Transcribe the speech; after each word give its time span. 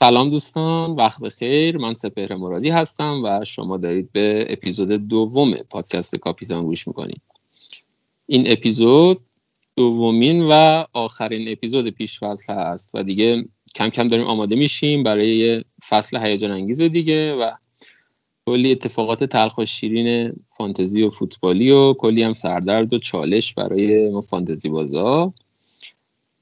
سلام 0.00 0.30
دوستان 0.30 0.90
وقت 0.90 1.20
بخیر. 1.20 1.78
من 1.78 1.94
سپهر 1.94 2.34
مرادی 2.34 2.70
هستم 2.70 3.22
و 3.24 3.44
شما 3.44 3.76
دارید 3.76 4.12
به 4.12 4.46
اپیزود 4.48 4.88
دوم 4.88 5.54
پادکست 5.54 6.16
کاپیتان 6.16 6.60
گوش 6.60 6.88
می‌کنید. 6.88 7.22
این 8.26 8.52
اپیزود 8.52 9.20
دومین 9.76 10.42
و 10.50 10.84
آخرین 10.92 11.52
اپیزود 11.52 11.88
پیش 11.88 12.18
فصل 12.18 12.52
هست 12.52 12.90
و 12.94 13.02
دیگه 13.02 13.44
کم 13.74 13.88
کم 13.88 14.08
داریم 14.08 14.26
آماده 14.26 14.56
میشیم 14.56 15.02
برای 15.02 15.64
فصل 15.88 16.16
هیجان 16.16 16.50
انگیز 16.50 16.82
دیگه 16.82 17.34
و 17.34 17.50
کلی 18.46 18.72
اتفاقات 18.72 19.24
تلخ 19.24 19.58
و 19.58 19.64
شیرین 19.64 20.32
فانتزی 20.56 21.02
و 21.02 21.10
فوتبالی 21.10 21.70
و 21.70 21.94
کلی 21.94 22.22
هم 22.22 22.32
سردرد 22.32 22.92
و 22.92 22.98
چالش 22.98 23.54
برای 23.54 24.10
ما 24.10 24.20
فانتزی 24.20 24.68
بازا. 24.68 25.32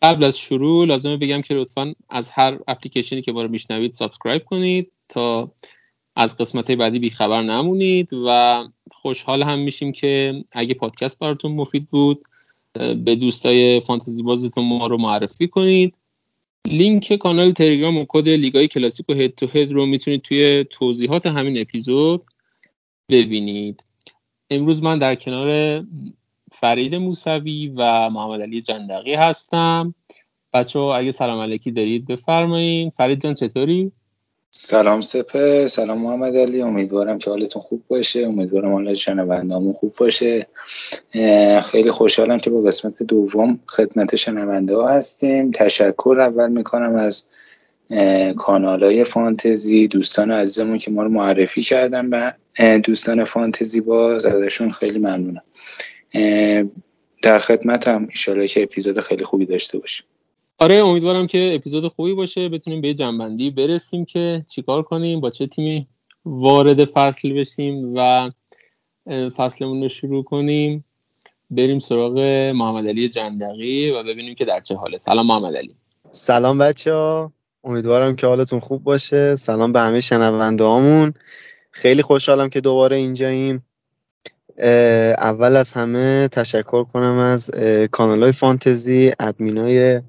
قبل 0.06 0.24
از 0.24 0.38
شروع 0.38 0.86
لازمه 0.86 1.16
بگم 1.16 1.42
که 1.42 1.54
لطفا 1.54 1.94
از 2.08 2.30
هر 2.30 2.58
اپلیکیشنی 2.68 3.22
که 3.22 3.32
ما 3.32 3.42
رو 3.42 3.48
میشنوید 3.48 3.92
subscribe 3.92 4.44
کنید 4.44 4.92
تا 5.08 5.52
از 6.16 6.36
قسمت 6.36 6.70
بعدی 6.70 6.98
بیخبر 6.98 7.42
نمونید 7.42 8.10
و 8.26 8.64
خوشحال 8.90 9.42
هم 9.42 9.58
میشیم 9.58 9.92
که 9.92 10.44
اگه 10.52 10.74
پادکست 10.74 11.18
براتون 11.18 11.52
مفید 11.52 11.88
بود 11.90 12.22
به 13.04 13.16
دوستای 13.16 13.80
فانتزی 13.80 14.22
بازیتون 14.22 14.64
ما 14.64 14.86
رو 14.86 14.96
معرفی 14.96 15.48
کنید. 15.48 15.94
لینک 16.66 17.16
کانال 17.16 17.50
تلگرام 17.50 17.98
و 17.98 18.04
کد 18.08 18.28
لیگای 18.28 18.68
کلاسیک 18.68 19.08
و 19.08 19.12
head 19.12 19.34
to 19.34 19.46
head 19.46 19.72
رو 19.72 19.86
می‌تونید 19.86 20.22
توی 20.22 20.64
توضیحات 20.70 21.26
همین 21.26 21.60
اپیزود 21.60 22.22
ببینید. 23.08 23.84
امروز 24.50 24.82
من 24.82 24.98
در 24.98 25.14
کنار 25.14 25.84
فرید 26.52 26.94
موسوی 26.94 27.68
و 27.76 28.10
محمد 28.10 28.42
علی 28.42 28.60
جندقی 28.60 29.14
هستم. 29.14 29.94
بچه 30.52 30.78
اگه 30.80 31.10
سلام 31.10 31.40
علیکی 31.40 31.70
دارید 31.70 32.06
بفرمایید 32.06 32.92
فرید 32.92 33.20
جان 33.20 33.34
چطوری؟ 33.34 33.92
سلام 34.50 35.00
سپه 35.00 35.66
سلام 35.66 36.02
محمد 36.02 36.36
علی. 36.36 36.62
امیدوارم 36.62 37.18
که 37.18 37.30
حالتون 37.30 37.62
خوب 37.62 37.82
باشه. 37.88 38.20
امیدوارم 38.20 38.72
حال 38.72 38.94
شنوندامون 38.94 39.72
خوب 39.72 39.92
باشه. 39.98 40.46
خیلی 41.62 41.90
خوشحالم 41.90 42.38
که 42.38 42.50
با 42.50 42.60
قسمت 42.60 43.02
دوم 43.02 43.60
خدمت 43.66 44.16
شنونده 44.16 44.76
ها 44.76 44.88
هستیم. 44.88 45.50
تشکر 45.50 46.16
اول 46.20 46.52
می‌کنم 46.52 46.94
از 46.94 47.26
کانال 48.36 48.84
های 48.84 49.04
فانتزی. 49.04 49.88
دوستان 49.88 50.30
عزیزمون 50.30 50.78
که 50.78 50.90
ما 50.90 51.02
رو 51.02 51.08
معرفی 51.08 51.62
کردن 51.62 52.10
به 52.10 52.34
دوستان 52.78 53.24
فانتزی 53.24 53.80
باز 53.80 54.26
ازشون 54.26 54.70
خیلی 54.70 54.98
ممنونم. 54.98 55.42
در 57.22 57.38
خدمتم. 57.38 58.06
ایشالا 58.10 58.46
که 58.46 58.62
اپیزود 58.62 59.00
خیلی 59.00 59.24
خوبی 59.24 59.46
داشته 59.46 59.78
باشیم. 59.78 60.06
آره 60.58 60.74
امیدوارم 60.74 61.26
که 61.26 61.54
اپیزود 61.54 61.88
خوبی 61.88 62.14
باشه. 62.14 62.48
بتونیم 62.48 62.80
به 62.80 62.94
جنبندی 62.94 63.50
برسیم 63.50 64.04
که 64.04 64.44
چیکار 64.50 64.82
کنیم 64.82 65.20
با 65.20 65.30
چه 65.30 65.46
تیمی 65.46 65.86
وارد 66.24 66.84
فصل 66.84 67.32
بشیم 67.32 67.92
و 67.96 68.30
فصلمون 69.36 69.82
رو 69.82 69.88
شروع 69.88 70.24
کنیم. 70.24 70.84
بریم 71.50 71.78
سراغ 71.78 72.18
محمد 72.54 72.88
علی 72.88 73.08
جندقی 73.08 73.90
و 73.90 74.02
ببینیم 74.02 74.34
که 74.34 74.44
در 74.44 74.60
چه 74.60 74.74
حاله. 74.74 74.98
سلام 74.98 75.26
محمد 75.26 75.56
علی. 75.56 75.74
سلام 76.10 76.58
بچه 76.58 76.92
ها. 76.92 77.32
امیدوارم 77.64 78.16
که 78.16 78.26
حالتون 78.26 78.60
خوب 78.60 78.84
باشه. 78.84 79.36
سلام 79.36 79.72
به 79.72 79.80
همه 79.80 80.00
شنونده 80.00 80.64
هامون 80.64 81.14
خیلی 81.70 82.02
خوشحالم 82.02 82.48
که 82.48 82.60
دوباره 82.60 82.96
اینجاییم. 82.96 83.62
اول 85.18 85.56
از 85.56 85.72
همه 85.72 86.28
تشکر 86.28 86.84
کنم 86.84 87.18
از 87.18 87.50
کانال 87.90 88.22
های 88.22 88.32
فانتزی 88.32 89.12
ادمین 89.20 90.02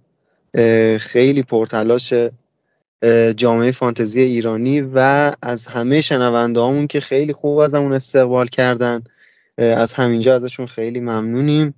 خیلی 0.97 1.43
پرتلاش 1.43 2.13
جامعه 3.35 3.71
فانتزی 3.71 4.21
ایرانی 4.21 4.81
و 4.81 5.31
از 5.41 5.67
همه 5.67 6.01
شنونده 6.01 6.61
همون 6.61 6.87
که 6.87 6.99
خیلی 6.99 7.33
خوب 7.33 7.57
از 7.57 7.73
همون 7.73 7.93
استقبال 7.93 8.47
کردن. 8.47 9.03
از 9.57 9.93
همینجا 9.93 10.35
ازشون 10.35 10.65
خیلی 10.65 10.99
ممنونیم. 10.99 11.73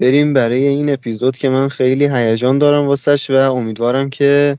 بریم 0.00 0.32
برای 0.32 0.66
این 0.66 0.92
اپیزود 0.92 1.36
که 1.36 1.48
من 1.48 1.68
خیلی 1.68 2.08
هیجان 2.08 2.58
دارم 2.58 2.86
واسش 2.86 3.30
و 3.30 3.34
امیدوارم 3.34 4.10
که 4.10 4.58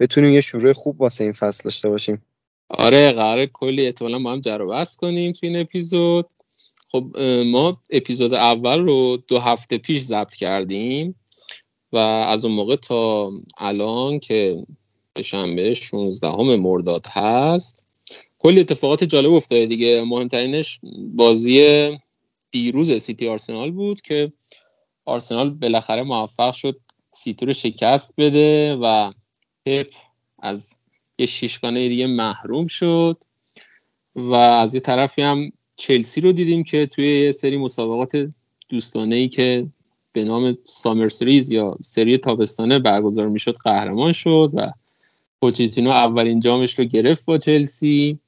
بتونیم 0.00 0.30
یه 0.30 0.40
شروع 0.40 0.72
خوب 0.72 1.00
واسه 1.00 1.24
این 1.24 1.32
فصل 1.32 1.64
داشته 1.64 1.88
باشیم. 1.88 2.22
آره 2.68 3.12
قرار 3.12 3.46
کلی 3.46 3.86
احتمالا 3.86 4.18
با 4.18 4.32
هم 4.32 4.40
جر 4.40 4.84
کنیم 4.98 5.32
تو 5.32 5.46
این 5.46 5.56
اپیزود. 5.56 6.26
خب 6.92 7.18
ما 7.46 7.82
اپیزود 7.90 8.34
اول 8.34 8.78
رو 8.78 9.16
دو 9.28 9.38
هفته 9.38 9.78
پیش 9.78 10.02
ضبط 10.02 10.34
کردیم 10.34 11.14
و 11.92 11.96
از 11.96 12.44
اون 12.44 12.54
موقع 12.54 12.76
تا 12.76 13.30
الان 13.58 14.18
که 14.18 14.66
به 15.14 15.22
شنبه 15.22 15.74
16 15.74 16.28
همه 16.28 16.56
مرداد 16.56 17.06
هست 17.10 17.86
کلی 18.38 18.60
اتفاقات 18.60 19.04
جالب 19.04 19.32
افتاده 19.32 19.66
دیگه. 19.66 20.04
مهمترینش 20.04 20.80
بازی 21.14 21.98
دیروز 22.50 22.92
سیتی 22.92 23.28
آرسنال 23.28 23.70
بود 23.70 24.00
که 24.00 24.32
آرسنال 25.04 25.50
بالاخره 25.50 26.02
موفق 26.02 26.54
شد 26.54 26.80
سیتی 27.10 27.46
رو 27.46 27.52
شکست 27.52 28.14
بده 28.18 28.76
و 28.82 29.12
پپ 29.66 29.86
از 30.38 30.76
یه 31.18 31.26
شیشگانه 31.26 31.88
دیگه 31.88 32.06
محروم 32.06 32.66
شد 32.66 33.16
و 34.14 34.34
از 34.34 34.74
یه 34.74 34.80
طرفی 34.80 35.22
هم 35.22 35.52
چلسی 35.76 36.20
رو 36.20 36.32
دیدیم 36.32 36.64
که 36.64 36.86
توی 36.86 37.24
یه 37.24 37.32
سری 37.32 37.56
مسابقات 37.56 38.30
دوستانه 38.68 39.16
ای 39.16 39.28
که 39.28 39.66
به 40.12 40.24
نام 40.24 40.58
سامر 40.64 41.08
سریز 41.08 41.50
یا 41.50 41.76
سری 41.82 42.18
تابستانه 42.18 42.78
برگزار 42.78 43.28
می‌شد 43.28 43.54
قهرمان 43.64 44.12
شد 44.12 44.50
و 44.54 44.70
پوچیتینو 45.40 45.90
اولین 45.90 46.40
جامش 46.40 46.78
رو 46.78 46.84
گرفت 46.84 47.26
با 47.26 47.38
چلسی. 47.38 48.18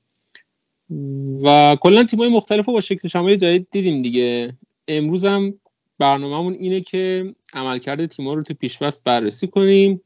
و 1.42 1.76
کلا 1.80 2.04
تیمای 2.04 2.28
مختلف 2.28 2.66
رو 2.66 2.72
با 2.72 2.80
شکل 2.80 3.08
شمایی 3.08 3.36
جدید 3.36 3.66
دیدیم 3.70 4.02
دیگه. 4.02 4.56
امروز 4.88 5.24
هم 5.24 5.54
برنامهمون 5.98 6.52
اینه 6.52 6.80
که 6.80 7.34
عملکرد 7.54 8.06
تیما 8.06 8.34
رو 8.34 8.42
تو 8.42 8.54
پیشوست 8.54 9.04
بررسی 9.04 9.46
کنیم. 9.46 10.00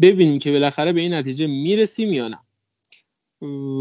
ببینیم 0.00 0.38
که 0.38 0.52
بالاخره 0.52 0.92
به 0.92 1.00
این 1.00 1.14
نتیجه 1.14 1.46
می‌رسیم 1.46 2.12
یا 2.12 2.28
نه. 2.28 2.38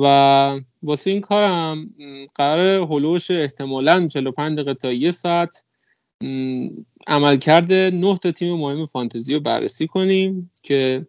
و 0.02 0.60
واسه 0.84 1.12
این 1.12 1.22
کارم 1.22 1.90
قرار 2.36 2.88
هلوش 2.88 3.32
احتمالا 3.32 4.06
45 4.06 4.56
دقیقه 4.56 4.74
تا 4.74 4.92
یه 4.92 5.12
ساعت 5.12 5.66
عملکرد 7.08 7.74
نه 7.74 8.18
تا 8.18 8.32
تیم 8.32 8.54
مهم 8.54 8.86
فانتزی 8.86 9.34
رو 9.34 9.40
بررسی 9.40 9.88
کنیم 9.88 10.52
که 10.64 11.08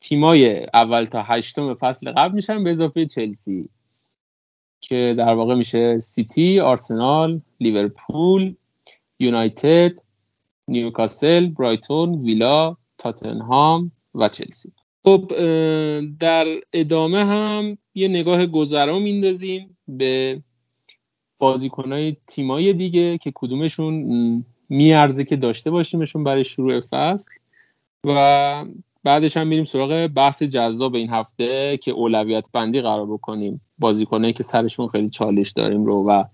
تیمای 0.00 0.66
اول 0.74 1.04
تا 1.04 1.22
هشتم 1.22 1.74
فصل 1.74 2.12
قبل 2.12 2.34
میشن 2.34 2.64
به 2.64 2.70
اضافه 2.70 3.06
چلسی 3.06 3.68
که 4.80 5.14
در 5.18 5.34
واقع 5.34 5.54
میشه 5.54 5.98
سیتی، 5.98 6.60
آرسنال، 6.60 7.40
لیورپول، 7.60 8.54
یونایتد، 9.18 9.98
نیوکاسل، 10.68 11.46
برایتون، 11.46 12.14
ویلا، 12.14 12.76
تاتنهام 12.98 13.92
و 14.18 14.28
چلسی. 14.28 14.72
خب 15.04 15.32
در 16.18 16.46
ادامه 16.72 17.24
هم 17.24 17.78
یه 17.94 18.08
نگاه 18.08 18.46
گذرا 18.46 18.98
میندازیم 18.98 19.78
به 19.88 20.42
بازیکنهای 21.38 22.16
تیمای 22.26 22.72
دیگه 22.72 23.18
که 23.18 23.32
کدومشون 23.34 24.44
میارزه 24.68 25.24
که 25.24 25.36
داشته 25.36 25.70
باشیمشون 25.70 26.24
برای 26.24 26.44
شروع 26.44 26.80
فصل. 26.80 27.34
و 28.04 28.64
بعدش 29.04 29.36
هم 29.36 29.46
میریم 29.46 29.64
سراغ 29.64 30.06
بحث 30.06 30.42
جذاب 30.42 30.94
این 30.94 31.10
هفته 31.10 31.76
که 31.82 31.90
اولویت 31.90 32.48
بندی 32.52 32.80
قرار 32.80 33.06
بکنیم. 33.06 33.60
بازیکنایی 33.78 34.32
که 34.32 34.42
سرشون 34.42 34.88
خیلی 34.88 35.08
چالش 35.08 35.50
داریم 35.50 35.84
رو 35.84 36.04
و 36.08 36.24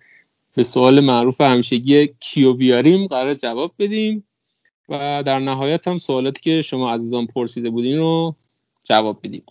به 0.55 0.63
سوال 0.63 1.01
معروف 1.01 1.41
همیشگی 1.41 2.09
کیو 2.21 2.55
بیاریم 2.55 3.07
قرار 3.07 3.35
جواب 3.35 3.75
بدیم. 3.79 4.25
و 4.89 5.23
در 5.27 5.39
نهایت 5.39 5.89
هم 5.89 5.97
سوالاتی 5.97 6.43
که 6.43 6.63
شما 6.63 6.93
عزیزان 6.93 7.27
پرسیده 7.27 7.71
بودین 7.71 7.99
رو 7.99 8.35
جواب 8.85 9.19
بدیم. 9.23 9.45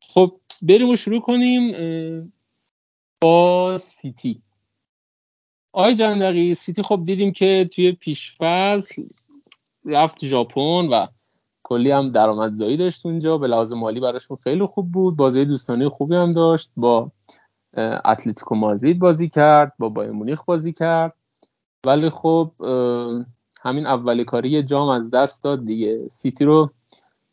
خب 0.00 0.40
بریم 0.62 0.88
و 0.88 0.96
شروع 0.96 1.20
کنیم 1.20 1.72
با 3.20 3.78
سیتی. 3.78 4.42
آقای 5.72 5.94
جندقی 5.94 6.54
سیتی 6.54 6.82
خب 6.82 7.02
دیدیم 7.04 7.32
که 7.32 7.66
توی 7.74 7.92
پیشفصل 7.92 9.02
رفت 9.84 10.24
ژاپن 10.24 10.88
و 10.92 11.06
کلی 11.62 11.90
هم 11.90 12.12
درآمدزایی 12.12 12.76
داشت 12.76 13.06
اونجا. 13.06 13.38
به 13.38 13.46
لحاظ 13.46 13.72
مالی 13.72 14.00
براشون 14.00 14.36
خیلی 14.44 14.66
خوب 14.66 14.92
بود. 14.92 15.16
بازی 15.16 15.44
دوستانه 15.44 15.88
خوبی 15.88 16.14
هم 16.14 16.30
داشت. 16.30 16.72
با 16.76 17.12
اتلتیکو 18.04 18.54
مادرید 18.54 18.98
بازی 18.98 19.28
کرد. 19.28 19.72
با 19.78 19.88
بایر 19.88 20.10
مونیخ 20.10 20.44
بازی 20.44 20.72
کرد. 20.72 21.16
ولی 21.86 22.10
خب 22.10 22.52
همین 23.62 23.86
اول 23.86 24.24
کاری 24.24 24.62
جام 24.62 24.88
از 24.88 25.10
دست 25.10 25.44
داد 25.44 25.64
دیگه. 25.64 26.08
سیتی 26.08 26.44
رو 26.44 26.70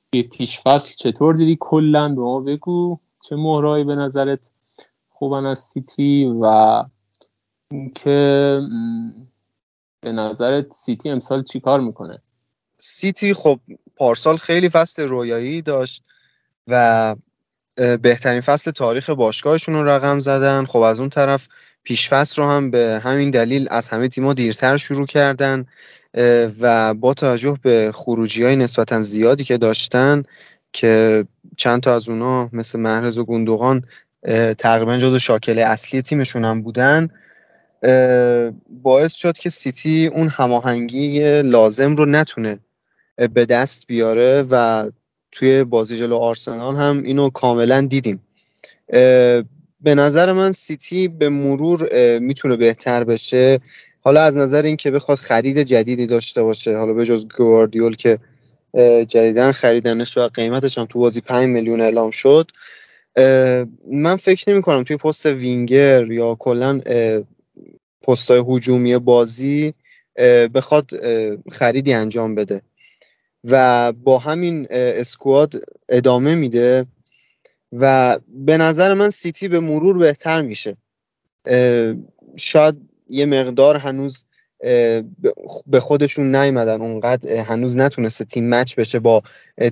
به 0.10 0.24
پیش 0.24 0.60
فصل 0.60 0.96
چطور 0.96 1.36
دیدی؟ 1.36 1.58
کلا 1.60 2.10
به 2.10 2.22
ما 2.22 2.40
بگو. 2.40 3.00
چه 3.22 3.36
مهرایی 3.36 3.84
به 3.84 3.96
نظرت 3.96 4.52
خوبن 5.10 5.46
از 5.46 5.60
سیتی 5.60 6.26
و 6.42 6.84
اینکه 7.72 8.62
به 10.02 10.12
نظرت 10.12 10.74
سیتی 10.74 11.10
امسال 11.10 11.44
چیکار 11.44 11.80
می‌کنه؟ 11.80 12.22
سیتی 12.78 13.34
خب 13.34 13.60
پارسال 13.96 14.38
خیلی 14.38 14.70
فصل 14.70 15.04
رویایی 15.04 15.62
داشت 15.62 16.04
و 16.68 17.16
بهترین 18.02 18.42
فصل 18.42 18.72
تاریخ 18.72 19.10
باشگاهشون 19.10 19.76
رو 19.76 19.90
رقم 19.90 20.20
زدن. 20.20 20.66
خب 20.66 20.80
از 20.80 21.00
اون 21.00 21.10
طرف 21.10 21.48
پیشفصل 21.86 22.42
رو 22.42 22.50
هم 22.50 22.72
به 22.72 23.02
همین 23.04 23.30
دلیل 23.30 23.68
از 23.72 23.90
همه 23.90 24.08
تیما 24.08 24.34
دیرتر 24.34 24.78
شروع 24.78 25.06
کردن 25.06 25.66
و 26.60 26.94
با 26.94 27.14
توجه 27.14 27.58
به 27.62 27.92
خروجی 27.94 28.44
های 28.44 28.56
نسبتا 28.56 29.02
زیادی 29.02 29.44
که 29.44 29.58
داشتن 29.58 30.24
که 30.74 31.26
چند 31.58 31.82
تا 31.82 31.96
از 31.96 32.10
اونا 32.10 32.50
مثل 32.54 32.80
محرز 32.80 33.18
و 33.18 33.26
گندوغان 33.26 33.84
تقریبا 34.58 34.98
جز 34.98 35.16
شاکله 35.16 35.62
اصلی 35.62 36.02
تیمشون 36.02 36.46
هم 36.46 36.62
بودن 36.62 37.10
باعث 38.70 39.14
شد 39.14 39.38
که 39.38 39.50
سیتی 39.50 40.08
اون 40.08 40.28
هماهنگی 40.28 41.42
لازم 41.42 41.96
رو 41.96 42.06
نتونه 42.06 42.60
به 43.34 43.46
دست 43.46 43.88
بیاره 43.88 44.46
و 44.50 44.90
توی 45.32 45.64
بازی 45.64 45.98
جلو 45.98 46.16
آرسنال 46.16 46.76
هم 46.76 47.04
اینو 47.04 47.30
کاملا 47.30 47.82
دیدیم. 47.82 48.22
به 49.82 49.96
نظر 49.96 50.32
من 50.32 50.52
سیتی 50.52 51.08
به 51.08 51.30
مرور 51.30 52.20
می‌تونه 52.20 52.56
بهتر 52.56 53.04
بشه. 53.04 53.60
حالا 54.02 54.22
از 54.22 54.38
نظر 54.38 54.62
اینکه 54.62 54.92
بخواد 54.92 55.18
خرید 55.18 55.60
جدیدی 55.60 56.06
داشته 56.06 56.44
باشه 56.44 56.78
حالا 56.78 56.94
به 56.94 57.06
جز 57.06 57.26
گواردیول 57.38 57.96
که 57.96 58.20
جدیدن 59.08 59.52
خریدنش 59.52 60.18
و 60.18 60.28
قیمتش 60.28 60.78
هم 60.78 60.86
تو 60.86 61.00
بازی 61.00 61.22
5 61.22 61.48
میلیون 61.48 61.82
اعلام 61.82 62.12
شد 62.12 62.52
من 63.92 64.16
فکر 64.16 64.52
نمی 64.52 64.62
کنم 64.62 64.84
توی 64.84 64.98
پست 64.98 65.26
وینگر 65.26 66.12
یا 66.12 66.36
کلا 66.36 66.82
پستای 68.02 68.44
هجومی 68.48 68.98
بازی 68.98 69.74
بخواد 70.54 70.90
خریدی 71.52 71.94
انجام 71.94 72.36
بده. 72.36 72.62
و 73.44 73.94
با 73.94 74.18
همین 74.20 74.68
اسکواد 74.72 75.54
ادامه 75.90 76.36
میده. 76.36 76.86
و 77.72 78.20
به 78.28 78.58
نظر 78.58 78.94
من 78.94 79.10
سیتی 79.10 79.48
به 79.48 79.60
مرور 79.60 79.98
بهتر 79.98 80.42
میشه. 80.42 80.78
شاید 82.36 82.76
یه 83.10 83.26
مقدار 83.26 83.78
هنوز 83.78 84.26
به 85.68 85.80
خودشون 85.80 86.36
نیومدن. 86.36 86.82
اونقدر 86.82 87.36
هنوز 87.36 87.78
نتونسته 87.78 88.26
تیم 88.26 88.50
مچ 88.50 88.76
بشه 88.76 89.00
با 89.00 89.24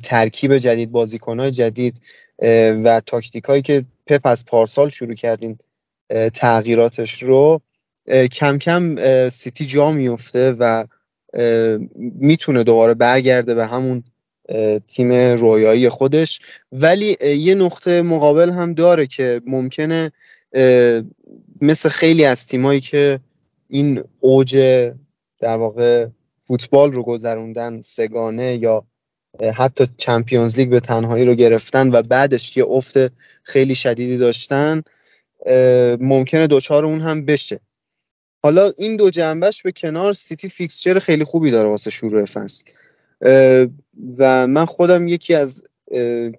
ترکیب 0.04 0.58
جدید 0.58 0.92
بازیکنهای 0.92 1.52
جدید 1.52 2.02
و 2.84 3.02
تاکتیکایی 3.06 3.62
که 3.62 3.86
پپ 4.08 4.22
از 4.24 4.46
پارسال 4.46 4.90
شروع 4.90 5.14
کردین 5.14 5.58
تغییراتش 6.34 7.24
رو. 7.24 7.62
کم 8.32 8.58
کم 8.58 8.96
سیتی 9.30 9.66
جا 9.66 9.92
میفته 9.92 10.52
و 10.52 10.86
می‌تونه 12.00 12.64
دوباره 12.64 12.94
برگرده 12.94 13.56
به 13.56 13.68
همون 13.68 14.04
تیم 14.88 15.12
رویایی 15.14 15.90
خودش. 15.90 16.40
ولی 16.72 17.18
یه 17.22 17.56
نقطه 17.56 18.02
مقابل 18.02 18.50
هم 18.50 18.74
داره 18.74 19.08
که 19.08 19.42
ممکنه 19.46 20.12
مثل 21.62 21.90
خیلی 21.90 22.26
از 22.26 22.48
تیمایی 22.48 22.82
که 22.82 23.20
این 23.70 24.04
اوج 24.20 24.56
در 25.40 25.58
واقع 25.58 26.08
فوتبال 26.40 26.94
رو 26.94 27.04
گذروندن 27.04 27.82
سگانه 27.82 28.56
یا 28.56 28.86
حتی 29.56 29.88
چمپیونز 29.98 30.60
لیگ 30.60 30.70
به 30.70 30.80
تنهایی 30.80 31.26
رو 31.26 31.36
گرفتن 31.36 31.92
و 31.92 32.02
بعدش 32.02 32.58
یه 32.58 32.66
افت 32.66 32.98
خیلی 33.44 33.76
شدیدی 33.76 34.18
داشتن 34.18 34.82
ممکنه 36.00 36.48
دوچار 36.48 36.86
اون 36.86 37.02
هم 37.02 37.26
بشه. 37.26 37.60
حالا 38.44 38.74
این 38.78 38.96
دو 38.96 39.10
جنبه‌ش 39.10 39.64
به 39.64 39.72
کنار 39.72 40.14
سیتی 40.14 40.50
fixture 40.50 41.00
خیلی 41.00 41.24
خوبی 41.24 41.52
داره 41.52 41.70
واسه 41.70 41.90
شروع 41.90 42.26
فصل. 42.26 42.64
و 44.18 44.48
من 44.48 44.66
خودم 44.66 45.08
یکی 45.08 45.34
از 45.34 45.64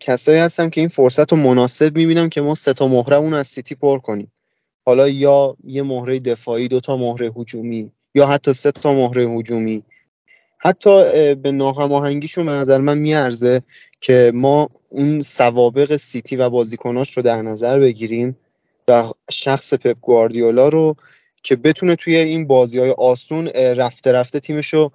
کسایی 0.00 0.38
هستم 0.38 0.70
که 0.70 0.80
این 0.80 0.88
فرصت 0.88 1.32
رو 1.32 1.38
مناسب 1.38 1.96
می‌بینم 1.96 2.28
که 2.28 2.40
ما 2.40 2.54
سه 2.54 2.72
تا 2.72 2.88
مهره‌مون 2.88 3.34
از 3.34 3.46
سیتی 3.46 3.74
پر 3.74 3.98
کنیم. 3.98 4.32
حالا 4.86 5.08
یا 5.08 5.56
یه 5.64 5.82
مهره 5.82 6.20
دفاعی 6.20 6.68
دو 6.68 6.80
تا 6.80 6.96
مهره 6.96 7.32
هجومی 7.36 7.90
یا 8.14 8.26
حتی 8.26 8.52
سه 8.52 8.72
تا 8.72 8.94
مهره 8.94 9.22
هجومی. 9.22 9.82
حتی 10.58 11.34
به 11.34 11.52
ناهماهنگیشون 11.52 12.46
به 12.46 12.52
نظر 12.52 12.78
من 12.78 12.98
میارزه 12.98 13.62
که 14.00 14.32
ما 14.34 14.70
اون 14.90 15.20
سوابق 15.20 15.96
سیتی 15.96 16.36
و 16.36 16.50
بازیکناش 16.50 17.16
رو 17.16 17.22
در 17.22 17.42
نظر 17.42 17.78
بگیریم 17.80 18.36
و 18.88 19.10
شخص 19.30 19.74
پپ 19.74 19.96
گواردیولا 20.00 20.68
رو 20.68 20.96
که 21.42 21.56
بتونه 21.56 21.96
توی 21.96 22.16
این 22.16 22.46
بازی 22.46 22.78
های 22.78 22.90
آسون 22.90 23.48
رفته 23.48 24.12
رفته 24.12 24.40
تیمش 24.40 24.74
رو 24.74 24.92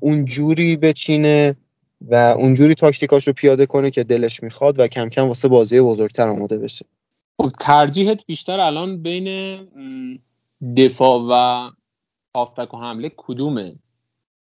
اون 0.00 0.24
جوری 0.24 0.76
بچینه 0.76 1.56
و 2.00 2.14
اونجوری 2.14 2.74
تاکتیکاش 2.74 3.26
رو 3.26 3.32
پیاده 3.32 3.66
کنه 3.66 3.90
که 3.90 4.04
دلش 4.04 4.42
می‌خواد 4.42 4.78
و 4.78 4.86
کم 4.86 5.08
کم 5.08 5.28
واسه 5.28 5.48
بازی 5.48 5.80
بزرگتر 5.80 6.28
آماده 6.28 6.58
بشه. 6.58 6.86
خب 7.40 7.48
ترجیحت 7.48 8.26
بیشتر 8.26 8.60
الان 8.60 9.02
بین 9.02 9.58
دفاع 10.76 11.20
و 11.30 11.70
هافبک 12.36 12.74
و 12.74 12.76
حمله 12.76 13.12
کدومه؟ 13.16 13.74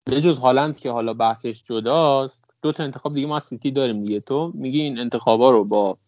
به 0.04 0.20
جز 0.20 0.38
هالند 0.38 0.78
که 0.78 0.90
حالا 0.90 1.14
بحثش 1.14 1.62
جداست 1.62 2.44
دو 2.62 2.72
تا 2.72 2.84
انتخاب 2.84 3.12
دیگه 3.12 3.26
ما 3.26 3.38
سیتی 3.38 3.70
داریم 3.70 4.04
دیگه. 4.04 4.20
تو 4.20 4.52
میگی 4.54 4.80
این 4.80 4.98
انتخابا 4.98 5.50
رو 5.50 5.64
با 5.64 5.98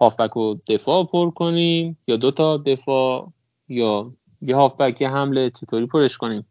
هافبک 0.00 0.36
و 0.36 0.54
دفاع 0.68 1.04
پر 1.04 1.30
کنیم 1.30 1.98
یا 2.06 2.16
دو 2.16 2.30
تا 2.30 2.56
دفاع 2.56 3.32
یا 3.68 4.12
یه 4.42 4.56
هافبک 4.56 5.02
حمله 5.02 5.50
چطوری 5.50 5.86
پرش 5.86 6.16
کنیم؟ 6.16 6.46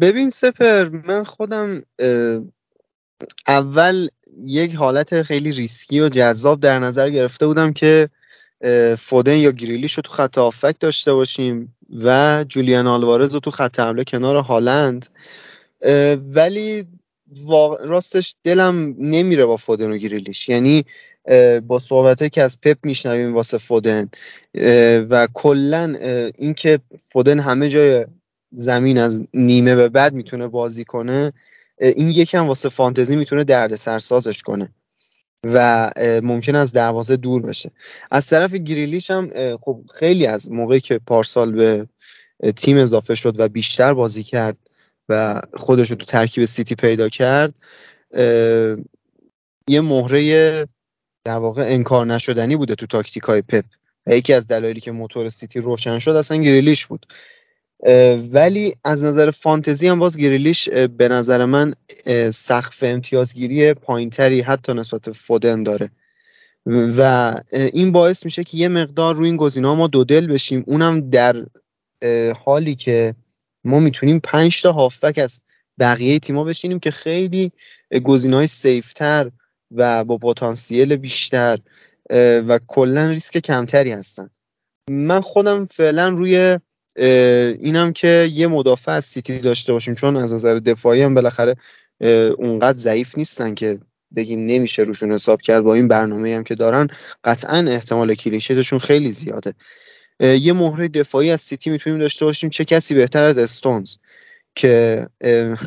ببین 0.00 0.30
سپهر 0.30 0.88
من 0.88 1.24
خودم 1.24 1.82
اول 3.48 4.08
یک 4.44 4.74
حالت 4.74 5.22
خیلی 5.22 5.50
ریسکی 5.50 6.00
و 6.00 6.08
جذاب 6.08 6.60
در 6.60 6.78
نظر 6.78 7.10
گرفته 7.10 7.46
بودم 7.46 7.72
که 7.72 8.08
فودن 8.98 9.36
یا 9.36 9.50
گریلیش 9.50 9.94
رو 9.94 10.02
تو 10.02 10.12
خط 10.12 10.38
هافبک 10.38 10.76
داشته 10.80 11.12
باشیم 11.12 11.76
و 12.04 12.44
جولیان 12.48 12.86
آلوارز 12.86 13.34
رو 13.34 13.40
تو 13.40 13.50
خط 13.50 13.80
حمله 13.80 14.04
کنار 14.04 14.36
هالند. 14.36 15.06
ولی 16.34 16.86
راستش 17.80 18.34
دلم 18.44 18.94
نمیره 18.98 19.44
با 19.44 19.56
فودن 19.56 19.92
و 19.92 19.96
گریلیش. 19.96 20.48
یعنی 20.48 20.84
با 21.66 21.78
صحبت 21.78 22.32
که 22.32 22.42
از 22.42 22.60
پپ 22.60 22.76
میشنویم 22.82 23.34
واسه 23.34 23.58
فودن. 23.58 24.10
و 25.10 25.28
کلا 25.34 25.96
اینکه 26.38 26.78
فودن 27.12 27.40
همه 27.40 27.68
جای 27.68 28.06
زمین 28.52 28.98
از 28.98 29.22
نیمه 29.34 29.76
به 29.76 29.88
بعد 29.88 30.12
می‌تونه 30.12 30.48
بازی 30.48 30.84
کنه 30.84 31.32
این 31.78 32.10
یکم 32.10 32.46
واسه 32.48 32.68
فانتزی 32.68 33.16
می‌تونه 33.16 33.44
درد 33.44 33.74
سرسازش 33.74 34.42
کنه 34.42 34.68
و 35.44 35.90
ممکن 36.22 36.54
از 36.54 36.72
دروازه 36.72 37.16
دور 37.16 37.42
بشه. 37.42 37.70
از 38.10 38.28
طرف 38.28 38.54
گریلیش 38.54 39.10
هم 39.10 39.56
خب 39.60 39.80
خیلی 39.94 40.26
از 40.26 40.50
موقعی 40.50 40.80
که 40.80 40.98
پارسال 40.98 41.52
به 41.52 41.86
تیم 42.56 42.78
اضافه 42.78 43.14
شد 43.14 43.40
و 43.40 43.48
بیشتر 43.48 43.94
بازی 43.94 44.22
کرد 44.22 44.56
و 45.08 45.42
خودش 45.54 45.90
رو 45.90 45.96
تو 45.96 46.06
ترکیب 46.06 46.44
سیتی 46.44 46.74
پیدا 46.74 47.08
کرد 47.08 47.54
یه 49.68 49.80
مهره 49.80 50.68
در 51.24 51.36
واقع 51.36 51.62
انکار 51.62 52.06
نشدنی 52.06 52.56
بوده 52.56 52.74
تو 52.74 52.86
تاکتیک 52.86 53.22
های 53.22 53.42
پپ 53.42 53.64
یکی 54.06 54.32
از 54.32 54.48
دلایلی 54.48 54.80
که 54.80 54.92
موتور 54.92 55.28
سیتی 55.28 55.60
روشن 55.60 55.98
شد 55.98 56.10
اصلا 56.10 56.36
گریلیش 56.36 56.86
بود. 56.86 57.06
ولی 58.32 58.74
از 58.84 59.04
نظر 59.04 59.30
فانتزی 59.30 59.88
هم 59.88 59.98
باز 59.98 60.16
گریلیش 60.16 60.68
به 60.68 61.08
نظر 61.08 61.44
من 61.44 61.74
سقف 62.30 62.82
امتیازگیری 62.82 63.74
پایینتری 63.74 64.40
حتی 64.40 64.74
نسبت 64.74 65.12
فودن 65.12 65.62
داره. 65.62 65.90
و 66.66 67.34
این 67.52 67.92
باعث 67.92 68.24
میشه 68.24 68.44
که 68.44 68.56
یه 68.58 68.68
مقدار 68.68 69.14
روی 69.14 69.26
این 69.26 69.36
گزینه 69.36 69.74
ما 69.74 69.86
دو 69.86 70.04
دل 70.04 70.26
بشیم. 70.26 70.64
اونم 70.66 71.10
در 71.10 71.46
حالی 72.44 72.74
که 72.74 73.14
ما 73.64 73.80
می‌تونیم 73.80 74.20
پنج 74.24 74.62
تا 74.62 74.72
هافبک 74.72 75.18
از 75.18 75.40
بقیه 75.78 76.18
تیما 76.18 76.44
بشینیم 76.44 76.78
که 76.78 76.90
خیلی 76.90 77.52
گزینه 78.04 78.36
های 78.36 78.46
سیفتر 78.46 79.30
و 79.70 80.04
با 80.04 80.18
پتانسیل 80.18 80.96
بیشتر 80.96 81.58
و 82.48 82.58
کلا 82.66 83.06
ریسک 83.06 83.38
کمتری 83.38 83.92
هستن. 83.92 84.30
من 84.90 85.20
خودم 85.20 85.64
فعلا 85.64 86.08
روی 86.08 86.58
اینم 86.96 87.92
که 87.92 88.28
یه 88.32 88.46
مدافع 88.46 88.92
از 88.92 89.04
سیتی 89.04 89.38
داشته 89.38 89.72
باشیم 89.72 89.94
چون 89.94 90.16
از 90.16 90.34
نظر 90.34 90.54
دفاعی 90.54 91.02
هم 91.02 91.14
بالاخره 91.14 91.56
اونقدر 92.38 92.78
ضعیف 92.78 93.18
نیستن 93.18 93.54
که 93.54 93.78
بگیم 94.16 94.46
نمیشه 94.46 94.82
روشون 94.82 95.12
حساب 95.12 95.40
کرد 95.40 95.62
با 95.62 95.74
این 95.74 95.88
برنامه 95.88 96.36
هم 96.36 96.44
که 96.44 96.54
دارن. 96.54 96.88
قطعا 97.24 97.64
احتمال 97.68 98.14
کلیشتشون 98.14 98.78
خیلی 98.78 99.10
زیاده. 99.10 99.54
یه 100.20 100.52
مهره 100.52 100.88
دفاعی 100.88 101.30
از 101.30 101.40
سیتی 101.40 101.70
می‌تونیم 101.70 101.98
داشته 101.98 102.24
باشیم. 102.24 102.50
چه 102.50 102.64
کسی 102.64 102.94
بهتر 102.94 103.24
از 103.24 103.38
استونز 103.38 103.96
که 104.54 105.06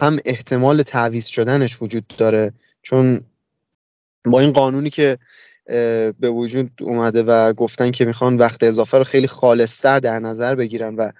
هم 0.02 0.20
احتمال 0.26 0.84
تعویض 0.84 1.26
شدنش 1.26 1.82
وجود 1.82 2.14
داره 2.18 2.54
چون 2.82 3.22
با 4.26 4.40
این 4.40 4.52
قانونی 4.52 4.90
که 4.90 5.18
به 6.20 6.30
وجود 6.30 6.72
اومده 6.82 7.24
و 7.24 7.54
گفتن 7.54 7.92
که 7.92 8.06
می‌خوان 8.06 8.38
وقت 8.38 8.64
اضافه 8.64 8.98
رو 8.98 9.04
خیلی 9.04 9.28
خالصتر 9.28 10.00
در 10.00 10.20
نظر 10.20 10.56
بگیرن 10.56 10.96
و 10.96 11.12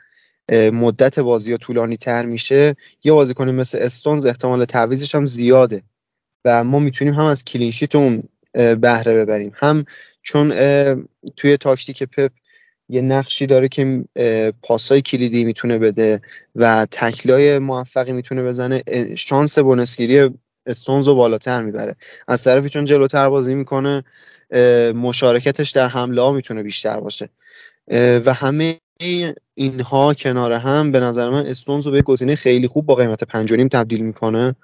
مدت 0.72 1.20
بازی 1.20 1.52
ها 1.52 1.58
طولانی 1.58 1.98
تر 1.98 2.26
میشه. 2.26 2.76
یه 3.04 3.12
بازیکن 3.12 3.50
مثل 3.50 3.78
استونز 3.82 4.26
احتمال 4.26 4.66
تعویزش 4.66 5.16
هم 5.16 5.26
زیاده 5.26 5.84
و 6.46 6.64
ما 6.64 6.80
می‌تونیم 6.80 7.14
هم 7.14 7.26
از 7.26 7.44
کلینشیت 7.44 7.96
اون 7.96 8.24
بهره 8.54 9.14
ببریم. 9.14 9.52
هم 9.56 9.86
چون 10.22 10.50
توی 11.36 11.58
تاکتیک 11.58 12.04
پپ 12.04 12.32
یه 12.90 13.02
نقشی 13.02 13.46
داره 13.46 13.68
که 13.68 14.06
پاسای 14.62 15.02
کلیدی 15.02 15.46
می‌تونه 15.46 15.78
بده 15.78 16.22
و 16.56 16.88
تکلای 16.92 17.60
موفقی 17.60 18.12
می‌تونه 18.12 18.44
بزنه 18.44 18.84
شانس 19.16 19.60
بونسگیری 19.60 20.30
استونز 20.66 21.08
رو 21.08 21.16
بالاتر 21.16 21.62
می‌بره. 21.62 21.96
از 22.28 22.44
طرفی 22.44 22.70
چون 22.70 22.86
جلوتر 22.86 23.30
بازی 23.30 23.56
می‌کنه 23.56 24.04
مشارکتش 24.96 25.72
در 25.72 25.88
حمله 25.88 26.22
ها 26.22 26.32
می‌تونه 26.32 26.64
بیشتر 26.64 27.00
باشه. 27.00 27.30
و 27.92 28.34
همه 28.34 28.80
اینها 29.54 30.14
کنار 30.14 30.54
هم 30.54 30.92
به 30.92 31.00
نظر 31.00 31.30
من 31.30 31.46
استونز 31.46 31.86
رو 31.86 31.92
به 31.92 32.02
گزینه 32.02 32.36
خیلی 32.36 32.68
خوب 32.68 32.86
با 32.86 32.96
قیمت 32.96 33.24
پنجانیم 33.24 33.68
تبدیل 33.68 34.06
می‌کنه 34.06 34.56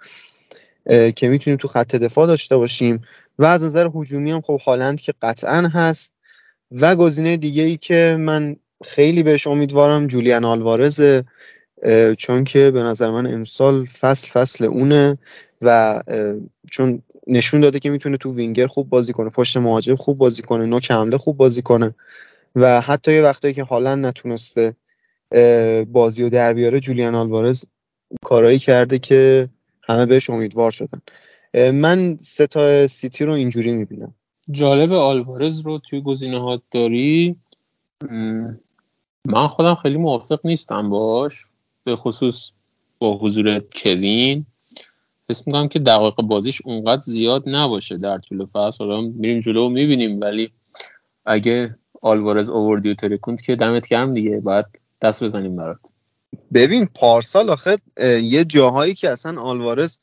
که 1.16 1.30
می‌تونیم 1.30 1.58
تو 1.58 1.68
خط 1.68 1.96
دفاع 1.96 2.28
داشته 2.28 2.58
باشیم. 2.58 3.02
و 3.40 3.46
از 3.46 3.64
نظر 3.64 3.90
هجومی 3.96 4.32
هم 4.32 4.42
خب 4.42 4.60
هالند 4.66 5.02
که 5.02 5.14
قطعا 5.22 5.68
هست. 5.74 6.14
و 6.72 6.96
گزینه 6.96 7.38
دیگه 7.38 7.64
ای 7.64 7.78
که 7.78 8.16
من 8.20 8.56
خیلی 8.86 9.24
بهش 9.24 9.48
امیدوارم 9.48 10.08
جولیان 10.08 10.46
آلوارز 10.46 11.04
چون 12.18 12.44
که 12.44 12.72
به 12.72 12.84
نظر 12.84 13.10
من 13.10 13.28
امسال 13.28 13.86
فصل 13.86 14.30
فصل 14.32 14.66
اونه 14.66 15.18
و 15.62 16.04
چون 16.72 17.02
نشون 17.28 17.62
داده 17.62 17.80
که 17.80 17.90
می‌تونه 17.90 18.18
تو 18.18 18.36
وینگر 18.36 18.68
خوب 18.68 18.90
بازی 18.90 19.14
کنه 19.14 19.30
پشت 19.30 19.58
مهاجم 19.58 19.96
خوب 19.96 20.18
بازی 20.18 20.42
کنه 20.42 20.66
نوک 20.66 20.92
حمله 20.92 21.18
خوب 21.18 21.38
بازی 21.38 21.62
کنه. 21.62 21.96
و 22.56 22.82
حتی 22.82 23.14
یه 23.14 23.22
وقتایی 23.22 23.54
که 23.54 23.64
حالا 23.64 23.96
نتونسته 23.96 24.76
بازی 25.92 26.24
و 26.24 26.30
در 26.30 26.54
بیاره 26.54 26.80
جولیان 26.80 27.16
آلوارز 27.16 27.66
کارایی 28.24 28.60
کرده 28.60 29.00
که 29.00 29.50
همه 29.84 30.06
بهش 30.06 30.30
امیدوار 30.30 30.72
شدن. 30.72 31.02
من 31.72 32.18
سه 32.20 32.48
تا 32.48 32.88
سیتی 32.88 33.26
رو 33.26 33.34
اینجوری 33.34 33.72
می‌بینم. 33.72 34.14
جالب 34.52 34.92
آلوارز 34.92 35.60
رو 35.60 35.80
توی 35.80 36.02
گزینه 36.02 36.62
داری؟ 36.72 37.36
من 39.26 39.48
خودم 39.48 39.76
خیلی 39.76 39.98
موافق 39.98 40.40
نیستم 40.44 40.90
باش 40.90 41.46
به 41.84 41.96
خصوص 41.96 42.52
با 43.00 43.18
حضور 43.18 43.60
کوین. 43.60 44.46
حس 45.32 45.48
می‌کنم 45.48 45.68
که 45.68 45.80
دقایق 45.80 46.16
بازیش 46.16 46.62
اونقدر 46.66 47.02
زیاد 47.02 47.44
نباشه 47.46 47.98
در 47.98 48.18
طول 48.18 48.46
فصل. 48.46 48.86
حالا 48.86 49.02
میریم 49.02 49.40
جلو 49.40 49.70
می‌بینیم 49.70 50.16
ولی 50.22 50.52
اگه 51.26 51.76
آلوارز 52.02 52.50
اووردی 52.50 52.92
و 52.92 52.94
ترکوند 52.94 53.42
که 53.42 53.56
دمت 53.56 53.88
گرم 53.88 54.14
دیگه. 54.14 54.40
باید 54.40 54.66
دست 55.02 55.24
بزنیم 55.24 55.56
برات. 55.56 55.78
ببین 56.54 56.86
پارسال 56.86 57.50
آخه 57.50 57.78
یه 58.22 58.46
جاهایی 58.46 58.94
که 58.94 59.10
اصلا 59.10 59.42
آلوارز 59.42 59.98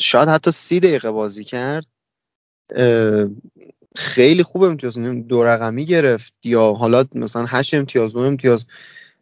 شاید 0.00 0.28
حتی 0.28 0.50
سی 0.50 0.80
دقیقه 0.80 1.10
بازی 1.10 1.44
کرد 1.44 1.86
خیلی 3.96 4.42
خوب 4.42 4.62
امتیاز 4.62 4.98
دو 4.98 5.44
رقمی 5.44 5.84
گرفت 5.84 6.34
یا 6.44 6.72
حالا 6.72 7.04
مثلا 7.14 7.44
هشت 7.48 7.74
امتیاز 7.74 8.12
دو 8.12 8.20
امتیاز 8.20 8.66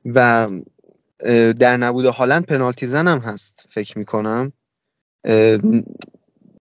و 0.04 0.48
در 1.58 1.76
نبود 1.76 2.04
هالند 2.04 2.46
پنالتی 2.46 2.86
زنم 2.86 3.18
هست 3.18 3.66
فکر 3.70 3.98
می‌کنم. 3.98 4.52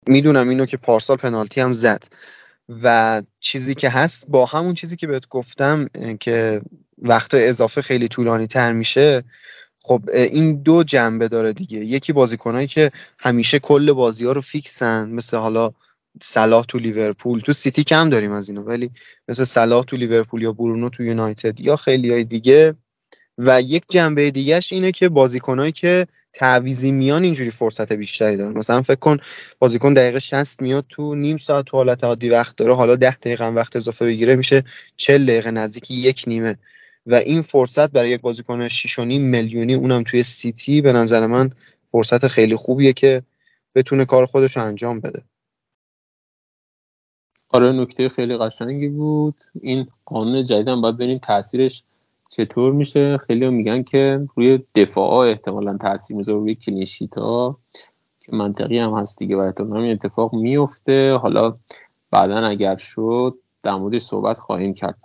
می‌دونم 0.07 0.49
اینو 0.49 0.65
که 0.65 0.77
پارسال 0.77 1.17
پنالتی 1.17 1.61
هم 1.61 1.73
زد. 1.73 2.03
و 2.83 3.21
چیزی 3.39 3.75
که 3.75 3.89
هست 3.89 4.25
با 4.27 4.45
همون 4.45 4.73
چیزی 4.73 4.95
که 4.95 5.07
بهت 5.07 5.27
گفتم 5.27 5.87
که 6.19 6.61
وقت 6.97 7.33
اضافه 7.33 7.81
خیلی 7.81 8.07
طولانی 8.07 8.47
تر 8.47 8.73
میشه 8.73 9.23
خب 9.81 10.01
این 10.13 10.61
دو 10.61 10.83
جنبه 10.83 11.27
داره 11.27 11.53
دیگه. 11.53 11.79
یکی 11.79 12.13
بازیکنایی 12.13 12.67
که 12.67 12.91
همیشه 13.19 13.59
کل 13.59 13.91
بازی 13.91 14.25
ها 14.25 14.31
رو 14.31 14.41
فیکسن 14.41 15.09
مثل 15.09 15.37
حالا 15.37 15.71
صلاح 16.21 16.65
تو 16.65 16.77
لیورپول. 16.77 17.39
تو 17.39 17.53
سیتی 17.53 17.83
کم 17.83 18.09
داریم 18.09 18.31
از 18.31 18.49
اینو 18.49 18.61
ولی 18.61 18.91
مثل 19.27 19.43
صلاح 19.43 19.83
تو 19.83 19.97
لیورپول 19.97 20.41
یا 20.41 20.51
برونو 20.53 20.89
تو 20.89 21.03
یونایتد 21.03 21.61
یا 21.61 21.75
خیلی 21.75 22.11
های 22.11 22.23
دیگه. 22.23 22.75
و 23.37 23.61
یک 23.61 23.83
جنبه 23.89 24.31
دیگهش 24.31 24.73
اینه 24.73 24.91
که 24.91 25.09
بازیکنایی 25.09 25.71
که 25.71 26.07
تعویزی 26.33 26.91
میان 26.91 27.23
اینجوری 27.23 27.51
فرصت 27.51 27.93
بیشتری 27.93 28.37
دارن. 28.37 28.57
مثلا 28.57 28.81
فکر 28.81 28.99
کن 28.99 29.17
بازیکن 29.59 29.93
دقیقه 29.93 30.19
60 30.19 30.61
میاد 30.61 30.85
تو 30.89 31.15
نیم 31.15 31.37
ساعت 31.37 31.65
تو 31.65 31.77
حالت 31.77 32.03
عادی 32.03 32.29
وقت 32.29 32.55
داره 32.55 32.75
حالا 32.75 32.95
10 32.95 33.15
دقیقه 33.15 33.47
وقت 33.47 33.75
اضافه 33.75 34.05
بگیره 34.05 34.35
میشه 34.35 34.63
40 34.97 35.25
دقیقه 35.25 35.51
نزدیک 35.51 35.91
یک 35.91 36.23
نیمه. 36.27 36.57
و 37.05 37.15
این 37.15 37.41
فرصت 37.41 37.91
برای 37.91 38.09
یک 38.09 38.21
بازیکن 38.21 38.69
6.5 38.69 38.97
میلیونی 38.99 39.73
اونم 39.73 40.03
توی 40.03 40.23
سیتی 40.23 40.81
به 40.81 40.93
نظر 40.93 41.27
من 41.27 41.49
فرصت 41.87 42.27
خیلی 42.27 42.55
خوبیه 42.55 42.93
که 42.93 43.23
بتونه 43.75 44.05
کار 44.05 44.25
خودش 44.25 44.57
رو 44.57 44.63
انجام 44.63 44.99
بده. 44.99 45.23
آره 47.49 47.71
نکته 47.71 48.09
خیلی 48.09 48.37
قشنگی 48.37 48.87
بود. 48.87 49.35
این 49.61 49.87
قانون 50.05 50.45
جدیدم 50.45 50.81
باید 50.81 50.95
ببینیم 50.95 51.17
تاثیرش 51.17 51.83
چطور 52.35 52.73
میشه؟ 52.73 53.17
خیلی 53.17 53.49
میگن 53.49 53.83
که 53.83 54.27
روی 54.35 54.59
دفاع 54.75 55.09
ها 55.09 55.23
احتمالا 55.23 55.77
تاثیر 55.77 56.17
می‌ذاره 56.17 56.39
روی 56.39 56.55
کلینشیت 56.55 57.17
ها 57.17 57.59
که 58.19 58.35
منطقی 58.35 58.79
هم 58.79 58.93
هست 58.93 59.19
دیگه 59.19 59.35
و 59.35 59.39
احتمالا 59.39 59.81
این 59.81 59.91
اتفاق 59.91 60.33
میفته. 60.33 61.17
حالا 61.21 61.57
بعدا 62.11 62.37
اگر 62.37 62.75
شد 62.75 63.35
در 63.63 63.75
موردش 63.75 64.01
صحبت 64.01 64.39
خواهیم 64.39 64.73
کرد. 64.73 64.97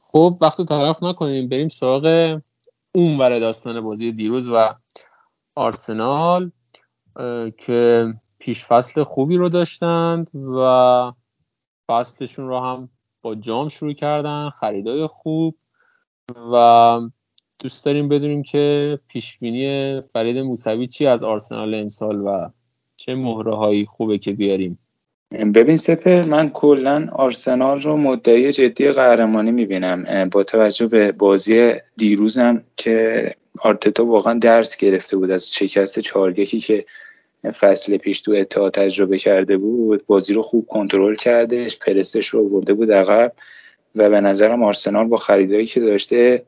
خب 0.00 0.38
وقت 0.40 0.62
طرف 0.62 1.02
نکنیم. 1.02 1.48
بریم 1.48 1.68
سراغ 1.68 2.38
اون 2.94 3.18
ور 3.18 3.38
داستان 3.38 3.80
بازی 3.80 4.12
دیروز 4.12 4.48
و 4.48 4.74
آرسنال 5.54 6.50
که 7.58 8.06
پیش 8.38 8.64
فصل 8.64 9.04
خوبی 9.04 9.36
رو 9.36 9.48
داشتند 9.48 10.30
و 10.34 11.12
فصلشون 11.88 12.48
رو 12.48 12.60
هم 12.60 12.88
با 13.22 13.34
جام 13.34 13.68
شروع 13.68 13.92
کردن 13.92 14.50
خریدای 14.50 15.06
خوب. 15.06 15.54
و 16.52 17.00
دوست 17.58 17.84
داریم 17.84 18.08
بدونیم 18.08 18.42
که 18.42 18.98
پیشبینی 19.08 20.00
فرید 20.00 20.38
موسوی 20.38 20.86
چی 20.86 21.06
از 21.06 21.24
آرسنال 21.24 21.74
امسال 21.74 22.20
و 22.20 22.48
چه 22.96 23.14
مهره 23.14 23.54
هایی 23.54 23.86
خوبه 23.86 24.18
که 24.18 24.32
بیاریم؟ 24.32 24.78
ببین 25.54 25.76
سپر 25.76 26.22
من 26.22 26.50
کلا 26.50 27.08
آرسنال 27.12 27.80
رو 27.80 27.96
مدعی 27.96 28.52
جدی 28.52 28.92
قهرمانی 28.92 29.50
می‌بینم 29.50 30.28
با 30.28 30.42
توجه 30.42 30.86
به 30.86 31.12
بازی 31.12 31.72
دیروزم 31.96 32.62
که 32.76 33.34
آرتتا 33.58 34.04
واقعا 34.04 34.38
درس 34.38 34.76
گرفته 34.76 35.16
بود 35.16 35.30
از 35.30 35.50
شکست 35.52 36.00
چارگکی 36.00 36.60
که 36.60 36.84
فصل 37.60 37.96
پیش 37.96 38.20
تو 38.20 38.32
اتحاد 38.32 38.74
تجربه 38.74 39.18
کرده 39.18 39.56
بود. 39.56 40.06
بازی 40.06 40.34
رو 40.34 40.42
خوب 40.42 40.66
کنترل 40.66 41.14
کردش 41.14 41.78
پرستش 41.78 42.26
رو 42.26 42.48
برده 42.48 42.74
بود 42.74 42.92
عقب. 42.92 43.32
و 43.96 44.10
به 44.10 44.20
نظرم 44.20 44.62
آرسنال 44.62 45.06
با 45.06 45.16
خریدایی 45.16 45.66
که 45.66 45.80
داشته 45.80 46.42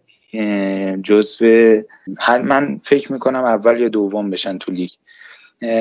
جزو 1.03 1.83
من 2.29 2.81
فکر 2.85 3.13
می‌کنم 3.13 3.45
اول 3.45 3.81
یا 3.81 3.89
دوم 3.89 4.31
بشن 4.31 4.59
تو 4.59 4.73
لیگ. 4.73 4.91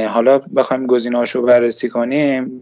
حالا 0.07 0.39
بخوایم 0.39 0.87
گزینه‌هاشو 0.87 1.41
بررسی 1.41 1.89
کنیم. 1.89 2.61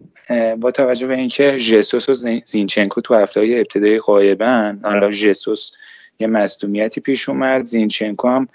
با 0.60 0.72
توجه 0.72 1.08
به 1.08 1.16
اینکه 1.16 1.58
ژسوس 1.58 2.10
و 2.10 2.14
زینچنکو 2.46 3.02
تو 3.02 3.16
هفته 3.16 3.40
های 3.40 3.58
ابتدایی 3.60 3.98
قایبن 3.98 4.80
حالا 4.84 5.12
ژسوس 5.12 5.72
یه 6.20 6.28
مصدومیتی 6.28 7.02
پیش 7.02 7.30
اومد 7.30 7.66
زینچنکو 7.66 8.28
هم 8.28 8.48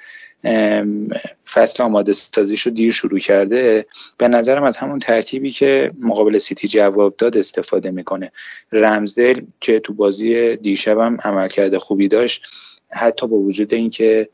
فصل 1.46 1.82
آماده 1.82 2.12
سازیش 2.12 2.62
رو 2.62 2.72
دیر 2.72 2.92
شروع 2.92 3.18
کرده. 3.18 3.86
به 4.18 4.28
نظرم 4.28 4.62
از 4.62 4.76
همون 4.76 4.98
ترکیبی 4.98 5.50
که 5.50 5.90
مقابل 6.00 6.38
سیتی 6.38 6.68
جواب 6.68 7.16
داد 7.16 7.36
استفاده 7.36 7.90
می‌کنه. 7.90 8.32
رمزدل 8.72 9.40
که 9.60 9.80
تو 9.80 9.92
بازی 9.92 10.56
دیشب 10.56 10.98
هم 10.98 11.18
عمل 11.24 11.48
کرده 11.48 11.78
خوبی 11.78 12.08
داشت 12.08 12.46
حتی 12.90 13.26
با 13.26 13.36
وجود 13.36 13.74
اینکه 13.74 14.28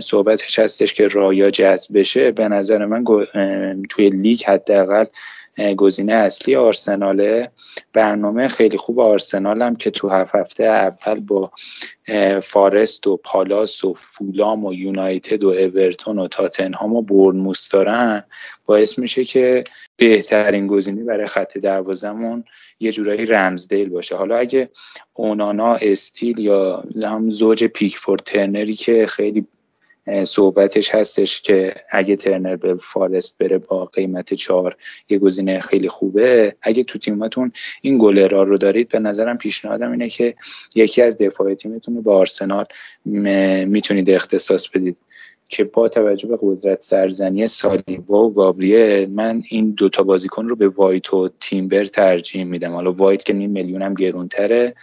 صحبتش 0.00 0.58
هستش 0.58 0.94
که 0.94 1.06
رایا 1.06 1.50
جذب 1.50 1.98
بشه 1.98 2.30
به 2.30 2.48
نظر 2.48 2.86
من 2.86 3.04
توی 3.90 4.10
لیگ 4.10 4.42
حداقل 4.44 5.04
گزینه 5.76 6.12
اصلی 6.12 6.56
آرسناله. 6.56 7.50
برنامه 7.92 8.48
خیلی 8.48 8.76
خوب 8.76 9.00
آرسنال 9.00 9.62
هم 9.62 9.76
که 9.76 9.90
تو 9.90 10.08
هفت 10.08 10.34
هفته 10.34 10.64
اول 10.64 11.20
با 11.20 11.52
فارست 12.42 13.06
و 13.06 13.16
پالاس 13.16 13.84
و 13.84 13.94
فولام 13.94 14.64
و 14.64 14.74
یونایتد 14.74 15.44
و 15.44 15.48
اورتون 15.48 16.18
و 16.18 16.28
تاتنهام 16.28 16.94
و 16.94 17.02
برنموس 17.02 17.68
دارن 17.68 18.24
باعث 18.66 18.98
میشه 18.98 19.24
که 19.24 19.64
بهترین 19.96 20.66
گزینه 20.66 21.04
برای 21.04 21.26
خط 21.26 21.58
دروازمون 21.58 22.44
یه 22.80 22.92
جورایی 22.92 23.26
رمزدیل 23.26 23.88
باشه. 23.88 24.16
حالا 24.16 24.36
اگه 24.36 24.70
اونانا 25.14 25.74
استیل 25.74 26.38
یا 26.38 26.84
هم 27.02 27.30
زوج 27.30 27.64
پیکفورد 27.64 28.20
ترنری 28.20 28.74
که 28.74 29.06
خیلی 29.06 29.46
صحبتش 30.24 30.94
هستش 30.94 31.42
که 31.42 31.74
اگه 31.90 32.16
ترنر 32.16 32.56
به 32.56 32.74
فارست 32.74 33.38
بره 33.38 33.58
با 33.58 33.84
قیمت 33.84 34.34
چهار 34.34 34.76
یه 35.08 35.18
گزینه 35.18 35.60
خیلی 35.60 35.88
خوبه. 35.88 36.56
اگه 36.62 36.84
تو 36.84 36.98
تیماتون 36.98 37.52
این 37.82 37.98
گلرا 37.98 38.42
رو 38.42 38.58
دارید 38.58 38.88
به 38.88 38.98
نظرم 38.98 39.38
پیشنهادم 39.38 39.90
اینه 39.90 40.08
که 40.08 40.34
یکی 40.74 41.02
از 41.02 41.18
دفاع 41.18 41.54
تیمتون 41.54 41.96
رو 41.96 42.02
به 42.02 42.12
آرسنال 42.12 42.64
می‌تونید 43.04 44.10
اختصاص 44.10 44.68
بدید. 44.68 44.96
که 45.50 45.64
با 45.64 45.88
توجه 45.88 46.28
به 46.28 46.38
قدرت 46.42 46.80
سرزنی 46.80 47.46
سالیبا 47.46 48.28
و 48.28 48.34
گابریل 48.34 49.10
من 49.10 49.42
این 49.48 49.70
دوتا 49.70 50.02
بازیکن 50.02 50.48
رو 50.48 50.56
به 50.56 50.68
وایت 50.68 51.14
و 51.14 51.28
تیمبر 51.40 51.84
ترجیح 51.84 52.44
میدم. 52.44 52.72
حالا 52.72 52.92
وایت 52.92 53.24
که 53.24 53.32
نیم 53.32 53.50
میلیون 53.50 53.82
هم 53.82 53.94
گرونتره 53.94 54.74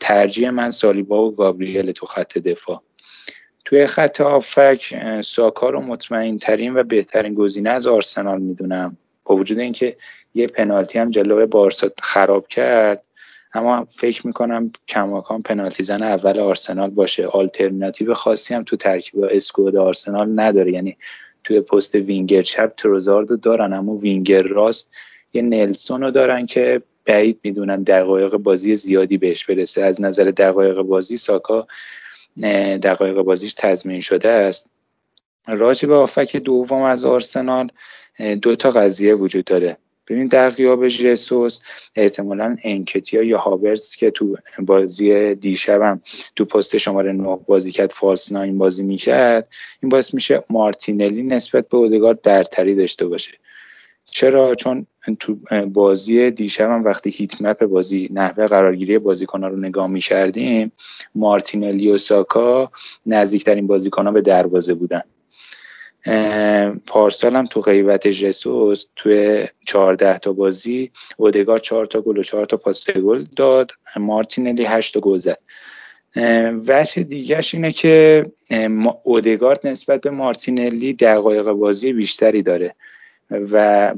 ترجیح 0.00 0.50
من 0.50 0.70
سالیبا 0.70 1.28
و 1.28 1.34
گابریل 1.34 1.92
تو 1.92 2.06
خط 2.06 2.38
دفاع. 2.38 2.82
توی 3.66 3.86
خط 3.86 4.20
هافبک 4.20 4.94
ساکا 5.20 5.70
رو 5.70 5.80
مطمئن 5.80 6.38
ترین 6.38 6.74
و 6.74 6.82
بهترین 6.82 7.34
گزینه 7.34 7.70
از 7.70 7.86
آرسنال 7.86 8.40
می‌دونم. 8.40 8.96
با 9.24 9.36
وجود 9.36 9.58
اینکه 9.58 9.96
یه 10.34 10.46
پنالتی 10.46 10.98
هم 10.98 11.10
جلوی 11.10 11.46
بارسا 11.46 11.88
خراب 12.02 12.48
کرد 12.48 13.02
اما 13.54 13.86
فکر 13.90 14.26
می‌کنم 14.26 14.72
کماکان 14.88 15.42
پنالتی 15.42 15.82
زن 15.82 16.02
اول 16.02 16.40
آرسنال 16.40 16.90
باشه. 16.90 17.26
آلترناتیو 17.26 18.14
خاصی 18.14 18.54
هم 18.54 18.62
تو 18.62 18.76
ترکیب 18.76 19.24
اسکواد 19.24 19.76
آرسنال 19.76 20.40
نداره. 20.40 20.72
یعنی 20.72 20.96
توی 21.44 21.60
پست 21.60 21.94
وینگر 21.94 22.42
چپ 22.42 22.72
تروزاردو 22.76 23.36
دارن 23.36 23.72
اما 23.72 23.96
وینگر 23.96 24.42
راست 24.42 24.94
یه 25.32 25.42
نلسون 25.42 26.02
رو 26.02 26.10
دارن 26.10 26.46
که 26.46 26.82
بعید 27.04 27.40
می‌دونم 27.42 27.84
دقایق 27.84 28.36
بازی 28.36 28.74
زیادی 28.74 29.18
بهش 29.18 29.44
برسه. 29.44 29.84
از 29.84 30.00
نظر 30.00 30.24
دقایق 30.24 30.76
بازی 30.82 31.16
ساکا 31.16 31.66
دقایق 32.82 33.16
بازیش 33.16 33.54
تضمین 33.54 34.00
شده 34.00 34.28
است. 34.28 34.70
راجع 35.46 35.88
به 35.88 35.94
آفک 35.94 36.36
دوم 36.36 36.82
از 36.82 37.04
آرسنال 37.04 37.68
دو 38.42 38.56
تا 38.56 38.70
قضیه 38.70 39.14
وجود 39.14 39.44
داره. 39.44 39.76
ببین 40.08 40.26
در 40.26 40.50
غیاب 40.50 40.88
ژسوس 40.88 41.60
احتمالا 41.94 42.56
انکتیا 42.64 43.22
یا 43.22 43.38
هاورز 43.38 43.94
که 43.94 44.10
تو 44.10 44.36
بازی 44.58 45.34
دیشبم 45.34 46.02
تو 46.36 46.44
پست 46.44 46.76
شماره 46.76 47.12
9 47.12 47.38
بازی 47.46 47.70
کرد 47.70 47.92
فالس 47.92 48.32
ناین 48.32 48.58
بازی 48.58 48.82
می‌کرد 48.82 49.48
این 49.82 49.88
باعث 49.88 50.14
میشه 50.14 50.44
مارتینلی 50.50 51.22
نسبت 51.22 51.68
به 51.68 51.76
اودگارد 51.76 52.20
درتری 52.20 52.74
داشته 52.74 53.06
باشه. 53.06 53.32
چرا؟ 54.16 54.54
چون 54.54 54.86
تو 55.18 55.36
بازی 55.72 56.30
دیشب 56.30 56.82
وقتی 56.84 57.10
هیت 57.10 57.42
مپ 57.42 57.64
بازی 57.64 58.08
نحوه 58.12 58.46
قرارگیری 58.46 58.98
بازیکن 58.98 59.44
رو 59.44 59.56
نگاه 59.56 59.86
می‌کردیم 59.86 60.72
مارتینلی 61.14 61.90
و 61.90 61.98
ساکا 61.98 62.70
نزدیکترین 63.06 63.66
بازیکن 63.66 64.12
به 64.12 64.20
دروازه 64.20 64.74
بودن. 64.74 65.02
پارسال 66.86 67.36
هم 67.36 67.46
تو 67.46 67.60
غیبت 67.60 68.08
جسوس 68.08 68.84
توی 68.96 69.46
14 69.66 70.18
تا 70.18 70.32
بازی 70.32 70.90
اودگار 71.16 71.58
4 71.58 71.86
تا 71.86 72.00
گل 72.00 72.18
و 72.18 72.22
4 72.22 72.46
تا 72.46 72.56
پاس 72.56 72.90
گل 72.90 73.24
داد. 73.36 73.72
مارتینلی 73.96 74.64
8 74.64 74.94
تا 74.94 75.00
گل 75.00 75.18
زد. 75.18 75.38
وجه 76.68 77.02
دیگهش 77.02 77.54
اینه 77.54 77.72
که 77.72 78.26
اودگارد 79.02 79.66
نسبت 79.66 80.00
به 80.00 80.10
مارتینلی 80.10 80.94
دقایق 80.94 81.44
بازی 81.44 81.92
بیشتری 81.92 82.42
داره. 82.42 82.74
و 83.30 83.94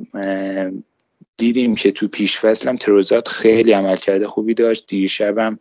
دیدیم 1.37 1.75
که 1.75 1.93
تو 1.93 2.09
پیش 2.09 2.38
فصل 2.38 2.69
هم 2.69 2.77
تروزات 2.77 3.29
خیلی 3.29 3.73
عمل 3.73 3.97
کرده 3.97 4.27
خوبی 4.27 4.55
داشت. 4.55 4.87
دیشبم 4.87 5.59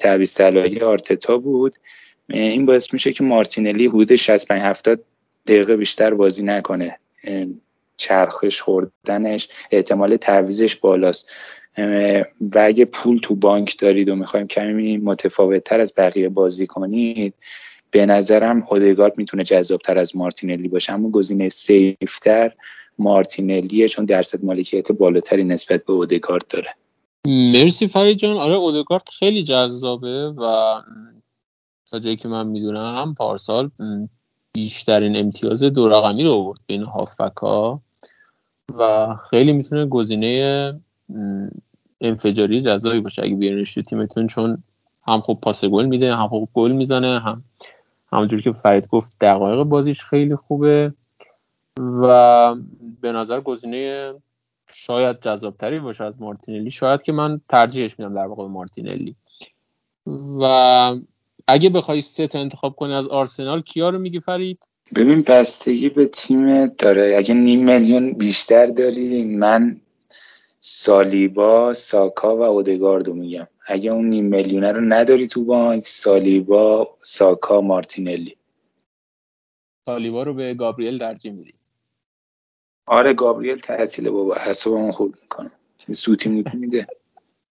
تعویض 0.00 0.34
طلایی 0.34 0.80
آرتتا 0.80 1.38
بود. 1.38 1.74
این 2.30 2.66
باعث 2.66 2.92
میشه 2.92 3.12
که 3.12 3.24
مارتینلی 3.24 3.86
حدود 3.86 4.14
65 4.14 4.62
70 4.62 5.04
دقیقه 5.46 5.76
بیشتر 5.76 6.14
بازی 6.14 6.44
نکنه. 6.44 6.98
چرخش 7.96 8.62
خوردنش 8.62 9.48
احتمال 9.70 10.16
تعویزش 10.16 10.76
بالاست. 10.76 11.30
و 12.40 12.58
اگه 12.58 12.84
پول 12.84 13.18
تو 13.18 13.34
بانک 13.34 13.78
دارید 13.78 14.08
و 14.08 14.16
می‌خوایم 14.16 14.46
کمی 14.46 14.96
متفاوت 14.96 15.64
تر 15.64 15.80
از 15.80 15.94
بقیه 15.96 16.28
بازی 16.28 16.66
کنید 16.66 17.34
به 17.90 18.06
نظرم 18.06 18.66
اودگارد 18.70 19.18
می‌تونه 19.18 19.44
جذابتر 19.44 19.98
از 19.98 20.16
مارتینلی 20.16 20.68
باشه. 20.68 20.92
اما 20.92 21.10
گزینه 21.10 21.48
سیفتر 21.48 22.52
مارتینلیه 22.98 23.88
چون 23.88 24.04
درصد 24.04 24.44
مالکیت 24.44 24.92
بالاتری 24.92 25.44
نسبت 25.44 25.84
به 25.84 25.92
اودگارد 25.92 26.44
داره. 26.50 26.74
مرسی 27.26 27.86
فرید 27.86 28.18
جان. 28.18 28.36
آره 28.36 28.54
اودگارد 28.54 29.08
خیلی 29.18 29.42
جذابه 29.42 30.28
و 30.36 30.74
تا 31.90 31.98
جایی 31.98 32.16
که 32.16 32.28
من 32.28 32.46
می‌دونم 32.46 33.14
پارسال 33.14 33.70
بیشترین 34.52 35.16
امتیاز 35.16 35.62
دو 35.62 35.88
رقمی 35.88 36.24
رو 36.24 36.30
آورد 36.32 36.58
بین 36.66 36.82
هافبک 36.82 37.42
و 38.78 39.16
خیلی 39.30 39.52
می‌تونه 39.52 39.86
گزینه 39.86 40.80
انفجاری 42.00 42.60
جذابی 42.60 43.00
باشه 43.00 43.22
اگه 43.22 43.34
بیارنش 43.34 43.74
تو 43.74 43.82
تیمتون 43.82 44.26
چون 44.26 44.62
هم 45.06 45.20
خوب 45.20 45.40
پاس 45.40 45.64
گل 45.64 45.86
میده 45.86 46.14
هم 46.14 46.28
خوب 46.28 46.48
گل 46.54 46.72
می‌زنه 46.72 47.20
هم 47.20 47.44
همونجوری 48.12 48.42
که 48.42 48.52
فرید 48.52 48.88
گفت 48.88 49.16
دقایق 49.20 49.62
بازیش 49.62 50.04
خیلی 50.04 50.36
خوبه. 50.36 50.92
و 51.80 52.54
به 53.00 53.12
نظر 53.12 53.40
گزینه 53.40 54.14
شاید 54.74 55.20
جذابتری 55.20 55.78
باشه 55.78 56.04
از 56.04 56.20
مارتینلی. 56.20 56.70
شاید 56.70 57.02
که 57.02 57.12
من 57.12 57.40
ترجیحش 57.48 57.98
میدم 57.98 58.14
در 58.14 58.26
واقع 58.26 58.46
مارتینلی. 58.46 59.16
و 60.40 60.44
اگه 61.48 61.70
بخوای 61.70 62.00
سه 62.00 62.26
تا 62.26 62.38
انتخاب 62.40 62.74
کنی 62.74 62.94
از 62.94 63.06
آرسنال 63.06 63.60
کیا 63.60 63.88
رو 63.88 63.98
میگی 63.98 64.20
فرید؟ 64.20 64.68
ببین 64.96 65.22
بستگی 65.22 65.88
به 65.88 66.06
تیم 66.06 66.66
داره. 66.66 67.14
اگه 67.18 67.34
نیم 67.34 67.64
میلیون 67.64 68.12
بیشتر 68.12 68.66
داری 68.66 69.36
من 69.36 69.80
سالیبا 70.60 71.72
ساکا 71.74 72.36
و 72.36 72.42
اودگاردو 72.42 73.14
میگم. 73.14 73.46
اگه 73.66 73.94
اون 73.94 74.08
نیم 74.08 74.24
میلیونه 74.24 74.72
رو 74.72 74.80
نداری 74.80 75.26
تو 75.26 75.44
بانک 75.44 75.86
سالیبا 75.86 76.96
ساکا 77.02 77.60
مارتینلی. 77.60 78.36
سالیبا 79.86 80.22
رو 80.22 80.34
به 80.34 80.54
گابریل 80.54 80.98
درجی 80.98 81.30
میدی. 81.30 81.54
آره 82.86 83.12
گابریل 83.14 83.56
تحصیل 83.56 84.10
بابا 84.10 84.34
حسابمون 84.34 84.92
خوب 84.92 85.14
می‌کنه. 85.22 85.50
سوتی 85.90 86.30
موتی 86.30 86.56
میده. 86.56 86.86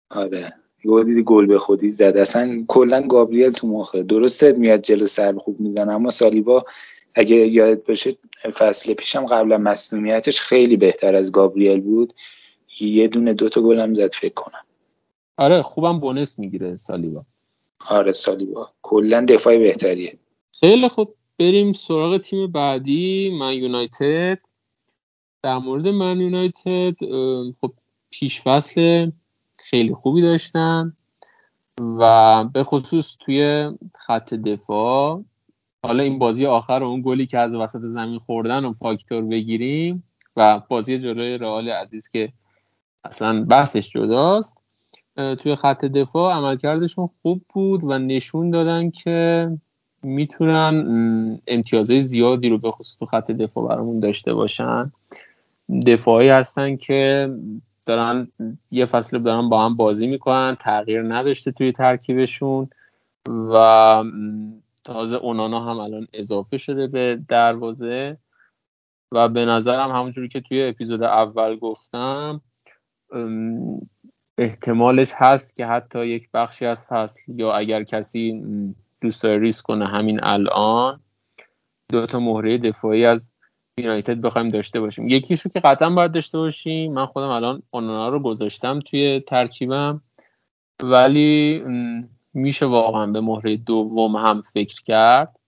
آره. 0.09 0.53
یه 0.85 1.03
دیدی 1.03 1.23
گل 1.23 1.45
به 1.45 1.59
خودی 1.59 1.91
زد. 1.91 2.17
اصلا 2.17 2.65
کلا 2.67 3.01
گابریل 3.01 3.49
تو 3.51 3.67
مخه. 3.67 4.03
درسته 4.03 4.51
میاد 4.51 4.81
جلو 4.81 5.05
سر 5.05 5.37
خوب 5.37 5.59
می‌زنه 5.59 5.93
اما 5.93 6.09
سالیبا 6.09 6.65
اگه 7.15 7.35
یاد 7.35 7.87
باشه 7.87 8.15
فصل 8.53 8.93
پیشم 8.93 9.25
قبلا 9.25 9.57
مصنومیتش 9.57 10.41
خیلی 10.41 10.77
بهتر 10.77 11.15
از 11.15 11.31
گابریل 11.31 11.81
بود. 11.81 12.13
یه 12.79 13.07
دونه 13.07 13.33
دوتا 13.33 13.61
گل 13.61 13.79
هم 13.79 13.93
زد 13.93 14.13
فکر 14.13 14.33
کنم. 14.33 14.65
آره 15.37 15.61
خوبم 15.61 15.99
بونس 15.99 16.39
می‌گیره 16.39 16.75
سالیبا. 16.75 17.25
آره 17.87 18.11
سالیبا. 18.11 18.69
کلا 18.81 19.25
دفاع 19.29 19.57
بهتریه. 19.57 20.17
خیلی 20.59 20.87
خوب. 20.87 21.15
بریم 21.39 21.73
سراغ 21.73 22.17
تیم 22.17 22.51
بعدی 22.51 23.31
من 23.39 23.53
یونایتد. 23.53 24.39
در 25.43 25.57
مورد 25.57 25.87
من 25.87 26.21
یونایتد 26.21 26.95
خب 27.61 27.73
پیش 28.09 28.41
فصل 28.41 29.11
خیلی 29.55 29.93
خوبی 29.93 30.21
داشتن 30.21 30.93
و 31.79 32.43
به 32.43 32.63
خصوص 32.63 33.17
توی 33.19 33.71
خط 33.99 34.33
دفاع 34.33 35.23
حالا 35.83 36.03
این 36.03 36.19
بازی 36.19 36.45
آخر 36.45 36.79
و 36.81 36.83
اون 36.83 37.01
گلی 37.05 37.25
که 37.25 37.39
از 37.39 37.53
وسط 37.53 37.79
زمین 37.79 38.19
خوردن 38.19 38.65
و 38.65 38.73
فاکتور 38.73 39.21
بگیریم 39.21 40.03
و 40.37 40.61
بازی 40.69 40.99
جلوی 40.99 41.37
رئال 41.37 41.69
عزیز 41.69 42.09
که 42.09 42.33
اصلا 43.03 43.43
بحثش 43.43 43.89
جداست. 43.89 44.57
توی 45.15 45.55
خط 45.55 45.85
دفاع 45.85 46.33
عملکردشون 46.35 47.09
خوب 47.21 47.41
بود 47.53 47.83
و 47.83 47.99
نشون 47.99 48.49
دادن 48.49 48.89
که 48.89 49.49
می‌تونن 50.03 51.41
امتیازهای 51.47 52.01
زیادی 52.01 52.49
رو 52.49 52.57
به 52.57 52.71
خصوص 52.71 52.97
تو 52.97 53.05
خط 53.05 53.31
دفاع 53.31 53.67
برامون 53.67 53.99
داشته 53.99 54.33
باشن. 54.33 54.91
دفاعی 55.81 56.29
هستن 56.29 56.75
که 56.75 57.29
دارن 57.87 58.27
یه 58.71 58.85
فصل 58.85 59.19
دارن 59.19 59.49
با 59.49 59.65
هم 59.65 59.75
بازی 59.75 60.07
می‌کنن 60.07 60.55
تغییر 60.55 61.01
نداشته 61.01 61.51
توی 61.51 61.71
ترکیبشون 61.71 62.69
و 63.29 64.03
تازه 64.83 65.15
اونانا 65.15 65.59
هم 65.59 65.79
الان 65.79 66.07
اضافه 66.13 66.57
شده 66.57 66.87
به 66.87 67.19
دروازه 67.27 68.17
و 69.11 69.29
به 69.29 69.45
نظرم 69.45 69.91
همونجوری 69.91 70.27
که 70.27 70.41
توی 70.41 70.63
اپیزود 70.63 71.03
اول 71.03 71.55
گفتم 71.55 72.41
احتمالش 74.37 75.11
هست 75.15 75.55
که 75.55 75.65
حتی 75.65 76.07
یک 76.07 76.29
بخشی 76.33 76.65
از 76.65 76.85
فصل 76.85 77.21
یا 77.27 77.53
اگر 77.53 77.83
کسی 77.83 78.43
دوست 79.01 79.23
داره 79.23 79.39
ریسک 79.39 79.65
کنه 79.65 79.87
همین 79.87 80.19
الان 80.23 80.99
دو 81.89 82.05
تا 82.05 82.19
مهره 82.19 82.57
دفاعی 82.57 83.05
از 83.05 83.31
یونایتد 83.79 84.21
بخوایم 84.21 84.49
داشته 84.49 84.79
باشیم. 84.79 85.07
یکیشو 85.07 85.49
که 85.49 85.59
قطعا 85.59 85.89
باید 85.89 86.13
داشته 86.13 86.37
باشیم. 86.37 86.93
من 86.93 87.05
خودم 87.05 87.27
الان 87.27 87.63
اونانا 87.71 88.09
رو 88.09 88.19
گذاشتم 88.19 88.79
توی 88.79 89.19
ترکیبم. 89.19 90.01
ولی 90.83 91.63
میشه 92.33 92.65
واقعا 92.65 93.05
به 93.05 93.21
مهره 93.21 93.57
دوم 93.57 94.15
هم 94.15 94.41
فکر 94.41 94.83
کرد. 94.83 95.39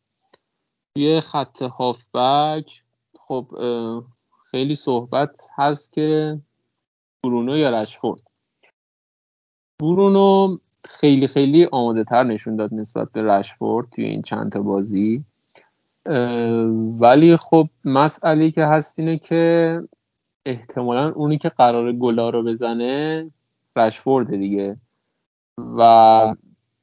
توی 0.96 1.22
خط 1.22 1.62
هافبک 1.62 2.84
خب 3.20 3.48
خیلی 4.52 4.76
صحبت 4.76 5.50
هست 5.56 5.94
که 5.94 6.40
برونو 7.24 7.58
یا 7.58 7.82
رشفورد. 7.82 8.22
برونو 9.82 10.58
خیلی 10.86 11.28
خیلی 11.28 11.66
آماده 11.72 12.04
تر 12.04 12.24
نشون 12.24 12.56
داد 12.56 12.74
نسبت 12.74 13.12
به 13.12 13.22
رشفورد 13.22 13.90
توی 13.90 14.06
این 14.06 14.22
چند 14.22 14.52
تا 14.52 14.62
بازی. 14.62 15.26
ولی 17.00 17.38
خب 17.38 17.70
مسئله 17.86 18.52
که 18.52 18.65
هست 18.65 19.00
اینه 19.00 19.18
که 19.18 19.82
احتمالا 20.46 21.12
اونی 21.12 21.38
که 21.38 21.50
قرار 21.50 21.94
گلا 21.94 22.30
رو 22.30 22.44
بزنه 22.44 23.32
رشفورد 23.76 24.38
دیگه. 24.38 24.78
و 25.78 26.36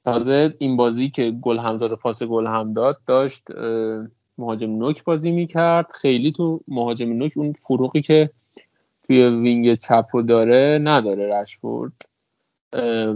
تازه 0.04 0.54
این 0.58 0.76
بازی 0.76 1.10
که 1.10 1.30
گل 1.30 1.58
هم 1.58 1.76
زد 1.76 1.92
و 1.92 1.96
پاس 1.96 2.22
گل 2.22 2.46
هم 2.46 2.72
داد 2.72 2.98
داشت 3.06 3.46
مهاجم 4.38 4.70
نوک 4.70 5.04
بازی 5.04 5.30
می‌کرد. 5.30 5.92
خیلی 5.92 6.32
تو 6.32 6.60
مهاجم 6.68 7.12
نوک 7.12 7.32
اون 7.36 7.52
فروغی 7.52 8.02
که 8.02 8.30
توی 9.02 9.28
وینگ 9.28 9.74
چپ 9.74 10.20
داره 10.28 10.78
نداره 10.82 11.40
رشفورد. 11.40 11.92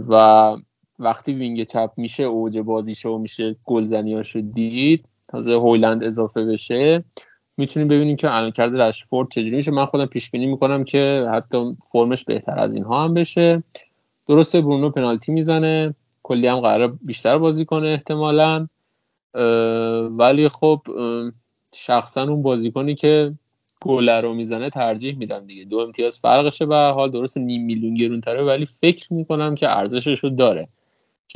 و 0.09 0.55
وقتی 0.99 1.33
وینگ 1.33 1.63
چپ 1.63 1.91
میشه 1.97 2.23
اوج 2.23 2.57
بازیشه 2.57 3.09
و 3.09 3.17
میشه 3.17 3.55
گلزنیاشو 3.63 4.41
دید. 4.41 5.05
تازه 5.27 5.53
هویلند 5.53 6.03
اضافه 6.03 6.45
بشه. 6.45 7.03
می‌تونیم 7.57 7.87
ببینیم 7.87 8.15
که 8.15 8.27
عملکرد 8.27 8.81
رشفورد 8.81 9.29
چجوری 9.31 9.55
میشه. 9.55 9.71
من 9.71 9.85
خودم 9.85 10.05
پیش 10.05 10.31
بینی 10.31 10.45
می‌کنم 10.45 10.83
که 10.83 11.25
حتی 11.31 11.75
فرمش 11.91 12.23
بهتر 12.23 12.59
از 12.59 12.75
اینها 12.75 13.03
هم 13.03 13.13
بشه. 13.13 13.63
درسته 14.27 14.61
برونو 14.61 14.89
پنالتی 14.89 15.31
می‌زنه. 15.31 15.95
کلی 16.23 16.47
هم 16.47 16.59
قرار 16.59 16.97
بیشتر 17.01 17.37
بازی 17.37 17.65
کنه 17.65 17.87
احتمالا. 17.87 18.67
ولی 20.09 20.49
خب 20.49 20.81
شخصا 21.75 22.23
اون 22.23 22.41
بازیکنی 22.41 22.95
که 22.95 23.33
گل 23.81 24.09
رو 24.09 24.33
می‌زنه 24.33 24.69
ترجیح 24.69 25.17
میدم 25.17 25.45
دیگه. 25.45 25.63
دو 25.63 25.77
امتیاز 25.77 26.19
فرقشه 26.19 26.65
به 26.65 26.75
حال. 26.75 27.11
درست 27.11 27.37
نیم 27.37 27.65
میلیون 27.65 27.93
گرونتره 27.93 28.43
ولی 28.43 28.65
فکر 28.65 29.13
می‌کنم 29.13 29.55
که 29.55 29.77
ارزشش 29.77 30.19
رو 30.19 30.29
داره. 30.29 30.67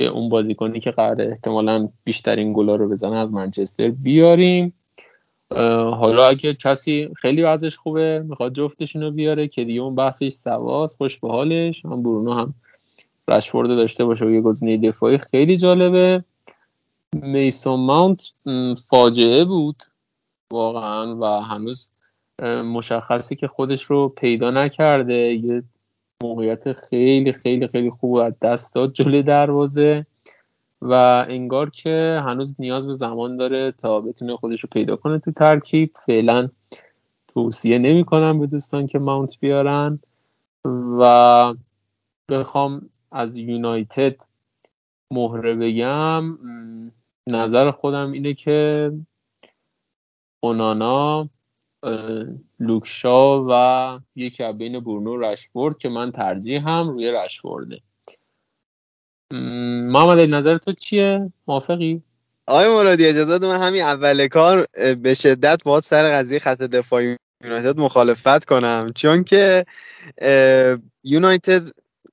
که 0.02 0.08
اون 0.08 0.28
بازیکنی 0.28 0.80
که 0.80 0.90
قرار 0.90 1.22
احتمالا 1.22 1.88
بیشترین 2.04 2.52
گلا 2.52 2.76
رو 2.76 2.88
بزنه 2.88 3.16
از 3.16 3.32
منچستر 3.32 3.88
بیاریم. 3.88 4.72
حالا 6.00 6.28
اگه 6.28 6.54
کسی 6.54 7.08
خیلی 7.16 7.42
وضعش 7.42 7.76
خوبه 7.76 8.24
می‌خواد 8.28 8.54
جفتشون 8.54 9.02
رو 9.02 9.10
بیاره 9.10 9.48
که 9.48 9.64
دیگه 9.64 9.80
اون 9.80 9.94
بحثش 9.94 10.28
سواس 10.28 10.96
خوش 10.96 11.18
به 11.18 11.28
حالش. 11.28 11.84
هم 11.84 12.02
برونو 12.02 12.32
هم 12.32 12.54
رشفورد 13.28 13.68
داشته 13.68 14.04
باشه 14.04 14.24
و 14.24 14.30
یه 14.30 14.40
گزینه 14.40 14.76
دفاعی 14.76 15.18
خیلی 15.18 15.56
جالبه. 15.56 16.24
میسون 17.12 17.80
ماونت 17.80 18.34
فاجعه 18.88 19.44
بود 19.44 19.82
واقعا 20.50 21.16
و 21.16 21.24
هنوز 21.24 21.90
مشخصی 22.64 23.36
که 23.36 23.48
خودش 23.48 23.82
رو 23.82 24.08
پیدا 24.08 24.50
نکرده. 24.50 25.34
یه 25.34 25.62
موقعیت 26.22 26.72
خیلی 26.72 27.32
خیلی 27.32 27.68
خیلی 27.68 27.90
خوب 27.90 28.14
از 28.14 28.38
دست 28.42 28.74
داد 28.74 28.92
جلوی 28.92 29.22
دروازه 29.22 30.06
و 30.82 30.92
انگار 31.28 31.70
که 31.70 32.22
هنوز 32.26 32.56
نیاز 32.58 32.86
به 32.86 32.92
زمان 32.92 33.36
داره 33.36 33.72
تا 33.72 34.00
بتونه 34.00 34.36
خودش 34.36 34.60
رو 34.60 34.68
پیدا 34.72 34.96
کنه 34.96 35.18
تو 35.18 35.32
ترکیب. 35.32 35.90
فعلا 36.06 36.48
توصیه 37.28 37.78
نمی 37.78 38.04
کنم 38.04 38.40
به 38.40 38.46
دوستان 38.46 38.86
که 38.86 38.98
ماونت 38.98 39.40
بیارن 39.40 39.98
و 41.00 41.54
بخوام 42.28 42.90
از 43.10 43.36
یونایتد 43.36 44.16
مهره 45.10 45.54
بگم. 45.54 46.38
نظر 47.26 47.70
خودم 47.70 48.12
اینه 48.12 48.34
که 48.34 48.92
اونانا 50.40 51.28
لوکشا 52.60 53.44
و 53.48 54.00
یکی 54.16 54.44
از 54.44 54.58
بین 54.58 54.80
برونو 54.80 55.16
رشفورد 55.16 55.78
که 55.78 55.88
من 55.88 56.12
ترجیح 56.12 56.68
هم 56.68 56.88
روی 56.88 57.10
رشفورده. 57.10 57.80
محمد 59.32 60.18
نظر 60.18 60.58
تو 60.58 60.72
چیه؟ 60.72 61.32
موافقی؟ 61.46 62.02
آقای 62.46 62.68
مرادی 62.68 63.06
اجازه 63.06 63.46
من 63.46 63.60
همین 63.60 63.82
اول 63.82 64.26
کار 64.26 64.66
به 65.02 65.14
شدت 65.14 65.62
باید 65.64 65.82
سر 65.82 66.12
قضیه 66.12 66.38
خط 66.38 66.58
دفاعی 66.58 67.16
یونایتد 67.44 67.80
مخالفت 67.80 68.44
کنم. 68.44 68.92
چون 68.94 69.24
که 69.24 69.66
یونایتد 71.04 71.62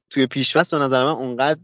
توی 0.09 0.27
پیشفست 0.27 0.75
به 0.75 0.81
نظر 0.81 1.03
من 1.03 1.11
اونقدر 1.11 1.59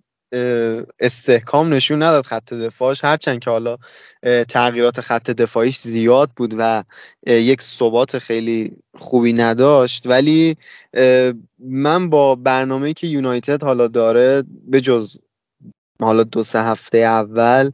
استحکام 0.99 1.73
نشون 1.73 2.03
نداد 2.03 2.25
خط 2.25 2.53
دفاعش. 2.53 3.03
هرچند 3.03 3.39
که 3.39 3.49
حالا 3.49 3.77
تغییرات 4.49 5.01
خط 5.01 5.29
دفاعیش 5.29 5.77
زیاد 5.77 6.29
بود 6.35 6.53
و 6.57 6.83
یک 7.27 7.61
ثبات 7.61 8.19
خیلی 8.19 8.77
خوبی 8.95 9.33
نداشت. 9.33 10.07
ولی 10.07 10.55
من 11.59 12.09
با 12.09 12.35
برنامه 12.35 12.93
که 12.93 13.07
یونایتد 13.07 13.63
حالا 13.63 13.87
داره 13.87 14.43
به 14.67 14.81
جز 14.81 15.17
حالا 16.01 16.23
دو 16.23 16.43
سه 16.43 16.63
هفته 16.63 16.97
اول 16.97 17.71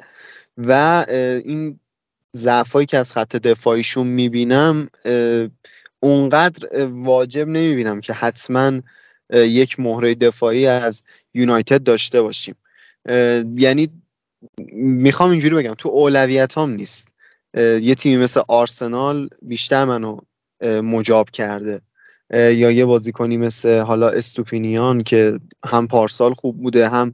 و 0.58 1.06
این 1.46 1.80
ضعفایی 2.36 2.86
که 2.86 2.98
از 2.98 3.14
خط 3.14 3.36
دفاعیشون 3.36 4.08
می‌بینم 4.08 4.90
اونقدر 6.00 6.86
واجب 6.86 7.48
نمی‌بینم 7.48 8.02
که 8.02 8.14
حتما 8.14 8.72
یک 9.32 9.80
مهره 9.80 10.16
دفاعی 10.16 10.68
از 10.68 11.04
یونایتد 11.34 11.84
داشته 11.84 12.22
باشیم. 12.22 12.56
یعنی 13.56 13.88
می‌خوام 14.74 15.32
اینجوری 15.32 15.56
بگم 15.56 15.74
تو 15.78 15.90
اولویت 15.90 16.58
هم 16.58 16.70
نیست. 16.70 17.14
یه 17.58 17.96
تیمی 17.96 18.24
مثل 18.24 18.42
آرسنال 18.48 19.30
بیشتر 19.42 19.86
منو 19.86 20.18
مجاب 20.62 21.30
کرده. 21.30 21.82
یا 22.34 22.72
یه 22.72 22.86
بازیکنی 22.86 23.38
مثل 23.38 23.80
حالا 23.80 24.10
استوپینیان 24.10 25.04
که 25.04 25.40
هم 25.66 25.88
پارسال 25.88 26.34
خوب 26.34 26.62
بوده 26.62 26.90
هم 26.90 27.14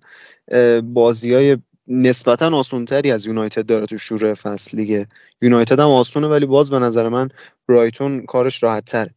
بازی 0.81 1.33
های 1.33 1.57
نسبتا 1.87 2.57
آسونتری 2.57 3.11
از 3.11 3.25
یونایتد 3.25 3.65
داره 3.65 3.85
تو 3.85 3.97
شروع 3.97 4.33
فصل 4.33 4.77
لیگه 4.77 5.07
یونایتد 5.41 5.79
هم 5.79 5.87
آسونه 5.87 6.27
ولی 6.27 6.45
باز 6.45 6.71
به 6.71 6.79
نظر 6.79 7.09
من 7.09 7.29
برایتون 7.67 8.25
کارش 8.25 8.63
راحت 8.63 8.85
تره 8.85 9.13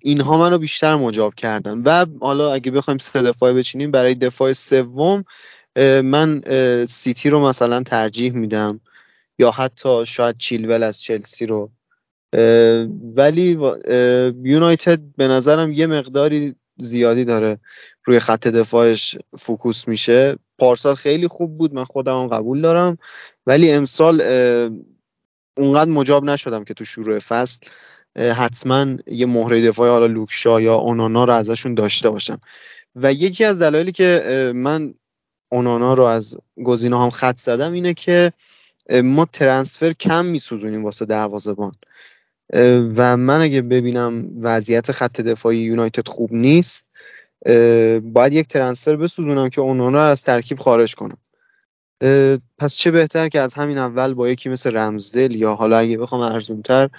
اینها 0.00 0.38
منو 0.38 0.58
بیشتر 0.58 0.94
مجاب 0.94 1.34
کردن. 1.34 1.82
و 1.84 2.06
حالا 2.20 2.52
اگه 2.52 2.70
بخوایم 2.70 2.98
سه 2.98 3.22
دفاعی 3.22 3.54
بچینیم 3.54 3.90
برای 3.90 4.14
دفاع 4.14 4.52
سوم 4.52 5.24
من 6.04 6.42
سیتی 6.88 7.30
رو 7.30 7.48
مثلا 7.48 7.82
ترجیح 7.82 8.32
میدم. 8.32 8.80
یا 9.38 9.50
حتی 9.50 10.06
شاید 10.06 10.36
چیلول 10.36 10.82
از 10.82 11.02
چلسی 11.02 11.46
رو. 11.46 11.70
ولی 13.16 13.58
یونایتد 14.42 15.00
به 15.16 15.28
نظرم 15.28 15.72
یه 15.72 15.86
مقداری 15.86 16.54
زیادی 16.76 17.24
داره 17.24 17.58
روی 18.04 18.18
خط 18.18 18.48
دفاعش 18.48 19.18
فوکوس 19.38 19.88
میشه. 19.88 20.36
پارسال 20.58 20.94
خیلی 20.94 21.28
خوب 21.28 21.58
بود 21.58 21.74
من 21.74 21.84
خودم 21.84 22.28
قبول 22.28 22.60
دارم. 22.60 22.98
ولی 23.46 23.72
امسال 23.72 24.22
اونقدر 25.56 25.90
مجاب 25.90 26.24
نشدم 26.24 26.64
که 26.64 26.74
تو 26.74 26.84
شروع 26.84 27.18
فصل. 27.18 27.66
حتما 28.16 28.96
یه 29.06 29.26
مهره 29.26 29.66
دفاعی 29.68 29.90
حالا 29.90 30.06
لوکشا 30.06 30.60
یا 30.60 30.74
اونانا 30.74 31.24
رو 31.24 31.32
ازشون 31.32 31.74
داشته 31.74 32.10
باشم. 32.10 32.40
و 32.96 33.12
یکی 33.12 33.44
از 33.44 33.62
دلایلی 33.62 33.92
که 33.92 34.52
من 34.54 34.94
اونانا 35.48 35.94
رو 35.94 36.04
از 36.04 36.36
گزینه 36.64 37.02
هم 37.02 37.10
خط 37.10 37.36
زدم 37.36 37.72
اینه 37.72 37.94
که 37.94 38.32
ما 39.04 39.24
ترنسفر 39.32 39.92
کم 39.92 40.24
میسوزونیم 40.24 40.84
واسه 40.84 41.04
دروازه‌بان. 41.04 41.72
و 42.96 43.16
من 43.16 43.40
اگه 43.40 43.62
ببینم 43.62 44.30
وضعیت 44.40 44.92
خط 44.92 45.20
دفاعی 45.20 45.58
یونایتد 45.58 46.08
خوب 46.08 46.32
نیست 46.32 46.86
باید 48.02 48.32
یک 48.32 48.48
ترنسفر 48.48 48.96
بسوزونم 48.96 49.48
که 49.48 49.60
اونانا 49.60 49.98
رو 50.06 50.10
از 50.10 50.24
ترکیب 50.24 50.58
خارج 50.58 50.94
کنم. 50.94 51.18
پس 52.58 52.74
چه 52.76 52.90
بهتر 52.90 53.28
که 53.28 53.40
از 53.40 53.54
همین 53.54 53.78
اول 53.78 54.14
با 54.14 54.28
یکی 54.28 54.48
مثل 54.48 54.76
رمزدل 54.76 55.34
یا 55.34 55.54
حالا 55.54 55.78
اگه 55.78 55.98
بخوام 55.98 56.20
ارزونتر 56.20 56.90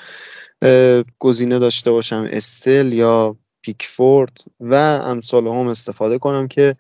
گزینه 1.19 1.59
داشته 1.59 1.91
باشم 1.91 2.27
استل 2.31 2.93
یا 2.93 3.37
پیکفورد 3.61 4.37
و 4.59 4.75
امثال 4.75 5.47
هم 5.47 5.67
استفاده 5.67 6.17
کنم 6.17 6.47
که 6.47 6.75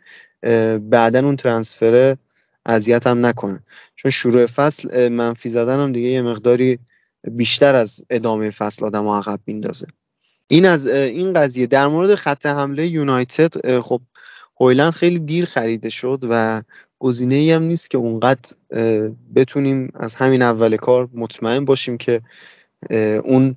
بعدا 0.81 1.19
اون 1.19 1.35
ترنسفره 1.35 2.17
اذیتم 2.65 3.25
نکنه. 3.25 3.63
چون 3.95 4.11
شروع 4.11 4.45
فصل 4.45 5.07
منفی 5.07 5.49
زدنم 5.49 5.91
دیگه 5.91 6.09
یه 6.09 6.21
مقداری 6.21 6.79
بیشتر 7.31 7.75
از 7.75 8.03
ادامه 8.09 8.49
فصل 8.49 8.85
آدم 8.85 9.07
عقب 9.07 9.39
میندازه. 9.45 9.87
این 10.47 10.65
از 10.65 10.87
این 10.87 11.33
قضیه. 11.33 11.67
در 11.67 11.87
مورد 11.87 12.15
خط 12.15 12.45
حمله 12.45 12.87
یونایتد 12.87 13.79
خب 13.79 14.01
هویلند 14.59 14.91
خیلی 14.91 15.19
دیر 15.19 15.45
خریده 15.45 15.89
شد 15.89 16.19
و 16.29 16.61
گزینه 17.03 17.35
ای 17.35 17.51
هم 17.51 17.63
نیست 17.63 17.89
که 17.89 17.97
اونقدر 17.97 18.55
بتونیم 19.35 19.91
از 19.93 20.15
همین 20.15 20.41
اول 20.41 20.77
کار 20.77 21.09
مطمئن 21.13 21.65
باشیم 21.65 21.97
که 21.97 22.21
اون 23.23 23.55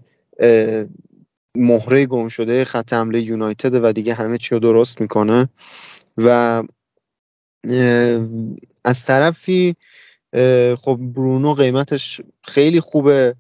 مهره 1.55 2.07
گم 2.07 2.29
شده 2.29 2.65
خط 2.65 2.93
حمله 2.93 3.21
یونایتد 3.21 3.85
و 3.85 3.93
دیگه 3.93 4.15
همه 4.15 4.39
چی 4.39 4.55
رو 4.55 4.61
درست 4.61 5.01
می‌کنه 5.01 5.49
و 6.19 6.63
از 8.85 9.05
طرفی 9.05 9.77
خب 10.79 10.99
برونو 11.15 11.55
قیمتش 11.55 12.21
خیلی 12.45 12.81
خوبه 12.81 13.35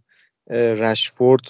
رشفورد 0.50 1.46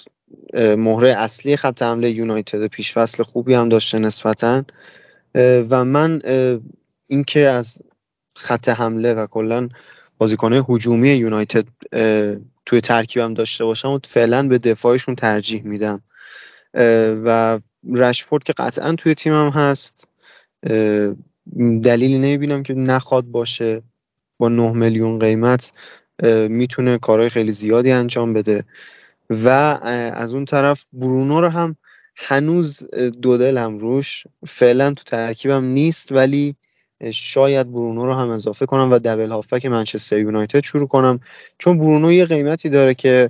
مهره 0.53 1.09
اصلی 1.09 1.57
خط 1.57 1.81
حمله 1.81 2.11
یونایتد 2.11 2.67
پیش 2.67 2.93
فصل 2.93 3.23
خوبی 3.23 3.53
هم 3.53 3.69
داشته 3.69 3.99
نسبتا 3.99 4.63
و 5.69 5.85
من 5.85 6.21
اینکه 7.07 7.39
از 7.39 7.81
خط 8.37 8.69
حمله 8.69 9.13
و 9.13 9.27
کلا 9.27 9.69
بازیکنهای 10.17 10.63
هجومی 10.69 11.09
یونایتد 11.09 11.65
توی 12.65 12.81
ترکیبم 12.81 13.33
داشته 13.33 13.65
باشم 13.65 13.89
و 13.89 13.99
فعلا 14.03 14.47
به 14.47 14.57
دفاعشون 14.57 15.15
ترجیح 15.15 15.63
میدم. 15.63 16.01
و 17.23 17.59
رشفورد 17.93 18.43
که 18.43 18.53
قطعا 18.53 18.93
توی 18.93 19.15
تیمم 19.15 19.49
هست 19.49 20.07
دلیلی 21.83 22.17
نمی‌بینم 22.17 22.63
که 22.63 22.73
نخواد 22.73 23.25
باشه. 23.25 23.81
با 24.37 24.49
9 24.49 24.71
میلیون 24.71 25.19
قیمت 25.19 25.71
می‌تونه 26.49 26.97
کارهای 26.97 27.29
خیلی 27.29 27.51
زیادی 27.51 27.91
انجام 27.91 28.33
بده. 28.33 28.63
و 29.29 29.49
از 30.13 30.33
اون 30.33 30.45
طرف 30.45 30.85
برونو 30.93 31.41
رو 31.41 31.49
هم 31.49 31.75
هنوز 32.15 32.85
دو 33.21 33.37
دلم 33.37 33.77
روش. 33.77 34.23
فعلا 34.47 34.93
تو 34.93 35.03
ترکیبم 35.03 35.63
نیست 35.63 36.11
ولی 36.11 36.55
شاید 37.11 37.71
برونو 37.71 38.05
رو 38.05 38.13
هم 38.13 38.29
اضافه 38.29 38.65
کنم 38.65 38.91
و 38.91 38.99
دبل 38.99 39.31
هافک 39.31 39.65
منچستر 39.65 40.19
یونایتد 40.19 40.63
شروع 40.63 40.87
کنم. 40.87 41.19
چون 41.57 41.77
برونو 41.77 42.11
یه 42.11 42.25
قیمتی 42.25 42.69
داره 42.69 42.93
که 42.93 43.29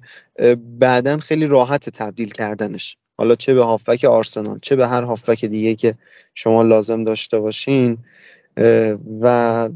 بعدا 0.79 1.17
خیلی 1.17 1.47
راحت 1.47 1.89
تبدیل 1.89 2.29
کردنش. 2.29 2.97
حالا 3.17 3.35
چه 3.35 3.53
به 3.53 3.63
هافک 3.63 4.03
آرسنال 4.03 4.59
چه 4.61 4.75
به 4.75 4.87
هر 4.87 5.01
هافک 5.01 5.45
دیگه 5.45 5.75
که 5.75 5.95
شما 6.35 6.63
لازم 6.63 7.03
داشته 7.03 7.39
باشین. 7.39 7.97
و 9.21 9.69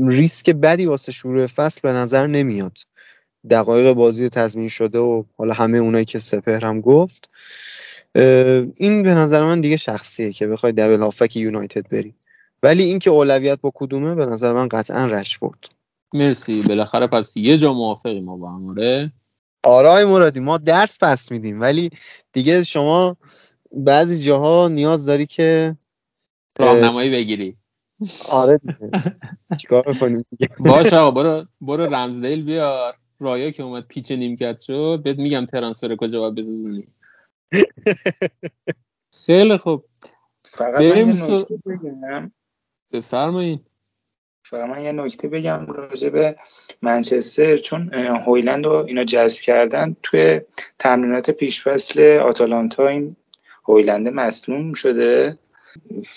ریسک 0.00 0.50
بدی 0.50 0.86
واسه 0.86 1.12
شروع 1.12 1.46
فصل 1.46 1.80
به 1.82 1.92
نظر 1.92 2.26
نمیاد. 2.26 2.78
دقایق 3.50 3.92
بازی 3.92 4.28
تضمین 4.28 4.68
شده 4.68 4.98
و 4.98 5.24
حالا 5.36 5.54
همه 5.54 5.78
اونایی 5.78 6.04
که 6.04 6.18
سپهر 6.18 6.64
هم 6.64 6.80
گفت. 6.80 7.30
این 8.74 9.02
به 9.02 9.14
نظر 9.14 9.44
من 9.44 9.60
دیگه 9.60 9.76
شخصیه 9.76 10.32
که 10.32 10.46
بخوای 10.46 10.72
دبل 10.72 11.00
هافک 11.00 11.36
یونایتد 11.36 11.88
بری. 11.88 12.14
ولی 12.64 12.82
اینکه 12.82 13.10
اولویت 13.10 13.60
با 13.60 13.72
کدومه 13.74 14.14
به 14.14 14.26
نظر 14.26 14.52
من 14.52 14.68
قطعا 14.68 15.06
رشفورد 15.06 15.64
مرسی. 16.14 16.62
بالاخره 16.62 17.06
پس 17.06 17.36
یه 17.36 17.58
جا 17.58 17.72
موافقی 17.72 18.20
ما 18.20 18.36
با 18.36 18.50
هم 18.52 18.68
آره 18.68 19.12
آرای 19.64 20.04
مرادی 20.04 20.40
ما 20.40 20.58
درس 20.58 20.98
پس 21.02 21.32
میدیم 21.32 21.60
ولی 21.60 21.90
دیگه 22.32 22.62
شما 22.62 23.16
بعضی 23.72 24.22
جاها 24.22 24.68
نیاز 24.68 25.06
داری 25.06 25.26
که 25.26 25.76
راهنمایی 26.58 27.10
بگیری. 27.10 27.56
آره 28.30 28.60
چیکار 29.58 29.82
کنیم 29.82 30.26
باشه 30.58 30.96
آقا 30.96 31.10
برو 31.10 31.46
برو 31.60 31.94
رمزدیل 31.94 32.44
بیار. 32.44 32.96
رایا 33.20 33.50
که 33.50 33.62
اومد 33.62 33.86
پیچ 33.86 34.12
نیمکت 34.12 34.60
شد. 34.60 35.00
بهت 35.04 35.18
میگم 35.18 35.46
ترانسفر 35.46 35.96
کجا 35.96 36.20
باید 36.20 36.34
بزنی. 36.34 36.88
خیلی 39.26 39.58
خوب. 39.58 39.84
فقط 40.44 40.84
سر... 41.14 41.44
بگم. 41.66 42.32
بفرمایید 42.94 43.60
فقط 44.42 44.68
من 44.68 44.82
یه 44.82 44.92
نکته 44.92 45.28
بگم 45.28 45.66
راجع 45.66 46.08
به 46.08 46.36
منچستر 46.82 47.56
چون 47.56 47.94
هویلند 47.94 48.66
رو 48.66 48.72
اینا 48.72 49.04
جذب 49.04 49.40
کردن 49.40 49.96
توی 50.02 50.40
تمرینات 50.78 51.30
پیشفصل 51.30 52.18
آتالانتا 52.18 52.88
این 52.88 53.16
هویلنده 53.68 54.10
مصنوم 54.10 54.72
شده. 54.72 55.38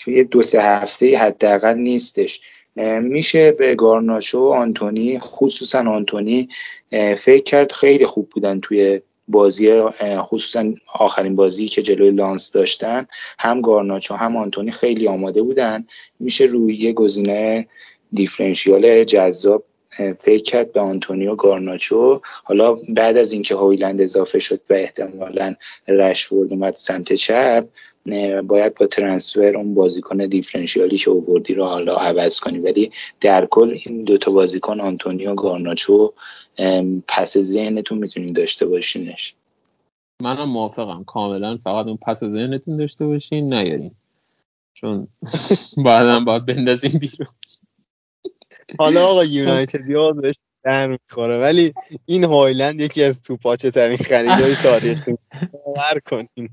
یه 0.06 0.24
دو 0.24 0.42
سه 0.42 0.62
هفته 0.62 1.18
حداقل 1.18 1.74
نیستش. 1.74 2.40
میشه 3.02 3.52
به 3.52 3.74
گارناشو 3.74 4.38
و 4.38 4.52
آنتونی 4.52 5.18
خصوصا 5.18 5.78
آنتونی 5.90 6.48
فکر 7.16 7.42
کرد 7.42 7.72
خیلی 7.72 8.06
خوب 8.06 8.30
بودن 8.30 8.60
توی 8.60 9.00
بازی 9.28 9.82
خصوصا 10.02 10.72
آخرین 10.94 11.36
بازی 11.36 11.68
که 11.68 11.82
جلوی 11.82 12.10
لانس 12.10 12.52
داشتن 12.52 13.06
هم 13.38 13.60
گارناچو 13.60 14.14
هم 14.14 14.36
آنتونی 14.36 14.70
خیلی 14.70 15.08
آماده 15.08 15.42
بودن. 15.42 15.86
میشه 16.20 16.44
روی 16.44 16.76
یه 16.76 16.92
گزینه 16.92 17.66
دیفرنشیال 18.12 19.04
جذاب 19.04 19.64
فکر 20.18 20.42
کرد 20.42 20.72
به 20.72 20.80
آنتونیو 20.80 21.34
گارناچو. 21.34 22.20
حالا 22.44 22.76
بعد 22.88 23.16
از 23.16 23.32
اینکه 23.32 23.54
هویلند 23.54 24.00
اضافه 24.00 24.38
شد 24.38 24.60
و 24.70 24.74
احتمالا 24.74 25.54
رشفورد 25.88 26.52
اومد 26.52 26.76
سمت 26.76 27.12
چپ 27.12 27.64
باید 28.46 28.74
با 28.74 28.86
transfer 28.86 29.56
اون 29.56 29.74
بازیکن 29.74 30.16
differential 30.16 30.90
ی 30.90 30.96
که 30.96 31.10
اووردی 31.10 31.54
رو 31.54 31.64
حالا 31.64 31.96
عوض 31.96 32.40
کنی. 32.40 32.58
ولی 32.58 32.90
در 33.20 33.46
کل 33.46 33.78
این 33.84 34.04
دوتا 34.04 34.30
بازیکن 34.30 34.80
آنتونیو 34.80 35.34
گارناچو 35.34 36.12
پس 37.08 37.38
ذهنتون 37.38 37.98
می‌تونین 37.98 38.32
داشته 38.32 38.66
باشینش. 38.66 39.34
منم 40.22 40.48
موافقم. 40.48 41.04
کاملا 41.04 41.56
فقط 41.56 41.86
اون 41.86 41.96
پس 41.96 42.24
ذهنتون 42.24 42.76
داشته 42.76 43.06
باشین 43.06 43.54
نیارین. 43.54 43.94
چون 44.74 45.08
بعدا 45.84 46.20
باید 46.20 46.46
بندازین 46.46 46.98
بیرون. 46.98 47.28
حالا 48.78 49.06
آقا 49.06 49.24
یونایتد 49.24 49.90
یاد 49.90 50.20
بهش 50.20 50.36
در 50.64 50.88
می‌خوره. 50.88 51.38
ولی 51.40 51.72
این 52.06 52.24
هایلند 52.24 52.80
یکی 52.80 53.02
از 53.02 53.20
توپاچه 53.20 53.70
ترین 53.70 53.96
خریدهای 53.96 54.54
تاریخ 54.54 55.08
نیست 55.08 55.30
باور 55.52 56.00
کنین. 56.06 56.50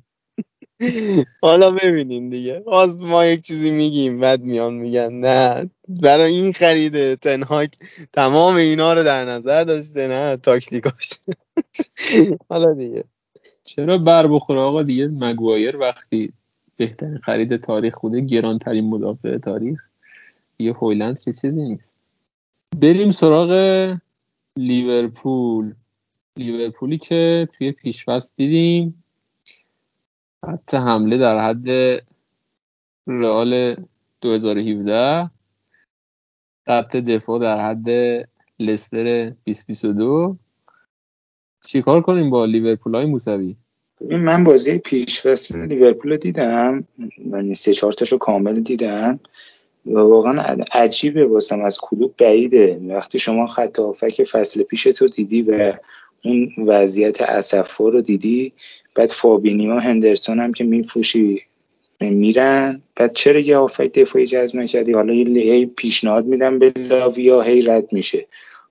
حالا 1.42 1.72
ببینین 1.72 2.30
دیگه. 2.30 2.60
باز 2.60 3.02
ما 3.02 3.26
یک 3.26 3.42
چیزی 3.42 3.72
میگیم 3.72 4.20
بعد 4.20 4.42
میان 4.42 4.74
میگن 4.74 5.14
نه. 5.14 5.70
برای 5.88 6.34
این 6.34 6.54
خریده 6.54 7.16
تنهاک 7.16 7.72
تمام 8.14 8.56
اینا 8.56 8.94
رو 8.94 9.04
در 9.04 9.26
نظر 9.26 9.64
داشته 9.64 10.08
نه 10.08 10.38
تاکتیکاش. 10.38 11.10
حالا 12.50 12.74
دیگه. 12.74 13.04
چرا 13.64 13.98
بر 13.98 14.28
بخوره 14.28 14.60
آقا؟ 14.60 14.84
دیگه 14.84 15.08
مگوایر 15.08 15.78
وقتی 15.78 16.34
بهترین 16.78 17.18
خرید 17.18 17.58
تاریخ 17.58 18.00
بوده 18.00 18.20
گرانترین 18.20 18.90
مدافع 18.90 19.38
تاریخ. 19.38 19.82
یه 20.60 20.74
هویلند 20.74 21.20
چه 21.20 21.34
چیزی 21.34 21.52
نیست. 21.52 21.96
بریم 22.82 23.12
سراغ 23.12 23.52
لیورپول. 24.58 25.74
لیورپولی 26.38 26.98
که 26.98 27.48
توی 27.58 27.72
پیشفست 27.72 28.38
دیدیم. 28.38 29.04
حتی 30.48 30.78
حمله 30.78 31.18
در 31.18 31.40
حد 31.40 31.70
رئال 33.08 33.76
2017 34.22 35.30
خط 36.66 36.96
دفاع 36.96 37.40
در 37.40 37.70
حد 37.70 37.90
لستر 38.60 39.30
2022 39.30 40.38
چیکار 41.66 42.02
کنیم 42.02 42.30
با 42.30 42.46
لیورپول 42.46 42.96
های 42.96 43.06
موسوی؟ 43.06 43.56
من 44.02 44.44
بازی 44.44 44.78
پیش 44.78 45.22
فصل 45.22 45.66
لیورپول 45.66 46.12
رو 46.12 46.18
دیدم. 46.18 46.88
من 47.26 47.54
سه 47.54 47.74
چهار 47.74 47.96
رو 48.12 48.18
کامل 48.18 48.54
دیدم. 48.54 49.20
و 49.86 50.00
واقعا 50.00 50.42
عجیبه 50.72 51.26
واسم 51.26 51.62
از 51.62 51.78
کلوب 51.82 52.14
بعیده. 52.18 52.82
وقتی 52.90 53.20
شما 53.20 53.48
خط 53.48 53.80
هافک 53.80 54.24
فصل 54.24 54.64
پیش 54.64 54.84
تو 54.84 55.08
دیدی 55.08 55.42
و 55.42 55.74
اون 56.26 56.54
وضعیت 56.68 57.22
اصفا 57.22 57.90
رو 57.90 58.02
دیدی؟ 58.02 58.54
بعد 58.96 59.10
فابینی 59.10 59.68
و 59.68 59.80
هندرسون 59.80 60.40
هم 60.40 60.54
که 60.54 60.64
میفروشی 60.64 61.42
میرن. 62.02 62.82
بعد 62.96 63.14
چرا 63.14 63.40
یه 63.40 63.58
آفای 63.58 63.88
دفاعی 63.88 64.26
جذب 64.26 64.56
نکردی؟ 64.56 64.94
حالا 64.94 65.14
یه 65.14 65.66
پیشنهاد 65.66 66.26
میدم 66.26 66.60
به 66.60 66.74
لاویا 66.90 67.42
هی 67.42 67.62
رد 67.62 67.94
میشه. 67.94 68.26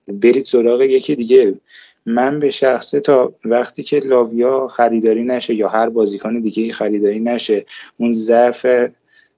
برید 0.07 0.43
سراغ 0.43 0.81
یکی 0.81 1.15
دیگه. 1.15 1.53
من 2.05 2.39
به 2.39 2.49
شخصه 2.49 2.99
تا 2.99 3.33
وقتی 3.45 3.83
که 3.83 3.99
لاویا 3.99 4.67
خریداری 4.67 5.23
نشه 5.23 5.53
یا 5.53 5.69
هر 5.69 5.89
بازیکن 5.89 6.39
دیگه 6.39 6.73
خریداری 6.73 7.19
نشه 7.19 7.65
اون 7.97 8.13
ضعف 8.13 8.65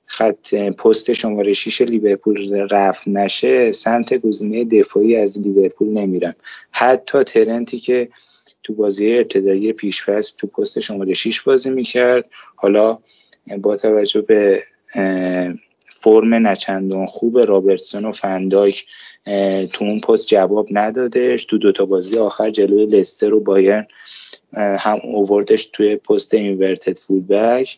خط 0.08 0.54
پست 0.54 1.13
شماره 1.13 1.54
6 1.54 1.82
لیورپول 1.82 2.67
رفت 2.72 3.08
نشه 3.08 3.72
سمت 3.72 4.13
گزینه 4.13 4.63
دفاعی 4.63 5.15
از 5.15 5.41
لیورپول 5.41 5.88
نمیرم 5.88 6.36
حتی 6.72 7.24
ترنتی 7.24 7.80
که 7.80 8.10
تو 8.63 8.74
بازی 8.74 9.13
ابتدایی 9.13 9.74
پیشفصل 9.74 10.38
تو 10.38 10.48
پست 10.48 10.80
شماره 10.80 11.13
6 11.13 11.41
بازی 11.41 11.70
می‌کرد 11.70 12.26
حالا 12.56 13.00
با 13.58 13.78
توجه 13.78 14.22
به 14.22 14.63
فرم 15.89 16.48
نچندان 16.48 17.06
خوب 17.06 17.39
رابرتسون 17.39 18.06
و 18.06 18.12
فنداک 18.12 18.86
تو 19.74 19.86
اون 19.86 20.00
پست 20.00 20.28
جواب 20.28 20.67
ندادش 20.72 21.46
تو 21.46 21.58
دوتا 21.58 21.86
بازی 21.86 22.17
آخر 22.17 22.50
جلوی 22.50 22.86
لستر 22.86 23.34
و 23.34 23.39
بایر 23.39 23.86
هم 24.54 25.00
اووردش 25.04 25.65
توی 25.65 25.96
پست 25.96 26.34
اینورتد 26.34 27.00
فولبک. 27.00 27.78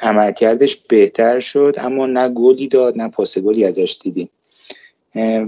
عملکردش 0.00 0.76
بهتر 0.76 1.40
شد 1.40 1.74
اما 1.78 2.06
نه 2.06 2.28
گلی 2.28 2.68
داد 2.68 2.98
نه 2.98 3.08
پاس 3.08 3.38
گلی 3.38 3.64
ازش 3.64 3.98
دیدیم. 4.02 4.28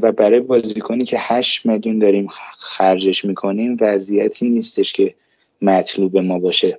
و 0.03 0.13
برای 0.13 0.41
بازیکنی 0.41 1.05
که 1.05 1.17
8 1.21 1.67
میلیون 1.67 1.99
داریم 1.99 2.27
خرجش 2.59 3.25
می‌کنیم 3.25 3.77
وضعیتی 3.81 4.49
نیستش 4.49 4.93
که 4.93 5.15
مطلوب 5.63 6.19
ما 6.19 6.39
باشه. 6.39 6.79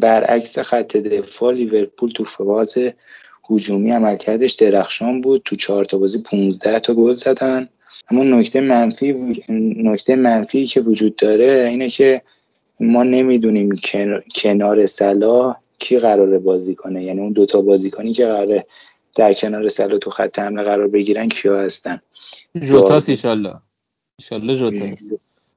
برعکس 0.00 0.58
خط 0.58 0.96
دفاع 0.96 1.52
لیورپول 1.52 2.10
تو 2.10 2.24
فواز 2.24 2.78
هجومی 3.50 3.90
عملکردش 3.90 4.52
درخشان 4.52 5.20
بود. 5.20 5.42
تو 5.44 5.56
چهار 5.56 5.84
تا 5.84 5.98
بازی 5.98 6.22
15 6.22 6.80
تا 6.80 6.94
گل 6.94 7.14
زدن. 7.14 7.68
اما 8.10 8.24
نکته 8.24 8.60
منفی 8.60 9.14
نکته 9.76 10.16
منفی 10.16 10.66
که 10.66 10.80
وجود 10.80 11.16
داره 11.16 11.68
اینه 11.70 11.88
که 11.88 12.22
ما 12.80 13.02
نمی‌دونیم 13.02 13.80
کنار 14.34 14.86
سلا 14.86 15.56
کی 15.78 15.98
قراره 15.98 16.38
بازی 16.38 16.74
کنه؟ 16.74 17.04
یعنی 17.04 17.20
اون 17.20 17.32
دوتا 17.32 17.60
بازیکنی 17.60 18.12
که 18.12 18.26
قراره 18.26 18.66
در 19.14 19.32
کنار 19.32 19.68
سلا 19.68 19.98
تو 19.98 20.10
خط 20.10 20.38
حمله 20.38 20.62
قرار 20.62 20.88
بگیرن 20.88 21.28
کیا 21.28 21.60
هستن؟ 21.60 22.00
جوتاس 22.60 23.08
ایشالله 23.08 23.54
ایشالله 24.18 24.54
جوتاس 24.54 25.12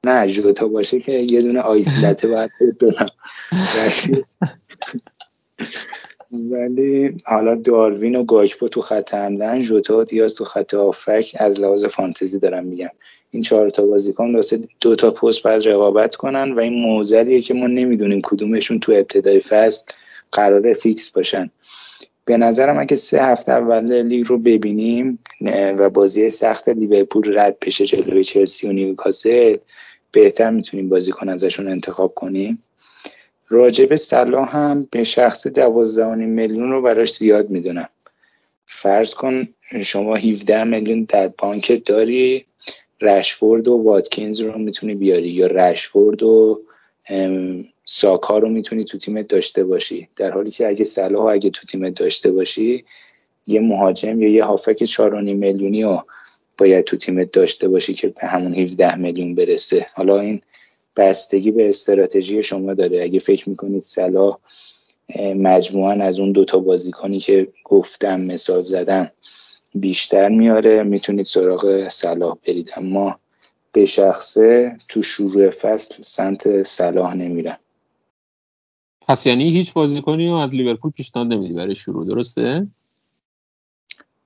نه 0.05 0.27
جوتا 0.27 0.67
باشه 0.67 0.99
که 0.99 1.11
یه 1.11 1.41
دونه 1.41 1.59
آیسلته 1.59 2.27
باید 2.27 2.51
بدونم. 2.61 3.09
ولی 6.31 7.17
حالا 7.25 7.55
داروین 7.55 8.15
و 8.15 8.23
گاکپو 8.23 8.67
تو 8.67 8.81
خط 8.81 9.13
حمله 9.13 9.61
جوتا 9.61 9.97
و 9.97 10.03
دیاز 10.03 10.35
تو 10.35 10.43
خط 10.45 10.73
هافبک 10.73 11.35
از 11.39 11.59
لحاظ 11.61 11.85
فانتزی 11.85 12.39
دارم 12.39 12.65
میگم. 12.65 12.89
این 13.31 13.43
چهار 13.43 13.69
تا 13.69 13.85
بازیکن 13.85 14.35
واسه 14.35 14.59
دو 14.81 14.95
تا 14.95 15.11
پست 15.11 15.43
باید 15.43 15.67
رقابت 15.67 16.15
کنن 16.15 16.51
و 16.51 16.59
این 16.59 16.73
معضلیه 16.73 17.41
که 17.41 17.53
ما 17.53 17.67
نمی‌دونیم 17.67 18.21
کدومشون 18.23 18.79
تو 18.79 18.91
ابتدای 18.91 19.39
فصل 19.39 19.91
قراره 20.31 20.73
fix 20.73 21.09
باشن. 21.09 21.51
به 22.25 22.37
نظرم 22.37 22.79
اگه 22.79 22.95
سه 22.95 23.23
هفته 23.23 23.51
اول 23.51 24.01
لیگ 24.01 24.27
رو 24.27 24.37
ببینیم 24.37 25.19
و 25.51 25.89
بازی 25.89 26.29
سخت 26.29 26.69
لیورپول 26.69 27.39
رد 27.39 27.59
بشه 27.59 27.85
جلوی 27.85 28.23
چلسی 28.23 28.67
و 28.67 28.71
نیوکاسل 28.71 29.57
بهتر 30.11 30.49
می‌تونیم 30.49 30.89
بازیکن 30.89 31.29
ازشون 31.29 31.67
انتخاب 31.67 32.13
کنیم. 32.13 32.59
راجب 33.47 33.95
صلاح 33.95 34.57
هم 34.57 34.87
به 34.91 35.03
شخص 35.03 35.47
دوازده 35.47 36.15
میلیون 36.15 36.71
رو 36.71 36.81
براش 36.81 37.13
زیاد 37.15 37.49
می‌دونم. 37.49 37.89
فرض 38.65 39.13
کن 39.13 39.47
شما 39.83 40.15
17 40.15 40.63
میلیون 40.63 41.03
در 41.03 41.27
بانک 41.27 41.81
داری 41.85 42.45
رشفورد 43.01 43.67
و 43.67 43.73
واتکینز 43.73 44.39
رو 44.41 44.57
می‌تونی 44.57 44.95
بیاری 44.95 45.29
یا 45.29 45.47
رشفورد 45.47 46.23
و 46.23 46.61
ساکا 47.91 48.37
رو 48.37 48.49
می‌تونی 48.49 48.83
تو 48.83 48.97
تیمت 48.97 49.27
داشته 49.27 49.63
باشی. 49.63 50.07
در 50.15 50.31
حالی 50.31 50.51
که 50.51 50.67
اگه 50.67 50.83
صلاح 50.83 51.25
اگه 51.25 51.49
تو 51.49 51.65
تیمت 51.65 51.93
داشته 51.93 52.31
باشی 52.31 52.85
یه 53.47 53.59
مهاجم 53.59 54.21
یا 54.21 54.29
یه 54.29 54.43
هافک 54.43 54.85
4.5 54.85 55.13
میلیونی 55.13 55.83
رو 55.83 56.05
باید 56.57 56.85
تو 56.85 56.97
تیمت 56.97 57.31
داشته 57.31 57.67
باشی 57.67 57.93
که 57.93 58.07
به 58.07 58.27
همون 58.27 58.53
17 58.53 58.95
میلیون 58.95 59.35
برسه. 59.35 59.85
حالا 59.95 60.19
این 60.19 60.41
بستگی 60.95 61.51
به 61.51 61.69
استراتژی 61.69 62.43
شما 62.43 62.73
داره. 62.73 63.03
اگه 63.03 63.19
فکر 63.19 63.49
می‌کنید 63.49 63.81
صلاح 63.81 64.37
مجموعا 65.35 65.91
از 65.91 66.19
اون 66.19 66.31
دوتا 66.31 66.59
بازیکنی 66.59 67.19
که 67.19 67.47
گفتم 67.63 68.21
مثال 68.21 68.61
زدم 68.61 69.11
بیشتر 69.75 70.29
میاره. 70.29 70.83
می‌تونید 70.83 71.25
سراغ 71.25 71.87
صلاح 71.89 72.37
برید. 72.47 72.69
اما 72.75 73.19
به 73.71 73.85
شخصه 73.85 74.77
تو 74.87 75.03
شروع 75.03 75.49
فصل 75.49 76.03
سمت 76.03 76.63
صلاح 76.63 77.13
نمیرم 77.13 77.59
پس 79.09 79.25
یعنی 79.25 79.49
هیچ 79.49 79.73
بازیکنی 79.73 80.29
رو 80.29 80.35
از 80.35 80.55
لیورپول 80.55 80.91
پیشنهاد 80.91 81.33
نمیدی 81.33 81.53
برای 81.53 81.75
شروع 81.75 82.05
درسته؟ 82.05 82.67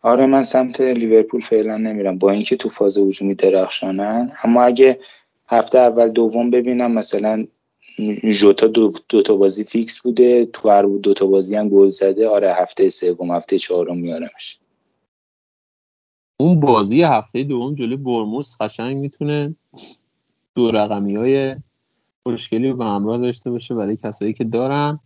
آره 0.02 0.26
من 0.26 0.44
سمت 0.44 0.82
لیورپول 0.82 1.42
فعلا 1.42 1.78
نمیرم. 1.78 2.18
با 2.18 2.32
اینکه 2.32 2.56
تو 2.56 2.70
فاز 2.70 2.98
هجومی 2.98 3.36
درخشانن. 3.36 4.32
اما 4.44 4.64
اگه 4.64 5.00
هفته 5.48 5.78
اول 5.78 6.10
دوم 6.10 6.50
ببینم 6.50 6.92
مثلا 6.92 7.48
جوتا 8.32 8.68
دو, 8.68 8.94
دو 9.10 9.22
تا 9.22 9.36
بازی 9.36 9.64
فیکس 9.64 10.02
بوده 10.02 10.46
تو 10.46 10.70
هر 10.70 10.84
دو 10.84 11.14
تا 11.14 11.28
بازی 11.28 11.56
هم 11.56 11.70
گل 11.70 11.90
زده. 11.90 12.28
آره 12.28 12.54
هفته 12.54 12.90
سوم 12.90 13.32
هفته 13.32 13.60
چهارم 13.60 13.98
میارمش. 13.98 14.60
اون 16.38 16.60
بازی 16.60 17.02
هفته 17.02 17.44
دوم 17.44 17.76
جلوی 17.76 17.96
برموس 17.96 18.62
قشنگ 18.62 18.98
می‌تونه 18.98 19.56
دو 20.56 20.72
رقمی 20.72 21.16
های 21.16 21.56
مشکلی 22.26 22.70
رو 22.70 22.78
به 22.78 22.86
همراه 22.86 23.18
داشته 23.18 23.52
باشه 23.52 23.76
برای 23.76 23.96
کسایی 23.96 24.34
که 24.34 24.44
دارن. 24.44 25.00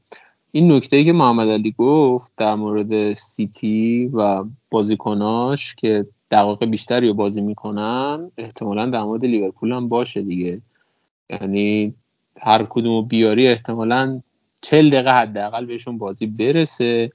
این 0.52 0.72
نکته 0.72 0.98
ای 0.98 1.06
که 1.06 1.14
محمد 1.14 1.48
علی 1.48 1.76
گفت 1.78 2.34
در 2.38 2.56
مورد 2.56 3.14
سیتی 3.14 4.10
و 4.14 4.44
بازیکناش 4.72 5.76
که 5.76 6.06
دقایق 6.32 6.66
بیشتری 6.66 7.08
رو 7.08 7.14
بازی 7.14 7.42
می‌کنن 7.42 8.32
احتمالا 8.38 8.86
در 8.86 9.04
مورد 9.04 9.26
لیورپول 9.26 9.72
هم 9.72 9.90
باشه 9.90 10.22
دیگه. 10.22 10.62
یعنی 11.30 11.94
هر 12.40 12.64
کدوم 12.70 13.08
بیاری 13.08 13.48
احتمالا 13.48 14.22
چل 14.62 14.90
دقیقه 14.90 15.12
حداقل 15.12 15.66
بهشون 15.66 15.98
بازی 15.98 16.26
برسه 16.26 17.12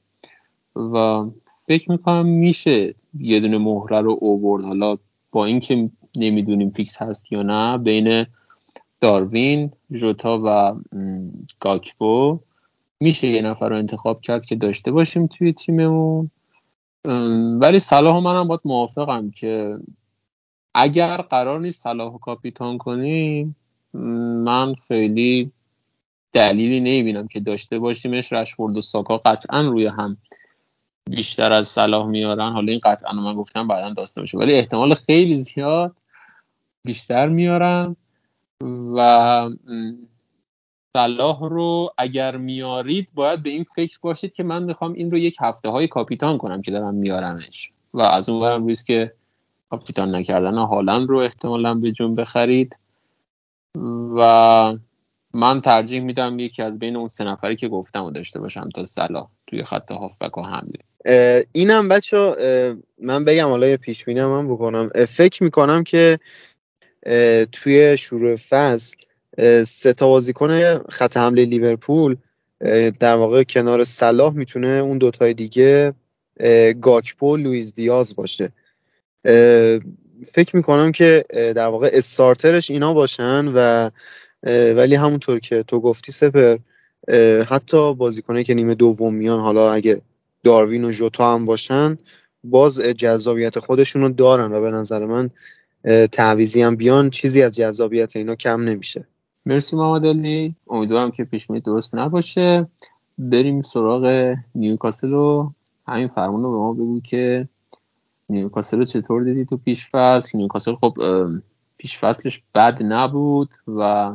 و 0.76 1.24
فکر 1.66 1.90
می‌کنم 1.90 2.26
میشه 2.26 2.94
یه 3.18 3.40
دونه 3.40 3.58
مهره 3.58 4.00
رو 4.00 4.18
اوورد. 4.20 4.64
حالا 4.64 4.98
با 5.32 5.46
اینکه 5.46 5.90
نمی‌دونیم 6.16 6.70
فیکس 6.70 7.02
هست 7.02 7.32
یا 7.32 7.42
نه 7.42 7.78
بین 7.78 8.26
داروین 9.02 9.72
جوتا 9.90 10.42
و 10.44 10.74
گاکبو 11.60 12.40
میشه 13.00 13.26
یه 13.26 13.42
نفر 13.42 13.68
رو 13.68 13.76
انتخاب 13.76 14.20
کرد 14.20 14.44
که 14.44 14.56
داشته 14.56 14.90
باشیم 14.90 15.26
توی 15.26 15.52
تیممون. 15.52 16.30
ولی 17.60 17.78
صلاح 17.78 18.18
منم 18.18 18.48
باید 18.48 18.60
موافقم 18.64 19.30
که 19.30 19.78
اگر 20.74 21.16
قرار 21.16 21.60
نیست 21.60 21.82
صلاح 21.82 22.18
کاپیتان 22.18 22.78
کنیم 22.78 23.56
من 24.44 24.74
خیلی 24.88 25.52
دلیلی 26.32 26.80
نمی‌بینم 26.80 27.28
که 27.28 27.40
داشته 27.40 27.78
باشیمش. 27.78 28.32
رشفورد 28.32 28.76
و 28.76 28.82
ساکا 28.82 29.18
قطعا 29.18 29.60
روی 29.62 29.86
هم 29.86 30.16
بیشتر 31.10 31.52
از 31.52 31.68
صلاح 31.68 32.06
میارن. 32.06 32.52
حالا 32.52 32.72
این 32.72 32.80
قطعا 32.84 33.12
من 33.12 33.34
گفتم 33.34 33.68
بعدا 33.68 33.90
داشته 33.90 34.20
باشه. 34.20 34.38
ولی 34.38 34.54
احتمال 34.54 34.94
خیلی 34.94 35.34
زیاد 35.34 35.96
بیشتر 36.84 37.28
میارن. 37.28 37.96
و 38.96 39.50
صلاح 40.96 41.48
رو 41.48 41.90
اگر 41.98 42.36
میارید 42.36 43.08
باید 43.14 43.42
به 43.42 43.50
این 43.50 43.66
فکر 43.76 43.98
باشید 44.02 44.32
که 44.32 44.42
من 44.42 44.62
می‌خوام 44.62 44.92
این 44.92 45.10
رو 45.10 45.18
یک 45.18 45.36
هفته 45.40 45.68
های 45.68 45.88
کاپیتان 45.88 46.38
کنم 46.38 46.62
که 46.62 46.70
دارم 46.70 46.94
میارمش. 46.94 47.70
و 47.94 48.00
از 48.00 48.28
اون 48.28 48.40
برم 48.40 48.66
ریسک 48.66 48.86
که 48.86 49.12
کاپیتان 49.70 50.14
نکردن 50.14 50.58
هالند 50.58 51.08
رو 51.08 51.18
احتمالا 51.18 51.74
به 51.74 51.92
جون 51.92 52.14
بخرید. 52.14 52.76
و 54.16 54.76
من 55.34 55.60
ترجیح 55.60 56.00
میدم 56.00 56.38
یکی 56.38 56.62
از 56.62 56.78
بین 56.78 56.96
اون 56.96 57.08
سه 57.08 57.24
نفری 57.24 57.56
که 57.56 57.68
گفتم 57.68 58.04
رو 58.04 58.10
داشته 58.10 58.40
باشم 58.40 58.68
تا 58.74 58.84
صلاح 58.84 59.28
توی 59.46 59.64
خط 59.64 59.92
هافبک 59.92 60.38
و 60.38 60.42
حمله. 60.42 61.46
اینم 61.52 61.88
بچه 61.88 62.34
من 62.98 63.24
بگم 63.24 63.48
حالا 63.48 63.68
یه 63.68 63.76
پیش 63.76 64.08
من 64.08 64.48
بکنم. 64.48 64.88
فکر 65.08 65.42
می‌کنم 65.42 65.84
که 65.84 66.18
توی 67.52 67.96
شروع 67.96 68.36
فصل 68.36 68.96
سه 69.64 69.92
تا 69.92 70.08
بازیکن 70.08 70.78
خط 70.78 71.16
حمله 71.16 71.44
لیورپول 71.44 72.16
در 73.00 73.14
واقع 73.14 73.42
کنار 73.42 73.84
صلاح 73.84 74.34
می‌تونه 74.34 74.68
اون 74.68 74.98
دوتای 74.98 75.34
دیگه 75.34 75.94
گاکپو 76.80 77.36
لویز 77.36 77.74
دیاز 77.74 78.16
باشه. 78.16 78.52
فکر 80.26 80.56
می‌کنم 80.56 80.92
که 80.92 81.24
در 81.30 81.66
واقع 81.66 81.90
استارترش 81.92 82.70
اینا 82.70 82.94
باشن 82.94 83.48
و 83.54 83.90
ولی 84.74 84.94
همونطور 84.94 85.38
که 85.38 85.62
تو 85.62 85.80
گفتی 85.80 86.12
سپر 86.12 86.56
حتی 87.48 87.94
بازیکنه 87.94 88.44
که 88.44 88.54
نیمه 88.54 88.74
دوم 88.74 89.14
میان 89.14 89.40
حالا 89.40 89.72
اگه 89.72 90.00
داروین 90.44 90.84
و 90.84 90.90
جوتا 90.90 91.34
هم 91.34 91.44
باشن 91.44 91.98
باز 92.44 92.80
جذابیت 92.80 93.58
خودشونو 93.58 94.08
دارن 94.08 94.52
و 94.52 94.60
به 94.60 94.70
نظر 94.70 95.06
من 95.06 95.30
تعویزی 96.12 96.62
هم 96.62 96.76
بیان 96.76 97.10
چیزی 97.10 97.42
از 97.42 97.56
جذابیت 97.56 98.16
اینا 98.16 98.34
کم 98.34 98.60
نمیشه. 98.60 99.06
مرسی 99.46 99.76
محمد 99.76 100.06
علی. 100.06 100.54
امیدوارم 100.70 101.10
که 101.10 101.24
پیش 101.24 101.46
درست 101.64 101.94
نباشه. 101.94 102.66
بریم 103.18 103.62
سراغ 103.62 104.34
نیوکاسل 104.54 105.12
و 105.12 105.50
همین 105.88 106.08
فرمون 106.08 106.42
رو 106.42 106.50
به 106.52 106.58
ما 106.58 106.72
بگو 106.72 107.00
که 107.00 107.48
نیوکاسل 108.28 108.78
رو 108.78 108.84
چطور 108.84 109.24
دیدی 109.24 109.44
تو 109.44 109.56
پیش 109.56 109.88
فصل 109.90 110.38
نیوکاسل 110.38 110.74
خب 110.74 110.94
پیش 111.78 111.98
فصلش 111.98 112.42
بد 112.54 112.82
نبود 112.82 113.48
و 113.68 114.14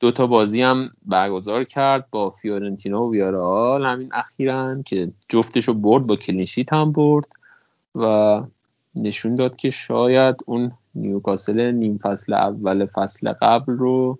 دو 0.00 0.12
تا 0.12 0.26
بازی 0.26 0.62
هم 0.62 0.90
برگزار 1.06 1.64
کرد 1.64 2.10
با 2.10 2.30
فیورنتینا 2.30 3.02
و 3.02 3.12
ویارال 3.12 3.86
همین 3.86 4.10
اخیرا 4.12 4.82
که 4.82 5.12
جفتش 5.28 5.68
رو 5.68 5.74
برد 5.74 6.06
با 6.06 6.16
clean 6.16 6.44
sheet 6.44 6.72
هم 6.72 6.92
برد 6.92 7.26
و 7.94 8.42
نشون 9.00 9.34
داد 9.34 9.56
که 9.56 9.70
شاید 9.70 10.36
اون 10.46 10.72
نیوکاسل 10.94 11.70
نیم 11.70 11.98
فصل 11.98 12.32
اول 12.32 12.86
فصل 12.86 13.32
قبل 13.42 13.72
رو 13.72 14.18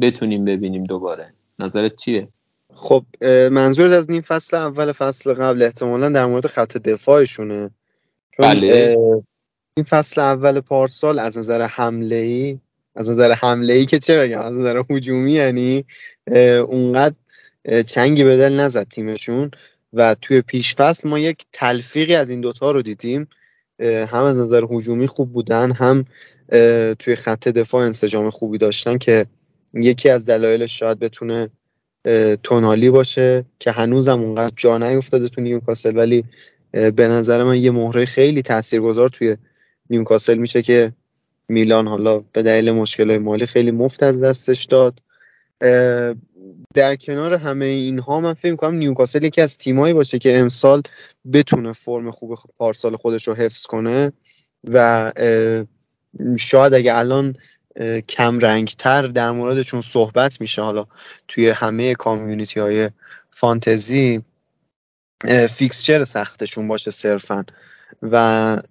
بتونیم 0.00 0.44
ببینیم 0.44 0.84
دوباره. 0.84 1.32
نظرت 1.58 1.96
چیه؟ 1.96 2.28
خب 2.74 3.04
منظورت 3.50 3.92
از 3.92 4.10
نیم 4.10 4.22
فصل 4.22 4.56
اول 4.56 4.92
فصل 4.92 5.34
قبل 5.34 5.62
احتمالا 5.62 6.08
در 6.08 6.26
مورد 6.26 6.46
خط 6.46 6.76
دفاعشونه. 6.76 7.70
چون 8.30 8.46
بله. 8.46 8.96
این 9.76 9.84
فصل 9.84 10.20
اول 10.20 10.60
پارسال 10.60 11.18
از 11.18 11.38
نظر 11.38 11.62
حمله 11.62 12.16
ای 12.16 12.58
از 12.96 13.10
نظر 13.10 13.32
حمله 13.32 13.74
ای 13.74 13.86
که 13.86 13.98
چه 13.98 14.20
بگم 14.20 14.40
از 14.40 14.58
نظر 14.58 14.82
هجومی 14.90 15.32
یعنی 15.32 15.84
اونقدر 16.68 17.14
چنگی 17.86 18.24
به 18.24 18.36
دل 18.36 18.52
نزد 18.60 18.88
تیمشون. 18.88 19.50
و 19.92 20.16
توی 20.22 20.42
پیش 20.42 20.74
فصل 20.74 21.08
ما 21.08 21.18
یک 21.18 21.44
تلفیقی 21.52 22.14
از 22.14 22.30
این 22.30 22.40
دوتا 22.40 22.70
رو 22.70 22.82
دیدیم. 22.82 23.28
هم 23.80 24.24
از 24.24 24.38
نظر 24.38 24.64
هجومی 24.70 25.06
خوب 25.06 25.32
بودن 25.32 25.72
هم 25.72 26.04
توی 26.98 27.14
خط 27.14 27.48
دفاع 27.48 27.84
انسجام 27.84 28.30
خوبی 28.30 28.58
داشتن 28.58 28.98
که 28.98 29.26
یکی 29.74 30.08
از 30.08 30.26
دلایلش 30.26 30.78
شاید 30.78 30.98
بتونه 30.98 31.50
تونالی 32.42 32.90
باشه 32.90 33.44
که 33.58 33.70
هنوزم 33.70 34.22
اونقدر 34.22 34.52
جا 34.56 34.78
نیفتاده 34.78 35.28
تو 35.28 35.40
نیوکاسل 35.40 35.96
ولی 35.96 36.24
به 36.72 37.08
نظر 37.08 37.44
من 37.44 37.56
یه 37.56 37.70
مهره 37.70 38.04
خیلی 38.04 38.42
تاثیرگذار 38.42 39.08
توی 39.08 39.36
نیوکاسل 39.90 40.38
میشه 40.38 40.62
که 40.62 40.92
میلان 41.48 41.88
حالا 41.88 42.18
به 42.32 42.42
دلیل 42.42 42.72
مشکل 42.72 43.18
مالی 43.18 43.46
خیلی 43.46 43.70
مفت 43.70 44.02
از 44.02 44.22
دستش 44.22 44.64
داد. 44.64 45.02
در 46.74 46.96
کنار 46.96 47.34
همه 47.34 47.64
اینها 47.64 48.20
من 48.20 48.34
فکر 48.34 48.50
می‌کنم 48.50 48.74
نیوکاسل 48.74 49.24
یکی 49.24 49.40
از 49.40 49.56
تیمایی 49.56 49.94
باشه 49.94 50.18
که 50.18 50.38
امسال 50.38 50.82
بتونه 51.32 51.72
فرم 51.72 52.10
خوب 52.10 52.38
پارسال 52.58 52.96
خودش 52.96 53.28
رو 53.28 53.34
حفظ 53.34 53.62
کنه 53.62 54.12
و 54.64 55.12
شاید 56.38 56.74
اگه 56.74 56.96
الان 56.96 57.36
کم 58.08 58.38
رنگتر 58.38 59.02
در 59.02 59.30
موردشون 59.30 59.80
صحبت 59.80 60.40
میشه 60.40 60.62
حالا 60.62 60.86
توی 61.28 61.48
همه 61.48 61.94
کامیونیتی 61.94 62.60
های 62.60 62.90
فانتزی 63.30 64.22
fixture 65.50 66.04
سختشون 66.04 66.68
باشه 66.68 66.90
صرفا. 66.90 67.44
و 68.02 68.62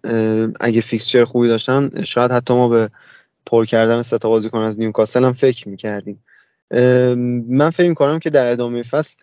اگه 0.60 0.82
fixture 0.82 1.24
خوبی 1.24 1.48
داشتن 1.48 2.04
شاید 2.04 2.32
حتی 2.32 2.54
ما 2.54 2.68
به 2.68 2.90
پر 3.46 3.66
کردن 3.66 4.02
سه 4.02 4.18
تا 4.18 4.30
بازیکن 4.30 4.58
از 4.58 4.80
نیوکاسل 4.80 5.26
هم 5.26 5.34
فکر 5.34 5.70
می‌کردیم. 5.70 6.24
من 6.72 7.70
فکر 7.70 7.90
می‌کنم 7.90 8.20
که 8.20 8.30
در 8.30 8.52
ادامه 8.52 8.84
فصل 8.84 9.18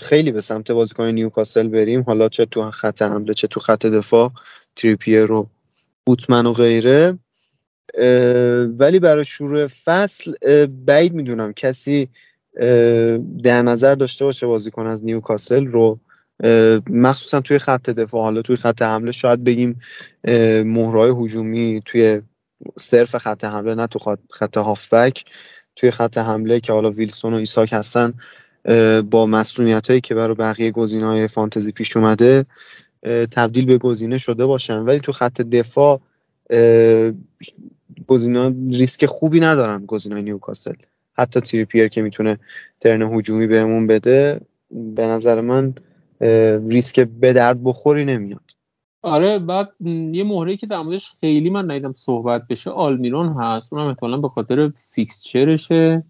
خیلی 0.00 0.32
به 0.32 0.40
سمت 0.40 0.70
بازیکن 0.70 1.04
نیوکاسل 1.04 1.68
بریم. 1.68 2.02
حالا 2.02 2.28
چه 2.28 2.46
تو 2.46 2.70
خط 2.70 3.02
حمله 3.02 3.34
چه 3.34 3.46
تو 3.46 3.60
خط 3.60 3.86
دفاع 3.86 4.32
تریپیر 4.76 5.32
و 5.32 5.48
بوتمن 6.06 6.46
و 6.46 6.52
غیره. 6.52 7.18
ولی 8.78 8.98
برای 8.98 9.24
شروع 9.24 9.66
فصل 9.66 10.34
بعید 10.66 11.12
می‌دونم 11.12 11.52
کسی 11.52 12.08
در 13.42 13.62
نظر 13.62 13.94
داشته 13.94 14.24
باشه 14.24 14.46
بازیکن 14.46 14.86
از 14.86 15.04
نیوکاسل 15.04 15.66
رو. 15.66 16.00
مخصوصا 16.90 17.40
توی 17.40 17.58
خط 17.58 17.90
دفاع. 17.90 18.22
حالا 18.22 18.42
توی 18.42 18.56
خط 18.56 18.82
حمله 18.82 19.12
شاید 19.12 19.44
بگیم 19.44 19.78
مهرای 20.64 21.10
هجومی 21.10 21.82
توی 21.84 22.22
صرف 22.76 23.16
خط 23.16 23.44
حمله 23.44 23.74
نه 23.74 23.86
تو 23.86 24.16
خط 24.30 24.56
هافبک. 24.56 25.24
توی 25.76 25.90
خط 25.90 26.18
حمله 26.18 26.60
که 26.60 26.72
حالا 26.72 26.90
ویلسون 26.90 27.34
و 27.34 27.36
ایساک 27.36 27.72
هستن 27.72 28.14
با 29.10 29.26
مسئولیت 29.26 29.88
هایی 29.88 30.00
که 30.00 30.14
برای 30.14 30.34
بقیه 30.34 30.70
گزینه 30.70 31.06
های 31.06 31.28
فانتزی 31.28 31.72
پیش 31.72 31.96
اومده 31.96 32.46
تبدیل 33.30 33.66
به 33.66 33.78
گزینه 33.78 34.18
شده 34.18 34.46
باشن. 34.46 34.78
ولی 34.78 35.00
تو 35.00 35.12
خط 35.12 35.40
دفاع 35.40 36.00
گزینا 38.06 38.54
ریسک 38.70 39.06
خوبی 39.06 39.40
ندارن 39.40 39.86
گزینای 39.86 40.22
نیوکاسل. 40.22 40.74
حتی 41.18 41.40
تریپیر 41.40 41.88
که 41.88 42.02
می‌تونه 42.02 42.38
ترن 42.80 43.02
هجومی 43.02 43.46
بهمون 43.46 43.86
بده 43.86 44.40
به 44.70 45.06
نظر 45.06 45.40
من 45.40 45.74
ریسک 46.68 47.00
به 47.00 47.32
درد 47.32 47.64
بخوری 47.64 48.04
نمیاد. 48.04 48.50
آره 49.02 49.38
بعد 49.38 49.72
یه 50.12 50.24
مهره 50.24 50.56
که 50.56 50.66
در 50.66 50.82
موردش 50.82 51.10
خیلی 51.10 51.50
من 51.50 51.70
ندیدم 51.70 51.92
صحبت 51.92 52.46
بشه 52.48 52.70
آلمیرون 52.70 53.28
هست. 53.28 53.72
اونم 53.72 53.86
احتمالا 53.86 54.16
به 54.16 54.28
خاطر 54.28 54.72
فیکسچرشه 54.94 56.02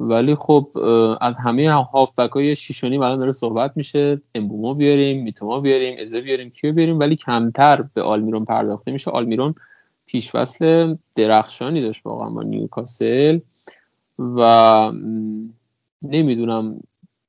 ولی 0.00 0.34
خب 0.34 0.78
از 1.20 1.38
همه 1.38 1.70
هافبک 1.72 2.30
های 2.30 2.56
شیشونی 2.56 2.96
الان 2.96 3.18
داره 3.18 3.32
صحبت 3.32 3.72
میشه. 3.76 4.20
امبومو 4.34 4.74
بیاریم 4.74 5.22
میتوما 5.22 5.60
بیاریم 5.60 5.98
ازه 6.00 6.20
بیاریم 6.20 6.50
کیو 6.50 6.72
بیاریم. 6.72 6.98
ولی 6.98 7.16
کمتر 7.16 7.82
به 7.94 8.02
آلمیرون 8.02 8.44
پرداخته 8.44 8.92
میشه. 8.92 9.10
آلمیرون 9.10 9.54
پیش 10.06 10.30
فصل 10.30 10.96
درخشانی 11.14 11.80
داشت 11.80 12.06
واقعا 12.06 12.30
با 12.30 12.42
نیوکاسل. 12.42 13.38
و 14.18 14.92
نمی‌دونم 16.02 16.80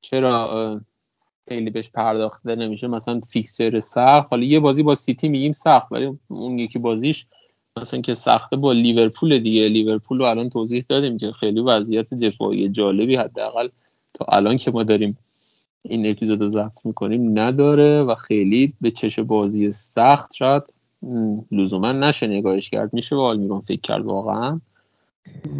چرا 0.01 0.81
خیلی 1.47 1.69
بهش 1.69 1.89
پرداخته 1.89 2.55
نمیشه. 2.55 2.87
مثلا 2.87 3.19
fixture 3.19 3.79
سخت 3.79 4.27
حالا 4.31 4.43
یه 4.43 4.59
بازی 4.59 4.83
با 4.83 4.95
سیتی 4.95 5.29
میگیم 5.29 5.51
سخت 5.51 5.91
ولی 5.91 6.17
اون 6.27 6.59
یکی 6.59 6.79
بازیش 6.79 7.25
مثلا 7.79 8.01
که 8.01 8.13
سخته 8.13 8.55
با 8.55 8.71
لیورپول 8.71 9.39
دیگه. 9.39 9.67
لیورپول 9.67 10.17
رو 10.17 10.25
الان 10.25 10.49
توضیح 10.49 10.85
دادیم 10.89 11.17
که 11.17 11.31
خیلی 11.31 11.59
وضعیت 11.59 12.13
دفاعی 12.13 12.69
جالبی 12.69 13.15
حداقل 13.15 13.69
تا 14.13 14.25
الان 14.29 14.57
که 14.57 14.71
ما 14.71 14.83
داریم 14.83 15.17
این 15.81 16.11
اپیزود 16.11 16.41
رو 16.41 16.47
ضبط 16.47 16.85
می‌کنیم 16.85 17.39
نداره 17.39 18.03
و 18.03 18.15
خیلی 18.15 18.73
به 18.81 18.91
چشم 18.91 19.19
بازی 19.19 19.71
سخت 19.71 20.35
شاید 20.35 20.63
لزوما 21.51 21.91
نشه 21.91 22.27
نگاهش 22.27 22.69
کرد. 22.69 22.93
میشه 22.93 23.15
به 23.15 23.21
آلمیرون 23.21 23.61
فکر 23.61 23.81
کرد 23.81 24.05
واقعا. 24.05 24.61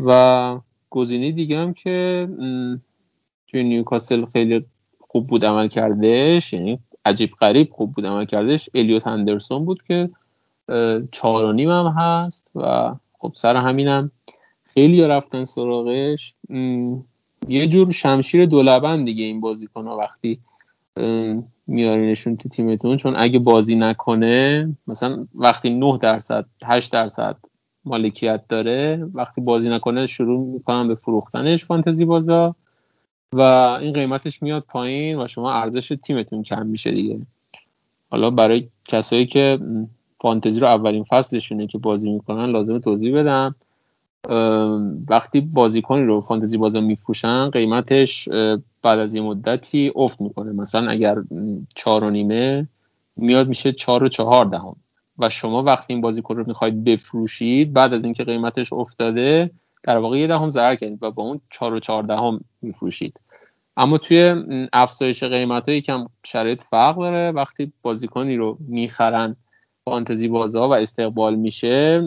و 0.05 0.59
گزینه 0.89 1.31
دیگه 1.31 1.57
هم 1.57 1.73
که 1.73 2.27
توی 3.47 3.63
نیوکاسل 3.63 4.25
خیلی 4.25 4.65
خوب 5.15 5.27
بود 5.27 5.45
عمل 5.45 5.67
کردش 5.67 6.53
یعنی 6.53 6.79
عجیب 7.05 7.31
غریب 7.31 7.69
خوب 7.71 7.93
بود 7.93 8.05
عمل 8.05 8.25
کردش. 8.25 8.69
الیوت 8.73 9.07
هندرسون 9.07 9.65
بود 9.65 9.83
که 9.83 10.09
چهار 11.11 11.45
و 11.45 11.71
هم 11.71 11.93
هست 11.97 12.51
و 12.55 12.93
خب 13.19 13.31
سر 13.35 13.55
همینم 13.55 14.11
خیلی 14.63 15.07
رفتن 15.07 15.43
سراغش. 15.43 16.35
یه 17.47 17.67
جور 17.67 17.91
شمشیر 17.91 18.45
دولبن 18.45 19.03
دیگه 19.03 19.23
این 19.23 19.41
بازیکن 19.41 19.87
ها 19.87 19.97
وقتی 19.97 20.39
میارینشون 21.67 22.37
تو 22.37 22.49
تیمتون. 22.49 22.97
چون 22.97 23.13
اگه 23.17 23.39
بازی 23.39 23.75
نکنه 23.75 24.69
مثلا 24.87 25.27
وقتی 25.35 25.69
9 25.69 25.97
درصد 26.01 26.45
8 26.65 26.93
درصد 26.93 27.37
مالکیت 27.85 28.41
داره 28.49 29.09
وقتی 29.13 29.41
بازی 29.41 29.69
نکنه 29.69 30.07
شروع 30.07 30.53
می‌کنن 30.53 30.87
به 30.87 30.95
فروختنش 30.95 31.65
فانتزی 31.65 32.05
بازا. 32.05 32.55
و 33.35 33.41
این 33.81 33.93
قیمتش 33.93 34.41
میاد 34.41 34.63
پایین 34.67 35.21
و 35.21 35.27
شما 35.27 35.53
ارزش 35.53 35.93
تیمتون 36.03 36.43
کم 36.43 36.65
میشه 36.65 36.91
دیگه. 36.91 37.19
حالا 38.11 38.29
برای 38.29 38.67
کسایی 38.87 39.25
که 39.25 39.59
فانتزی 40.21 40.59
رو 40.59 40.67
اولین 40.67 41.03
فصلشونه 41.03 41.67
که 41.67 41.77
بازی 41.77 42.11
می‌کنن 42.11 42.51
لازم 42.51 42.79
توضیح 42.79 43.15
بدم. 43.19 43.55
وقتی 45.09 45.41
بازیکنی 45.41 46.03
رو 46.03 46.21
فانتزی 46.21 46.57
بازا 46.57 46.81
میفروشن 46.81 47.49
قیمتش 47.49 48.29
بعد 48.81 48.99
از 48.99 49.15
یه 49.15 49.21
مدتی 49.21 49.91
افت 49.95 50.21
می‌کنه. 50.21 50.51
مثلا 50.51 50.91
اگر 50.91 51.15
چهار 51.75 52.03
و 52.03 52.09
نیمه 52.09 52.67
میاد 53.15 53.47
میشه 53.47 53.71
چهار 53.71 54.03
و 54.03 54.09
چهار 54.09 54.45
دهم. 54.45 54.75
و 55.19 55.29
شما 55.29 55.63
وقتی 55.63 55.93
این 55.93 56.01
بازیکن 56.01 56.35
رو 56.35 56.43
می‌خواید 56.47 56.83
بفروشید 56.83 57.73
بعد 57.73 57.93
از 57.93 58.03
اینکه 58.03 58.23
قیمتش 58.23 58.73
افتاده 58.73 59.51
در 59.83 59.97
واقع 59.97 60.17
یه 60.19 60.27
دهم 60.27 60.49
ضرر 60.49 60.75
کردید 60.75 61.03
و 61.03 61.11
با 61.11 61.23
اون 61.23 61.41
چهار 61.49 61.73
و 61.73 61.79
چهار 61.79 62.03
دهم 62.03 62.39
میفروشید. 62.61 63.19
اما 63.77 63.97
توی 63.97 64.35
افزایش 64.73 65.23
قیمت 65.23 65.69
ها 65.69 65.75
یکم 65.75 66.07
شرایط 66.25 66.61
فرق 66.61 66.97
داره. 66.97 67.31
وقتی 67.31 67.71
بازیکنی 67.81 68.35
رو 68.35 68.57
می‌خرن 68.67 69.35
فانتزی 69.85 70.27
بازا 70.27 70.69
و 70.69 70.73
استقبال 70.73 71.35
میشه 71.35 72.01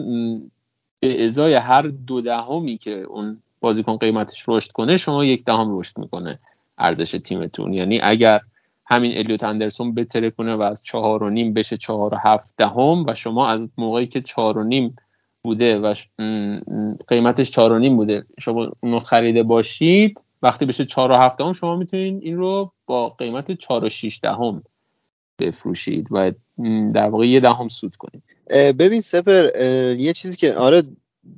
به 0.99 1.25
ازای 1.25 1.53
هر 1.53 1.81
دو 1.81 2.21
دهمی 2.21 2.77
که 2.77 2.99
اون 2.99 3.41
بازیکن 3.59 3.97
قیمتش 3.97 4.43
رشد 4.47 4.71
کنه 4.71 4.97
شما 4.97 5.25
یک 5.25 5.45
دهم 5.45 5.79
رشد 5.79 5.97
می‌کنه 5.97 6.39
ارزش 6.77 7.11
تیمتون. 7.11 7.73
یعنی 7.73 7.99
اگر 8.03 8.39
همین 8.85 9.17
الیوت 9.17 9.43
اندرسون 9.43 9.93
بتره 9.93 10.29
کنه 10.29 10.55
و 10.55 10.61
از 10.61 10.83
چهار 10.83 11.23
و 11.23 11.29
نیم 11.29 11.53
بشه 11.53 11.77
چهار 11.77 12.13
و 12.13 12.17
هفت 12.17 12.53
دهم 12.57 13.05
و 13.07 13.13
شما 13.15 13.47
از 13.47 13.67
موقعی 13.77 14.07
که 14.07 14.21
چهار 14.21 14.57
و 14.57 14.63
نیم 14.63 14.95
بوده 15.41 15.79
و 15.79 15.95
قیمتش 17.07 17.51
چهار 17.51 17.71
و 17.71 17.79
نیم 17.79 17.97
بوده 17.97 18.25
شما 18.39 18.71
اونو 18.79 18.99
خریده 18.99 19.43
باشید 19.43 20.21
وقتی 20.41 20.65
بشه 20.65 20.85
چهار 20.85 21.11
و 21.11 21.15
هفت 21.15 21.37
دهم 21.37 21.53
شما 21.53 21.75
می‌تونید 21.75 22.23
این 22.23 22.37
رو 22.37 22.71
با 22.85 23.09
قیمت 23.09 23.51
چهار 23.51 23.83
و 23.83 23.89
شیش 23.89 24.19
دهم 24.23 24.63
بفروشید 25.39 26.07
و 26.11 26.31
در 26.93 27.09
واقع 27.09 27.27
یه 27.27 27.39
دهم 27.39 27.67
سود 27.67 27.95
کنید. 27.95 28.23
ببین 28.51 29.01
سپر 29.01 29.49
یه 29.97 30.13
چیزی 30.13 30.37
که 30.37 30.53
آره 30.53 30.83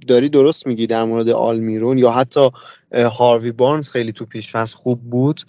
داری 0.08 0.30
درست 0.30 0.68
میگی 0.68 0.88
در 0.88 1.04
مورد 1.04 1.30
آلمیرون 1.30 1.98
یا 1.98 2.12
حتی 2.12 2.50
هاروی 2.94 3.52
بارنز 3.52 3.92
خیلی 3.92 4.12
تو 4.12 4.26
پیش 4.26 4.56
خوب 4.56 5.02
بود 5.02 5.42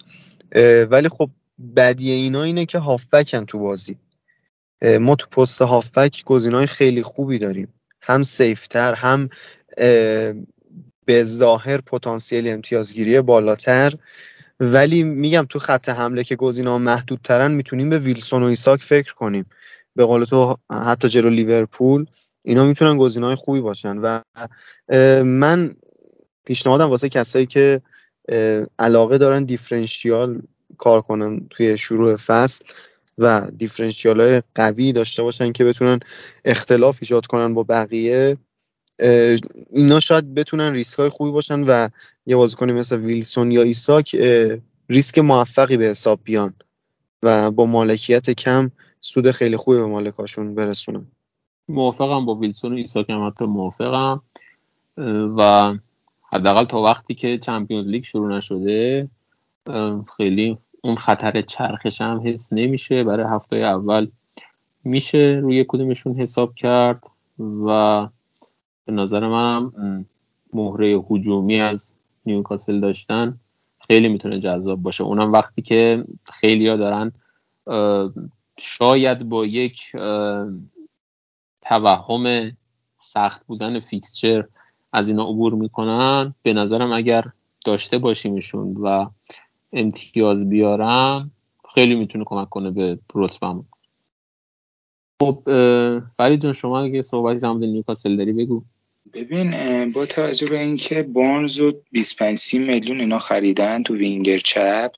ولی 0.91 1.09
خب 1.09 1.29
بدی 1.75 2.11
اینا 2.11 2.43
اینه 2.43 2.65
که 2.65 2.79
هافبکن 2.79 3.45
تو 3.45 3.59
بازی. 3.59 3.97
ما 4.99 5.15
تو 5.15 5.27
پست 5.27 5.61
هافبک 5.61 6.23
گزینای 6.25 6.65
خیلی 6.65 7.01
خوبی 7.01 7.39
داریم. 7.39 7.73
هم 8.01 8.23
safe 8.23 8.70
تر 8.70 8.93
هم 8.93 9.29
به 11.05 11.23
ظاهر 11.23 11.81
پتانسیل 11.81 12.47
امتیازگیری 12.47 13.21
بالاتر. 13.21 13.93
ولی 14.59 15.03
میگم 15.03 15.45
تو 15.49 15.59
خط 15.59 15.89
حمله 15.89 16.23
که 16.23 16.35
گزینا 16.35 16.77
محدودترن 16.77 17.51
می‌تونیم 17.51 17.89
به 17.89 17.99
ویلسون 17.99 18.43
و 18.43 18.45
ایساک 18.45 18.81
فکر 18.81 19.13
کنیم. 19.13 19.45
به 19.95 20.05
قول 20.05 20.23
تو 20.23 20.57
حتی 20.71 21.09
جلو 21.09 21.29
لیورپول 21.29 22.05
اینا 22.43 22.65
می‌تونن 22.65 22.97
گزینه‌های 22.97 23.35
خوبی 23.35 23.61
باشن. 23.61 23.97
و 23.97 24.21
من 25.23 25.75
پیشنهادم 26.45 26.89
واسه 26.89 27.09
کسایی 27.09 27.45
که 27.45 27.81
علاقه 28.79 29.17
دارن 29.17 29.43
differential 29.43 30.41
کار 30.77 31.01
کنن 31.01 31.47
توی 31.49 31.77
شروع 31.77 32.15
فصل 32.15 32.65
و 33.17 33.47
differential 33.57 34.21
های 34.21 34.41
قوی 34.55 34.91
داشته 34.91 35.23
باشن 35.23 35.51
که 35.51 35.65
بتونن 35.65 35.99
اختلاف 36.45 36.97
ایجاد 37.01 37.25
کنن 37.25 37.53
با 37.53 37.63
بقیه 37.63 38.37
اینا 39.69 39.99
شاید 39.99 40.33
بتونن 40.33 40.73
ریسک 40.73 40.99
های 40.99 41.09
خوبی 41.09 41.31
باشن 41.31 41.63
و 41.63 41.89
یه 42.25 42.35
بازیکنی 42.35 42.71
مثل 42.71 42.97
ویلسون 42.97 43.51
یا 43.51 43.61
ایساک 43.61 44.15
ریسک 44.89 45.19
موفقی 45.19 45.77
به 45.77 45.85
حساب 45.85 46.19
بیان 46.23 46.53
و 47.23 47.51
با 47.51 47.65
مالکیت 47.65 48.29
کم 48.29 48.71
سود 49.01 49.31
خیلی 49.31 49.57
خوبی 49.57 49.77
به 49.77 49.85
مالکاشون 49.85 50.55
برسونن. 50.55 51.05
موافقم 51.67 52.25
با 52.25 52.35
ویلسون 52.35 52.73
و 52.73 52.75
ایساک 52.75 53.09
هم 53.09 53.27
حتی 53.27 53.45
موافقم. 53.45 54.21
و 55.37 55.73
حداقل 56.31 56.65
تا 56.65 56.81
وقتی 56.81 57.15
که 57.15 57.37
چمپیونز 57.37 57.87
لیگ 57.87 58.03
شروع 58.03 58.35
نشده 58.35 59.09
خیلی 60.17 60.57
اون 60.81 60.95
خطر 60.95 61.41
چرخش 61.41 62.01
هم 62.01 62.21
حس 62.25 62.53
نمیشه. 62.53 63.03
برای 63.03 63.25
هفته 63.29 63.57
اول 63.57 64.07
میشه 64.83 65.39
روی 65.43 65.65
کدومشون 65.67 66.15
حساب 66.15 66.55
کرد 66.55 67.03
و 67.39 68.07
به 68.85 68.91
نظر 68.93 69.27
منم 69.27 70.05
مهره 70.53 70.87
هجومی 71.09 71.61
از 71.61 71.95
نیوکاسل 72.25 72.79
داشتن 72.79 73.37
خیلی 73.87 74.07
می‌تونه 74.09 74.39
جذاب 74.39 74.81
باشه. 74.81 75.03
اونم 75.03 75.31
وقتی 75.31 75.61
که 75.61 76.05
خیلی 76.23 76.67
ها 76.67 76.77
دارن 76.77 77.11
شاید 78.59 79.29
با 79.29 79.45
یک 79.45 79.91
توهم 81.61 82.51
سخت 82.99 83.45
بودن 83.45 83.79
fixture 83.79 84.47
از 84.93 85.07
اینا 85.07 85.23
عبور 85.23 85.53
می‌کنن 85.53 86.33
به 86.43 86.53
نظرم 86.53 86.91
اگر 86.91 87.25
داشته 87.65 87.97
باشیمشون 87.97 88.73
و 88.73 89.09
امتیاز 89.73 90.49
بیارن 90.49 91.31
خیلی 91.73 91.95
می‌تونه 91.95 92.25
کمک 92.25 92.49
کنه 92.49 92.71
به 92.71 92.99
رتبم 93.15 93.65
خب 95.21 95.43
فرید 96.07 96.41
جان 96.41 96.53
شما 96.53 96.79
اگه 96.79 97.01
صحبتی 97.01 97.39
در 97.39 97.51
مورد 97.51 97.63
نیوکاسل 97.63 98.15
داری 98.15 98.33
بگو. 98.33 98.63
ببین 99.13 99.91
با 99.91 100.05
توجه 100.05 100.47
به 100.47 100.59
اینکه 100.59 101.03
بارنز 101.03 101.57
رو 101.57 101.73
25 101.91 102.53
میلیون 102.53 102.99
اینا 102.99 103.19
خریدن 103.19 103.83
تو 103.83 103.95
وینگر 103.95 104.37
چپ 104.37 104.91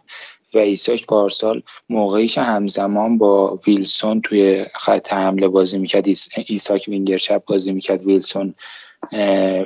و 0.53 0.57
ایساک 0.57 1.05
پارسال 1.05 1.61
موقعی 1.89 2.27
که 2.27 2.41
همزمان 2.41 3.17
با 3.17 3.59
ویلسون 3.67 4.21
توی 4.21 4.65
خط 4.75 5.13
حمله 5.13 5.47
بازی 5.47 5.77
می‌کرد 5.77 6.05
ایساک 6.47 6.85
وینگر 6.87 7.17
چپ 7.17 7.45
بازی 7.45 7.71
می‌کرد 7.73 8.05
ویلسون 8.05 8.53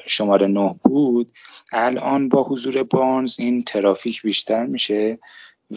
شماره 0.05 0.47
نه 0.47 0.75
بود 0.83 1.31
الان 1.71 2.29
با 2.29 2.43
حضور 2.43 2.83
بارنز 2.83 3.39
این 3.39 3.59
ترافیک 3.59 4.21
بیشتر 4.21 4.65
میشه. 4.65 5.19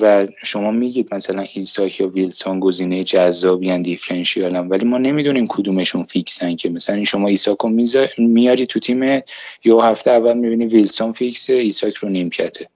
و 0.00 0.26
شما 0.44 0.70
میگید 0.70 1.14
مثلا 1.14 1.46
ایساک 1.52 2.00
یا 2.00 2.08
ویلسون 2.08 2.60
گزینه 2.60 3.04
جذابی 3.04 3.78
differential 3.78 4.56
هم 4.56 4.70
ولی 4.70 4.84
ما 4.84 4.98
نمی‌دونیم 4.98 5.46
کدومشون 5.48 6.04
فیکسن 6.04 6.56
که. 6.56 6.68
مثلا 6.68 7.04
شما 7.04 7.28
ایساکو 7.28 7.68
میاری 8.18 8.66
تو 8.66 8.80
تیم 8.80 9.02
یه 9.02 9.74
هفته 9.82 10.10
اول 10.10 10.38
می‌بینی 10.38 10.66
ویلسون 10.66 11.12
فیکسه 11.12 11.54
ایساک 11.54 11.94
رو 11.94 12.08
نیمکته. 12.08 12.68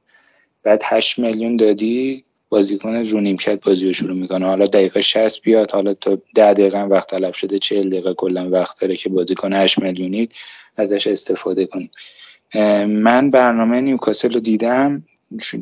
بعد 0.62 0.82
8 0.84 1.18
میلیون 1.18 1.56
دادی 1.56 2.24
بازیکن 2.48 2.94
رو 2.94 3.20
نیمکت 3.20 3.64
بازی 3.64 3.86
رو 3.86 3.92
شروع 3.92 4.16
می‌کنه. 4.16 4.46
حالا 4.46 4.64
دقیقه 4.64 5.00
60 5.00 5.42
بیاد 5.42 5.70
حالا 5.70 5.94
تا 5.94 6.18
10 6.34 6.54
دقیقه 6.54 6.82
وقت 6.82 7.10
طلب 7.10 7.32
شده 7.32 7.58
40 7.58 7.88
دقیقه 7.88 8.14
کلا 8.14 8.50
وقت 8.50 8.80
داره 8.80 8.96
که 8.96 9.08
بازیکن 9.08 9.52
8 9.52 9.78
میلیونی 9.78 10.28
ازش 10.76 11.06
استفاده 11.06 11.66
کنیم 11.66 11.90
من 12.86 13.30
برنامه 13.30 13.80
نیوکاسل 13.80 14.32
رو 14.34 14.40
دیدم. 14.40 15.04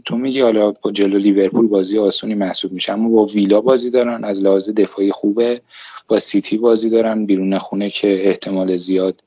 تو 0.05 0.17
میگی 0.17 0.41
حالا 0.41 0.71
با 0.71 0.93
جلو 0.93 1.19
لیورپول 1.19 1.67
بازی 1.67 1.99
آسونی 1.99 2.35
محسوب 2.35 2.73
میشه 2.73 2.93
اما 2.93 3.09
با 3.09 3.25
ویلا 3.25 3.61
بازی 3.61 3.91
دارن 3.91 4.25
از 4.25 4.41
لحاظ 4.41 4.71
دفاعی 4.71 5.13
خوبه. 5.13 5.63
با 6.09 6.19
سیتی 6.19 6.59
بازی 6.59 6.91
دارن 6.91 7.27
بیرون 7.27 7.59
خونه 7.59 7.91
که 7.91 8.29
احتمال 8.29 8.77
زیاد 8.77 9.23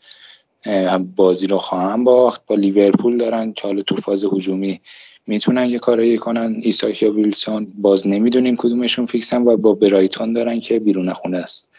بازی 1.15 1.47
رو 1.47 1.57
خواهم 1.57 2.03
باخت. 2.03 2.45
با 2.45 2.55
لیورپول 2.55 3.17
دارن 3.17 3.53
که 3.53 3.67
حالا 3.67 3.81
تو 3.81 3.95
فاز 3.95 4.25
هجومی 4.25 4.81
می‌تونن 5.27 5.69
یه 5.69 5.79
کارایی 5.79 6.17
کنن. 6.17 6.55
ایساک 6.61 7.03
یا 7.03 7.11
ویلسون 7.11 7.73
باز 7.77 8.07
نمی‌دونیم 8.07 8.55
کدومشون 8.55 9.05
فیکسن 9.05 9.41
و 9.41 9.57
با 9.57 9.73
برایتون 9.73 10.33
دارن 10.33 10.59
که 10.59 10.79
بیرون 10.79 11.13
خونه 11.13 11.37
است. 11.37 11.69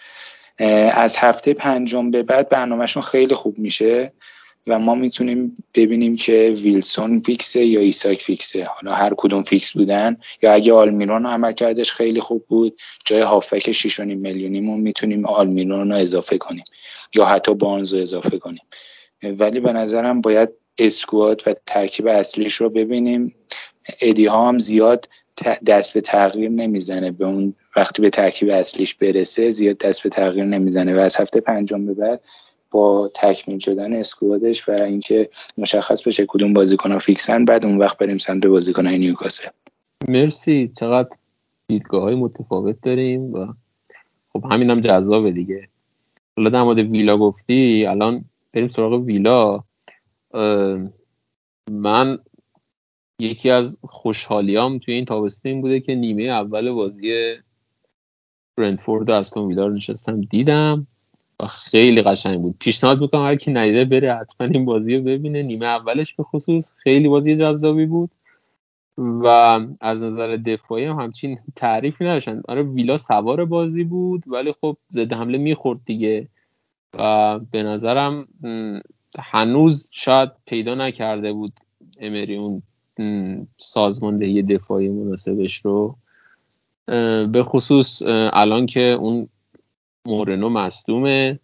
از 0.92 1.16
هفته 1.16 1.54
پنجم 1.54 2.11
به 2.11 2.22
بعد 2.22 2.48
برنامهشون 2.48 3.02
خیلی 3.02 3.34
خوب 3.34 3.59
میشه. 3.59 4.12
و 4.68 4.78
ما 4.78 4.94
می‌تونیم 4.94 5.56
ببینیم 5.74 6.16
که 6.16 6.54
ویلسون 6.62 7.20
فیکسه 7.20 7.64
یا 7.64 7.80
ایساک 7.80 8.22
فیکسه. 8.22 8.64
حالا 8.64 8.94
هر 8.94 9.14
کدوم 9.16 9.42
فیکس 9.42 9.72
بودن 9.72 10.16
یا 10.42 10.52
اگه 10.52 10.72
آلمیرون 10.72 11.26
عمل 11.26 11.52
کردش 11.52 11.92
خیلی 11.92 12.20
خوب 12.20 12.44
بود 12.48 12.80
جای 13.04 13.20
هافبک 13.20 13.72
6.5 13.72 14.00
میلیونیمون 14.00 14.80
می‌تونیم 14.80 15.26
آلمیرون 15.26 15.90
رو 15.92 15.96
اضافه 15.96 16.38
کنیم 16.38 16.64
یا 17.14 17.24
حتی 17.24 17.54
بانز 17.54 17.94
رو 17.94 18.00
اضافه 18.00 18.38
کنیم. 18.38 18.62
ولی 19.22 19.60
به 19.60 19.72
نظرم 19.72 20.20
باید 20.20 20.48
اسکواد 20.78 21.42
و 21.46 21.54
ترکیب 21.66 22.06
اصلیش 22.06 22.54
رو 22.54 22.70
ببینیم. 22.70 23.34
ادی 24.00 24.26
ها 24.26 24.48
هم 24.48 24.58
زیاد 24.58 25.08
دست 25.66 25.94
به 25.94 26.00
تغییر 26.00 26.50
نمی‌زنه. 26.50 27.10
به 27.10 27.26
اون 27.26 27.54
وقتی 27.76 28.02
به 28.02 28.10
ترکیب 28.10 28.50
اصلیش 28.50 28.94
برسه 28.94 29.50
زیاد 29.50 29.78
دست 29.78 30.02
به 30.02 30.08
تغییر 30.08 30.44
نمی‌زنه. 30.44 30.96
و 30.96 30.98
از 30.98 31.16
هفته 31.16 31.40
پنجم 31.40 31.86
به 31.86 31.94
بعد 31.94 32.20
با 32.70 33.10
تکمیل 33.14 33.58
شدن 33.58 33.92
اسکوادش 33.92 34.68
و 34.68 34.72
اینکه 34.72 35.30
مشخص 35.58 36.02
بشه 36.02 36.26
کدوم 36.28 36.52
بازیکن 36.52 36.98
فیکسن 36.98 37.44
بعد 37.44 37.64
اون 37.64 37.78
وقت 37.78 37.98
بریم 37.98 38.18
سمت 38.18 38.46
بازیکن 38.46 38.86
نیوکاسل. 38.86 39.48
مرسی. 40.08 40.72
چقدر 40.80 41.08
دیدگاه 41.66 42.02
های 42.02 42.14
متفاوت 42.14 42.76
داریم 42.82 43.32
و 43.32 43.46
خب 44.32 44.44
همین 44.52 44.70
هم 44.70 44.80
جذابه 44.80 45.32
دیگه. 45.32 45.68
حالا 46.36 46.50
در 46.50 46.62
مورد 46.62 46.78
ویلا 46.78 47.18
گفتی 47.18 47.86
الان 47.86 48.24
بریم 48.52 48.68
سراغ 48.68 48.92
ویلا. 48.92 49.64
من 51.70 52.18
یکی 53.18 53.50
از 53.50 53.78
خوشحالیام 53.82 54.78
توی 54.78 54.94
این 54.94 55.04
تابسته 55.04 55.48
این 55.48 55.60
بوده 55.60 55.80
که 55.80 55.94
نیمه 55.94 56.22
اول 56.22 56.70
بازی 56.72 57.34
برنتفورد 58.56 59.08
و 59.08 59.12
استون 59.12 59.46
ویلا 59.46 59.66
رو 59.66 59.74
نشستم 59.74 60.20
دیدم. 60.20 60.86
خیلی 61.47 62.03
قشنگ 62.03 62.41
بود. 62.41 62.57
پیشنهاد 62.59 63.01
می‌کنم 63.01 63.24
هر 63.24 63.36
کی 63.36 63.53
ندیده 63.53 63.84
بره 63.84 64.14
حتما 64.14 64.47
این 64.47 64.64
بازی 64.64 64.97
رو 64.97 65.03
ببینه. 65.03 65.43
نیمه 65.43 65.66
اولش 65.66 66.14
به 66.14 66.22
خصوص 66.22 66.74
خیلی 66.78 67.09
بازی 67.09 67.36
جذابی 67.36 67.86
بود 67.86 68.11
و 68.99 69.26
از 69.80 70.03
نظر 70.03 70.36
دفاعی 70.36 70.84
هم 70.84 71.01
همچین 71.01 71.39
تعریفی 71.57 72.05
نداشتن. 72.05 72.43
آره 72.49 72.62
ویلا 72.62 72.97
سوار 72.97 73.45
بازی 73.45 73.84
بود 73.84 74.22
ولی 74.26 74.55
خب 74.61 74.76
ضد 74.91 75.12
حمله 75.12 75.39
می‌خورد 75.39 75.80
دیگه. 75.84 76.28
و 76.95 77.39
به 77.51 77.62
نظرم 77.62 78.28
هنوز 79.18 79.89
شاید 79.93 80.30
پیدا 80.47 80.74
نکرده 80.74 81.32
بود 81.32 81.53
امری 82.01 82.36
اون 82.36 82.62
سازماندهی 83.59 84.43
دفاعی 84.43 84.89
مناسبش 84.89 85.57
رو. 85.57 85.97
به 87.32 87.43
خصوص 87.45 88.03
الان 88.32 88.66
که 88.66 88.80
اون 88.80 89.28
مورنو 90.09 90.48
مصدومه. 90.48 91.38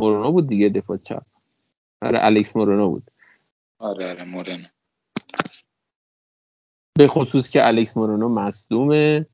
مورنو 0.00 0.32
بود 0.32 0.48
دیگه 0.48 0.68
دفاع 0.68 0.96
چپ. 0.96 1.22
آره 2.02 2.18
الکس 2.22 2.56
مورنو 2.56 2.88
بود. 2.88 3.10
آره 3.78 4.10
آره 4.10 4.24
مورنو. 4.24 4.66
به 6.98 7.08
خصوص 7.08 7.50
که 7.50 7.66
الکس 7.66 7.96
مورنو 7.96 8.28
مصدومه 8.28 9.26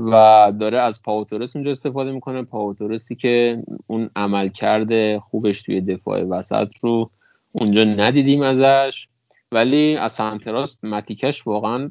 و 0.00 0.12
داره 0.60 0.78
از 0.78 1.02
پائو 1.02 1.29
تورس 1.29 1.56
اونجا 1.56 1.70
استفاده 1.70 2.12
می‌کنه. 2.12 2.42
پائو 2.42 2.75
تورسی 2.75 3.16
که 3.16 3.62
اون 3.86 4.10
عمل 4.16 4.48
کرده 4.48 5.20
خوبش 5.20 5.62
توی 5.62 5.80
دفاع 5.80 6.22
وسط 6.22 6.68
رو 6.82 7.10
اونجا 7.52 7.84
ندیدیم 7.84 8.42
ازش. 8.42 9.08
ولی 9.52 9.96
از 9.96 10.12
سمت 10.12 10.46
راست 10.46 10.84
متی 10.84 11.11
کش 11.11 11.46
واقعا 11.46 11.90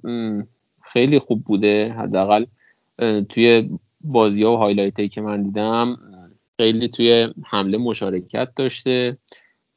خیلی 0.93 1.19
خوب 1.19 1.43
بوده. 1.43 1.93
حداقل 1.97 2.45
توی 3.30 3.69
بازی 4.04 4.43
ها 4.43 4.54
و 4.54 4.58
highlight 4.57 5.11
که 5.12 5.22
من 5.22 5.43
دیدم 5.43 5.97
خیلی 6.58 6.88
توی 6.88 7.34
حمله 7.43 7.78
مشارکت 7.78 8.49
داشته. 8.56 9.18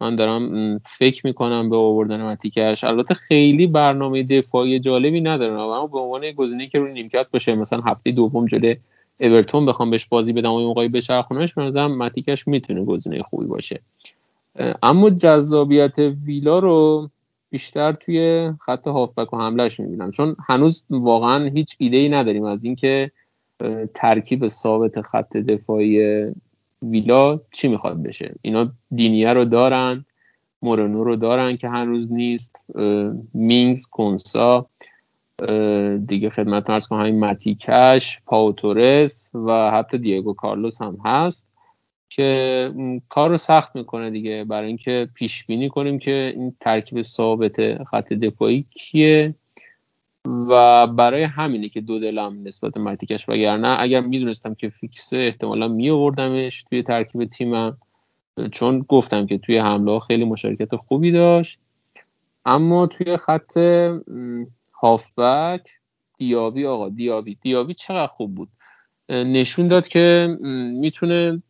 من 0.00 0.16
دارم 0.16 0.78
فکر 0.78 1.26
می‌کنم 1.26 1.70
به 1.70 1.76
آوردن 1.76 2.22
متیکش. 2.22 2.84
البته 2.84 3.14
خیلی 3.14 3.66
برنامه 3.66 4.22
دفاعی 4.22 4.80
جالبی 4.80 5.20
ندارم 5.20 5.58
اما 5.58 5.86
به 5.86 5.98
عنوان 5.98 6.32
گزینه 6.32 6.66
که 6.66 6.78
روی 6.78 6.92
نیمکت 6.92 7.26
باشه 7.32 7.54
مثلا 7.54 7.80
هفته 7.80 8.12
دوم 8.12 8.46
جلوی 8.46 8.76
اورتون 9.20 9.66
بخوام 9.66 9.90
بهش 9.90 10.06
بازی 10.06 10.32
بدم 10.32 10.52
و 10.52 10.60
موقعی 10.60 10.88
بچرخونمش 10.88 11.54
به 11.54 11.62
نظرم 11.62 11.98
متیکش 11.98 12.48
می‌تونه 12.48 12.84
گزینه 12.84 13.22
خوبی 13.22 13.46
باشه. 13.46 13.80
اما 14.82 15.10
جذابیت 15.10 15.98
ویلا 16.24 16.58
رو 16.58 17.10
بیشتر 17.50 17.92
توی 17.92 18.50
خط 18.60 18.86
هافبک 18.86 19.32
و 19.32 19.36
حملهش 19.36 19.80
می‌بینم. 19.80 20.10
چون 20.10 20.36
هنوز 20.46 20.86
واقعا 20.90 21.48
هیچ 21.48 21.76
ایده 21.78 21.96
ای 21.96 22.08
نداریم 22.08 22.44
از 22.44 22.64
اینکه 22.64 23.10
ترکیب 23.94 24.46
ثابت 24.46 25.00
خط 25.00 25.36
دفاعی 25.36 26.24
ویلا 26.82 27.40
چی 27.52 27.68
می‌خواد 27.68 28.02
بشه؟ 28.02 28.34
اینا 28.42 28.72
دینیه 28.90 29.32
رو 29.32 29.44
دارن 29.44 30.04
مورنو 30.62 31.04
رو 31.04 31.16
دارن 31.16 31.56
که 31.56 31.68
هنوز 31.68 32.12
نیست 32.12 32.56
مینگز 33.34 33.86
کنسا 33.86 34.66
دیگه 36.06 36.30
خدمت 36.30 36.70
ارز 36.70 36.86
کنم 36.86 37.00
همین 37.00 37.20
متیکش 37.20 38.20
پاوتورس 38.26 39.30
و 39.34 39.70
حتی 39.70 39.98
دیگو 39.98 40.32
کارلوس 40.32 40.82
هم 40.82 40.98
هست 41.04 41.48
که 42.08 42.72
کار 43.08 43.30
رو 43.30 43.36
سخت 43.36 43.76
می‌کنه 43.76 44.10
دیگه. 44.10 44.44
برای 44.44 44.66
اینکه 44.66 45.08
پیش 45.14 45.44
بینی 45.44 45.68
کنیم 45.68 45.98
که 45.98 46.32
این 46.36 46.56
ترکیب 46.60 47.02
ثابت 47.02 47.84
خط 47.84 48.12
دفاعی 48.12 48.64
کیه؟ 48.70 49.34
و 50.26 50.86
برای 50.86 51.22
همینه 51.22 51.68
که 51.68 51.80
دو 51.80 51.98
دلم 51.98 52.42
نسبت 52.44 52.76
متیکش 52.76 53.28
وگرنه 53.28 53.76
اگر 53.80 54.00
می‌دونستم 54.00 54.54
که 54.54 54.68
فیکسه 54.68 55.16
احتمالا 55.16 55.68
میآوردمش 55.68 56.62
توی 56.62 56.82
ترکیب 56.82 57.24
تیمم. 57.24 57.78
چون 58.52 58.84
گفتم 58.88 59.26
که 59.26 59.38
توی 59.38 59.58
حمله 59.58 60.00
خیلی 60.00 60.24
مشارکت 60.24 60.76
خوبی 60.76 61.12
داشت. 61.12 61.58
اما 62.44 62.86
توی 62.86 63.16
خط 63.16 63.58
هافبک 64.82 65.70
دیابی 66.18 66.66
آقا 66.66 66.88
دیابی 66.88 67.38
دیابی 67.42 67.74
چقدر 67.74 68.06
خوب 68.06 68.34
بود. 68.34 68.48
نشون 69.08 69.66
داد 69.66 69.88
که 69.88 70.36
می‌تونه 70.72 71.42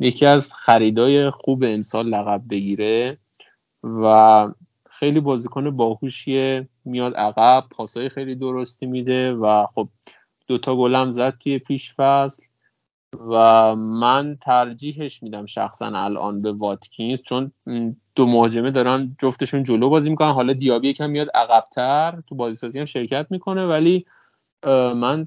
یکی 0.00 0.26
از 0.26 0.54
خریدای 0.54 1.30
خوب 1.30 1.64
امسال 1.66 2.08
لقب 2.08 2.42
بگیره 2.50 3.18
و 3.84 4.48
خیلی 4.90 5.20
بازیکن 5.20 5.76
باهوشیه 5.76 6.68
میاد 6.84 7.14
عقب 7.14 7.64
پاسای 7.70 8.08
خیلی 8.08 8.34
درستی 8.34 8.86
میده 8.86 9.32
و 9.32 9.66
خب 9.74 9.88
دوتا 10.46 10.76
گلم 10.76 11.10
زد 11.10 11.34
توی 11.40 11.58
پیش 11.58 11.94
فصل 11.94 12.42
و 13.28 13.76
من 13.76 14.36
ترجیحش 14.40 15.22
میدم 15.22 15.46
شخصا 15.46 15.86
الان 15.86 16.42
به 16.42 16.52
واتکینز 16.52 17.22
چون 17.22 17.52
دو 18.14 18.26
مهاجمه 18.26 18.70
دارن 18.70 19.16
جفتشون 19.18 19.62
جلو 19.62 19.88
بازی 19.88 20.10
می‌کنن. 20.10 20.32
حالا 20.32 20.52
دیابی 20.52 20.88
یکم 20.88 21.10
میاد 21.10 21.28
عقبتر 21.34 22.22
تو 22.28 22.34
بازی 22.34 22.54
سازی 22.54 22.78
هم 22.78 22.84
شرکت 22.84 23.26
می‌کنه 23.30 23.66
ولی 23.66 24.06
من 24.94 25.26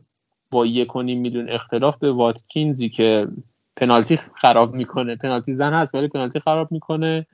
با 0.51 0.65
یک 0.65 0.95
و 0.95 1.03
میلیون 1.03 1.49
اختلاف 1.49 1.97
به 1.97 2.11
واتکینزی 2.11 2.89
که 2.89 3.27
پنالتی 3.75 4.17
خراب 4.17 4.73
می‌کنه. 4.73 5.15
پنالتی 5.15 5.53
زن 5.53 5.73
هست 5.73 5.95
ولی 5.95 6.07
پنالتی 6.07 6.39
خراب 6.39 6.71
می‌کنه 6.71 7.27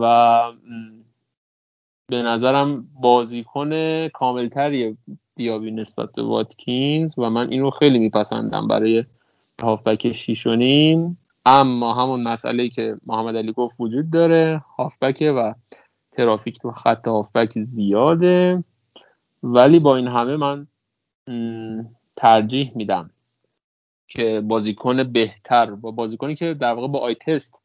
و 0.00 0.42
به 2.06 2.22
نظرم 2.22 2.88
بازیکن 3.00 4.08
کاملتری 4.08 4.96
دیابی 5.36 5.70
نسبت 5.70 6.12
به 6.12 6.22
واتکینز 6.22 7.18
و 7.18 7.30
من 7.30 7.50
اینو 7.50 7.70
خیلی 7.70 7.98
میپسندم 7.98 8.68
برای 8.68 9.04
هافبک 9.62 10.12
شیشونیم 10.12 11.18
اما 11.46 11.94
همون 11.94 12.22
مسئله 12.22 12.68
که 12.68 12.96
محمد 13.06 13.36
علی 13.36 13.52
گفت 13.52 13.80
وجود 13.80 14.10
داره 14.10 14.64
هافبکه 14.78 15.30
و 15.30 15.52
ترافیک 16.12 16.58
تو 16.58 16.70
خط 16.70 17.08
هافبک 17.08 17.60
زیاده. 17.60 18.64
ولی 19.42 19.78
با 19.78 19.96
این 19.96 20.08
همه 20.08 20.36
من 20.36 20.66
ترجیح 22.16 22.72
میدم 22.74 23.10
که 24.08 24.40
بازیکن 24.44 25.12
بهتر 25.12 25.70
با 25.70 25.90
بازیکنی 25.90 26.34
که 26.34 26.54
در 26.54 26.72
واقع 26.72 26.88
با 26.88 26.98
آی 26.98 27.14
تست 27.14 27.60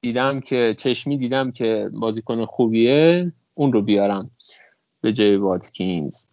دیدم 0.00 0.40
که 0.40 0.76
چشمی 0.78 1.18
دیدم 1.18 1.50
که 1.50 1.90
بازیکن 1.92 2.44
خوبیه 2.44 3.32
اون 3.54 3.72
رو 3.72 3.82
بیارم 3.82 4.30
به 5.00 5.12
جای 5.12 5.36
واتکینز. 5.36 6.24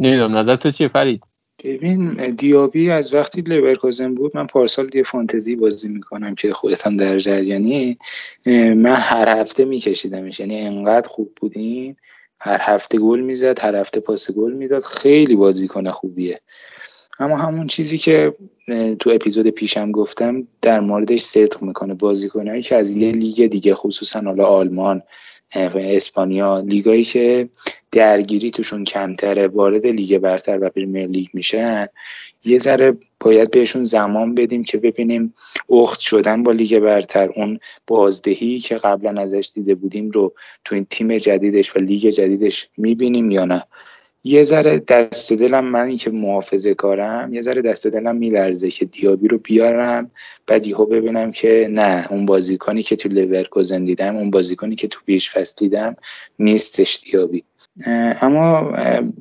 نمی‌دونم 0.00 0.36
نظر 0.36 0.56
تو 0.56 0.70
چیه 0.70 0.88
فرید؟ 0.88 1.22
ببین 1.64 2.14
دیابی 2.14 2.90
از 2.90 3.14
وقتی 3.14 3.40
لیورکوزن 3.40 4.14
بود 4.14 4.36
من 4.36 4.46
پارسال 4.46 4.86
دیگه 4.86 5.04
فانتزی 5.04 5.56
بازی 5.56 5.88
می‌کنم 5.88 6.34
که 6.34 6.52
خودت 6.52 6.86
هم 6.86 6.96
در 6.96 7.18
جریانی 7.18 7.98
من 8.76 8.96
هر 8.98 9.40
هفته 9.40 9.64
میکشیدمش. 9.64 10.40
یعنی 10.40 10.60
انقدر 10.60 11.08
خوب 11.08 11.32
بودین 11.40 11.96
هر 12.40 12.58
هفته 12.60 12.98
گل 12.98 13.20
می‌زد 13.20 13.60
هر 13.60 13.74
هفته 13.74 14.00
پاس 14.00 14.30
گل 14.30 14.52
می‌داد. 14.52 14.84
خیلی 14.84 15.36
بازیکن 15.36 15.90
خوبیه. 15.90 16.40
اما 17.18 17.36
همون 17.36 17.66
چیزی 17.66 17.98
که 17.98 18.34
تو 18.98 19.10
اپیزود 19.10 19.48
پیشم 19.48 19.92
گفتم 19.92 20.46
در 20.62 20.80
موردش 20.80 21.20
صدق 21.20 21.62
می‌کنه 21.62 21.94
بازیکنهایی 21.94 22.62
که 22.62 22.76
از 22.76 22.96
یه 22.96 23.12
لیگ 23.12 23.46
دیگه 23.46 23.74
خصوصا 23.74 24.20
حالا 24.20 24.46
آلمان. 24.46 25.02
اسپانیا 25.52 26.60
لیگایی 26.60 27.04
که 27.04 27.48
درگیری 27.92 28.50
توشون 28.50 28.84
کمتره 28.84 29.46
وارد 29.46 29.86
لیگ 29.86 30.18
برتر 30.18 30.58
و 30.60 30.70
پریمیر 30.70 31.06
لیگ 31.06 31.28
میشن. 31.32 31.86
یه 32.44 32.58
ذره 32.58 32.96
باید 33.20 33.50
بهشون 33.50 33.84
زمان 33.84 34.34
بدیم 34.34 34.64
که 34.64 34.78
ببینیم 34.78 35.34
اخت 35.70 36.00
شدن 36.00 36.42
با 36.42 36.52
لیگ 36.52 36.78
برتر 36.78 37.30
اون 37.36 37.58
بازدهی 37.86 38.58
که 38.58 38.76
قبلا 38.76 39.22
ازش 39.22 39.50
دیده 39.54 39.74
بودیم 39.74 40.10
رو 40.10 40.34
تو 40.64 40.74
این 40.74 40.86
تیم 40.90 41.16
جدیدش 41.16 41.76
و 41.76 41.78
لیگ 41.78 42.10
جدیدش 42.10 42.68
می‌بینیم 42.76 43.30
یا 43.30 43.44
نه. 43.44 43.64
یه 44.24 44.44
ذره 44.44 44.78
دست 44.78 45.32
دلم 45.32 45.64
من 45.64 45.86
این 45.86 45.96
که 45.96 46.10
محافظه 46.10 46.74
کارم 46.74 47.34
یه 47.34 47.42
ذره 47.42 47.62
دست 47.62 47.86
دلم 47.86 48.16
میلرزه 48.16 48.70
که 48.70 48.84
دیابی 48.84 49.28
رو 49.28 49.38
بیارم. 49.38 50.10
بعد 50.46 50.66
یهو 50.66 50.86
ببینم 50.86 51.32
که 51.32 51.68
نه 51.70 52.06
اون 52.10 52.26
بازیکنی 52.26 52.82
که 52.82 52.96
تو 52.96 53.08
لورکوزن 53.08 53.84
دیدم 53.84 54.16
اون 54.16 54.30
بازیکنی 54.30 54.74
که 54.74 54.88
تو 54.88 55.00
پیش 55.06 55.30
فست 55.30 55.58
دیدم 55.58 55.96
نیستش 56.38 57.00
دیابی. 57.00 57.44
اما 58.20 58.72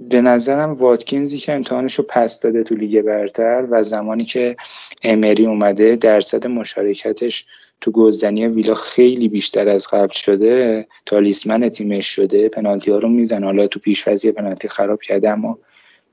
به 0.10 0.22
نظرم 0.22 0.74
واتکینزی 0.74 1.38
که 1.38 1.54
امتحانش 1.54 1.96
رو 1.96 2.06
پس 2.10 2.40
داده 2.40 2.64
تو 2.64 2.76
لیگ 2.76 3.02
برتر 3.02 3.68
و 3.70 3.84
زمانی 3.84 4.26
که 4.26 4.56
امری 5.04 5.46
اومده 5.46 5.96
درصد 5.96 6.48
مشارکتش 6.48 7.46
تو 7.84 7.92
گلزنی 7.92 8.48
ویلا 8.48 8.74
خیلی 8.74 9.28
بیشتر 9.28 9.70
از 9.70 9.88
قبل 9.88 10.14
شده. 10.14 10.88
تالیسمن 11.06 11.70
تیمش 11.70 12.08
شده 12.08 12.50
پنالتی 12.50 12.92
ها 12.92 12.98
رو 12.98 13.10
می‌زنه. 13.10 13.46
حالا 13.46 13.68
تو 13.68 13.80
پیشوزی 13.80 14.32
پنالتی 14.32 14.68
خراب 14.68 15.02
کرده 15.02 15.30
اما 15.30 15.60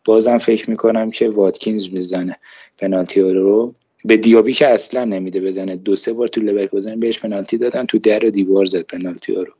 بازم 0.04 0.38
فکر 0.38 0.70
می‌کنم 0.70 1.10
که 1.10 1.28
واتکینز 1.28 1.92
می‌زنه 1.92 2.36
پنالتی 2.78 3.20
ها 3.20 3.30
رو. 3.30 3.74
به 4.04 4.16
دیابی 4.16 4.52
که 4.52 4.68
اصلا 4.68 5.04
نمیده 5.04 5.40
بزنه. 5.40 5.76
دو 5.76 5.96
سه 5.96 6.12
بار 6.12 6.28
تو 6.28 6.40
لورکوزن 6.40 7.00
بهش 7.00 7.18
پنالتی 7.18 7.58
دادن 7.58 7.86
تو 7.86 7.98
در 7.98 8.18
دیوار 8.18 8.64
زد 8.64 8.82
پنالتی 8.82 9.34
ها 9.34 9.42
رو. 9.42 9.52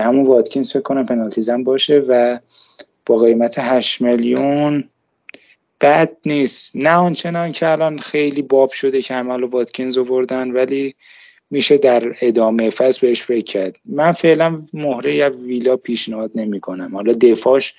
همون 0.00 0.26
واتکینز 0.26 0.70
فکر 0.72 0.80
کنم 0.82 1.06
پنالتی 1.06 1.42
زن 1.42 1.64
باشه 1.64 2.02
و 2.08 2.38
با 3.06 3.16
قیمت 3.16 3.54
8 3.58 4.02
میلیون 4.02 4.84
بد 5.80 6.16
نیست. 6.26 6.76
نه 6.76 6.90
آنچنان 6.90 7.52
که 7.52 7.68
الان 7.68 7.98
خیلی 7.98 8.42
باب 8.42 8.70
شده 8.70 9.00
که 9.00 9.14
عمل 9.14 9.42
واتکینز 9.42 9.96
رو 9.96 10.04
بردن 10.04 10.50
ولی 10.50 10.94
میشه 11.50 11.78
در 11.78 12.14
ادامه 12.20 12.70
فصل 12.70 13.06
بهش 13.06 13.22
فکر 13.22 13.44
کرد. 13.44 13.76
من 13.84 14.12
فعلا 14.12 14.62
مهره 14.72 15.14
یا 15.14 15.30
ویلا 15.30 15.76
پیشنهاد 15.76 16.30
نمی 16.34 16.60
کنم 16.60 16.96
حالا 16.96 17.12
دفاعش 17.12 17.74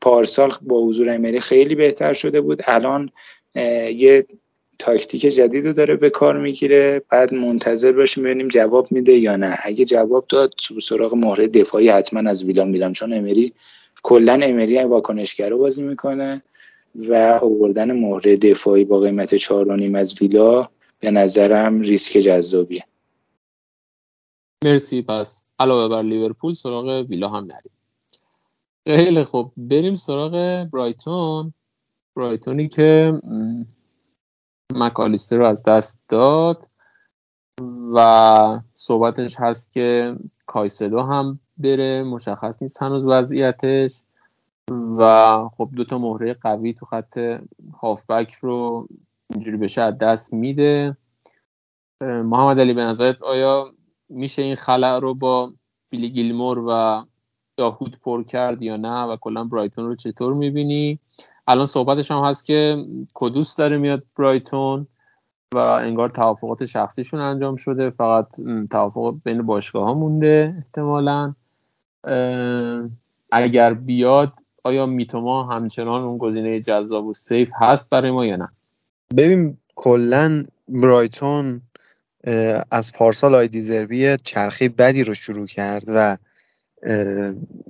پارسال 0.00 0.52
با 0.62 0.80
حضور 0.82 1.10
امری 1.10 1.40
خیلی 1.40 1.74
بهتر 1.74 2.12
شده 2.12 2.40
بود. 2.40 2.62
الان 2.64 3.10
یه 3.54 4.26
تاکتیک 4.78 5.20
جدید 5.20 5.66
رو 5.66 5.72
داره 5.72 5.96
به 5.96 6.10
کار 6.10 6.36
می‌گیره. 6.36 7.02
بعد 7.10 7.34
منتظر 7.34 7.92
باشیم 7.92 8.24
ببینیم 8.24 8.48
جواب 8.48 8.92
میده 8.92 9.12
یا 9.12 9.36
نه. 9.36 9.58
اگه 9.62 9.84
جواب 9.84 10.26
داد 10.28 10.54
سراغ 10.82 11.14
مهره 11.14 11.46
دفاعی 11.46 11.88
حتما 11.88 12.30
از 12.30 12.44
ویلا 12.44 12.64
میرم. 12.64 12.92
چون 12.92 13.12
امری 13.12 13.52
کلا 14.02 14.40
امری 14.42 14.78
واکنشگر 14.78 15.48
رو 15.48 15.58
بازی 15.58 15.82
می‌کنه. 15.82 16.42
و 16.94 17.38
آوردن 17.42 17.92
مهره 17.92 18.36
دفاعی 18.36 18.84
با 18.84 19.00
قیمت 19.00 19.34
چهار 19.34 19.96
از 19.96 20.22
ویلا 20.22 20.68
به 21.00 21.10
نظرم 21.10 21.80
ریسک 21.80 22.18
جذابیه. 22.18 22.84
مرسی. 24.64 25.02
پس 25.02 25.46
علاوه 25.58 25.88
بر 25.88 26.02
لیورپول 26.02 26.54
سراغ 26.54 27.06
ویلا 27.08 27.28
هم 27.28 27.44
نریم. 27.44 27.72
خیلی 28.86 29.24
خب 29.24 29.52
بریم 29.56 29.94
سراغ 29.94 30.64
برایتون. 30.72 31.52
برایتونی 32.16 32.68
که 32.68 33.20
مکالیستر 34.74 35.36
رو 35.36 35.46
از 35.46 35.62
دست 35.62 36.02
داد 36.08 36.66
و 37.94 38.60
صحبتش 38.74 39.36
هست 39.38 39.72
که 39.72 40.16
کایسدو 40.46 41.00
هم 41.00 41.40
بره. 41.58 42.02
مشخص 42.02 42.62
نیست 42.62 42.82
هنوز 42.82 43.04
وضعیتش. 43.04 44.00
و 44.70 45.48
خب 45.56 45.68
دوتا 45.76 45.98
مهره 45.98 46.34
قوی 46.34 46.72
تو 46.72 46.86
خط 46.86 47.18
هافبک 47.82 48.32
رو 48.32 48.88
اینجوری 49.30 49.56
بشه 49.56 49.82
از 49.82 49.98
دست 49.98 50.32
میده. 50.32 50.96
محمد 52.00 52.60
علی 52.60 52.74
به 52.74 52.84
نظرت 52.84 53.22
آیا 53.22 53.72
میشه 54.08 54.42
این 54.42 54.56
خلع 54.56 54.98
رو 54.98 55.14
با 55.14 55.52
بیلی 55.90 56.10
گیلمور 56.10 56.58
و 56.58 57.04
داهود 57.56 57.98
پر 58.00 58.22
کرد 58.22 58.62
یا 58.62 58.76
نه 58.76 59.02
و 59.02 59.16
کلا 59.16 59.44
برایتون 59.44 59.86
رو 59.86 59.96
چطور 59.96 60.34
می‌بینی؟ 60.34 60.98
الان 61.46 61.66
صحبتش 61.66 62.10
هم 62.10 62.24
هست 62.24 62.46
که 62.46 62.86
کدوس 63.14 63.56
داره 63.56 63.78
میاد 63.78 64.02
برایتون 64.18 64.86
و 65.54 65.58
انگار 65.58 66.08
توافقات 66.08 66.66
شخصیشون 66.66 67.20
انجام 67.20 67.56
شده. 67.56 67.90
فقط 67.90 68.28
توافق 68.70 69.16
بین 69.24 69.42
باشگاه 69.42 69.84
ها 69.84 69.94
مونده 69.94 70.54
احتمالا. 70.56 71.34
اگر 73.32 73.74
بیاد 73.74 74.32
آیا 74.68 74.86
میتوما 74.86 75.44
همچنان 75.44 76.02
اون 76.02 76.18
گزینه 76.18 76.60
جذاب 76.60 77.06
و 77.06 77.14
سیف 77.14 77.50
هست 77.60 77.90
برای 77.90 78.10
ما 78.10 78.26
یا 78.26 78.36
نه؟ 78.36 78.48
ببین 79.16 79.56
کلا 79.74 80.44
برایتون 80.68 81.60
از 82.70 82.92
پارسال 82.92 83.34
آی 83.34 83.48
دیزربی 83.48 84.16
چرخی 84.16 84.68
بدی 84.68 85.04
رو 85.04 85.14
شروع 85.14 85.46
کرد 85.46 85.84
و 85.88 86.16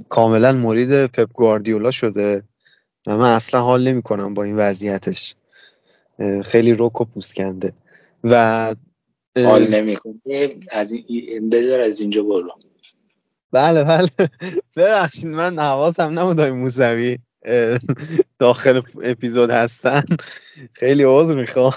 کاملا 0.09 0.53
مرید 0.53 1.07
پپ 1.07 1.32
گواردیولا 1.32 1.90
شده 1.90 2.42
و 3.07 3.16
من 3.16 3.32
اصلا 3.32 3.61
حال 3.61 3.88
نمی 3.88 4.03
کنم 4.03 4.34
با 4.34 4.42
این 4.42 4.57
وضعیتش. 4.57 5.34
خیلی 6.44 6.74
روک 6.74 7.01
و 7.01 7.05
پوست 7.05 7.34
کنده 7.34 7.72
و 8.24 8.74
حال 9.44 9.74
نمی 9.74 9.96
از 10.70 10.92
این 10.92 11.51
بذار 11.51 11.80
از 11.80 12.01
اینجا 12.01 12.22
برو. 12.22 12.51
بله 13.53 13.84
بله. 13.84 14.09
ببخشید 14.76 15.26
من 15.26 15.59
حواسم 15.59 16.18
نبود 16.18 16.40
های 16.40 16.51
موسوی 16.51 17.18
داخل 18.38 18.82
اپیزود 19.03 19.51
هستن. 19.51 20.03
خیلی 20.72 21.05
عضو 21.07 21.34
می‌خوام. 21.34 21.72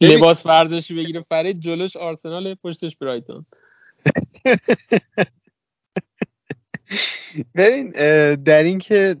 لباس 0.00 0.46
ورزشی 0.46 0.94
بگیره 0.94 1.20
فرید 1.20 1.60
جلوش 1.60 1.96
آرسنال 1.96 2.54
پشتش 2.54 2.96
برایتون. 2.96 3.46
ببین 7.54 7.90
در 8.34 8.62
اینکه 8.62 9.16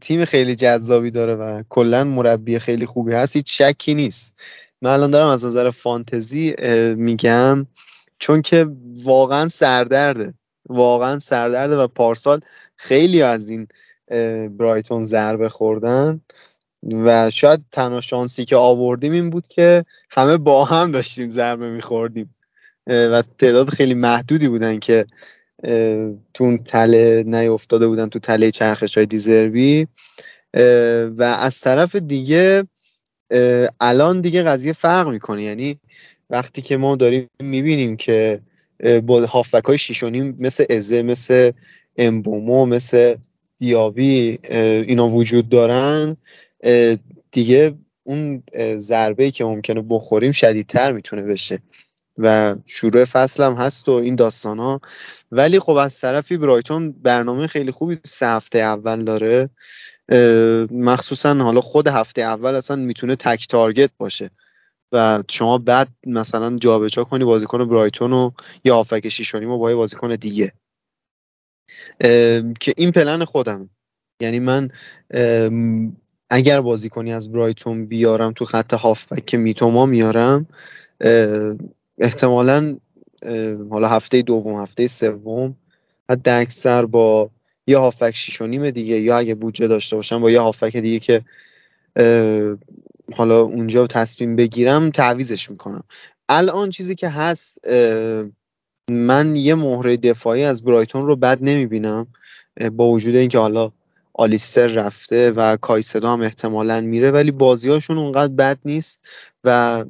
تیم 0.00 0.24
خیلی 0.24 0.54
جذابی 0.54 1.10
داره 1.10 1.34
و 1.34 1.62
کلا 1.68 2.04
مربی 2.04 2.58
خیلی 2.58 2.86
خوبی 2.86 3.12
هست 3.12 3.36
هیچ 3.36 3.62
شکی 3.62 3.94
نیست. 3.94 4.40
من 4.82 4.90
الان 4.90 5.10
دارم 5.10 5.28
از 5.28 5.46
نظر 5.46 5.70
فانتزی 5.70 6.54
میگم 6.96 7.66
چون 8.22 8.42
که 8.42 8.66
واقعا 9.02 9.48
سردرده. 9.48 10.34
واقعا 10.68 11.18
سردرده 11.18 11.76
و 11.76 11.86
پارسال 11.86 12.40
خیلی 12.76 13.22
از 13.22 13.50
این 13.50 13.68
برایتون 14.48 15.02
ضربه 15.02 15.48
خوردن 15.48 16.20
و 16.92 17.30
شاید 17.30 17.60
تنها 17.72 18.00
شانسی 18.00 18.44
که 18.44 18.56
آوردیم 18.56 19.12
این 19.12 19.30
بود 19.30 19.46
که 19.46 19.84
همه 20.10 20.36
با 20.36 20.64
هم 20.64 20.92
داشتیم 20.92 21.30
ضربه 21.30 21.70
میخوردیم. 21.70 22.34
و 22.86 23.22
تعداد 23.38 23.68
خیلی 23.68 23.94
محدودی 23.94 24.48
بودن 24.48 24.78
که 24.78 25.06
تو 26.34 26.44
اون 26.44 26.58
تله 26.58 27.22
نیافتاده 27.26 27.86
بودن 27.86 28.08
تو 28.08 28.18
تله 28.18 28.50
چرخش 28.50 28.96
های 28.96 29.06
دیزربی 29.06 29.86
و 31.18 31.36
از 31.38 31.60
طرف 31.60 31.96
دیگه 31.96 32.66
الان 33.80 34.20
دیگه 34.20 34.42
قضیه 34.42 34.72
فرق 34.72 35.08
می‌کنه. 35.08 35.42
یعنی 35.42 35.78
وقتی 36.32 36.62
که 36.62 36.76
ما 36.76 36.96
داریم 36.96 37.28
می‌بینیم 37.40 37.96
که 37.96 38.40
با 39.02 39.26
هافبک 39.26 39.64
های 39.64 39.78
شیشونیم 39.78 40.36
مثل 40.38 40.64
ازه 40.70 41.02
مثل 41.02 41.50
امبومو 41.96 42.66
مثل 42.66 43.16
دیابی 43.58 44.38
اینا 44.86 45.08
وجود 45.08 45.48
دارن 45.48 46.16
دیگه 47.32 47.74
اون 48.04 48.42
ضربه 48.76 49.30
که 49.30 49.44
ممکنه 49.44 49.84
بخوریم 49.88 50.32
شدیدتر 50.32 50.92
می‌تونه 50.92 51.22
بشه. 51.22 51.58
و 52.18 52.56
شروع 52.66 53.04
فصل 53.04 53.42
هم 53.42 53.54
هست 53.54 53.88
و 53.88 53.92
این 53.92 54.14
داستان 54.14 54.58
ها 54.58 54.80
ولی 55.32 55.58
خب 55.58 55.70
از 55.70 56.00
طرفی 56.00 56.36
برایتون 56.36 56.92
برنامه 56.92 57.46
خیلی 57.46 57.70
خوبی 57.70 57.98
سه 58.06 58.26
هفته 58.26 58.58
اول 58.58 59.04
داره. 59.04 59.50
مخصوصا 60.70 61.34
حالا 61.34 61.60
خود 61.60 61.88
هفته 61.88 62.22
اول 62.22 62.54
اصلا 62.54 62.76
می‌تونه 62.76 63.16
تک 63.16 63.48
تارگت 63.48 63.90
باشه. 63.98 64.30
و 64.92 65.22
شما 65.30 65.58
بعد 65.58 65.88
مثلا 66.06 66.56
جابجا 66.56 67.04
کنی 67.04 67.24
بازیکن 67.24 67.64
برایتون 67.68 68.12
و 68.12 68.30
یا 68.64 68.76
هافک 68.76 69.08
شیشونی 69.08 69.46
با 69.46 69.70
یه 69.70 69.76
بازیکن 69.76 70.14
دیگه. 70.14 70.52
که 72.60 72.72
این 72.76 72.90
پلن 72.90 73.24
خودم. 73.24 73.70
یعنی 74.20 74.38
من 74.38 74.70
اگر 76.30 76.60
بازیکنی 76.60 77.12
از 77.12 77.32
برایتون 77.32 77.86
بیارم 77.86 78.32
تو 78.32 78.44
خط 78.44 78.74
هافک 78.74 79.26
که 79.26 79.36
میتوما 79.36 79.86
میارم 79.86 80.46
احتمالا 81.98 82.76
حالا 83.70 83.88
هفته 83.88 84.22
دوم 84.22 84.62
هفته 84.62 84.86
سوم 84.86 85.56
حد 86.10 86.28
اکثر 86.28 86.86
با 86.86 87.30
یه 87.66 87.78
هافک 87.78 88.10
شیش 88.10 88.40
و 88.40 88.46
نیم 88.46 88.70
دیگه 88.70 89.00
یا 89.00 89.18
اگه 89.18 89.34
بودجه 89.34 89.68
داشته 89.68 89.96
باشم 89.96 90.20
با 90.20 90.30
یه 90.30 90.40
هافک 90.40 90.76
دیگه 90.76 90.98
که 90.98 91.22
حالا 93.16 93.40
اونجا 93.40 93.86
تصمیم 93.86 94.36
بگیرم 94.36 94.90
تعویزش 94.90 95.50
می‌کنم. 95.50 95.82
الان 96.28 96.70
چیزی 96.70 96.94
که 96.94 97.08
هست 97.08 97.68
من 98.90 99.36
یه 99.36 99.54
مهره 99.54 99.96
دفاعی 99.96 100.44
از 100.44 100.64
برایتون 100.64 101.06
رو 101.06 101.16
بد 101.16 101.38
نمی‌بینم 101.40 102.06
با 102.72 102.88
وجود 102.88 103.16
اینکه 103.16 103.38
حالا 103.38 103.72
آلیستر 104.14 104.66
رفته 104.66 105.30
و 105.30 105.56
کایسدو 105.56 106.08
هم 106.08 106.20
احتمالا 106.20 106.80
میره 106.80 107.10
ولی 107.10 107.30
بازیهاشون 107.30 107.98
اونقدر 107.98 108.32
بد 108.32 108.58
نیست 108.64 109.08
و 109.44 109.84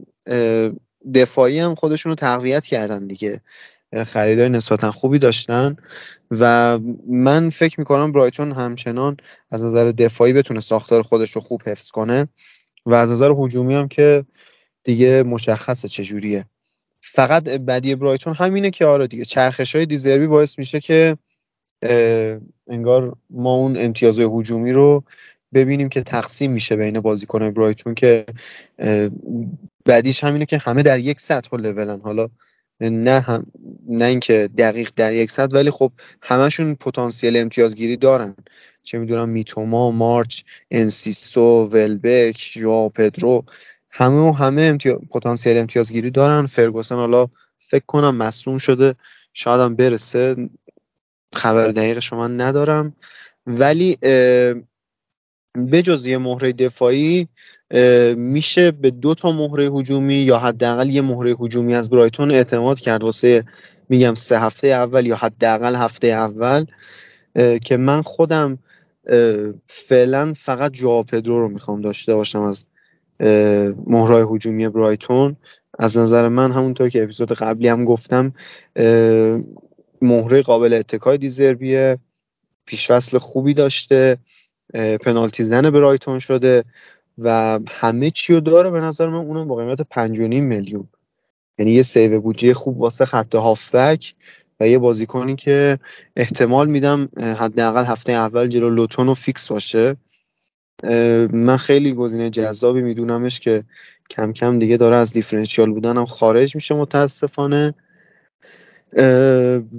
دفاعی 1.15 1.59
هم 1.59 1.75
خودشون 1.75 2.11
رو 2.11 2.17
تقویت 2.17 2.67
کردن 2.67 3.07
دیگه. 3.07 3.41
خریدای 4.07 4.49
نسبتا 4.49 4.93
خوبی 4.93 5.19
داشتن 5.19 5.77
و 6.31 6.79
من 7.09 7.49
فکر 7.49 7.81
می‌کنم 7.81 8.13
برایتون 8.13 8.53
همچنان 8.53 9.17
از 9.51 9.65
نظر 9.65 9.85
دفاعی 9.91 10.33
بتونه 10.33 10.61
ساختار 10.61 11.03
خودش 11.03 11.33
رو 11.33 11.41
خوب 11.41 11.63
حفظ 11.67 11.91
کنه. 11.91 12.29
و 12.87 12.95
از 12.95 13.13
نظر 13.13 13.31
هجومی 13.39 13.75
هم 13.75 13.89
که 13.89 14.25
دیگه 14.85 15.23
مشخصه 15.23 15.89
چجوریه. 15.89 16.45
فقط 17.01 17.49
بدی 17.49 17.95
برایتون 17.95 18.35
همینه 18.35 18.71
که 18.71 18.87
آره 18.87 19.07
دیگه 19.07 19.25
چرخش 19.25 19.77
های 19.77 19.87
دیزربی 19.87 20.27
باعث 20.27 20.59
میشه 20.59 20.81
که 20.81 21.17
انگار 22.69 23.17
ما 23.31 23.55
اون 23.55 23.77
امتیازهای 23.81 24.29
هجومی 24.33 24.73
رو 24.73 25.05
ببینیم 25.55 25.89
که 25.89 26.03
تقسیم 26.03 26.53
میشه 26.53 26.77
بین 26.77 27.01
بازیکن 27.01 27.51
برایتون 27.51 27.95
که 27.95 28.27
بعدیش 29.85 30.25
همینه 30.25 30.47
که 30.47 30.59
همه 30.59 30.83
در 30.83 30.99
یک 30.99 31.21
سطح 31.21 31.51
و 31.53 31.57
لولن. 31.57 32.01
حالا 32.01 32.29
نه 32.81 33.21
هم 33.21 33.47
نه 33.89 34.05
اینکه 34.05 34.51
دقیق 34.59 34.91
در 34.97 35.13
یک 35.13 35.31
سطح 35.31 35.57
ولی 35.57 35.71
خب 35.71 35.93
همشون 36.23 36.75
پتانسیل 36.75 37.37
امتیازگیری 37.37 37.97
دارن. 37.97 38.37
چه 38.83 38.99
می‌دونم 38.99 39.29
میتوما 39.29 39.91
مارچ 39.91 40.43
انسیستو 40.71 41.65
ولبک 41.73 42.57
یا 42.57 42.89
پدرو 42.89 43.45
همه 43.91 44.21
و 44.29 44.33
همه 44.33 44.63
امتیاز، 44.63 44.99
پتانسیل 45.11 45.59
امتیازگیری 45.59 46.11
دارن. 46.11 46.47
فرگوسن 46.47 46.95
حالا 46.95 47.29
فکر 47.59 47.85
کنم 47.87 48.17
مصوم 48.17 48.59
شده. 48.59 48.95
شاید 49.35 49.61
هم 49.61 49.75
برسه. 49.75 50.49
خبر 51.35 51.69
دقیق 51.69 51.99
شما 51.99 52.29
ندارم. 52.29 52.97
ولی 53.47 53.99
بجز 55.73 56.07
یه 56.07 56.19
مهره 56.19 56.53
دفاعی 56.53 57.29
میشه 58.17 58.71
به 58.71 58.91
دو 58.91 59.15
تا 59.15 59.33
مهره 59.33 59.65
هجومی 59.65 60.15
یا 60.15 60.39
حداقل 60.39 60.91
یه 60.91 61.03
مهره 61.03 61.37
هجومی 61.41 61.75
از 61.75 61.91
برایتون 61.91 62.31
اعتماد 62.31 62.81
کرد 62.81 63.03
واسه 63.03 63.45
میگم 63.89 64.15
سه 64.15 64.41
هفته 64.41 64.69
اول 64.69 65.07
یا 65.07 65.17
حداقل 65.17 65.77
هفته 65.77 66.07
اول. 66.07 66.67
که 67.65 67.77
من 67.77 68.03
خودم 68.03 68.59
فعلا 69.67 70.33
فقط 70.37 70.73
جوا 70.73 71.03
پدرو 71.03 71.41
رو 71.41 71.49
می‌خوام 71.49 71.81
داشته 71.81 72.15
باشم 72.15 72.41
از 72.41 72.65
مهرای 73.87 74.27
هجومی 74.31 74.69
برایتون. 74.69 75.37
از 75.79 75.99
نظر 75.99 76.29
من 76.29 76.53
همونطور 76.53 76.89
که 76.89 77.03
اپیزود 77.03 77.33
قبلی 77.33 77.69
هم 77.69 77.85
گفتم 77.85 78.33
مهره 80.03 80.43
قابل 80.43 80.73
اتکای 80.73 81.19
دیزربیه 81.19 81.99
پیشفصل 82.67 83.19
خوبی 83.19 83.55
داشته 83.55 84.17
پنالتی 84.75 85.43
زن 85.43 85.71
برایتون 85.71 86.19
شده 86.19 86.65
و 87.19 87.61
همه 87.69 88.11
چی 88.11 88.33
رو 88.35 88.41
داره 88.41 88.71
به 88.71 88.81
نظر 88.81 89.07
من 89.07 89.15
اونم 89.15 89.49
با 89.49 89.57
قیمت 89.57 89.83
5.5 89.83 90.21
میلیون. 90.21 90.89
یعنی 91.59 91.73
یه 91.73 91.83
save 91.83 92.21
بودجه 92.21 92.55
خوب 92.55 92.81
واسه 92.81 93.05
خط 93.05 93.35
هافبک. 93.35 94.15
و 94.61 94.69
یه 94.69 94.79
بازیکنی 94.79 95.37
که 95.37 95.79
احتمال 96.17 96.69
میدم 96.69 97.09
حداقل 97.39 97.85
هفته 97.85 98.13
اول 98.13 98.47
جلو 98.47 98.71
لوتونه 98.71 99.09
و 99.09 99.15
فیکس 99.15 99.49
باشه. 99.49 99.97
من 101.33 101.57
خیلی 101.57 101.93
گزینه 101.93 102.31
جذابی 102.31 102.83
میدونمش 102.83 103.41
که 103.41 103.65
کم 104.11 104.33
کم 104.33 104.59
دیگه 104.59 104.77
داره 104.77 104.97
از 104.97 105.13
differential 105.13 105.73
بودنم 105.73 106.07
خارج 106.07 106.55
میشه 106.55 106.75
متاسفانه. 106.75 107.75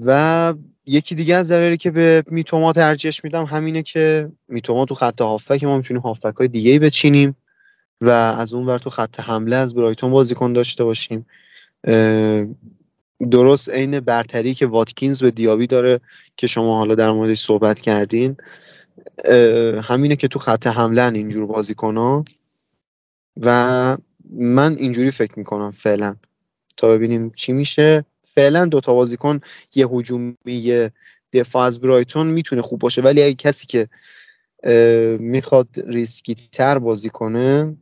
و 0.05 0.53
یکی 0.85 1.15
دیگه 1.15 1.35
از 1.35 1.47
ضرری 1.47 1.77
که 1.77 1.91
به 1.91 2.23
میتوما 2.27 2.73
ترجیحش 2.73 3.23
میدم 3.23 3.45
همینه 3.45 3.83
که 3.83 4.31
میتوما 4.47 4.85
تو 4.85 4.95
خط 4.95 5.21
هافبک 5.21 5.63
ما 5.63 5.77
می‌تونیم 5.77 6.01
هافبک 6.01 6.35
های 6.37 6.47
دیگه 6.47 6.79
بچینیم 6.79 7.35
و 8.01 8.09
از 8.09 8.53
اون 8.53 8.65
ور 8.65 8.77
تو 8.77 8.89
خط 8.89 9.19
حمله 9.19 9.55
از 9.55 9.75
برایتون 9.75 10.11
بازیکن 10.11 10.53
داشته 10.53 10.83
باشیم. 10.83 11.25
درست 13.31 13.69
عین 13.69 13.99
برتری 13.99 14.53
که 14.53 14.65
واتکینز 14.65 15.23
به 15.23 15.31
دیابی 15.31 15.67
داره 15.67 15.99
که 16.37 16.47
شما 16.47 16.77
حالا 16.77 16.95
در 16.95 17.11
موردش 17.11 17.39
صحبت 17.39 17.81
کردین 17.81 18.37
همینه 19.83 20.15
که 20.15 20.27
تو 20.27 20.39
خط 20.39 20.67
حمله 20.67 21.13
اینجور 21.13 21.45
بازیکن 21.45 21.97
ها 21.97 22.25
و 23.41 23.97
من 24.31 24.75
اینجوری 24.75 25.11
فکر 25.11 25.39
می‌کنم 25.39 25.71
فعلا. 25.71 26.15
تا 26.77 26.87
ببینیم 26.87 27.31
چی 27.35 27.53
میشه. 27.53 28.05
فعلا 28.21 28.65
دوتا 28.65 28.93
بازیکن 28.93 29.39
یه 29.75 29.87
هجومی 29.87 30.35
یه 30.45 30.91
دفاع 31.33 31.63
از 31.65 31.81
برایتون 31.81 32.27
می‌تونه 32.27 32.61
خوب 32.61 32.79
باشه. 32.79 33.01
ولی 33.01 33.23
اگه 33.23 33.35
کسی 33.35 33.65
که 33.65 33.89
می‌خواد 35.19 35.67
ریسکی 35.87 36.33
تر 36.33 36.79
بازی 36.79 37.09
کنه 37.09 37.77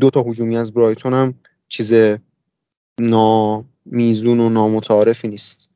دو 0.00 0.10
تا 0.10 0.22
هجومی 0.22 0.56
از 0.56 0.72
برایتون 0.72 1.14
هم 1.14 1.34
چیز 1.68 1.94
نامیزون 3.86 4.40
و 4.40 4.48
نامتعارفی 4.48 5.28
نیست. 5.28 5.70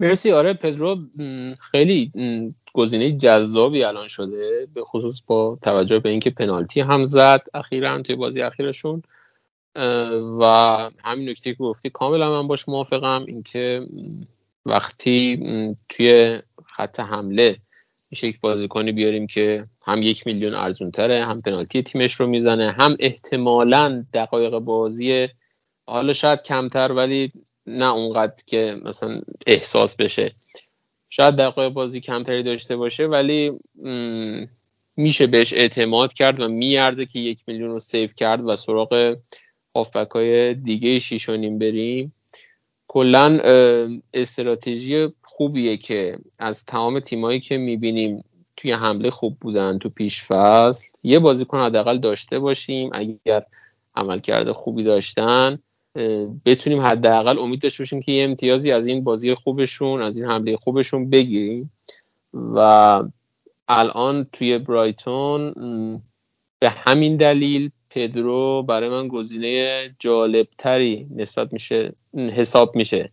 مرسی 0.00 0.32
آره 0.32 0.54
پدرو. 0.54 0.98
خیلی 1.70 2.12
گزینه 2.74 3.18
جذابی 3.18 3.84
الان 3.84 4.08
شده 4.08 4.68
به 4.74 4.84
خصوص 4.84 5.22
با 5.26 5.58
توجه 5.62 5.98
به 5.98 6.08
اینکه 6.08 6.30
پنالتی 6.30 6.80
هم 6.80 7.04
زد 7.04 7.46
اخیرا 7.54 8.02
توی 8.02 8.16
بازی 8.16 8.42
اخیرشون. 8.42 9.02
و 10.40 10.44
همین 11.04 11.28
نکته 11.28 11.54
که 11.54 11.56
گفتی 11.58 11.90
کاملا 11.90 12.32
من 12.32 12.48
باش 12.48 12.68
موافقم. 12.68 13.22
اینکه 13.26 13.86
وقتی 14.66 15.40
توی 15.88 16.42
خط 16.66 17.00
حمله 17.00 17.56
میشه 18.10 18.26
یک 18.26 18.40
بازیکنی 18.40 18.92
بیاریم 18.92 19.26
که 19.26 19.64
هم 19.82 20.02
یک 20.02 20.26
میلیون 20.26 20.54
ارزون 20.54 20.90
تره 20.90 21.24
هم 21.24 21.40
پنالتی 21.40 21.82
تیمش 21.82 22.14
رو 22.14 22.26
می‌زنه 22.26 22.70
هم 22.70 22.96
احتمالا 23.00 24.04
دقایق 24.12 24.58
بازی 24.58 25.28
حالا 25.88 26.12
شاید 26.12 26.42
کمتر 26.42 26.92
ولی 26.92 27.32
نه 27.66 27.92
اونقدر 27.92 28.42
که 28.46 28.76
مثلا 28.84 29.16
احساس 29.46 29.96
بشه. 29.96 30.32
شاید 31.10 31.36
دقایق 31.36 31.72
بازی 31.72 32.00
کمتری 32.00 32.42
داشته 32.42 32.76
باشه 32.76 33.06
ولی 33.06 33.52
میشه 34.96 35.26
بهش 35.26 35.52
اعتماد 35.52 36.12
کرد 36.12 36.40
و 36.40 36.48
میارزه 36.48 37.06
که 37.06 37.18
یک 37.18 37.40
میلیون 37.46 37.70
رو 37.70 37.78
سیف 37.78 38.14
کرد 38.14 38.44
و 38.44 38.56
سراغ 38.56 39.16
هافبک 39.76 40.10
های 40.10 40.54
دیگه 40.54 40.98
شیش 40.98 41.30
بریم. 41.30 42.14
کلا 42.88 43.40
استراتژی 44.14 45.08
خوبیه 45.22 45.76
که 45.76 46.18
از 46.38 46.64
تمام 46.64 47.00
تیمایی 47.00 47.40
که 47.40 47.56
می‌بینیم 47.56 48.24
توی 48.56 48.72
حمله 48.72 49.10
خوب 49.10 49.36
بودن 49.40 49.78
تو 49.78 49.88
پیش 49.88 50.24
فصل 50.24 50.86
یه 51.02 51.18
بازیکن 51.18 51.60
حداقل 51.60 51.98
داشته 51.98 52.38
باشیم 52.38 52.90
اگر 52.92 53.44
عملکرد 53.94 54.52
خوبی 54.52 54.84
داشتن. 54.84 55.58
بتونیم 56.44 56.80
حداقل 56.80 57.38
امید 57.38 57.62
داشته 57.62 57.82
باشیم 57.82 58.02
که 58.02 58.12
یه 58.12 58.24
امتیازی 58.24 58.72
از 58.72 58.86
این 58.86 59.04
بازی 59.04 59.34
خوبشون 59.34 60.02
از 60.02 60.16
این 60.16 60.30
حمله 60.30 60.56
خوبشون 60.56 61.10
بگیریم. 61.10 61.72
و 62.34 63.02
الان 63.68 64.26
توی 64.32 64.58
برایتون 64.58 65.52
به 66.58 66.70
همین 66.70 67.16
دلیل 67.16 67.70
پدرو 67.90 68.62
برای 68.62 68.88
من 68.88 69.08
گزینه 69.08 69.90
جالبتری 69.98 71.06
نسبت 71.16 71.52
میشه 71.52 71.92
حساب 72.14 72.76
میشه 72.76 73.12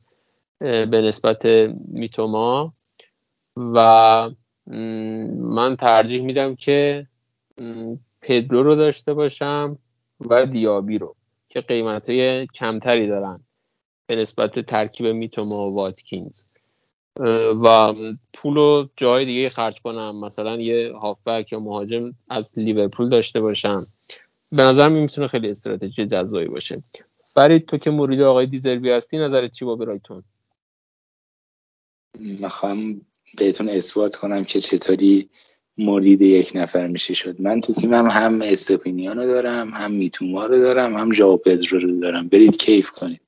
به 0.59 1.01
نسبت 1.01 1.45
میتوما. 1.87 2.73
و 3.57 4.29
من 5.37 5.75
ترجیح 5.75 6.21
میدم 6.21 6.55
که 6.55 7.07
پدرو 8.21 8.63
رو 8.63 8.75
داشته 8.75 9.13
باشم 9.13 9.77
و 10.19 10.45
دیابی 10.45 10.97
رو. 10.97 11.15
که 11.55 11.61
قیمت 11.61 12.09
های 12.09 12.47
کمتری 12.47 13.07
دارن 13.07 13.39
به 14.07 14.15
نسبت 14.15 14.59
ترکیب 14.59 15.07
میتوما 15.07 15.69
و 15.69 15.75
واتکینز. 15.75 16.45
و 17.63 17.93
پول 18.33 18.55
رو 18.55 18.89
جای 18.97 19.25
دیگه 19.25 19.49
خرج 19.49 19.81
کنم. 19.81 20.19
مثلا 20.19 20.55
یه 20.55 20.93
هافبک 20.93 21.51
یا 21.51 21.59
مهاجم 21.59 22.13
از 22.29 22.59
لیورپول 22.59 23.09
داشته 23.09 23.41
باشم. 23.41 23.79
به 24.51 24.63
نظرم 24.63 24.91
می‌تونه 24.91 25.27
خیلی 25.27 25.49
استراتژی 25.49 26.05
جذابی 26.05 26.45
باشه. 26.45 26.83
فرید 27.23 27.65
تو 27.65 27.77
که 27.77 27.91
مرید 27.91 28.21
آقای 28.21 28.45
دیزربی 28.45 28.89
هستی 28.89 29.17
نظرت 29.17 29.51
چی 29.51 29.65
با 29.65 29.75
برایتون؟ 29.75 30.23
می‌خوام 32.19 33.01
بهتون 33.37 33.69
اثبات 33.69 34.15
کنم 34.15 34.43
که 34.43 34.59
چطوری 34.59 35.29
مرید 35.77 36.21
یک 36.21 36.51
نفر 36.55 36.87
میشه 36.87 37.13
شد. 37.13 37.35
من 37.41 37.61
تو 37.61 37.73
تیمم 37.73 38.07
هم 38.07 38.41
استوپینیان 38.41 39.17
رو 39.17 39.25
دارم 39.25 39.69
هم 39.69 39.91
میتوما 39.91 40.45
رو 40.45 40.57
دارم 40.57 40.97
هم 40.97 41.13
ژائو 41.13 41.37
پدرو 41.37 41.79
رو 41.79 41.99
دارم. 41.99 42.27
برید 42.27 42.57
کیف 42.57 42.91
کنید. 42.91 43.21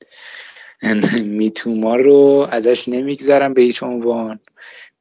میتوما 1.25 1.95
رو 1.95 2.47
ازش 2.51 2.89
نمیگذرم 2.89 3.53
به 3.53 3.61
هیچ 3.61 3.83
عنوان. 3.83 4.39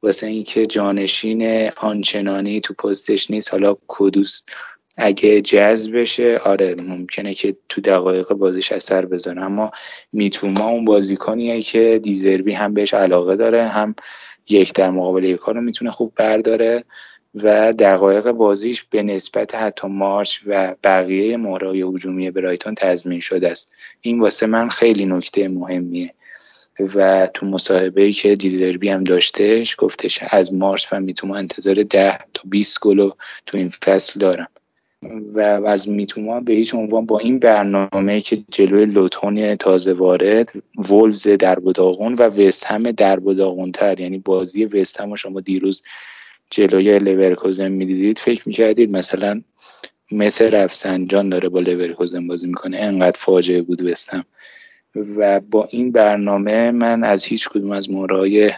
واسه 0.03 0.27
اینکه 0.27 0.65
جانشین 0.65 1.69
آنچنانی 1.69 2.61
تو 2.61 2.73
پستش 2.73 3.31
نیست. 3.31 3.51
حالا 3.51 3.75
کدوس 3.87 4.41
اگه 4.97 5.41
جذب 5.41 5.97
بشه 5.97 6.37
آره 6.37 6.75
ممکنه 6.75 7.33
که 7.33 7.55
تو 7.69 7.81
دقایق 7.81 8.27
بازیش 8.27 8.71
اثر 8.71 9.05
بذاره. 9.05 9.45
اما 9.45 9.71
میتوما 10.13 10.69
اون 10.69 10.85
بازیکنیه 10.85 11.61
که 11.61 11.99
دیزربی 12.03 12.53
هم 12.53 12.73
بهش 12.73 12.93
علاقه 12.93 13.35
داره 13.35 13.67
هم 13.67 13.95
یک 14.49 14.73
در 14.73 14.89
مقابل 14.89 15.23
یک 15.23 15.39
رو 15.39 15.61
می‌تونه 15.61 15.91
خوب 15.91 16.13
برداره. 16.15 16.83
و 17.43 17.73
دقایق 17.73 18.31
بازیش 18.31 18.83
به 18.83 19.03
نسبت 19.03 19.55
حتی 19.55 19.87
مارش 19.87 20.43
و 20.45 20.75
بقیه 20.83 21.37
مهرهای 21.37 21.81
هجومی 21.81 22.31
برایتون 22.31 22.75
تضمین 22.75 23.19
شده 23.19 23.51
است. 23.51 23.73
این 24.01 24.19
واسه 24.19 24.47
من 24.47 24.69
خیلی 24.69 25.05
نکته 25.05 25.47
مهمیه 25.47 26.13
و 26.95 27.27
تو 27.33 27.45
مصاحبه 27.45 28.11
که 28.11 28.35
دیزربی 28.35 28.89
هم 28.89 29.03
داشتش 29.03 29.75
گفتش 29.77 30.19
از 30.29 30.53
مارش 30.53 30.93
و 30.93 30.99
میتوما 30.99 31.35
انتظار 31.35 31.75
ده 31.75 32.19
تا 32.33 32.43
20 32.45 32.79
گلو 32.79 33.11
تو 33.45 33.57
این 33.57 33.69
فصل 33.69 34.19
دارم. 34.19 34.47
و 35.33 35.39
از 35.65 35.89
میتوما 35.89 36.39
به 36.39 36.53
هیچ 36.53 36.75
عنوان 36.75 37.05
با 37.05 37.19
این 37.19 37.39
برنامه 37.39 38.21
که 38.21 38.37
جلوی 38.51 38.85
لوتون 38.85 39.55
تازه 39.55 39.93
وارد 39.93 40.51
وولز 40.89 41.27
در 41.27 41.59
و 41.59 42.23
وست 42.23 42.65
هم 42.65 42.83
در 42.83 43.19
تر 43.73 43.99
یعنی 43.99 44.17
بازی 44.17 44.65
وست 44.65 45.01
هم 45.01 45.15
شما 45.15 45.39
دیروز 45.39 45.83
جلوی 46.49 46.99
لورکوزن 46.99 47.67
می‌دیدید؟ 47.67 48.19
فکر 48.19 48.43
می‌کردید 48.45 48.91
مثلا 48.91 49.41
مثل 50.11 50.51
رفسنجان 50.51 51.29
داره 51.29 51.49
با 51.49 51.59
لورکوزن 51.59 52.27
بازی 52.27 52.47
می‌کنه 52.47 52.77
انقدر 52.77 53.19
فاجعه 53.19 53.61
بود 53.61 53.81
وستم 53.81 54.25
و 55.17 55.39
با 55.39 55.67
این 55.71 55.91
برنامه 55.91 56.71
من 56.71 57.03
از 57.03 57.25
هیچ 57.25 57.49
کدوم 57.49 57.71
از 57.71 57.91
مورای 57.91 58.51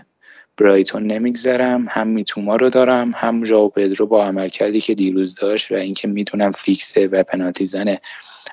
برایتون 0.57 1.03
نمیگذرم. 1.03 1.85
هم 1.89 2.07
میتوما 2.07 2.55
رو 2.55 2.69
دارم 2.69 3.11
هم 3.15 3.45
ژائو 3.45 3.69
پدرو 3.69 4.05
با 4.05 4.25
عملکردی 4.25 4.81
که 4.81 4.95
دیروز 4.95 5.35
داشت 5.35 5.71
و 5.71 5.75
اینکه 5.75 6.07
می‌تونم 6.07 6.51
فیکسه 6.51 7.07
و 7.07 7.23
پنالتی 7.23 7.65
زنه 7.65 8.01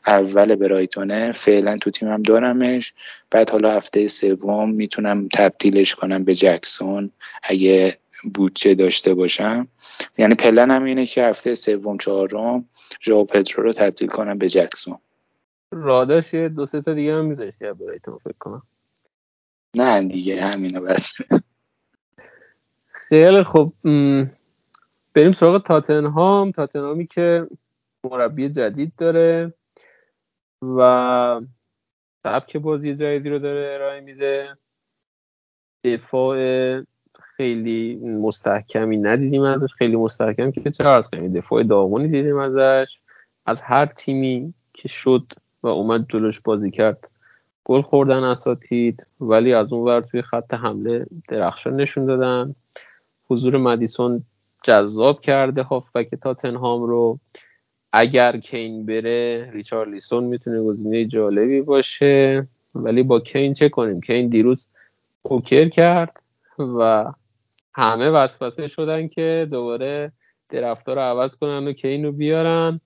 اول 0.07 0.55
برایتونه 0.55 1.33
فعلا 1.33 1.79
تو 1.79 1.91
تیمم 1.91 2.23
دارمش. 2.23 2.95
بعد 3.31 3.51
حالا 3.51 3.73
هفته 3.73 4.09
سوم 4.09 4.71
می‌تونم 4.71 5.29
تبدیلش 5.33 5.95
کنم 5.95 6.25
به 6.25 6.35
جکسون. 6.35 7.11
اگه 7.43 7.99
بودجه 8.35 8.75
داشته 8.75 9.15
باشم. 9.15 9.69
یعنی 10.19 10.35
پلن 10.35 10.71
هم 10.71 10.85
اینه 10.85 11.07
که 11.07 11.25
هفته 11.25 11.55
سوم 11.55 11.99
چهارم 11.99 12.69
ژائو 13.03 13.25
پدرو 13.25 13.63
رو 13.63 13.73
تبدیل 13.73 14.09
کنم 14.09 14.39
به 14.39 14.49
جکسون. 14.49 14.99
راداش 15.71 16.35
دو 16.35 16.67
سه 16.67 16.81
تا 16.81 16.95
دیگه 16.95 17.15
هم 17.15 17.25
میذاشتی 17.25 17.73
برایتون 17.73 18.17
فکر 18.17 18.39
کنم. 18.39 18.63
نه 19.75 20.09
دیگه 20.09 20.43
همینو 20.43 20.81
بس. 20.81 21.15
خیلی 22.89 23.43
خب 23.43 23.73
بریم 25.15 25.33
سراغ 25.33 25.63
تاتنهام. 25.63 26.51
تاتنهامی 26.51 27.07
که 27.07 27.47
مربی 28.05 28.49
جدید 28.49 28.93
داره 28.99 29.55
و 30.63 31.41
سبک 32.23 32.57
بازی 32.57 32.95
جدیدی 32.95 33.31
رو 33.31 33.39
داره 33.39 33.75
ارائه 33.75 34.01
میده. 34.01 34.57
دفاع 35.85 36.37
خیلی 37.37 37.97
مستحکمی 37.97 38.97
ندیدیم 38.97 39.43
ازش 39.43 39.75
خیلی 39.75 39.97
مستحکم 39.97 40.51
که 40.51 40.71
چه 40.71 40.89
از 40.89 41.11
کنیم 41.11 41.33
دفاع 41.33 41.63
داغونی 41.63 42.09
دیدیم 42.09 42.37
ازش. 42.37 42.99
از 43.47 43.61
هر 43.61 43.87
تیمی 43.87 44.55
که 44.75 44.89
شد 44.89 45.33
و 45.63 45.69
اومد 45.69 46.07
جلوش 46.09 46.41
بازی 46.41 46.71
کرد 46.71 47.09
گل 47.65 47.83
خوردن 47.83 48.25
اساتید 48.25 49.07
ولی 49.21 49.53
از 49.53 49.73
اون 49.73 49.85
ور 49.85 50.01
توی 50.01 50.23
خط 50.23 50.55
حمله 50.55 51.07
درخشان 51.29 51.77
نشون 51.77 52.07
دادن. 52.07 52.55
حضور 53.31 53.57
مدیسون 53.57 54.23
جذاب 54.63 55.21
کرده 55.21 55.63
هافبک 55.63 56.15
تاتنهام 56.15 56.83
رو. 56.83 57.19
اگر 57.93 58.37
کین 58.37 58.87
بره 58.87 59.51
ریچارلیسون 59.53 60.25
می‌تونه 60.25 60.63
گزینه 60.63 61.05
جالبی 61.05 61.61
باشه. 61.61 62.47
ولی 62.75 63.03
با 63.03 63.21
کین 63.21 63.55
چه 63.55 63.69
کنیم؟ 63.69 64.01
کین 64.01 64.29
دیروز 64.29 64.69
پوکر 65.25 65.69
کرد 65.69 66.21
و 66.59 67.13
همه 67.79 68.11
وسوسه 68.11 68.69
شدن 68.69 69.09
که 69.09 69.49
دوباره 69.51 70.13
درفتا 70.49 70.95
رو 70.95 71.01
عوض 71.01 71.37
کنن 71.37 71.69
و 71.69 71.73
کین 71.73 72.05
رو 72.05 72.13
بیارن. 72.13 72.81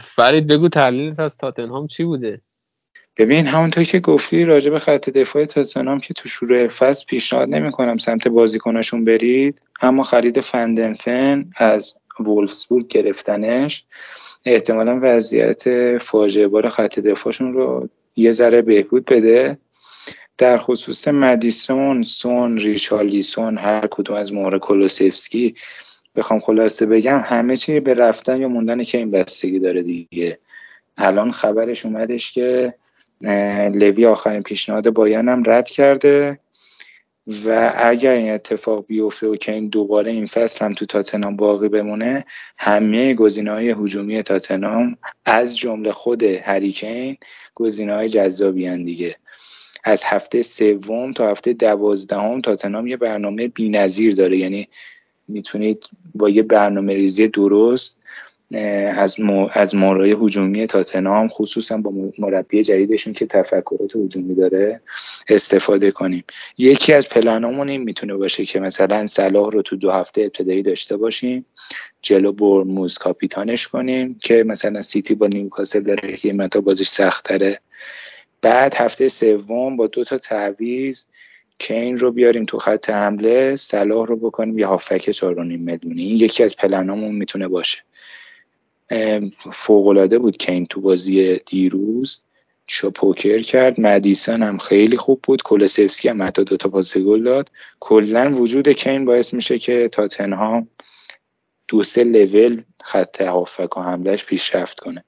فرید 0.00 0.46
بگو 0.46 0.68
تحلیلت 0.68 1.20
از 1.20 1.36
تاتنهام 1.36 1.86
چی 1.86 2.04
بوده؟ 2.04 2.40
ببین 3.16 3.46
همونطور 3.46 3.84
که 3.84 4.00
گفتی 4.00 4.44
راجع 4.44 4.70
به 4.70 4.78
خط 4.78 5.10
دفاع 5.10 5.44
تاتنهام 5.44 6.00
که 6.00 6.14
تو 6.14 6.28
شروع 6.28 6.68
فصل 6.68 7.06
پیشنهاد 7.06 7.48
نمی‌کنم 7.48 7.98
سمت 7.98 8.28
بازیکناشون 8.28 9.04
برید. 9.04 9.62
اما 9.82 10.02
خرید 10.02 10.40
فندنفن 10.40 11.50
از 11.56 11.98
وولفسبورگ 12.20 12.86
گرفتنش. 12.86 13.84
احتمالا 14.44 15.00
وضعیت 15.02 15.98
فاجعه 15.98 16.48
بار 16.48 16.68
خط 16.68 16.98
دفاعشون 16.98 17.52
رو 17.52 17.88
یه 18.16 18.32
ذره 18.32 18.62
بهبود 18.62 19.04
بده. 19.04 19.58
در 20.38 20.58
خصوص 20.58 21.08
مدیسون 21.08 22.02
سون 22.02 22.58
ریچارلیسون 22.58 23.58
هر 23.58 23.88
کدوم 23.90 24.16
از 24.16 24.32
مهر 24.32 24.58
کولوسفسکی 24.58 25.54
بخوام 26.16 26.40
خلاصه 26.40 26.86
بگم 26.86 27.22
همه 27.24 27.56
چی 27.56 27.80
به 27.80 27.94
رفتن 27.94 28.40
یا 28.40 28.48
موندن 28.48 28.84
که 28.84 28.98
این 28.98 29.10
بستگی 29.10 29.58
داره 29.58 29.82
دیگه. 29.82 30.38
الان 30.96 31.32
خبرش 31.32 31.86
اومدش 31.86 32.32
که 32.32 32.74
لوی 33.74 34.06
آخرین 34.06 34.42
پیشنهاد 34.42 34.90
بایان 34.90 35.28
هم 35.28 35.42
رد 35.46 35.70
کرده 35.70 36.38
و 37.44 37.72
اگر 37.76 38.12
این 38.12 38.30
اتفاق 38.30 38.86
بیفته 38.86 39.26
و 39.26 39.36
که 39.36 39.52
این 39.52 39.68
دوباره 39.68 40.10
این 40.10 40.26
فصل 40.26 40.64
هم 40.64 40.74
تو 40.74 40.86
تاتنام 40.86 41.36
باقی 41.36 41.68
بمونه 41.68 42.24
همه 42.58 43.14
گزینه 43.14 43.52
های 43.52 43.70
هجومی 43.70 44.22
تاتنام 44.22 44.96
از 45.24 45.58
جمله 45.58 45.92
خود 45.92 46.22
هریکین 46.22 47.16
گزینه 47.54 47.94
های 47.94 48.08
جذابی 48.08 48.84
دیگه. 48.84 49.16
از 49.84 50.02
هفته 50.04 50.42
سوم 50.42 51.12
تا 51.12 51.30
هفته 51.30 51.52
دوازدهم 51.52 52.40
تاتنام 52.40 52.86
یه 52.86 52.96
برنامه 52.96 53.48
بی‌نظیر 53.48 54.14
داره. 54.14 54.36
یعنی 54.36 54.68
می‌تونید 55.28 55.84
با 56.14 56.28
یه 56.30 56.42
برنامه 56.42 56.94
ریزی 56.94 57.28
درست 57.28 58.00
از 58.94 59.20
مو، 59.20 59.48
از 59.52 59.74
مورای 59.74 60.16
هجومی 60.20 60.66
تاتنام 60.66 61.28
خصوصا 61.28 61.76
با 61.76 61.92
مربی 62.18 62.62
جدیدشون 62.62 63.12
که 63.12 63.26
تفکرات 63.26 63.96
هجومی 63.96 64.34
داره 64.34 64.80
استفاده 65.28 65.90
کنیم. 65.90 66.24
یکی 66.58 66.92
از 66.92 67.08
پلنامون 67.08 67.68
این 67.68 67.82
می‌تونه 67.82 68.14
باشه 68.14 68.44
که 68.44 68.60
مثلا 68.60 69.06
صلاح 69.06 69.50
رو 69.50 69.62
تو 69.62 69.76
دو 69.76 69.90
هفته 69.90 70.22
ابتدایی 70.22 70.62
داشته 70.62 70.96
باشیم 70.96 71.46
جلو 72.02 72.32
برموز 72.32 72.98
کاپیتانش 72.98 73.68
کنیم 73.68 74.18
که 74.22 74.44
مثلا 74.46 74.82
سیتی 74.82 75.14
با 75.14 75.26
نیوکاسل 75.26 75.80
داره 75.80 76.12
که 76.12 76.32
متا 76.32 76.60
بازیش 76.60 76.88
سخت 76.88 77.24
تره 77.24 77.60
بعد 78.42 78.74
هفته 78.74 79.08
سوم 79.08 79.76
با 79.76 79.86
دو 79.86 80.04
تا 80.04 80.18
تعویض 80.18 81.04
کین 81.58 81.98
رو 81.98 82.12
بیاریم 82.12 82.44
تو 82.44 82.58
خط 82.58 82.90
حمله 82.90 83.56
صلاح 83.56 84.06
رو 84.06 84.16
بکنیم 84.16 84.58
یه 84.58 84.66
هافک 84.66 85.10
4.5 85.10 85.22
میلیونی 85.38 86.02
این 86.02 86.16
یکی 86.16 86.42
از 86.42 86.56
پلنامون 86.56 87.14
می‌تونه 87.14 87.48
باشه. 87.48 87.78
فوقالعاده 89.52 90.18
بود 90.18 90.36
کین 90.36 90.66
تو 90.66 90.80
بازی 90.80 91.38
دیروز. 91.46 92.22
چو 92.66 92.90
پوکر 92.90 93.42
کرد. 93.42 93.80
مدیسن 93.80 94.42
هم 94.42 94.58
خیلی 94.58 94.96
خوب 94.96 95.20
بود. 95.22 95.42
کولسفسکی 95.42 96.08
هم 96.08 96.22
حتی 96.22 96.44
دوتا 96.44 96.68
پاس 96.68 96.96
گل 96.96 97.22
داد. 97.22 97.50
کلا 97.80 98.32
وجود 98.32 98.68
کین 98.68 99.04
باعث 99.04 99.34
میشه 99.34 99.58
که 99.58 99.88
تاتنهام 99.88 100.68
دو 101.68 101.82
سه 101.82 102.04
لول 102.04 102.62
خط 102.82 103.20
هافک 103.20 103.76
و 103.76 103.80
حملهش 103.80 104.24
پیشرفت 104.24 104.80
کنه. 104.80 105.04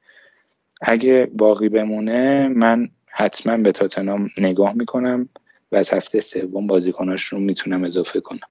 اگه 0.80 1.30
باقی 1.32 1.68
بمونه 1.68 2.48
من 2.48 2.88
حتما 3.14 3.56
به 3.56 3.72
تاتنهام 3.72 4.30
نگاه 4.38 4.72
می‌کنم 4.72 5.28
و 5.72 5.76
از 5.76 5.90
هفته 5.90 6.20
سوم 6.20 6.66
بازیکناش 6.66 7.24
رو 7.24 7.38
می‌تونم 7.38 7.84
اضافه 7.84 8.20
کنم. 8.20 8.48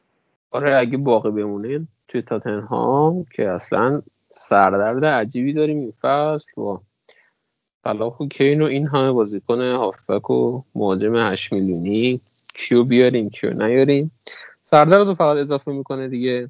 آره 0.51 0.75
اگه 0.75 0.97
باقی 0.97 1.31
بمونه 1.31 1.87
توی 2.07 2.21
تاتنهام 2.21 3.25
که 3.35 3.49
اصلا 3.49 4.01
سردرد 4.33 5.05
عجیبی 5.05 5.53
داریم 5.53 5.79
این 5.79 5.91
فصل 5.91 6.51
با 6.55 6.81
صلاح 7.83 8.17
و 8.17 8.27
کین 8.27 8.61
و 8.61 8.65
این 8.65 8.87
همه 8.87 9.11
بازیکن 9.11 9.61
هافبک 9.61 10.29
و 10.29 10.61
مهاجم 10.75 11.15
8 11.15 11.53
میلیونی. 11.53 12.21
کیو 12.55 12.83
بیاریم 12.83 13.29
کیو 13.29 13.53
نیاریم؟ 13.53 14.11
سردرد 14.61 15.07
رو 15.07 15.13
فقط 15.13 15.37
اضافه 15.37 15.71
می‌کنه 15.71 16.07
دیگه. 16.07 16.49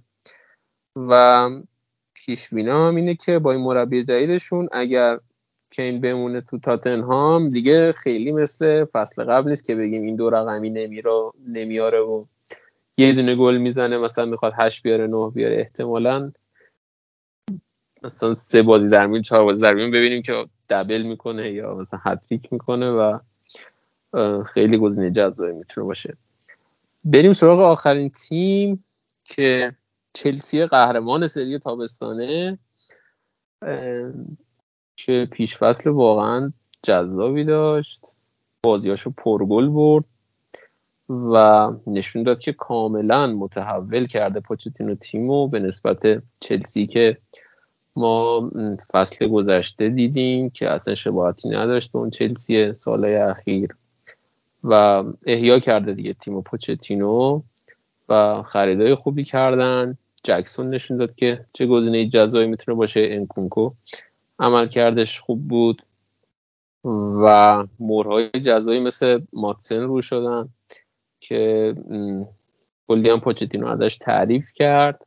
و 0.96 1.50
پیش 2.14 2.54
هم 2.54 2.96
اینه 2.96 3.16
که 3.16 3.40
با 3.40 3.52
این 3.52 3.62
مربی 3.62 4.04
جدیدشون 4.04 4.70
اگر 4.72 5.20
کین 5.72 6.02
بمونه 6.02 6.42
تو 6.42 6.60
تاتنهام 6.60 7.50
دیگه 7.50 7.92
خیلی 7.92 8.32
مثل 8.32 8.86
فصل 8.86 9.24
قبل 9.24 9.50
نیست 9.50 9.66
که 9.66 9.76
بگیم 9.76 10.04
این 10.04 10.16
دو 10.16 10.30
رقمی 10.30 10.70
نمیره 10.70 11.12
نمیاره 11.48 12.00
و 12.00 12.26
یه 12.98 13.14
دونه 13.14 13.36
گل 13.36 13.58
می‌زنه 13.58 13.98
مثلا 13.98 14.26
می‌خواد 14.26 14.54
هشت 14.56 14.84
بیاره 14.84 15.08
نه 15.08 15.30
بیاره 15.30 15.58
احتمالا. 15.58 16.32
مثلا 18.04 18.34
سه 18.34 18.62
بازی 18.62 18.90
در 18.90 19.08
میون 19.08 19.22
چهار 19.22 19.44
بازی 19.44 19.62
در 19.64 19.74
میون 19.74 19.92
ببینیم 19.92 20.22
که 20.22 20.46
دبل 20.70 21.02
می‌کنه 21.02 21.52
یا 21.52 21.76
مثلا 21.76 22.00
هتریک 22.04 22.54
می‌کنه 22.54 22.92
و 22.92 23.20
خیلی 24.44 24.78
گزینه 24.78 25.12
جذابی 25.12 25.54
می‌تونه 25.54 25.88
باشه. 25.88 26.18
بریم 27.04 27.34
سراغ 27.34 27.60
آخرین 27.60 28.10
تیم 28.10 28.86
که 29.24 29.76
چلسی 30.14 30.66
قهرمان 30.66 31.28
سری 31.28 31.60
تابستانه. 31.60 32.60
که 35.06 35.28
پیش 35.32 35.58
فصل 35.58 35.90
واقعا 35.90 36.54
جذابی 36.84 37.44
داشت. 37.44 38.02
بازیاشو 38.64 39.12
پرگل 39.18 39.68
برد 39.68 40.06
و 41.10 41.70
نشون 41.88 42.24
داد 42.24 42.40
که 42.40 42.54
کاملا 42.54 43.28
متحول 43.28 44.08
کرده 44.08 44.40
پوچتینو 44.40 44.96
تیمو 44.96 45.48
به 45.48 45.60
نسبت 45.60 46.24
چلسی 46.40 46.86
که 46.86 47.18
ما 47.96 48.52
فصل 48.94 49.28
گذشته 49.28 49.90
دیدیم 49.90 50.50
که 50.50 50.70
اصلا 50.70 50.96
شباهتی 50.96 51.50
نداشت 51.50 51.96
اون 51.96 52.10
چلسی 52.10 52.74
سالهای 52.74 53.16
اخیر 53.16 53.76
و 54.64 55.04
احیا 55.26 55.60
کرده 55.60 55.94
دیگه 55.94 56.14
تیم 56.14 56.42
پوچتینو 56.42 57.42
و 58.10 58.44
خریدای 58.44 58.96
خوبی 58.96 59.24
کردن. 59.24 59.98
جکسون 60.24 60.70
نشون 60.70 60.98
داد 60.98 61.16
که 61.16 61.46
چه 61.54 61.66
گزینه 61.66 62.08
جزایی 62.08 62.48
می‌تونه 62.48 62.76
باشه. 62.76 63.08
انکونکو 63.12 63.72
عمل 64.42 64.68
کردش 64.68 65.20
خوب 65.20 65.48
بود 65.48 65.82
و 67.24 67.68
مورهای 67.80 68.30
جزایی 68.30 68.80
مثل 68.80 69.22
ماتسن 69.34 69.82
رو 69.82 70.02
شدن 70.02 70.50
که 71.20 71.76
کلی 72.88 73.10
هم 73.10 73.20
پوچتینو 73.20 73.68
ازش 73.68 73.98
تعریف 73.98 74.52
کرد. 74.54 75.06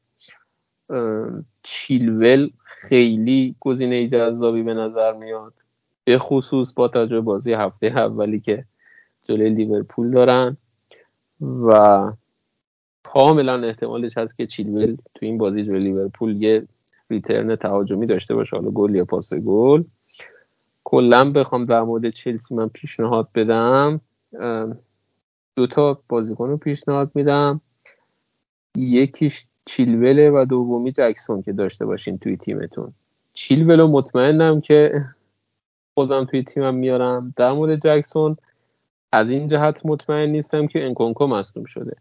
چیلول 1.63 2.51
خیلی 2.65 3.55
گزینه 3.61 4.09
جذابی 4.09 4.63
به 4.63 4.75
نظر 4.75 5.13
میاد 5.13 5.53
به 6.05 6.19
خصوص 6.19 6.75
با 6.75 6.89
توجه 6.89 7.21
بازی 7.21 7.53
هفته 7.53 7.87
اولی 7.87 8.41
که 8.41 8.65
جلوی 9.29 9.51
لیورپول 9.51 10.11
دارن 10.11 10.57
و 11.41 12.13
کاملا 13.03 13.67
احتمالش 13.67 14.19
هست 14.19 14.37
که 14.37 14.47
چیلول 14.47 14.97
تو 15.15 15.27
این 15.27 15.39
بازی 15.39 15.65
جلوی 15.65 15.85
لیورپول 15.85 16.43
یه 16.43 16.67
ریترن 17.11 17.57
تهاجمی 17.57 18.07
داشته 18.07 18.35
باشه. 18.35 18.57
حالا 18.57 18.71
گل 18.71 18.95
یا 18.95 19.05
پاس 19.05 19.35
گل. 19.35 19.83
کلا 20.85 21.31
بخوام 21.31 21.65
در 21.65 21.83
مورد 21.83 22.11
چلسی 22.11 22.55
من 22.55 22.69
پیشنهاد 22.69 23.29
بدم. 23.35 24.01
دو 25.57 25.67
تا 25.67 26.01
بازیکن 26.09 26.49
رو 26.49 26.57
پیشنهاد 26.57 27.11
میدم. 27.15 27.61
یکیش 28.77 29.47
چیلوله 29.65 30.31
و 30.31 30.47
دومی 30.49 30.93
جکسون 30.93 31.43
که 31.43 31.53
داشته 31.53 31.87
باشین 31.87 32.19
توی 32.19 32.37
تیمتون. 32.37 32.93
چیلول 33.33 33.81
رو 33.81 33.89
مطمئنم 33.89 34.61
که 34.61 35.01
خودم 35.95 36.25
توی 36.25 36.43
تیمم 36.43 36.75
میارم. 36.75 37.35
در 37.37 37.53
مورد 37.53 37.79
جکسون 37.79 38.37
از 39.13 39.29
این 39.29 39.49
جهت 39.49 39.87
مطمئن 39.87 40.29
نیستم 40.29 40.67
که 40.67 40.87
انکونکو 40.87 41.27
مصنوم 41.27 41.67
شده. 41.67 41.97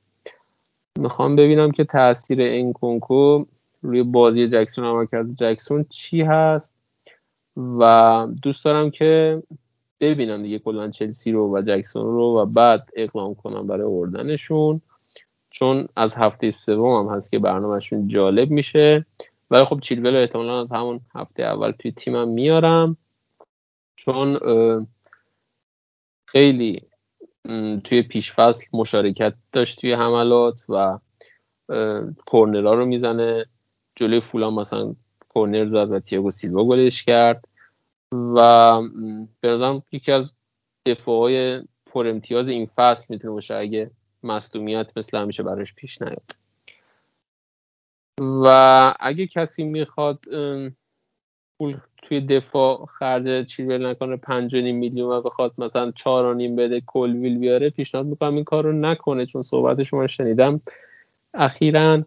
می‌خوام 0.99 1.35
ببینم 1.35 1.71
که 1.71 1.83
تاثیر 1.83 2.37
انکونکو 2.41 3.45
روی 3.83 4.03
بازی 4.03 4.47
جکسون 4.47 4.85
عمل 4.85 5.05
کرده 5.05 5.33
جکسون 5.33 5.85
چی 5.89 6.21
هست؟ 6.21 6.77
و 7.57 8.27
دوست 8.41 8.65
دارم 8.65 8.91
که 8.91 9.43
ببینم 9.99 10.43
دیگه 10.43 10.59
کلا 10.59 10.89
چلسی 10.89 11.31
رو 11.31 11.57
و 11.57 11.61
جکسون 11.61 12.03
رو 12.03 12.23
و 12.23 12.45
بعد 12.45 12.89
اقدام 12.95 13.35
کنم 13.35 13.67
برای 13.67 13.83
اوردنشون 13.83 14.81
چون 15.49 15.87
از 15.95 16.15
هفته 16.15 16.51
سوم 16.51 17.07
هم 17.07 17.15
هست 17.15 17.31
که 17.31 17.39
برنامهشون 17.39 18.07
جالب 18.07 18.51
میشه. 18.51 19.05
ولی 19.51 19.65
خب 19.65 19.79
چیلول 19.79 20.15
احتمالا 20.15 20.59
از 20.59 20.71
همون 20.71 21.01
هفته 21.15 21.43
اول 21.43 21.71
توی 21.71 21.91
تیمم 21.91 22.27
میارم. 22.27 22.97
چون 23.95 24.39
خیلی 26.25 26.81
توی 27.83 28.01
پیش 28.01 28.31
فصل 28.31 28.65
مشارکت 28.73 29.33
داشت 29.51 29.81
توی 29.81 29.93
حملات 29.93 30.63
و 30.69 30.99
کورنرا 32.25 32.73
رو 32.73 32.85
می‌زنه. 32.85 33.45
جلوی 33.95 34.19
فولان 34.19 34.53
مثلا 34.53 34.95
کورنر 35.29 35.67
زد 35.67 35.91
و 35.91 35.99
تیاگو 35.99 36.31
سیلوا 36.31 36.63
گلش 36.65 37.03
کرد 37.03 37.47
و 38.13 38.81
به 39.41 39.47
نظرم 39.49 39.83
یکی 39.91 40.11
از 40.11 40.35
دفاعهای 40.85 41.61
پر 41.85 42.07
امتیاز 42.07 42.49
این 42.49 42.69
فصل 42.75 43.05
می‌تونه 43.09 43.33
باشه 43.33 43.55
اگه 43.55 43.91
مصدومیت 44.23 44.91
مثل 44.97 45.17
همیشه 45.17 45.43
براش 45.43 45.73
پیش 45.73 46.01
نیاد. 46.01 46.31
و 48.19 48.95
اگه 48.99 49.27
کسی 49.27 49.63
می‌خواد 49.63 50.19
پول 51.57 51.77
توی 51.97 52.21
دفاع 52.21 52.85
خرج 52.85 53.47
چیلول 53.47 53.85
نکنه 53.85 54.17
پنج 54.17 54.55
میلیون 54.55 55.11
و 55.11 55.21
بخواد 55.21 55.53
مثلا 55.57 55.91
چهار 55.91 56.35
نیم 56.35 56.55
بده 56.55 56.81
کلویل 56.81 57.37
بیاره 57.37 57.69
پیشنهاد 57.69 58.07
می‌کنم 58.07 58.35
این 58.35 58.43
کار 58.43 58.63
رو 58.63 58.71
نکنه 58.71 59.25
چون 59.25 59.41
صحبت 59.41 59.83
شما 59.83 60.07
شنیدم. 60.07 60.61
اخیرا 61.33 62.03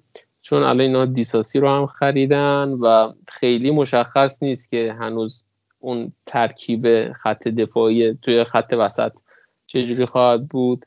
چون 0.47 0.63
الان 0.63 0.81
اینا 0.81 1.05
دیساسی 1.05 1.61
رو 1.61 1.71
هم 1.71 1.87
خریدن 1.87 2.69
و 2.69 3.13
خیلی 3.29 3.71
مشخص 3.71 4.43
نیست 4.43 4.71
که 4.71 4.97
هنوز 5.01 5.43
اون 5.79 6.13
ترکیب 6.27 7.13
خط 7.13 7.49
دفاعی 7.49 8.15
توی 8.23 8.45
خط 8.45 8.75
وسط 8.79 9.13
چجوری 9.67 10.07
خواهد 10.07 10.49
بود. 10.49 10.87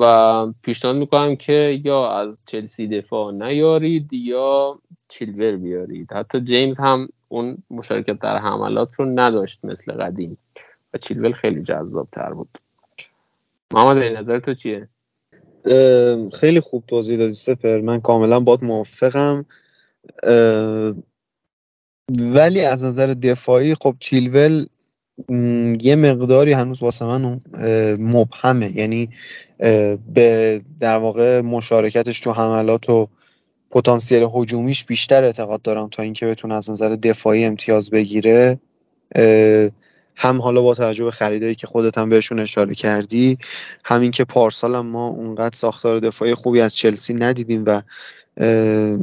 و 0.00 0.46
پیشنهاد 0.62 0.96
می‌کنم 0.96 1.36
که 1.36 1.80
یا 1.84 2.10
از 2.10 2.42
چلسی 2.46 2.88
دفاع 2.88 3.32
نیارید 3.32 4.12
یا 4.12 4.78
چیلور 5.08 5.56
بیارید. 5.56 6.12
حتی 6.12 6.40
جیمز 6.40 6.80
هم 6.80 7.08
اون 7.28 7.58
مشارکت 7.70 8.18
در 8.18 8.36
حملات 8.36 8.94
رو 8.94 9.04
نداشت 9.04 9.64
مثل 9.64 9.92
قدیم 9.92 10.38
و 10.94 10.98
چیلول 10.98 11.32
خیلی 11.32 11.62
جذاب 11.62 12.08
تر 12.12 12.32
بود. 12.32 12.58
محمد 13.74 13.96
نظر 13.96 14.38
تو 14.38 14.54
چیه؟ 14.54 14.88
خیلی 16.32 16.60
خوب 16.60 16.84
توضیح 16.86 17.18
دادی 17.18 17.34
سپر. 17.34 17.80
من 17.80 18.00
کاملا 18.00 18.40
باد 18.40 18.64
موافقم. 18.64 19.44
ولی 22.20 22.60
از 22.60 22.84
نظر 22.84 23.06
دفاعی 23.06 23.74
خب 23.74 23.94
چیلول 24.00 24.66
یه 25.80 25.96
مقداری 25.96 26.52
هنوز 26.52 26.82
واسه 26.82 27.04
من 27.04 27.40
مبهمه. 28.00 28.76
یعنی 28.76 29.08
به 30.14 30.60
در 30.80 30.96
واقع 30.96 31.40
مشارکتش 31.40 32.20
تو 32.20 32.32
حملات 32.32 32.90
و 32.90 33.08
پتانسیل 33.70 34.28
هجومیش 34.34 34.84
بیشتر 34.84 35.24
اعتقاد 35.24 35.62
دارم 35.62 35.88
تا 35.88 36.02
اینکه 36.02 36.26
بتونه 36.26 36.54
از 36.54 36.70
نظر 36.70 36.88
دفاعی 36.88 37.44
امتیاز 37.44 37.90
بگیره. 37.90 38.58
هم 40.16 40.42
حالا 40.42 40.62
با 40.62 40.74
توجه 40.74 41.04
به 41.04 41.10
خریدایی 41.10 41.54
که 41.54 41.66
خودت 41.66 41.98
هم 41.98 42.08
بهشون 42.08 42.40
اشاره 42.40 42.74
کردی 42.74 43.38
همین 43.84 44.10
که 44.10 44.24
پارسال 44.24 44.80
ما 44.80 45.08
اونقدر 45.08 45.56
ساختار 45.56 46.00
دفاعی 46.00 46.34
خوبی 46.34 46.60
از 46.60 46.76
چلسی 46.76 47.14
ندیدیم 47.14 47.64
و 47.66 47.82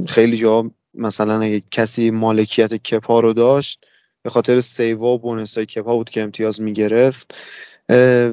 خیلی 0.08 0.38
جا 0.38 0.72
مثلا 0.94 1.42
اگه 1.42 1.62
کسی 1.72 2.12
مالکیت 2.12 2.74
کپا 2.74 3.20
رو 3.20 3.34
داشت 3.34 3.86
به 4.24 4.30
خاطر 4.30 4.60
سیوا 4.60 5.08
و 5.08 5.20
بونستای 5.20 5.66
کپا 5.66 5.96
بود 5.96 6.10
که 6.10 6.22
امتیاز 6.22 6.62
می‌گرفت. 6.62 7.36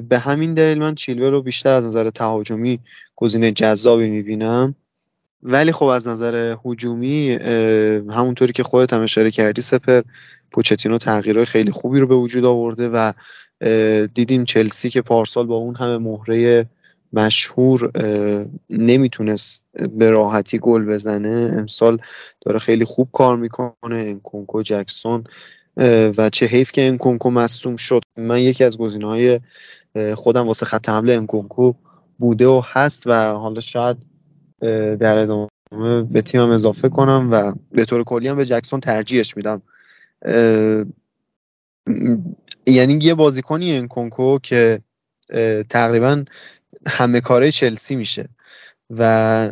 به 0.08 0.20
همین 0.24 0.54
دلیل 0.54 0.78
من 0.78 0.94
چیلوه 0.94 1.28
رو 1.28 1.42
بیشتر 1.42 1.70
از 1.70 1.86
نظر 1.86 2.10
تهاجمی 2.10 2.78
گزینه 3.16 3.52
جذابی 3.52 4.10
می‌بینم. 4.10 4.74
ولی 5.42 5.72
خب 5.72 5.84
از 5.84 6.08
نظر 6.08 6.56
هجومی 6.64 7.32
همونطوری 8.10 8.52
که 8.52 8.62
خودت 8.62 8.92
هم 8.92 9.02
اشاره 9.02 9.30
کردی 9.30 9.60
سپر 9.60 10.02
پوچتینو 10.52 10.98
تغییرهای 10.98 11.44
خیلی 11.44 11.70
خوبی 11.70 12.00
رو 12.00 12.06
به 12.06 12.14
وجود 12.14 12.44
آورده 12.44 12.88
و 12.88 13.12
دیدیم 14.14 14.44
چلسی 14.44 14.90
که 14.90 15.02
پارسال 15.02 15.46
با 15.46 15.56
اون 15.56 15.76
همه 15.76 15.98
مهره 15.98 16.66
مشهور 17.12 17.92
نمی‌تونست 18.70 19.62
به 19.98 20.10
راحتی 20.10 20.58
گل 20.58 20.84
بزنه. 20.84 21.52
امسال 21.56 21.98
داره 22.40 22.58
خیلی 22.58 22.84
خوب 22.84 23.08
کار 23.12 23.36
می‌کنه. 23.36 23.76
انکونکو 23.82 24.62
جکسون 24.62 25.24
و 26.16 26.30
چه 26.32 26.46
حیف 26.46 26.72
که 26.72 26.88
انکونکو 26.88 27.30
مصوم 27.30 27.76
شد. 27.76 28.00
من 28.16 28.40
یکی 28.40 28.64
از 28.64 28.78
گزینه 28.78 29.06
های 29.06 29.40
خودم 30.14 30.46
واسه 30.46 30.66
خط 30.66 30.88
حمله 30.88 31.12
انکونکو 31.12 31.72
بوده 32.18 32.46
و 32.46 32.62
هست 32.64 33.02
و 33.06 33.12
حالا 33.32 33.60
شاید 33.60 33.96
در 34.60 35.18
ادامه 35.18 35.48
به 36.10 36.22
تیمم 36.22 36.50
اضافه 36.50 36.88
کنم 36.88 37.28
و 37.32 37.52
به 37.72 37.84
طور 37.84 38.04
کلی 38.04 38.28
هم 38.28 38.36
به 38.36 38.46
جکسون 38.46 38.80
ترجیحش 38.80 39.36
میدم. 39.36 39.62
یعنی 42.66 42.98
یه 43.02 43.14
بازیکنی 43.14 43.76
انکونکو 43.76 44.38
که 44.38 44.80
تقریبا 45.68 46.24
همه 46.86 47.20
کاره 47.20 47.50
چلسی 47.50 47.96
میشه 47.96 48.28
و 48.90 49.02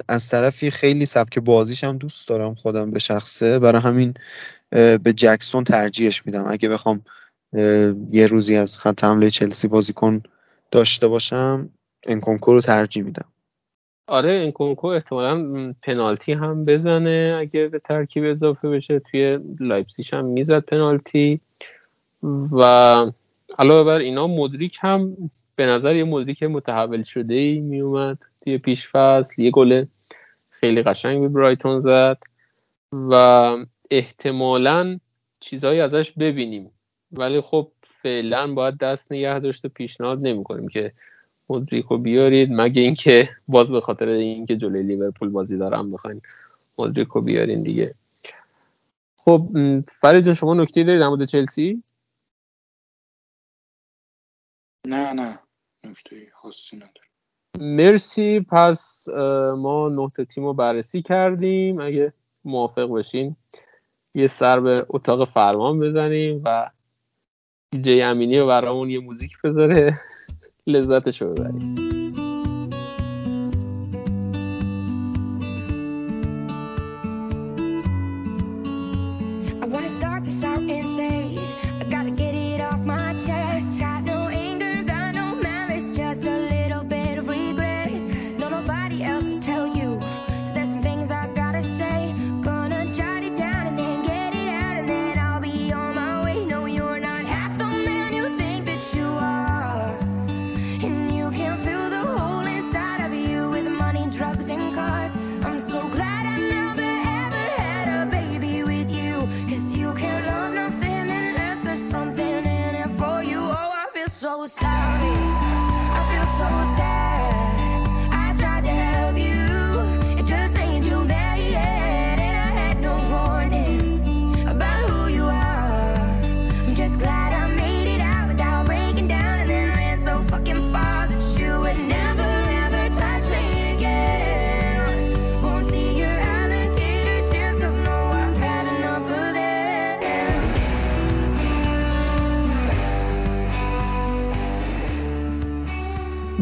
از 0.09 0.29
طرفی 0.29 0.71
خیلی 0.71 1.07
سبک 1.07 1.39
بازیش 1.39 1.85
هم 1.85 1.99
دوست 1.99 2.29
دارم 2.29 2.55
خودم 2.55 2.91
به 2.91 2.99
شخصه. 2.99 3.59
برای 3.59 3.83
همین 3.83 4.15
به 4.71 5.13
جکسون 5.17 5.65
ترجیحش 5.65 6.27
میدم. 6.27 6.45
اگه 6.49 6.69
بخوام 6.69 7.05
یه 8.13 8.27
روزی 8.27 8.57
از 8.57 8.79
خط 8.79 9.05
حمله 9.05 9.31
چلسی 9.31 9.69
بازیکن 9.69 10.23
داشته 10.71 11.09
باشم 11.09 11.71
انکونکو 12.07 12.53
رو 12.53 12.61
ترجیح 12.61 13.03
میدم. 13.03 13.29
آره 14.09 14.31
انکونکو 14.31 14.87
احتمالا 14.87 15.75
پنالتی 15.83 16.33
هم 16.33 16.65
بزنه 16.65 17.37
اگه 17.41 17.69
به 17.69 17.79
ترکیب 17.79 18.25
اضافه 18.25 18.69
بشه. 18.71 18.99
توی 18.99 19.39
لایپزیگش 19.61 20.14
هم 20.15 20.25
می‌زد 20.25 20.61
پنالتی. 20.61 21.41
و 22.53 22.63
علاوه 23.59 23.85
بر 23.85 23.99
اینا 23.99 24.27
مدریک 24.27 24.79
هم 24.81 25.17
به 25.57 25.67
نظر 25.67 25.97
یه 25.97 26.05
مدریک 26.05 26.43
متحول 26.43 27.03
شده 27.03 27.35
ای 27.35 27.61
میومد 27.61 28.19
توی 28.45 28.59
پیش 28.59 28.89
فصل. 28.89 29.43
یه 29.43 29.51
گل 29.51 29.85
خیلی 30.51 30.83
قشنگ 30.83 31.21
به 31.21 31.29
برایتون 31.29 31.77
زد. 31.77 32.19
و 32.93 33.15
احتمالا 33.91 34.99
چیزهایی 35.41 35.81
ازش 35.81 36.13
ببینیم. 36.13 36.71
ولی 37.13 37.41
خب 37.41 37.73
فعلا 37.83 38.55
باید 38.55 38.79
دست 38.79 39.13
نگه 39.13 39.39
داشته 39.39 39.69
پیشنهاد 39.69 40.19
نمی‌کنیم 40.23 40.69
که 40.69 40.93
مدریکو 41.49 41.99
بیارید. 41.99 42.49
مگه 42.53 42.82
اینکه 42.82 43.28
باز 43.49 43.70
به 43.70 43.80
خاطر 43.80 44.09
اینکه 44.09 44.57
جلوی 44.57 44.82
لیورپول 44.82 45.28
بازی 45.28 45.59
دارم 45.59 45.92
بخواین 45.92 46.20
مدریکو 46.78 47.20
بیارین 47.20 47.59
دیگه. 47.59 47.94
خب 49.16 49.49
فرید 49.86 50.24
جان 50.24 50.34
شما 50.34 50.55
نکته 50.55 50.84
دارید 50.84 51.01
در 51.01 51.09
مورد 51.09 51.24
چلسی؟ 51.24 51.82
نه 54.86 55.12
نه. 55.12 55.38
نکته 55.84 56.26
خاصی 56.32 56.76
نداره 56.76 57.07
مرسی. 57.61 58.40
پس 58.40 59.09
ما 59.57 59.88
نقطه 59.88 60.24
تیم 60.24 60.44
رو 60.44 60.55
بررسی 60.55 61.03
کردیم. 61.03 61.80
اگه 61.80 62.12
موافق 62.44 62.86
باشین 62.86 63.36
یه 64.14 64.26
سر 64.26 64.61
به 64.61 64.86
اتاق 64.88 65.28
فرمان 65.28 65.80
بزنیم 65.80 66.42
و 66.44 66.70
دیجی 67.70 68.03
امینی 68.03 68.42
برامون 68.42 68.90
یه 68.90 68.99
موزیک 68.99 69.32
بذاره. 69.44 69.99
لذتش 70.67 71.23
رو 71.23 71.35
ببریم 71.35 71.86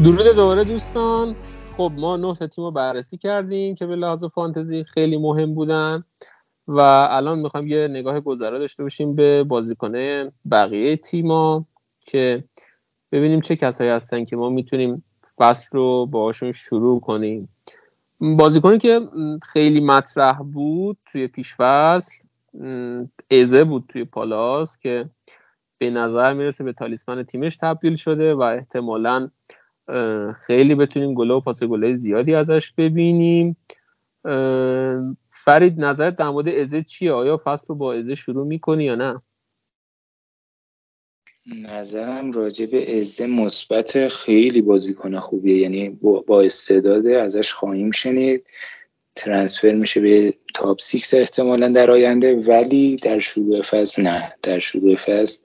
درود 0.05 0.35
دوباره 0.35 0.63
دوستان. 0.63 1.35
خب 1.77 1.91
ما 1.97 2.17
نه 2.17 2.33
تیم 2.33 2.63
رو 2.63 2.71
بررسی 2.71 3.17
کردیم 3.17 3.75
که 3.75 3.85
به 3.85 3.95
لحاظ 3.95 4.25
فانتزی 4.25 4.83
خیلی 4.83 5.17
مهم 5.17 5.55
بودن 5.55 6.03
و 6.67 6.79
الان 7.09 7.39
می‌خوایم 7.39 7.67
یه 7.67 7.87
نگاه 7.87 8.19
گذرا 8.19 8.59
داشته 8.59 8.83
باشیم 8.83 9.15
به 9.15 9.43
بازیکنه 9.43 10.31
بقیه 10.51 10.97
تیما 10.97 11.65
که 11.99 12.43
ببینیم 13.11 13.41
چه 13.41 13.55
کسایی 13.55 13.89
هستن 13.89 14.25
که 14.25 14.35
ما 14.35 14.49
می‌تونیم 14.49 15.03
فصل 15.37 15.65
رو 15.71 16.05
باشون 16.05 16.51
شروع 16.51 16.99
کنیم. 16.99 17.49
بازیکنی 18.19 18.77
که 18.77 19.01
خیلی 19.43 19.79
مطرح 19.79 20.37
بود 20.37 20.97
توی 21.05 21.27
پیش 21.27 21.55
فصل 21.55 22.13
ازه 23.31 23.63
بود 23.63 23.85
توی 23.89 24.03
پالاس 24.03 24.79
که 24.79 25.09
به 25.77 25.89
نظر 25.89 26.33
می‌رسه 26.33 26.63
به 26.63 26.73
talisman 26.73 27.23
تیمش 27.23 27.57
تبدیل 27.57 27.95
شده 27.95 28.33
و 28.33 28.41
احتمالاً 28.41 29.29
خیلی 30.41 30.75
بتونیم 30.75 31.13
گل 31.13 31.33
و 31.33 31.39
پاس 31.39 31.63
گل 31.63 31.95
زیادی 31.95 32.35
ازش 32.35 32.71
ببینیم. 32.71 33.57
فرید 35.29 35.79
نظرت 35.81 36.15
در 36.15 36.29
مورد 36.29 36.47
ازه 36.47 36.83
چیه؟ 36.83 37.11
آیا 37.11 37.37
فصل 37.43 37.67
رو 37.67 37.75
با 37.75 37.93
ازه 37.93 38.15
شروع 38.15 38.47
می‌کنی 38.47 38.83
یا 38.83 38.95
نه؟ 38.95 39.19
نظرم 41.63 42.31
راجع 42.31 42.65
به 42.65 43.01
ازه 43.01 43.27
مثبت 43.27 44.07
خیلی 44.07 44.61
بازیکن 44.61 45.19
خوبیه. 45.19 45.57
یعنی 45.57 45.89
با 46.27 46.41
استعداده 46.41 47.21
ازش 47.21 47.53
خواهیم 47.53 47.91
شنید. 47.91 48.45
transfer 49.15 49.71
میشه 49.71 49.99
به 49.99 50.33
top 50.53 50.81
six 50.81 51.13
احتمالا 51.13 51.71
در 51.71 51.91
آینده 51.91 52.35
ولی 52.35 52.95
در 52.95 53.19
شروع 53.19 53.61
فصل 53.61 54.01
نه. 54.01 54.33
در 54.43 54.59
شروع 54.59 54.95
فصل 54.95 55.41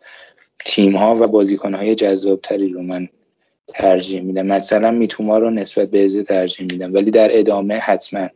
تیم 0.65 0.97
ها 0.97 1.17
و 1.21 1.27
بازیکن 1.27 1.75
های 1.75 1.95
جذاب 1.95 2.41
تری 2.41 2.73
رو 2.73 2.83
من 2.83 3.09
ترجیح 3.75 4.21
میدم. 4.21 4.47
مثلا 4.47 4.91
میتوما 4.91 5.39
رو 5.39 5.51
نسبت 5.51 5.91
به 5.91 6.05
ازه 6.05 6.23
ترجیح 6.23 6.67
میدم. 6.73 6.95
ولی 6.95 7.11
در 7.11 7.29
ادامه 7.33 7.75
حتما 7.75 8.29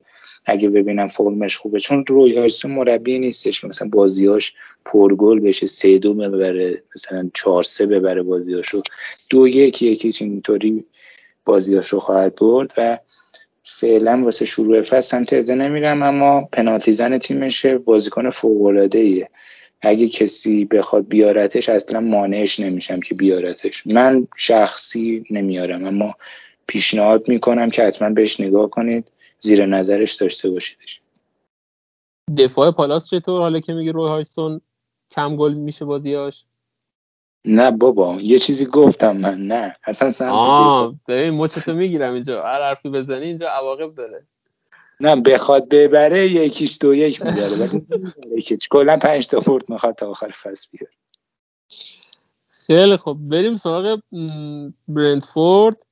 اگه 0.47 0.69
ببینم 0.69 1.09
فرمش 1.09 1.56
خوبه. 1.56 1.81
چون 1.81 2.06
روی 2.06 2.39
هایسون 2.39 2.70
مربی 2.70 3.19
نیستش 3.19 3.61
که 3.61 3.66
مثلا 3.66 3.89
بازیاش 3.89 4.55
پرگل 4.85 5.40
بشه 5.40 5.66
سه 5.66 5.98
دو 5.98 6.15
ببره 6.15 6.82
مثلا 6.97 7.31
چهار 7.35 7.62
سه 7.62 7.86
ببره 7.86 8.23
بازیاشو 8.23 8.82
دو 9.31 9.48
یک 9.48 9.82
یکی 9.82 10.24
اینطوری 10.24 10.85
بازیاشو 11.44 11.98
خواهد 11.98 12.35
برد 12.35 12.73
و 12.77 12.98
فعلا 13.62 14.23
واسه 14.24 14.44
شروع 14.44 14.82
فصل 14.82 15.01
سمت 15.01 15.32
ازه 15.32 15.55
نمیرم 15.55 16.02
اما 16.02 16.48
پنالتی 16.52 16.93
زن 16.93 17.19
تیمشه 17.19 17.78
بازیکن 17.78 18.31
فوق 18.31 18.89
ایه 18.94 19.31
اگه 19.85 20.09
کسی 20.09 20.65
بخواد 20.65 21.09
بیارتش 21.09 21.69
اصلا 21.69 22.01
مانعش 22.01 22.61
نمیشم 22.61 23.01
که 23.01 23.15
بیارتش. 23.15 23.86
من 23.86 24.28
شخصی 24.36 25.24
نمیارم 25.31 25.85
اما 25.86 26.15
پیشنهاد 26.66 27.28
می‌کنم 27.28 27.70
که 27.70 27.82
حتما 27.82 28.11
بهش 28.11 28.40
نگاه 28.40 28.70
کنید 28.70 29.11
زیر 29.39 29.66
نظرش 29.66 30.15
داشته 30.15 30.51
باشیدش. 30.51 31.01
دفاع 32.39 32.70
پالاس 32.70 33.11
چطور؟ 33.11 33.40
حالا 33.40 33.61
که 33.61 33.73
میگه 33.73 33.93
روی 33.93 34.09
هایستون 34.09 34.61
کم 35.11 35.36
گل 35.36 35.55
میشه 35.55 35.85
بازیاش. 35.85 36.47
نه 37.44 37.70
بابا 37.70 38.19
یه 38.20 38.39
چیزی 38.39 38.66
گفتم 38.66 39.16
من 39.16 39.39
نه. 39.47 39.77
اصلا 39.85 40.11
سمت 40.11 41.01
ببین 41.09 41.35
مچتو 41.35 41.73
می‌گیرم 41.73 42.15
اینجا. 42.15 42.43
هر 42.43 42.62
حرفی 42.62 42.89
بزنی 42.89 43.27
اینجا 43.27 43.48
عواقب 43.48 43.94
داره. 43.94 44.27
نه 45.00 45.16
بخواد 45.16 45.68
ببره 45.68 46.28
یکیش 46.28 46.78
دو 46.80 46.94
یک 46.94 47.22
می‌بره 47.22 47.56
ولی 47.56 48.58
کلا 48.70 48.96
پنج 48.96 49.28
تا 49.28 49.40
پورت 49.40 49.70
می‌خواد 49.70 49.94
تا 49.94 50.10
آخر 50.10 50.30
فصل 50.30 50.68
بیاره 50.72 50.94
خیلی 52.66 52.96
خب 52.96 53.16
بریم 53.20 53.54
سراغ 53.54 54.00
برندفورد 54.88 55.86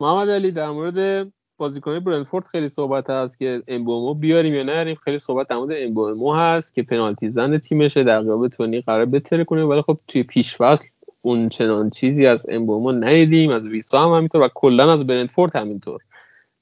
محمد 0.00 0.30
علی 0.30 0.50
در 0.50 0.70
مورد 0.70 1.32
بازیکن 1.56 1.98
برندفورد 1.98 2.46
خیلی 2.46 2.68
صحبت 2.68 3.10
هست 3.10 3.38
که 3.38 3.62
امبومو 3.68 4.14
بیاریم 4.14 4.54
یا 4.54 4.62
نریم. 4.62 4.96
خیلی 5.04 5.18
صحبت 5.18 5.48
در 5.48 5.56
مورد 5.56 5.76
امبومو 5.78 6.34
هست 6.34 6.74
که 6.74 6.82
پنالتی 6.82 7.30
زن 7.30 7.58
تیمشه 7.58 8.02
در 8.02 8.20
قیاب 8.20 8.48
تونی 8.48 8.80
قرار 8.80 9.06
بتره 9.06 9.44
کنه. 9.44 9.64
ولی 9.64 9.82
خب 9.82 9.98
توی 10.08 10.22
پیش 10.22 10.56
فصل 10.56 10.88
اون 11.22 11.48
چنان 11.48 11.90
چیزی 11.90 12.26
از 12.26 12.46
امبومو 12.48 12.92
ندیدیم 12.92 13.50
از 13.50 13.66
ویسا 13.66 14.02
هم 14.02 14.16
همینطور 14.16 14.42
و 14.42 14.48
کلا 14.54 14.92
از 14.92 15.06
برندفورد 15.06 15.56
همینطور. 15.56 16.00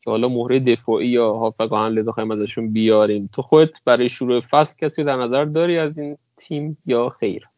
که 0.09 0.11
حالا 0.11 0.29
مهره 0.29 0.61
دفاعی 0.61 1.09
یا 1.09 1.33
هافک 1.33 1.69
حمله 1.73 2.03
بخوایم 2.03 2.31
ازشون 2.31 2.73
بیاریم. 2.73 3.31
تو 3.33 3.43
خودت 3.43 3.81
برای 3.85 4.09
شروع 4.09 4.41
فصل 4.41 4.77
کسی 4.81 5.05
در 5.05 5.17
نظر 5.17 5.45
داری 5.45 5.79
از 5.79 5.99
این 5.99 6.17
تیم 6.37 6.79
یا 6.87 7.09
خیر؟ 7.21 7.49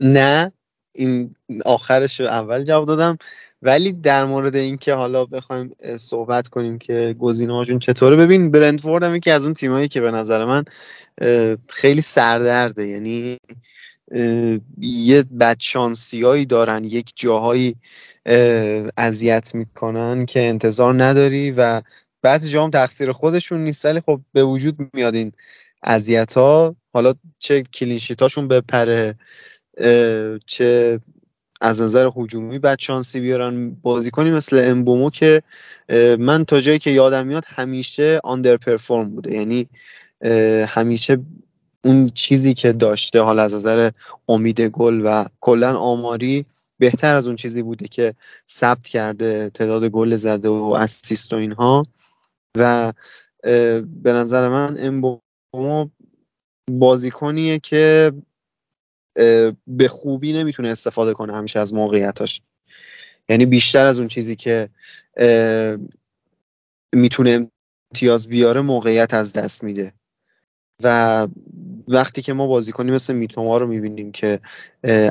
نه. 0.00 0.52
این 0.94 1.34
آخرش 1.64 2.20
رو 2.20 2.26
اول 2.26 2.64
جواب 2.64 2.86
دادم. 2.86 3.18
ولی 3.62 3.92
در 3.92 4.24
مورد 4.24 4.56
اینکه 4.56 4.94
حالا 4.94 5.24
بخوایم 5.24 5.70
صحبت 5.96 6.48
کنیم 6.48 6.78
که 6.78 7.16
هاشون 7.48 7.78
چطوره. 7.78 8.16
ببین 8.16 8.50
برندفورد 8.50 9.04
هم 9.04 9.16
یکی 9.16 9.30
از 9.30 9.44
اون 9.44 9.54
تیمایی 9.54 9.88
که 9.88 10.00
به 10.00 10.10
نظر 10.10 10.44
من 10.44 10.64
خیلی 11.68 12.00
سردرده. 12.00 12.86
یعنی 12.86 13.36
یه 14.78 15.22
بدشانسی 15.22 16.44
دارن 16.44 16.84
یک 16.84 17.12
جاهایی 17.16 17.76
اذیت 18.96 19.54
می‌کنن 19.54 20.26
که 20.26 20.48
انتظار 20.48 21.02
نداری 21.02 21.50
و 21.50 21.82
بعضی 22.22 22.50
جا 22.50 22.64
هم 22.64 22.70
تقصیر 22.70 23.12
خودشون 23.12 23.64
نیست. 23.64 23.84
ولی 23.84 24.00
خب 24.00 24.20
به 24.32 24.44
وجود 24.44 24.76
میاد 24.94 25.14
این 25.14 25.32
اذیت 25.82 26.34
ها 26.34 26.76
حالا 26.92 27.14
چه 27.38 27.62
کلینشیتاشون 27.62 28.48
بپره 28.48 29.14
چه 30.46 31.00
از 31.60 31.82
نظر 31.82 32.10
هجومی 32.16 32.58
بد 32.58 32.78
شانسی 32.78 33.20
بیارن 33.20 33.70
بازیکنی 33.70 34.30
مثل 34.30 34.62
امبومو 34.64 35.10
که 35.10 35.42
من 36.18 36.44
تا 36.44 36.60
جایی 36.60 36.78
که 36.78 36.90
یادم 36.90 37.26
میاد 37.26 37.44
همیشه 37.48 38.20
آندر 38.24 38.56
پرفورم 38.56 39.14
بوده. 39.14 39.32
یعنی 39.32 39.68
همیشه 40.66 41.18
اون 41.84 42.10
چیزی 42.10 42.54
که 42.54 42.72
داشته 42.72 43.20
حالا 43.20 43.42
از 43.42 43.54
نظر 43.54 43.90
امید 44.28 44.60
گل 44.60 45.02
و 45.04 45.24
کلا 45.40 45.76
آماری 45.76 46.46
بهتر 46.78 47.16
از 47.16 47.26
اون 47.26 47.36
چیزی 47.36 47.62
بوده 47.62 47.88
که 47.88 48.14
ثبت 48.48 48.88
کرده 48.88 49.50
تعداد 49.50 49.84
گل 49.84 50.16
زده 50.16 50.48
و 50.48 50.76
اسیست 50.78 51.32
و 51.32 51.36
اینها. 51.36 51.82
و 52.56 52.92
به 54.02 54.12
نظر 54.12 54.48
من 54.48 54.76
امبومو 54.78 55.88
بازیکنیه 56.70 57.58
که 57.58 58.12
به 59.66 59.88
خوبی 59.88 60.32
نمی‌تونه 60.32 60.68
استفاده 60.68 61.14
کنه 61.14 61.36
همیشه 61.36 61.60
از 61.60 61.74
موقعیتاش. 61.74 62.42
یعنی 63.28 63.46
بیشتر 63.46 63.86
از 63.86 63.98
اون 63.98 64.08
چیزی 64.08 64.36
که 64.36 64.68
می‌تونه 66.94 67.48
امتیاز 67.92 68.28
بیاره 68.28 68.60
موقعیت 68.60 69.14
از 69.14 69.32
دست 69.32 69.64
میده. 69.64 69.92
و 70.82 71.28
وقتی 71.88 72.22
که 72.22 72.32
ما 72.32 72.46
بازیکنی 72.46 72.90
مثل 72.90 73.14
میتوما 73.14 73.58
رو 73.58 73.66
می‌بینیم 73.66 74.12
که 74.12 74.40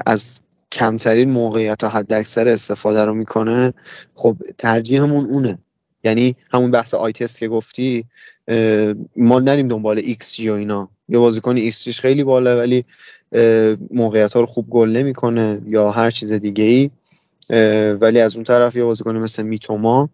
از 0.06 0.42
کمترین 0.72 1.30
موقعیت 1.30 1.84
و 1.84 1.88
حد 1.88 2.14
اکثر 2.14 2.48
استفاده 2.48 3.06
رو 3.06 3.14
می‌کنه 3.14 3.74
خب 4.16 4.38
ترجیحمون 4.58 5.26
اونه. 5.26 5.58
یعنی 6.04 6.36
همون 6.54 6.72
بحث 6.72 6.94
eye 6.94 7.12
test 7.12 7.40
که 7.40 7.48
گفتی 7.48 8.06
ما 9.16 9.40
نریم 9.40 9.68
دنبال 9.68 9.98
ایکس 10.04 10.36
جی 10.36 10.50
و 10.50 10.54
اینا. 10.54 10.90
یه 11.10 11.20
بازیکن 11.20 11.58
ایکس 11.58 11.90
خیلی 12.00 12.24
بالا 12.24 12.58
ولی 12.58 12.86
موقعیت 13.92 14.34
ها 14.34 14.40
رو 14.40 14.46
خوب 14.46 14.70
گل 14.70 14.90
نمی‌کنه 14.90 15.62
یا 15.68 15.92
هر 15.92 16.12
چیز 16.12 16.32
دیگه 16.32 16.64
ای 16.64 16.90
ولی 17.94 18.20
از 18.20 18.36
اون 18.36 18.44
طرف 18.44 18.76
یه 18.76 18.84
بازیکن 18.84 19.18
مثل 19.18 19.44
میتوما 19.44 20.10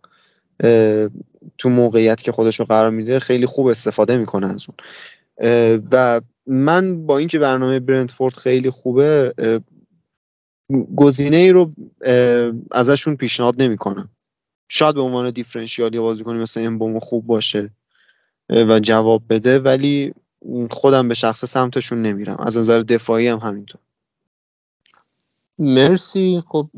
تو 1.58 1.70
موقعیت 1.70 2.22
که 2.22 2.32
خودش 2.32 2.60
رو 2.60 2.66
قرار 2.66 2.90
میده 2.90 3.20
خیلی 3.20 3.46
خوب 3.46 3.68
استفاده 3.68 4.18
می‌کنه 4.18 4.54
از 4.54 4.66
اون. 4.70 4.78
و 5.92 6.22
من 6.46 7.06
با 7.06 7.18
اینکه 7.18 7.40
برنامه 7.40 7.80
برندفورد 7.80 8.34
خیلی 8.34 8.70
خوبه 8.70 9.34
گزینه 10.96 11.38
ای 11.38 11.52
رو 11.52 11.72
ازشون 12.72 13.16
پیشنهاد 13.16 13.62
نمی‌کنم. 13.62 14.10
شاید 14.68 14.96
به 14.96 15.02
عنوان 15.02 15.32
دیفرنشیال 15.32 15.96
یا 15.96 16.02
بازیکنی 16.02 16.40
مثل 16.40 16.62
امبومو 16.64 17.00
خوب 17.00 17.28
باشه 17.28 17.70
و 18.50 18.80
جواب 18.80 19.24
بده 19.30 19.60
ولی 19.60 20.14
خودم 20.72 21.08
به 21.08 21.14
شخص 21.14 21.46
سمتشون 21.46 22.02
نمیرم. 22.02 22.38
از 22.40 22.58
نظر 22.58 22.80
دفاعی 22.80 23.28
هم 23.28 23.38
همینطور. 23.38 23.82
مرسی. 25.60 26.44
خب 26.48 26.70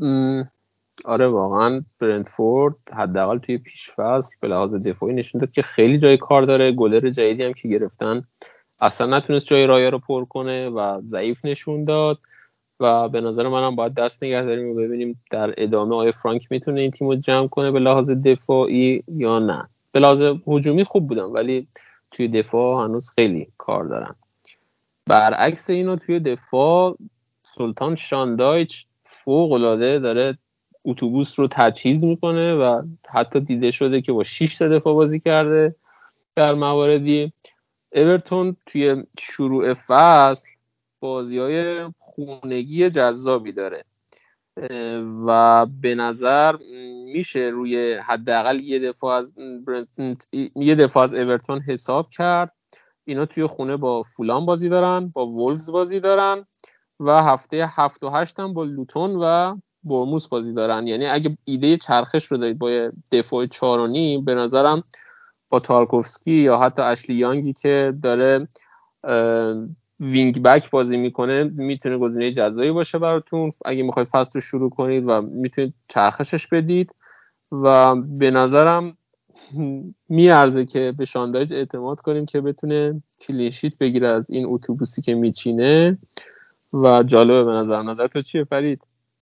آره 1.04 1.26
واقعا 1.26 1.84
برندفورد 1.98 2.74
حداقل 2.96 3.38
توی 3.38 3.58
پیشفصل 3.58 4.36
به 4.40 4.48
لحاظ 4.48 4.74
دفاعی 4.74 5.14
نشون 5.14 5.40
داد 5.40 5.50
که 5.50 5.62
خیلی 5.62 5.98
جای 5.98 6.16
کار 6.16 6.42
داره. 6.42 6.72
گلر 6.72 7.10
جدیدی 7.10 7.42
هم 7.42 7.52
که 7.52 7.68
گرفتن 7.68 8.24
اصلا 8.80 9.16
نتونست 9.16 9.46
جای 9.46 9.66
رایا 9.66 9.88
رو 9.88 9.98
پر 9.98 10.24
کنه 10.24 10.68
و 10.68 11.00
ضعیف 11.04 11.44
نشون 11.44 11.84
داد 11.84 12.18
و 12.80 13.08
به 13.08 13.20
نظر 13.20 13.48
منم 13.48 13.76
باید 13.76 13.94
دست 13.94 14.22
نگه 14.24 14.42
داریم 14.42 14.68
و 14.68 14.74
ببینیم 14.74 15.22
در 15.30 15.54
ادامه 15.56 15.96
آیا 15.96 16.12
فرانک 16.12 16.46
می‌تونه 16.50 16.80
این 16.80 16.90
تیم 16.90 17.08
رو 17.08 17.16
جمع 17.16 17.48
کنه 17.48 17.70
به 17.70 17.78
لحاظ 17.78 18.10
دفاعی 18.10 19.02
یا 19.08 19.38
نه. 19.38 19.68
به 19.92 20.00
لحاظ 20.00 20.22
هجومی 20.46 20.84
خوب 20.84 21.08
بودن 21.08 21.22
ولی 21.22 21.68
توی 22.10 22.28
دفاع 22.28 22.84
هنوز 22.84 23.10
خیلی 23.10 23.48
کار 23.58 23.82
دارن. 23.82 24.14
برعکس 25.06 25.70
اینو 25.70 25.96
توی 25.96 26.20
دفاع 26.20 26.96
سلطان 27.42 27.96
شاندایچ 27.96 28.86
فوق 29.04 29.52
العاده 29.52 29.98
داره 29.98 30.38
اتوبوس 30.84 31.40
رو 31.40 31.48
تجهیز 31.50 32.04
می‌کنه 32.04 32.54
و 32.54 32.82
حتی 33.08 33.40
دیده 33.40 33.70
شده 33.70 34.00
که 34.00 34.12
با 34.12 34.22
6 34.22 34.58
تا 34.58 34.68
دفاع 34.68 34.94
بازی 34.94 35.20
کرده 35.20 35.74
در 36.36 36.54
مواردی. 36.54 37.32
اورتون 37.92 38.56
توی 38.66 39.04
شروع 39.20 39.74
فصل 39.74 40.48
بازی 41.00 41.38
های 41.38 41.88
خونگی 41.98 42.90
جذابی 42.90 43.52
داره. 43.52 43.84
و 45.26 45.66
به 45.66 45.94
نظر 45.94 46.56
میشه 47.04 47.40
روی 47.40 47.94
حداقل 47.94 48.60
یه 48.60 48.78
دفاع 48.78 49.18
از 49.18 49.32
یه 50.54 50.74
دفاع 50.74 51.02
از 51.02 51.14
اورتون 51.14 51.60
حساب 51.60 52.08
کرد. 52.08 52.52
اینا 53.04 53.26
توی 53.26 53.46
خونه 53.46 53.76
با 53.76 54.02
فولان 54.02 54.46
بازی 54.46 54.68
دارن 54.68 55.08
با 55.08 55.26
وولفز 55.26 55.70
بازی 55.70 56.00
دارن 56.00 56.46
و 57.00 57.22
هفته 57.22 57.68
هفت 57.70 58.04
و 58.04 58.10
هشت 58.10 58.40
هم 58.40 58.54
با 58.54 58.64
لوتون 58.64 59.16
و 59.22 59.56
برموس 59.84 60.28
بازی 60.28 60.54
دارن. 60.54 60.86
یعنی 60.86 61.06
اگه 61.06 61.38
ایده 61.44 61.76
چرخش 61.76 62.24
رو 62.24 62.36
دارید 62.36 62.58
با 62.58 62.90
دفاع 63.12 63.46
چارونی 63.46 64.18
به 64.18 64.34
نظرم 64.34 64.84
با 65.48 65.60
تارکوفسکی 65.60 66.32
یا 66.32 66.58
حتی 66.58 66.82
اشلی 66.82 67.16
یانگی 67.16 67.52
که 67.52 67.94
داره 68.02 68.48
وینگ 70.00 70.42
بک 70.42 70.70
بازی 70.70 70.96
می‌کنه 70.96 71.44
می‌تونه 71.44 71.98
گزینه 71.98 72.32
جزایی 72.32 72.70
باشه 72.70 72.98
براتون. 72.98 73.50
اگه 73.64 73.82
می‌خواید 73.82 74.08
فصل 74.08 74.30
رو 74.34 74.40
شروع 74.40 74.70
کنید 74.70 75.04
و 75.06 75.22
می‌تونید 75.22 75.74
چرخشش 75.88 76.46
بدید 76.46 76.94
و 77.52 77.96
به 77.96 78.30
نظرم 78.30 78.96
میارزه 80.08 80.66
که 80.66 80.94
به 80.98 81.04
شان 81.04 81.25
دایچ 81.25 81.54
اعتماد 81.54 82.00
کنیم 82.00 82.26
که 82.26 82.40
بتونه 82.40 83.02
clean 83.20 83.49
sheet 83.49 83.78
بگیره 83.78 84.10
از 84.10 84.30
این 84.30 84.46
اتوبوسی 84.48 85.02
که 85.02 85.14
میچینه. 85.14 85.98
و 86.72 87.02
جالبه 87.02 87.44
به 87.44 87.52
نظر 87.52 87.82
نظر 87.82 88.06
تو 88.06 88.22
چیه 88.22 88.44
فرید؟ 88.44 88.82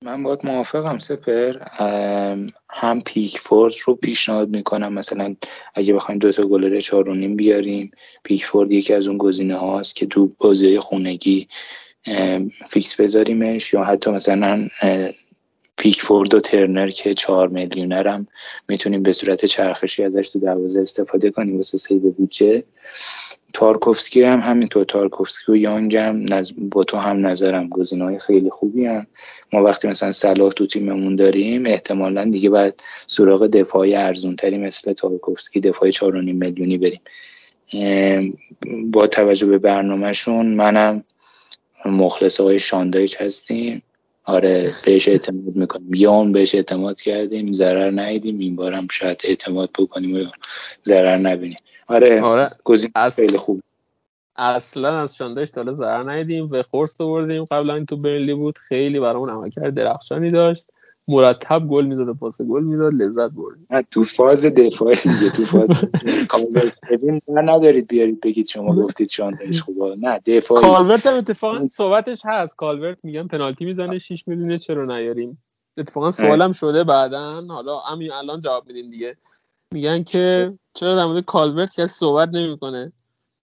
من 0.03 0.23
باید 0.23 0.47
موافقم 0.47 0.99
سپر. 0.99 1.55
هم 2.71 3.01
پیک 3.01 3.39
فورد 3.39 3.75
رو 3.85 3.95
پیشنهاد 3.95 4.49
می‌کنم. 4.49 4.93
مثلا 4.93 5.37
اگه 5.75 5.95
بخوایم 5.95 6.19
دوتا 6.19 6.43
گلر 6.43 6.81
چهار 6.81 7.09
و 7.09 7.15
نیم 7.15 7.37
بیاریم 7.37 7.91
پیک 8.23 8.45
فورد 8.45 8.73
یکی 8.73 8.95
از 8.95 9.09
اون 9.09 9.19
گزینه 9.19 9.57
هاست 9.57 9.97
که 9.97 10.07
تو 10.07 10.33
بازی 10.39 10.79
خونگی 10.79 11.49
فیکس 12.69 13.01
بذاریمش 13.01 13.73
یا 13.73 13.85
حتی 13.85 14.11
مثلا 14.11 14.69
پیکفورد 15.77 16.35
و 16.35 16.41
ترنر 16.41 16.89
که 16.89 17.15
چهار 17.15 17.49
میلیونه 17.49 18.25
می‌تونیم 18.69 19.03
به 19.03 19.13
صورت 19.13 19.45
چرخشی 19.45 20.05
ازش 20.05 20.29
تو 20.29 20.39
دروازه 20.39 20.81
استفاده 20.81 21.31
کنیم 21.31 21.57
واسه 21.57 21.79
save 21.79 22.11
بودجه. 22.11 22.65
تارکوفسکی 23.53 24.23
هم 24.23 24.41
همینطور. 24.41 24.85
تارکوفسکی 24.85 25.53
و 25.53 25.57
یانگ 25.57 25.97
هم 25.97 26.27
با 26.59 26.85
تو 26.85 26.97
هم 26.97 27.27
نظرم. 27.27 27.69
گزینه 27.69 28.05
های 28.05 28.19
خیلی 28.19 28.51
خوبین. 28.51 29.07
ما 29.53 29.63
وقتی 29.63 29.89
مثلا 29.89 30.11
صلاح 30.11 30.53
تو 30.53 30.67
تیممون 30.67 31.17
داریم 31.17 31.67
احتمالا 31.67 32.25
دیگه 32.25 32.51
باید 32.51 32.83
سراغ 33.07 33.47
دفاعی 33.47 33.95
ارزونتری 33.95 34.59
مثل 34.59 34.93
تارکوفسکی 34.93 35.61
دفاع 35.61 35.91
4.5 35.91 36.01
میلیونی 36.15 36.79
بریم. 36.79 37.01
با 38.93 39.07
توجه 39.07 39.47
به 39.47 39.59
برنامهشون 39.59 40.47
منم 40.47 41.05
مخلص 41.85 42.41
های 42.41 42.59
شاندایچ 42.59 43.21
هستیم. 43.21 43.83
آره 44.25 44.73
بهش 44.85 45.09
اعتماد 45.09 45.57
می‌کنیم. 45.57 45.95
یا 45.95 46.13
اون 46.13 46.33
بهش 46.33 46.55
اعتماد 46.55 47.01
کردیم. 47.01 47.53
ضرر 47.53 47.91
ندیدیم. 47.91 48.39
این 48.39 48.57
بارم 48.57 48.87
شاید 48.91 49.21
اعتماد 49.25 49.71
بکنیم 49.79 50.17
و 50.17 50.25
ضرر 50.85 51.17
نبینیم. 51.17 51.57
آره, 51.89 52.23
آره. 52.23 52.51
گزینه 52.65 53.11
خیلی 53.11 53.37
خوب. 53.37 53.63
اصلا 54.37 55.01
از 55.01 55.17
شاندایش 55.17 55.51
تا 55.51 55.75
ضرر 55.75 56.11
ندیدیم. 56.11 56.49
و 56.51 56.63
خورست 56.63 57.01
آوردیم. 57.01 57.45
قبلا 57.45 57.75
این 57.75 57.87
تو 57.87 57.97
برنلی 57.97 58.35
بود. 58.35 58.59
خیلی 58.59 59.01
برامون 59.01 59.31
عملکرد 59.31 59.75
درخشانی 59.75 60.31
داشت. 60.31 60.67
مرتب 61.09 61.63
گل 61.71 61.85
می‌داد 61.85 62.09
و 62.09 62.15
پاس 62.15 62.43
گل 62.43 62.63
می‌داد 62.65 62.95
لذت 62.95 63.31
برد 63.31 63.87
تو 63.91 64.03
فاز 64.03 64.47
دفاعی 64.47 64.97
دیگه 64.97 65.31
تو 65.37 65.45
فاز 65.45 65.69
کالورت 66.29 66.79
ببین 66.91 67.21
ندارید 67.29 67.87
بیارید 67.87 68.21
بگید 68.21 68.47
شما 68.47 68.75
گفتید 68.75 69.09
شاندایش 69.09 69.63
خوبه. 69.63 69.97
نه 70.01 70.21
دفاعی. 70.27 70.63
کالورت 70.63 71.07
هم 71.07 71.15
اتفاقا 71.15 71.65
صحبتش 71.65 72.23
هست. 72.25 72.57
کالورت 72.57 73.05
میگن 73.05 73.27
پنالتی 73.27 73.65
می‌زنه. 73.65 73.99
6 73.99 74.25
میلیون 74.27 74.59
چرا 74.59 74.85
نیاریم؟ 74.85 75.43
اتفاقا 75.79 76.11
سوالم 76.11 76.53
شده 76.53 76.85
بعدا. 76.85 77.45
حالا 77.49 77.79
همین 77.79 78.13
الان 78.13 78.41
جواب 78.41 78.67
میدیم 78.67 78.89
دیگه. 78.89 79.17
میگن 79.75 80.03
که 80.03 80.53
چرا 80.79 80.97
در 80.97 81.05
مورد 81.05 81.25
کالورت 81.25 81.75
کسی 81.75 81.87
صحبت 81.87 82.29
نمی‌کنه؟ 82.33 82.93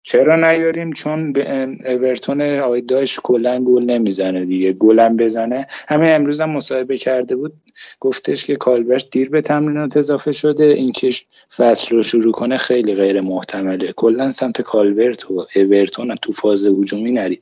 چرا 0.03 0.36
نیاریم؟ 0.36 0.94
چون 0.94 1.34
به 1.34 1.64
اورتون 1.86 2.41
آقای 2.60 2.82
داش 2.82 3.20
کلا 3.24 3.64
گل 3.64 3.84
نمی‌زنه 3.84 4.45
دیگه 4.45 4.74
گلم 4.74 5.18
بزنه. 5.18 5.68
همین 5.88 6.12
امروز 6.14 6.41
هم 6.41 6.49
مصاحبه 6.49 6.98
کرده 6.98 7.36
بود 7.36 7.53
گفتش 7.99 8.45
که 8.45 8.56
کالبرت 8.56 9.10
دیر 9.10 9.30
به 9.30 9.41
تمرینات 9.41 9.98
اضافه 9.98 10.32
شده 10.32 10.64
این 10.64 10.91
که 10.91 11.10
فصل 11.56 11.95
رو 11.95 12.03
شروع 12.03 12.32
کنه 12.32 12.57
خیلی 12.57 12.95
غیر 12.95 13.22
محتمله. 13.22 13.94
کلا 13.94 14.32
سمت 14.32 14.62
کالبرت 14.62 15.32
و 15.32 15.48
اورتون 15.56 16.16
تو 16.16 16.34
فاز 16.34 16.68
هجومی 16.68 17.12
نرید. 17.12 17.41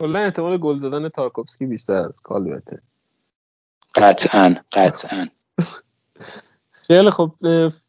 کلا 0.00 0.18
احتمال 0.18 0.58
گل 0.58 0.78
زدن 0.78 1.08
تارکوفسکی 1.08 1.66
بیشتر 1.66 1.92
از 1.92 2.20
کالورته 2.20 2.82
قطعا 3.94 4.54
قطعا. 4.72 5.26
خیلی 6.90 7.10
خب 7.10 7.32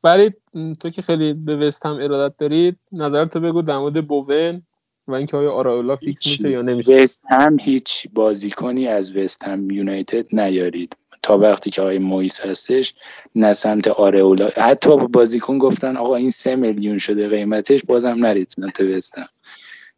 فرید 0.01 0.33
تو 0.79 0.89
که 0.89 1.01
خیلی 1.01 1.33
به 1.33 1.57
وست 1.57 1.85
هم 1.85 1.95
ارادت 2.01 2.37
دارید 2.37 2.77
نظر 2.91 3.25
تو 3.25 3.39
بگو 3.39 3.61
در 3.61 3.77
مورد 3.77 4.07
بوون 4.07 4.61
و 5.07 5.13
اینکه 5.13 5.37
آیا 5.37 5.51
آرئولا 5.51 5.95
فیکس 5.95 6.27
میشه 6.27 6.49
یا 6.49 6.61
نمیشه؟ 6.61 6.95
وست 6.95 7.21
هم 7.29 7.57
هیچ 7.59 8.07
بازیکنی 8.13 8.87
از 8.87 9.15
وست 9.15 9.43
هم 9.43 9.71
یونایتد 9.71 10.25
نیارید. 10.35 10.95
تا 11.23 11.37
وقتی 11.37 11.69
که 11.69 11.81
آقای 11.81 11.97
مویس 11.97 12.41
هستش 12.41 12.93
نه 13.35 13.53
سمت 13.53 13.87
آرئولا. 13.87 14.49
حتی 14.57 14.97
بازیکن 14.97 15.57
گفتن 15.57 15.97
آقا 15.97 16.15
این 16.15 16.29
سه 16.29 16.55
میلیون 16.55 16.97
شده 16.97 17.29
قیمتش 17.29 17.83
بازم 17.83 18.15
نرید 18.25 18.49
سمت 18.49 18.79
وست 18.79 19.08
هم 19.08 19.27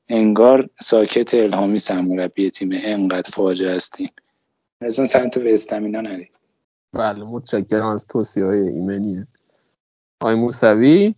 انگار 0.09 0.69
ساکت 0.81 1.33
الهامی 1.33 1.79
سرمربی 1.79 2.49
تیم 2.49 2.69
انقدر 2.73 3.29
فاجعه 3.33 3.75
هستیم 3.75 4.09
مثلا 4.81 5.05
سمت 5.05 5.37
وستم 5.37 5.83
اینا 5.83 6.01
نرید. 6.01 6.42
بله 6.93 7.23
متشکرم 7.23 7.87
از 7.87 8.07
توصیه 8.07 8.45
های 8.45 8.59
ایمنیه. 8.59 9.27
آی 10.21 10.35
موسوی 10.35 11.15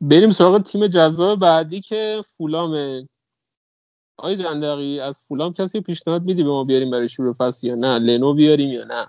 بریم 0.00 0.30
سراغ 0.30 0.62
تیم 0.62 0.86
جذاب 0.86 1.40
بعدی 1.40 1.80
که 1.80 2.22
فولام 2.26 3.06
آی 4.18 4.36
جندقی 4.36 5.00
از 5.00 5.20
فولام 5.20 5.52
کسی 5.52 5.80
پیشنهاد 5.80 6.22
میدی 6.22 6.42
به 6.42 6.48
ما 6.48 6.64
بیاریم 6.64 6.90
برای 6.90 7.08
شروع 7.08 7.32
فصل 7.32 7.66
یا 7.66 7.74
نه؟ 7.74 7.98
لنو 7.98 8.34
بیاریم 8.34 8.70
یا 8.70 8.84
نه؟ 8.84 9.06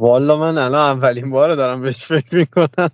والا 0.00 0.36
من 0.36 0.58
الان 0.58 0.96
اولین 0.96 1.30
بار 1.30 1.56
دارم 1.56 1.82
بهش 1.82 2.04
فکر 2.04 2.36
می‌کنم. 2.36 2.90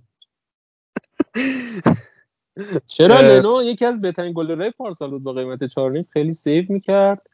چرا 2.87 3.21
لنو؟ 3.21 3.63
یکی 3.63 3.87
از 3.87 4.01
بهترین 4.01 4.33
گلرهای 4.33 4.71
پارسال 4.71 5.11
بود 5.11 5.23
با 5.23 5.33
قیمت 5.33 5.65
4 5.65 6.05
خیلی 6.13 6.33
سیو 6.33 6.65
می‌کرد 6.69 7.27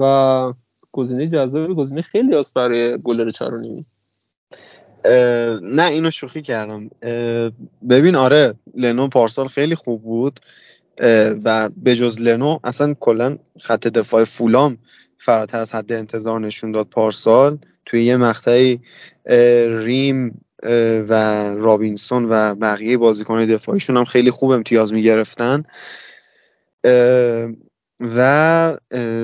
و 0.00 0.54
گزینه 0.92 1.28
جذاب 1.28 1.74
گزینه 1.74 2.02
خیلی 2.02 2.34
است 2.34 2.54
برای 2.54 2.98
گلر 2.98 3.30
4 3.30 3.58
نه 5.62 5.86
اینو 5.90 6.10
شوخی 6.10 6.42
کردم. 6.42 6.90
ببین 7.90 8.16
آره 8.16 8.54
لنو 8.74 9.08
پارسال 9.08 9.48
خیلی 9.48 9.74
خوب 9.74 10.02
بود. 10.02 10.40
و 11.44 11.68
به 11.76 11.96
جز 11.96 12.20
لنو 12.20 12.58
اصلا 12.64 12.94
کلا 13.00 13.38
خط 13.60 13.88
دفاع 13.88 14.24
فولام 14.24 14.78
فراتر 15.18 15.60
از 15.60 15.74
حد 15.74 15.92
انتظار 15.92 16.40
نشون 16.40 16.72
داد 16.72 16.86
پارسال. 16.86 17.58
توی 17.86 18.04
یه 18.04 18.16
مقطعی 18.16 18.80
ریم 19.66 20.44
و 21.08 21.14
رابینسون 21.54 22.24
و 22.30 22.54
بقیه 22.54 22.98
بازیکن 22.98 23.44
دفاعیشون 23.44 23.96
هم 23.96 24.04
خیلی 24.04 24.30
خوب 24.30 24.50
امتیاز 24.50 24.92
می‌گرفتن. 24.92 25.62
و 28.00 28.78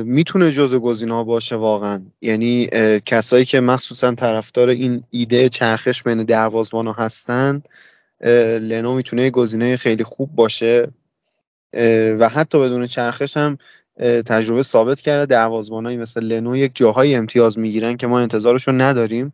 می‌تونه 0.04 0.50
جزو 0.50 0.80
گزینه 0.80 1.24
باشه 1.24 1.56
واقعا. 1.56 2.02
یعنی 2.20 2.66
کسایی 3.06 3.44
که 3.44 3.60
مخصوصا 3.60 4.14
طرفدار 4.14 4.68
این 4.68 5.04
ایده 5.10 5.48
چرخش 5.48 6.02
بین 6.02 6.22
دروازبان 6.22 6.88
هستن 6.88 7.62
لنو 8.60 8.94
می‌تونه 8.94 9.30
گزینه 9.30 9.76
خیلی 9.76 10.04
خوب 10.04 10.34
باشه. 10.34 10.88
و 12.18 12.28
حتی 12.28 12.58
بدون 12.58 12.86
چرخش 12.86 13.36
هم 13.36 13.58
تجربه 14.26 14.62
ثابت 14.62 15.00
کرده 15.00 15.26
دروازبانایی 15.26 15.96
مثل 15.96 16.20
لنو 16.24 16.56
یک 16.56 16.72
جاهایی 16.74 17.14
امتیاز 17.14 17.58
می‌گیرن 17.58 17.96
که 17.96 18.06
ما 18.06 18.20
انتظارشو 18.20 18.72
نداریم. 18.72 19.32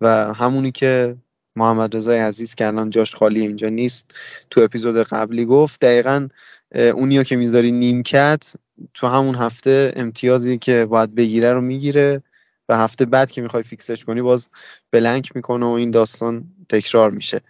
و 0.00 0.34
همونی 0.34 0.72
که 0.72 1.16
محمد 1.56 1.96
رضای 1.96 2.18
عزیز 2.18 2.54
که 2.54 2.66
الان 2.66 2.90
جاش 2.90 3.14
خالی 3.14 3.40
اینجا 3.40 3.68
نیست 3.68 4.14
تو 4.50 4.60
اپیزود 4.60 4.96
قبلی 4.96 5.44
گفت 5.44 5.80
دقیقا 5.80 6.28
اونیا 6.74 7.22
که 7.22 7.36
می‌ذاری 7.36 7.72
نیمکت 7.72 8.52
تو 8.94 9.06
همون 9.06 9.34
هفته 9.34 9.92
امتیازی 9.96 10.58
که 10.58 10.86
باید 10.86 11.14
بگیره 11.14 11.52
رو 11.52 11.60
می‌گیره. 11.60 12.22
و 12.68 12.76
هفته 12.76 13.04
بعد 13.04 13.30
که 13.30 13.42
می‌خوای 13.42 13.62
فیکسش 13.62 14.04
کنی 14.04 14.22
باز 14.22 14.48
بلنک 14.90 15.36
می‌کنه 15.36 15.66
و 15.66 15.68
این 15.68 15.90
داستان 15.90 16.44
تکرار 16.68 17.10
میشه. 17.10 17.40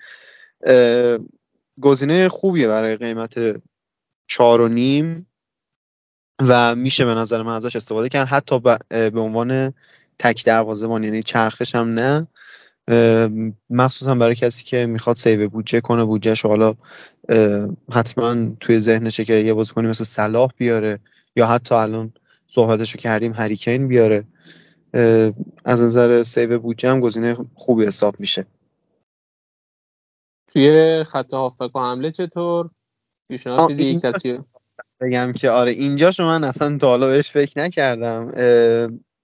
گزینه 1.80 2.28
خوبیه 2.28 2.68
برای 2.68 2.96
قیمت 2.96 3.34
چار 4.26 4.60
و 4.60 4.68
نیم 4.68 5.26
و 6.40 6.74
میشه 6.74 7.04
به 7.04 7.14
نظر 7.14 7.42
من 7.42 7.54
ازش 7.56 7.76
استفاده 7.76 8.08
کرد. 8.08 8.28
حتی 8.28 8.60
به 8.88 9.20
عنوان 9.20 9.72
تک 10.18 10.44
دروازه‌بان 10.44 11.04
یعنی 11.04 11.22
چرخش 11.22 11.74
هم 11.74 11.98
نه. 11.98 12.26
مخصوصا 13.70 14.14
برای 14.14 14.34
کسی 14.34 14.64
که 14.64 14.86
می‌خواد 14.86 15.16
save 15.16 15.48
بودجه 15.48 15.80
کنه 15.80 16.04
بودجهش 16.04 16.46
حالا 16.46 16.74
حتما 17.92 18.56
توی 18.60 18.78
ذهنشه 18.78 19.24
که 19.24 19.34
یه 19.34 19.54
بازیکنی 19.54 19.88
مثل 19.88 20.04
صلاح 20.04 20.50
بیاره 20.56 20.98
یا 21.36 21.46
حتی 21.46 21.74
الان 21.74 22.12
صحبتشو 22.46 22.98
کردیم 22.98 23.32
هریکین 23.32 23.88
بیاره. 23.88 24.24
از 25.64 25.82
نظر 25.82 26.22
save 26.22 26.58
بودجه 26.58 26.90
هم 26.90 27.00
گزینه 27.00 27.36
خوبی 27.54 27.86
حساب 27.86 28.20
میشه. 28.20 28.46
توی 30.52 31.04
خط 31.04 31.34
هافبک 31.34 31.76
و 31.76 31.78
حمله 31.78 32.10
چطور؟ 32.10 32.70
پیشنهاد 33.28 33.72
کسی؟ 33.72 34.38
بگم 35.00 35.32
که 35.32 35.50
آره 35.50 35.72
اینجا 35.72 36.10
من 36.18 36.44
اصلا 36.44 36.78
تا 36.78 36.86
حالا 36.86 37.06
بهش 37.06 37.30
فکر 37.30 37.60
نکردم. 37.60 38.30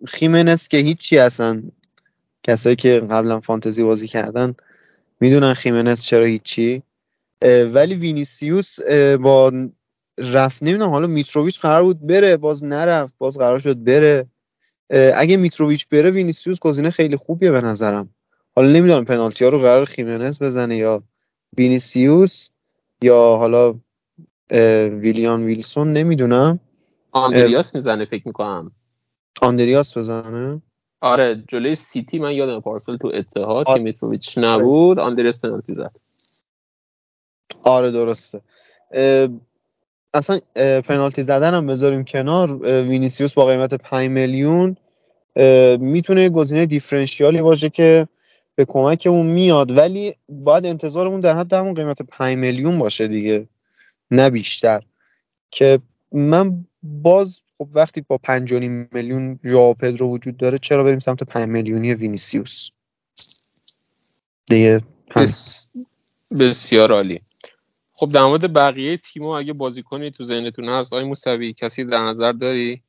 خیمنس 0.06 0.68
که 0.68 0.76
هیچی 0.76 1.18
اصلا 1.18 1.62
کسایی 2.42 2.76
که 2.76 3.00
قبلا 3.00 3.40
فانتزی 3.40 3.82
بازی 3.82 4.08
کردن 4.08 4.54
می‌دونن 5.20 5.54
خیمنس 5.54 6.04
چرا 6.04 6.24
هیچی. 6.24 6.82
ولی 7.44 7.94
وینیسیوس 7.94 8.76
با 9.20 9.52
رفت 10.18 10.62
نمی‌دونم 10.62 10.90
حالا 10.90 11.06
میتروویچ 11.06 11.60
قرار 11.60 11.82
بود 11.82 12.06
بره 12.06 12.36
باز 12.36 12.64
نرفت 12.64 13.14
باز 13.18 13.38
قرار 13.38 13.58
شد 13.58 13.84
بره. 13.84 14.26
اگه 15.14 15.36
میتروویچ 15.36 15.88
بره 15.88 16.10
وینیسیوس 16.10 16.58
گزینه 16.58 16.90
خیلی 16.90 17.16
خوبیه 17.16 17.50
به 17.50 17.60
نظرم. 17.60 18.14
حالا 18.56 18.68
نمی‌دونم 18.68 19.04
پنالتی 19.04 19.44
ها 19.44 19.50
رو 19.50 19.58
قرار 19.58 19.84
خیمنس 19.84 20.42
بزنه 20.42 20.76
یا 20.76 21.02
وینیسیوس 21.58 22.48
یا 23.02 23.36
حالا 23.36 23.74
ویلیان 25.00 25.44
ویلسون 25.44 25.92
نمی‌دونم. 25.92 26.60
آندریاس 27.12 27.74
می‌زنه 27.74 28.04
فکر 28.04 28.22
می‌کنم. 28.26 28.70
آندریاس 29.42 29.98
بزنه. 29.98 30.62
آره 31.00 31.44
جلوی 31.48 31.74
سیتی 31.74 32.18
من 32.18 32.32
یادم 32.32 32.60
پارسال 32.60 32.96
تو 32.96 33.10
اتحاد 33.14 33.66
که 33.66 33.72
آره. 33.72 33.82
میتروویچ 33.82 34.38
نبود 34.38 34.98
آندریاس 34.98 35.40
پنالتی 35.40 35.74
زد. 35.74 35.92
آره 37.62 37.90
درسته. 37.90 38.40
اصلا 40.14 40.40
پنالتی 40.80 41.22
زدن 41.22 41.54
هم 41.54 41.66
بذاریم 41.66 42.04
کنار. 42.04 42.56
وینیسیوس 42.82 43.34
با 43.34 43.46
قیمت 43.46 43.74
5 43.74 44.08
میلیون. 44.08 44.76
می‌تونه 45.80 46.28
گزینه 46.28 46.66
differential 46.66 47.37
ی 47.37 47.42
باشه 47.42 47.70
که 47.70 48.08
به 48.54 48.64
کمکمون 48.64 49.26
میاد. 49.26 49.76
ولی 49.76 50.14
باید 50.28 50.66
انتظارمون 50.66 51.20
در 51.20 51.34
حد 51.38 51.52
همون 51.52 51.74
قیمت 51.74 52.02
5 52.02 52.36
میلیون 52.36 52.78
باشه 52.78 53.08
دیگه. 53.08 53.48
نه 54.10 54.30
بیشتر. 54.30 54.80
که 55.50 55.78
من 56.12 56.64
باز 56.82 57.40
خب 57.58 57.68
وقتی 57.72 58.00
با 58.00 58.18
5 58.18 58.52
میلیون 58.92 59.38
ژائو 59.44 59.74
پدرو 59.74 60.10
وجود 60.10 60.36
داره 60.36 60.58
چرا 60.58 60.84
بریم 60.84 60.98
سمت 60.98 61.22
5 61.22 61.48
میلیونی 61.48 61.94
وینیسیوس؟ 61.94 62.70
دیگه. 64.46 64.80
بس... 65.16 65.66
بسیار 66.38 66.92
عالی. 66.92 67.20
خب 68.00 68.10
در 68.12 68.24
مورد 68.24 68.52
بقیه 68.52 68.96
تیم‌ها 68.96 69.38
اگه 69.38 69.52
بازیکنی 69.52 70.10
تو 70.10 70.24
ذهنتون 70.24 70.68
هست 70.68 70.92
آقای 70.92 71.04
موسوی 71.04 71.52
کسی 71.52 71.84
در 71.84 72.04
نظر 72.04 72.32
داری؟ 72.32 72.82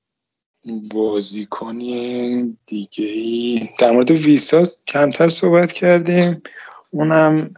بازیکنی 0.91 2.57
دیگه 2.65 3.05
ای؟ 3.05 3.69
در 3.79 3.91
مورد 3.91 4.11
ویسا 4.11 4.63
کمتر 4.87 5.29
صحبت 5.29 5.73
کردیم. 5.73 6.41
اونم 6.91 7.53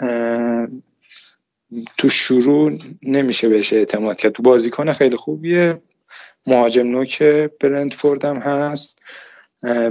تو 1.97 2.09
شروع 2.09 2.77
نمیشه 3.03 3.49
بهش 3.49 3.73
اعتماد 3.73 4.17
کرد. 4.17 4.31
تو 4.31 4.43
بازیکن 4.43 4.93
خیلی 4.93 5.17
خوبیه. 5.17 5.81
مهاجم 6.47 6.87
نوک 6.87 7.23
برندفورد 7.59 8.25
هم 8.25 8.37
هست. 8.37 8.99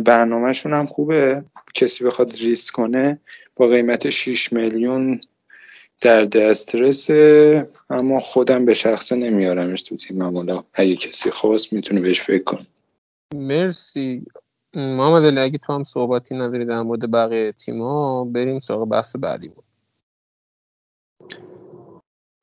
برنامهشون 0.04 0.72
هم 0.72 0.86
خوبه. 0.86 1.44
کسی 1.74 2.04
بخواد 2.04 2.36
ریسک 2.36 2.74
کنه 2.74 3.20
با 3.56 3.68
قیمت 3.68 4.08
6 4.08 4.52
میلیون 4.52 5.20
در 6.00 6.24
دسترس 6.24 7.10
اما 7.90 8.20
خودم 8.20 8.64
به 8.64 8.74
شخصه 8.74 9.16
نمیارمش 9.16 9.82
تو 9.82 9.96
تیمم 9.96 10.36
حالا 10.36 10.64
اگه 10.74 10.96
کسی 10.96 11.30
خواست 11.30 11.72
می‌تونه 11.72 12.00
بهش 12.00 12.20
فکر 12.20 12.42
کنه. 12.42 12.66
مرسی. 13.34 14.24
محمد 14.74 15.24
علی 15.24 15.40
اگه 15.40 15.58
تو 15.58 15.72
هم 15.72 15.82
صحبتی 15.82 16.34
نداری 16.34 16.64
در 16.66 16.82
مورد 16.82 17.10
بقیه 17.10 17.52
تیم‌ها 17.52 18.24
بریم 18.24 18.58
سراغ 18.58 18.88
بحث 18.88 19.16
بعدی 19.16 19.50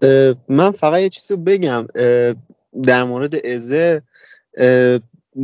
اه، 0.03 0.35
من 0.49 0.71
فقط 0.71 0.99
یه 0.99 1.09
چیزی 1.09 1.33
رو 1.33 1.41
بگم 1.41 1.87
در 2.83 3.03
مورد 3.03 3.45
ازه 3.45 4.01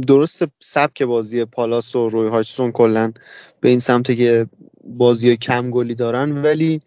درست 0.07 0.43
سبک 0.59 1.03
بازی 1.03 1.45
پالاس 1.45 1.95
و 1.95 2.09
روی 2.09 2.29
هاچسون 2.29 2.71
کلا 2.71 3.13
به 3.61 3.69
این 3.69 3.79
سمت 3.79 4.17
که 4.17 4.47
بازی 4.83 5.37
کم 5.37 5.69
گلی 5.69 5.95
دارن 5.95 6.41
ولی 6.41 6.81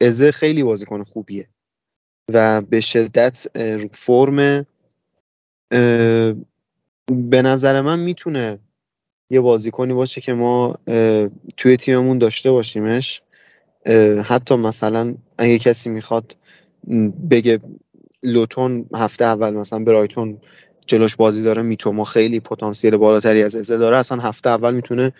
ازه 0.00 0.32
خیلی 0.32 0.62
بازیکن 0.62 1.02
خوبیه. 1.02 1.48
و 2.32 2.60
به 2.60 2.80
شدت 2.80 3.46
رو 3.56 3.88
فرم 3.92 4.66
به 7.10 7.42
نظر 7.42 7.80
من 7.80 7.98
می‌تونه 7.98 8.58
یه 9.30 9.40
بازیکنی 9.40 9.92
باشه 9.92 10.20
که 10.20 10.32
ما 10.32 10.78
توی 11.56 11.76
تیممون 11.76 12.18
داشته 12.18 12.50
باشیمش. 12.50 13.22
حتی 14.24 14.56
مثلا 14.56 15.14
اگه 15.38 15.58
کسی 15.58 15.90
می‌خواد 15.90 16.36
بگه 17.30 17.60
لوتون 18.22 18.88
هفته 18.94 19.24
اول 19.24 19.54
مثلا 19.54 19.78
برایتون 19.78 20.40
جلوش 20.86 21.16
بازی 21.16 21.42
داره 21.42 21.62
میتوما 21.62 22.04
خیلی 22.04 22.40
پتانسیل 22.40 22.96
بالاتری 22.96 23.42
از 23.42 23.56
ازه 23.56 23.76
داره. 23.76 23.96
اصلا 23.96 24.18
هفته 24.18 24.50
اول 24.50 24.74
می‌تونه 24.74 25.12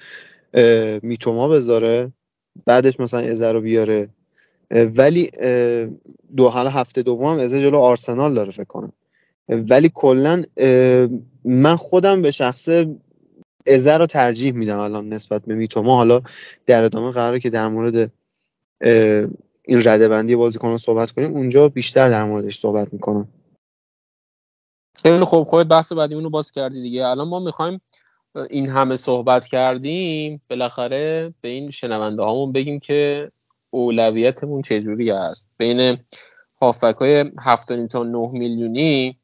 میتوما 1.03 1.48
بذاره 1.48 2.12
بعدش 2.66 3.01
مثلا 3.01 3.20
ازه 3.20 3.53
رو 3.53 3.61
بیاره. 3.61 4.09
ولی 4.70 5.30
دو 6.36 6.48
حالا 6.48 6.70
هفته 6.70 7.02
دوم 7.02 7.38
ازه 7.38 7.60
جلو 7.60 7.78
آرسنال 7.78 8.34
داره 8.34 8.51
فکر 8.51 8.64
کنم. 8.64 8.93
ولی 9.48 9.90
کلا 9.94 10.43
من 11.44 11.76
خودم 11.76 12.22
به 12.22 12.30
شخصه 12.30 12.97
ازه 13.66 13.97
رو 13.97 14.06
ترجیح 14.06 14.52
میدم 14.52 14.78
الان 14.78 15.09
نسبت 15.09 15.44
به 15.47 15.55
میتوما. 15.55 15.97
حالا 15.97 16.22
در 16.66 16.84
ادامه 16.84 17.10
قراره 17.10 17.40
که 17.40 17.51
در 17.51 17.68
مورد 17.68 18.12
این 19.64 19.82
رده 19.84 20.09
بندی 20.09 20.36
بازیکن 20.36 20.68
رو 20.68 20.78
صحبت 20.78 21.10
کنیم. 21.10 21.34
اونجا 21.34 21.68
بیشتر 21.68 22.09
در 22.09 22.24
موردش 22.24 22.59
صحبت 22.59 22.93
می‌کنم. 22.93 23.28
خیلی 24.94 25.24
خوب. 25.24 25.44
خودت 25.44 25.68
بحث 25.68 25.93
بعدیمون 25.93 26.24
رو 26.24 26.30
باز 26.30 26.51
کردی 26.51 26.82
دیگه. 26.82 27.06
الان 27.06 27.28
ما 27.28 27.40
می‌خوایم 27.40 27.80
این 28.51 28.68
همه 28.68 28.97
صحبت 28.97 29.47
کردیم. 29.47 30.43
بالاخره 30.51 31.34
به 31.40 31.48
این 31.48 31.70
شنونده 31.70 32.22
هامون 32.22 32.52
بگیم 32.52 32.80
که 32.80 33.30
اولویتمون 33.70 34.62
چجوری 34.62 35.10
است؟ 35.10 35.51
بین 35.59 35.98
هافک 36.62 36.97
های 37.01 37.24
7 37.44 37.86
تا 37.86 38.02
9 38.02 38.30
میلیونی 38.32 39.16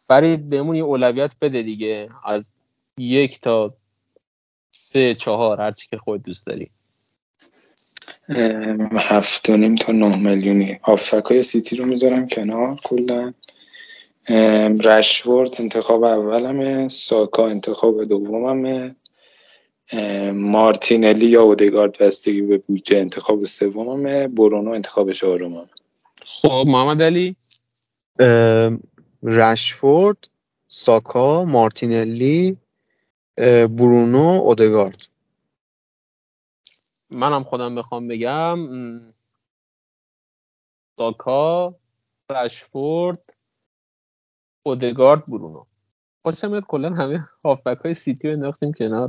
فرید 0.00 0.48
بهمون 0.48 0.76
یه 0.76 0.82
اولویت 0.82 1.30
بده 1.40 1.62
دیگه. 1.62 2.08
از 2.24 2.52
یک 2.98 3.40
تا 3.40 3.74
سه 4.70 5.14
چهار 5.14 5.60
هرچی 5.60 5.88
که 5.90 5.98
خود 5.98 6.22
دوست 6.22 6.46
داری. 6.46 6.70
هفت 8.92 9.50
و 9.50 9.56
نیم 9.56 9.74
تا 9.74 9.92
نه 9.92 10.16
میلیونی. 10.16 10.78
های 11.24 11.42
سیتی 11.42 11.76
رو 11.76 11.86
می‌ذارم 11.86 12.28
کنار 12.28 12.76
کلا. 12.84 13.32
رشورد 14.84 15.50
انتخاب 15.58 16.04
اولمه 16.04 16.88
ساکا 16.88 17.48
انتخاب 17.48 18.04
دوممه. 18.04 18.96
مارتینلی 20.32 21.26
یا 21.26 21.42
اودگارد 21.42 21.98
بستگی 21.98 22.42
به 22.42 22.58
بودجه 22.58 22.96
انتخاب 22.96 23.44
سوممه 23.44 24.28
برونو 24.28 24.70
انتخاب 24.70 25.12
چهارمم 25.12 25.70
خب 26.24 26.64
محمد 26.66 27.02
علی؟ 27.02 27.36
رشفورد 29.22 30.28
ساکا 30.68 31.44
مارتینلی 31.44 32.56
برونو 33.76 34.18
اودگارد. 34.18 35.06
منم 37.10 37.44
خودم 37.44 37.74
بخوام 37.74 38.08
بگم. 38.08 38.58
ساکا 40.96 41.74
رشفورد 42.30 43.34
اودگارد 44.62 45.26
برونو. 45.26 45.64
خوشم 46.22 46.50
میاد 46.50 46.64
کلا 46.68 46.90
همه 46.94 47.28
هافبک 47.44 47.78
های 47.78 47.94
سیتی 47.94 48.28
رو 48.28 48.34
انداختیم 48.34 48.72
کنار. 48.72 49.08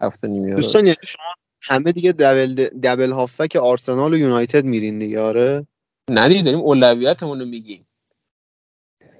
هفته 0.00 0.28
نیمه 0.28 0.54
دوستان 0.54 0.86
یعنی 0.86 0.96
شما 1.06 1.22
همه 1.62 1.92
دیگه 1.92 2.12
دبل 2.12 2.54
دبل 2.54 3.12
هافک 3.12 3.56
آرسنال 3.56 4.14
و 4.14 4.16
یونایتد 4.16 4.64
میرین 4.64 4.98
دیگه 4.98 5.20
آره؟ 5.20 5.66
ندیگه 6.10 6.42
داریم 6.42 6.60
اولویتمون 6.60 7.40
رو 7.40 7.46
میگیم. 7.46 7.86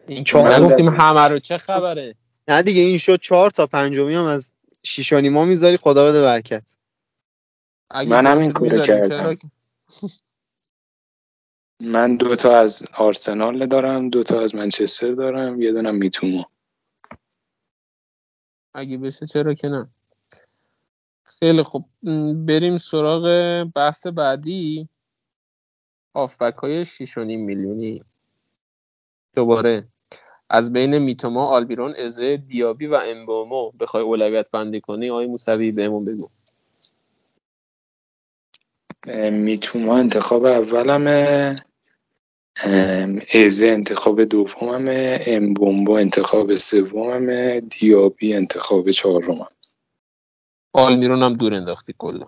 این 0.08 0.24
چهار 0.24 0.54
نگفتیم 0.54 0.88
همه 0.88 1.28
رو 1.28 1.38
چه 1.38 1.58
خبره؟ 1.58 2.14
نه 2.48 2.62
دیگه 2.62 2.82
این 2.82 2.98
شد 2.98 3.20
چهار 3.20 3.50
تا 3.50 3.66
پنجمی 3.66 4.14
هم 4.14 4.24
از 4.24 4.54
شیش 4.82 5.12
و 5.12 5.20
نیما 5.20 5.44
می‌ذاری 5.44 5.76
خدا 5.76 6.06
بده 6.08 6.22
برکت. 6.22 6.76
منم 7.90 8.24
جاشو 8.24 8.38
این 8.38 8.52
کارو 8.52 8.82
کردم. 8.82 9.36
من 11.80 12.16
دو 12.16 12.36
تا 12.36 12.58
از 12.58 12.82
آرسنال 12.94 13.66
دارم 13.66 14.10
دو 14.10 14.22
تا 14.22 14.40
از 14.40 14.54
منچستر 14.54 15.12
دارم 15.12 15.62
یه 15.62 15.72
دونم 15.72 15.94
میتومو. 15.94 16.44
اگه 18.74 18.98
بشه 18.98 19.26
چرا 19.26 19.54
که 19.54 19.68
نه؟ 19.68 19.90
خیلی 21.38 21.62
خوب. 21.62 21.84
بریم 22.46 22.78
سراغ 22.78 23.24
بحث 23.74 24.06
بعدی. 24.06 24.88
هافبک 26.14 26.54
های 26.54 26.84
6.5 26.84 27.16
میلیونی. 27.16 28.02
دوباره. 29.34 29.88
از 30.50 30.72
بین 30.72 30.98
میتوما 30.98 31.46
آلبیرون 31.46 31.94
ازه 31.94 32.36
دیابی 32.36 32.86
و 32.86 33.00
امبومو. 33.04 33.70
بخوای 33.70 34.02
اولویت 34.02 34.50
بندی 34.50 34.80
کنی 34.80 35.10
آقای 35.10 35.26
موسوی 35.26 35.72
بهمون 35.72 36.04
بگو. 36.04 36.26
میتوما 39.30 39.98
انتخاب 39.98 40.44
اولمه. 40.44 41.64
ازه 43.34 43.66
انتخاب 43.66 44.24
دوممه. 44.24 45.20
امبومبا 45.26 45.98
انتخاب 45.98 46.54
سوممه. 46.54 47.60
دیابی 47.60 48.34
انتخاب 48.34 48.90
چهارمم 48.90 49.46
آلمیرون 50.72 51.22
هم 51.22 51.34
دور 51.34 51.54
انداختی 51.54 51.94
کلا. 51.98 52.26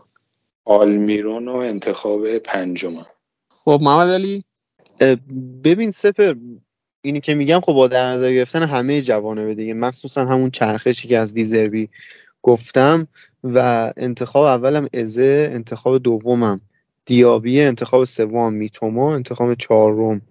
آلمیرون 0.65 1.49
و 1.49 1.57
انتخاب 1.57 2.39
پنجمم 2.39 3.07
خب 3.51 3.79
محمد 3.83 4.09
علی؟ 4.09 4.45
ببین 5.65 5.91
سپر 5.91 6.35
اینی 7.03 7.21
که 7.21 7.35
میگم 7.35 7.61
خب 7.61 7.73
با 7.73 7.89
در 7.89 8.07
نظر 8.07 8.33
گرفتن 8.33 8.63
همه 8.63 9.03
جوانه 9.03 9.55
دیگه. 9.55 9.75
مخصوصا 9.75 10.25
همون 10.25 10.51
چرخشی 10.51 11.09
که 11.09 11.19
از 11.19 11.35
دیزربی 11.35 11.89
گفتم 12.43 13.09
و 13.45 13.93
انتخاب 13.97 14.45
اولم 14.45 14.87
ازه 14.95 15.51
انتخاب 15.53 15.99
دومم 15.99 16.61
دیابی 17.05 17.61
انتخاب 17.61 18.05
سوم 18.05 18.53
میتوما 18.53 19.15
انتخاب 19.15 19.55
چهارم 19.55 20.23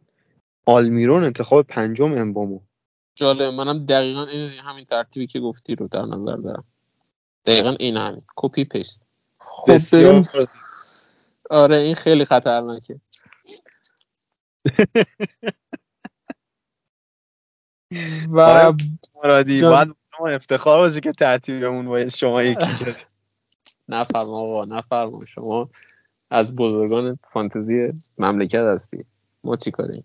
آلمیرون 0.65 1.23
انتخاب 1.23 1.67
پنجم 1.67 2.13
امبومو. 2.13 2.59
جالب 3.15 3.53
منم 3.53 3.85
دقیقا 3.85 4.25
این 4.25 4.49
همین 4.49 4.85
ترتیبی 4.85 5.27
که 5.27 5.39
گفتی 5.39 5.75
رو 5.75 5.88
در 5.88 6.05
نظر 6.05 6.35
دارم. 6.35 6.63
دقیقا 7.45 7.69
این 7.80 7.97
همین. 7.97 8.22
کپی 8.35 8.65
پیست 8.65 9.05
خب 9.38 9.73
بسیار 9.73 10.27
آره 11.49 11.77
این 11.77 11.95
خیلی 11.95 12.26
خطرناکه. 12.26 12.99
و 18.30 18.39
آره، 18.39 18.76
مرادی 19.23 19.61
باید 19.61 19.95
افتخار 20.35 20.77
بازی 20.77 21.01
که 21.01 21.11
ترتیبمون 21.11 21.85
با 21.85 22.07
شما 22.07 22.43
یکی 22.43 22.76
شده 22.80 22.95
نفرما 23.89 24.38
آقا 24.38 24.65
نفرما. 24.65 25.22
شما 25.26 25.69
از 26.31 26.55
بزرگان 26.55 27.19
فانتزی 27.34 27.88
مملکت 28.18 28.55
هستی. 28.55 29.05
ما 29.43 29.55
چی 29.55 29.72
کاریم؟ 29.72 30.03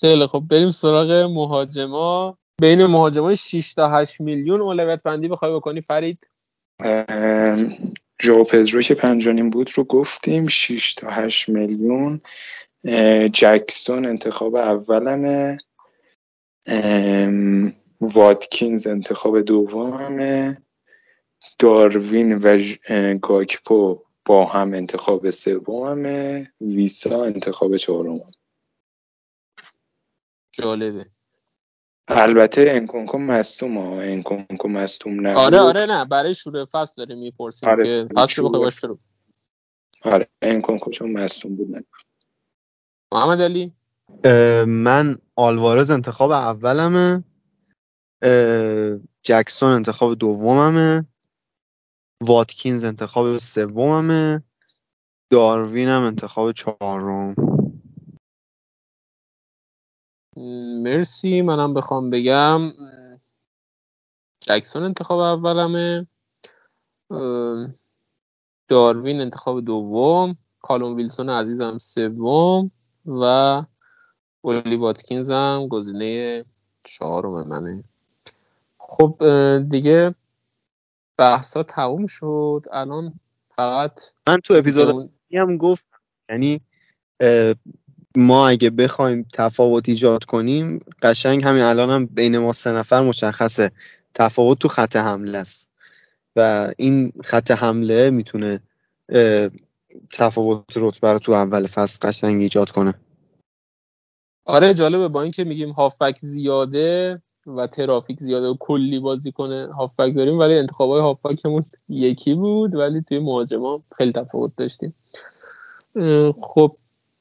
خیلی 0.00 0.26
خب 0.26 0.44
بریم 0.50 0.70
سراغ 0.70 1.10
مهاجما. 1.10 2.38
بین 2.60 2.86
مهاجمای 2.86 3.36
6 3.36 3.74
تا 3.74 3.88
8 3.88 4.20
میلیون 4.20 4.60
اولویت 4.60 5.02
بندی 5.02 5.28
بخوای 5.28 5.54
بکنی 5.54 5.80
فرید. 5.80 6.18
جو 8.18 8.44
پدرو 8.44 8.82
که 8.82 8.94
پنجانیم 8.94 9.50
بود 9.50 9.70
رو 9.74 9.84
گفتیم 9.84 10.46
6 10.46 10.94
تا 10.94 11.10
8 11.10 11.48
میلیون. 11.48 12.20
جکسون 13.32 14.06
انتخاب 14.06 14.54
اولمه. 14.54 15.58
واتکینز 18.00 18.86
انتخاب 18.86 19.40
دومه 19.40 20.62
داروین 21.58 22.38
و 22.38 22.58
گاکپو 23.22 24.02
با 24.24 24.46
هم 24.46 24.74
انتخاب 24.74 25.30
سومه 25.30 26.50
ویسا 26.60 27.24
انتخاب 27.24 27.76
چهارم 27.76 28.20
جالبه. 30.52 31.13
البته 32.08 32.66
انکونکو 32.68 33.18
مستوم 33.18 33.78
ها 33.78 34.00
انکونکو 34.00 34.68
مستوم 34.68 35.20
نه 35.20 35.34
آره 35.34 35.58
آره 35.58 35.86
نه 35.86 36.04
برای 36.04 36.34
شروع 36.34 36.64
فصل 36.64 36.94
داره 36.96 37.14
می‌پرسیم 37.14 37.68
آره 37.68 37.84
که 37.84 38.08
فصل 38.14 38.42
بخواه 38.42 38.60
باش 38.62 38.80
شروع. 38.80 38.98
آره 40.02 40.28
انکونکو 40.42 40.90
چون 40.90 41.12
مستوم 41.12 41.56
بود. 41.56 41.70
نه 41.70 41.84
محمد 43.12 43.40
علی؟ 43.40 43.74
من 44.66 45.18
آلوارز 45.36 45.90
انتخاب 45.90 46.30
اولمه. 46.30 47.24
جکسون 49.22 49.70
انتخاب 49.70 50.14
دوممه. 50.14 51.06
واتکینز 52.22 52.84
انتخاب 52.84 53.36
سوممه. 53.36 54.42
داروینم 55.30 56.02
انتخاب 56.02 56.52
چهارم. 56.52 57.34
مرسی 60.36 61.42
منم 61.42 61.74
بخوام 61.74 62.10
بگم 62.10 62.72
جکسون 64.40 64.82
انتخاب 64.82 65.18
اولمه. 65.18 66.06
داروین 68.68 69.20
انتخاب 69.20 69.60
دوم 69.60 70.36
کالوم 70.60 70.96
ویلسون 70.96 71.30
عزیزم 71.30 71.78
سوم 71.78 72.70
و 73.06 73.22
اولی 74.42 74.76
واتکینز 74.76 75.30
هم 75.30 75.68
گزینه 75.68 76.44
چهارم 76.84 77.48
منه. 77.48 77.84
خب 78.78 79.22
دیگه 79.70 80.14
بحثا 81.16 81.62
تموم 81.62 82.06
شد. 82.06 82.64
الان 82.72 83.20
فقط 83.50 84.00
من 84.28 84.36
تو 84.44 84.54
اپیزود 84.54 85.10
هم 85.32 85.56
گفت 85.56 85.86
یعنی 86.28 86.60
ما 88.16 88.48
اگه 88.48 88.70
بخوایم 88.70 89.26
تفاوت 89.32 89.88
ایجاد 89.88 90.24
کنیم 90.24 90.78
قشنگ 91.02 91.44
همین 91.44 91.62
الان 91.62 91.90
هم 91.90 92.06
بین 92.06 92.38
ما 92.38 92.52
سه 92.52 92.72
نفر 92.72 93.02
مشخصه. 93.02 93.70
تفاوت 94.14 94.58
تو 94.58 94.68
خط 94.68 94.96
حمله 94.96 95.38
است. 95.38 95.70
و 96.36 96.72
این 96.76 97.12
خط 97.24 97.50
حمله 97.50 98.10
می‌تونه 98.10 98.60
تفاوت 100.12 100.64
رتبه 100.76 101.12
رو 101.12 101.18
تو 101.18 101.32
اول 101.32 101.66
فصل 101.66 102.08
قشنگ 102.08 102.42
ایجاد 102.42 102.70
کنه. 102.70 102.94
آره 104.44 104.74
جالبه. 104.74 105.08
با 105.08 105.22
اینکه 105.22 105.44
میگیم 105.44 105.70
هافبک 105.70 106.18
زیاده 106.18 107.22
و 107.46 107.66
ترافیک 107.66 108.20
زیاده 108.20 108.46
و 108.46 108.56
کلی 108.60 109.00
بازی 109.00 109.32
کنه 109.32 109.72
هافبک 109.72 110.14
داریم 110.14 110.38
ولی 110.38 110.58
انتخاب 110.58 110.90
های 110.90 111.00
هافبکمون 111.00 111.64
یکی 111.88 112.34
بود 112.34 112.74
ولی 112.74 113.02
توی 113.02 113.18
مهاجما 113.18 113.82
خیلی 113.96 114.12
تفاوت 114.12 114.56
داشتیم. 114.56 114.94
خب 116.40 116.72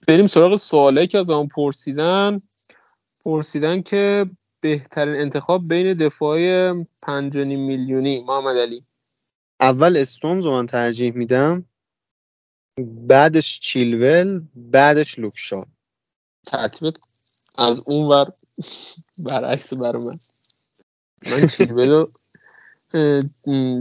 بریم 0.08 0.28
سراغ 0.28 0.56
سوالی 0.56 1.08
که 1.08 1.18
از 1.18 1.30
آن 1.30 1.48
پرسیدن. 1.48 2.40
پرسیدن 3.26 3.82
که 3.82 4.26
بهترین 4.60 5.16
انتخاب 5.16 5.68
بین 5.68 5.94
دفاع 5.94 6.74
پنجانی 7.02 7.56
میلیونی 7.56 8.24
محمد 8.24 8.58
علی. 8.58 8.86
اول 9.60 9.98
استونز 9.98 10.46
رو 10.46 10.52
من 10.52 10.66
ترجیح 10.66 11.14
میدم. 11.14 11.66
بعدش 13.08 13.60
چیلول 13.60 14.42
بعدش 14.56 15.20
لوکشا. 15.20 15.64
ترتیبت 16.46 17.00
از 17.58 17.84
اون 17.88 18.06
ور 18.06 18.34
برعکس 19.20 19.74
بر 19.74 19.98
من 19.98 20.18
من 21.32 21.48
چیلول 21.48 22.06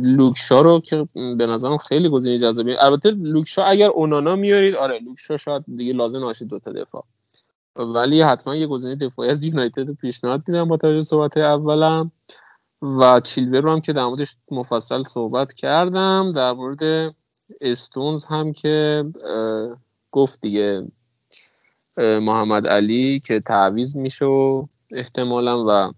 لوکشا 0.04 0.60
رو 0.60 0.80
که 0.80 1.06
به 1.14 1.46
نظرم 1.46 1.76
خیلی 1.76 2.08
گزینه 2.08 2.38
جذابی 2.38 2.76
البته 2.76 3.10
لوکشا 3.10 3.64
اگر 3.64 3.88
اونانا 3.88 4.36
میارید 4.36 4.74
آره 4.74 4.98
لوکشا 4.98 5.36
شاید 5.36 5.64
دیگه 5.76 5.92
لازم 5.92 6.18
نباشه 6.18 6.44
دو 6.44 6.58
تا 6.58 6.72
دفاع. 6.72 7.04
ولی 7.76 8.22
حتما 8.22 8.56
یه 8.56 8.66
گزینه 8.66 8.94
دفاعی 8.94 9.30
از 9.30 9.44
یونایتد 9.44 9.90
پیشنهاد 9.90 10.42
میدم 10.46 10.68
با 10.68 10.76
توجه 10.76 11.00
صحبت 11.00 11.36
اولم. 11.36 12.12
و 12.82 13.20
چیلور 13.20 13.60
رو 13.60 13.72
هم 13.72 13.80
که 13.80 13.92
در 13.92 14.04
موردش 14.04 14.36
مفصل 14.50 15.02
صحبت 15.02 15.52
کردم 15.52 16.30
در 16.30 16.52
مورد 16.52 17.14
استونز 17.60 18.24
هم 18.24 18.52
که 18.52 19.04
گفت 20.10 20.40
دیگه 20.40 20.86
محمد 21.96 22.66
علی 22.66 23.20
که 23.20 23.40
تعویز 23.40 23.96
میشه 23.96 24.26
احتمالا 24.92 25.64
و 25.68 25.92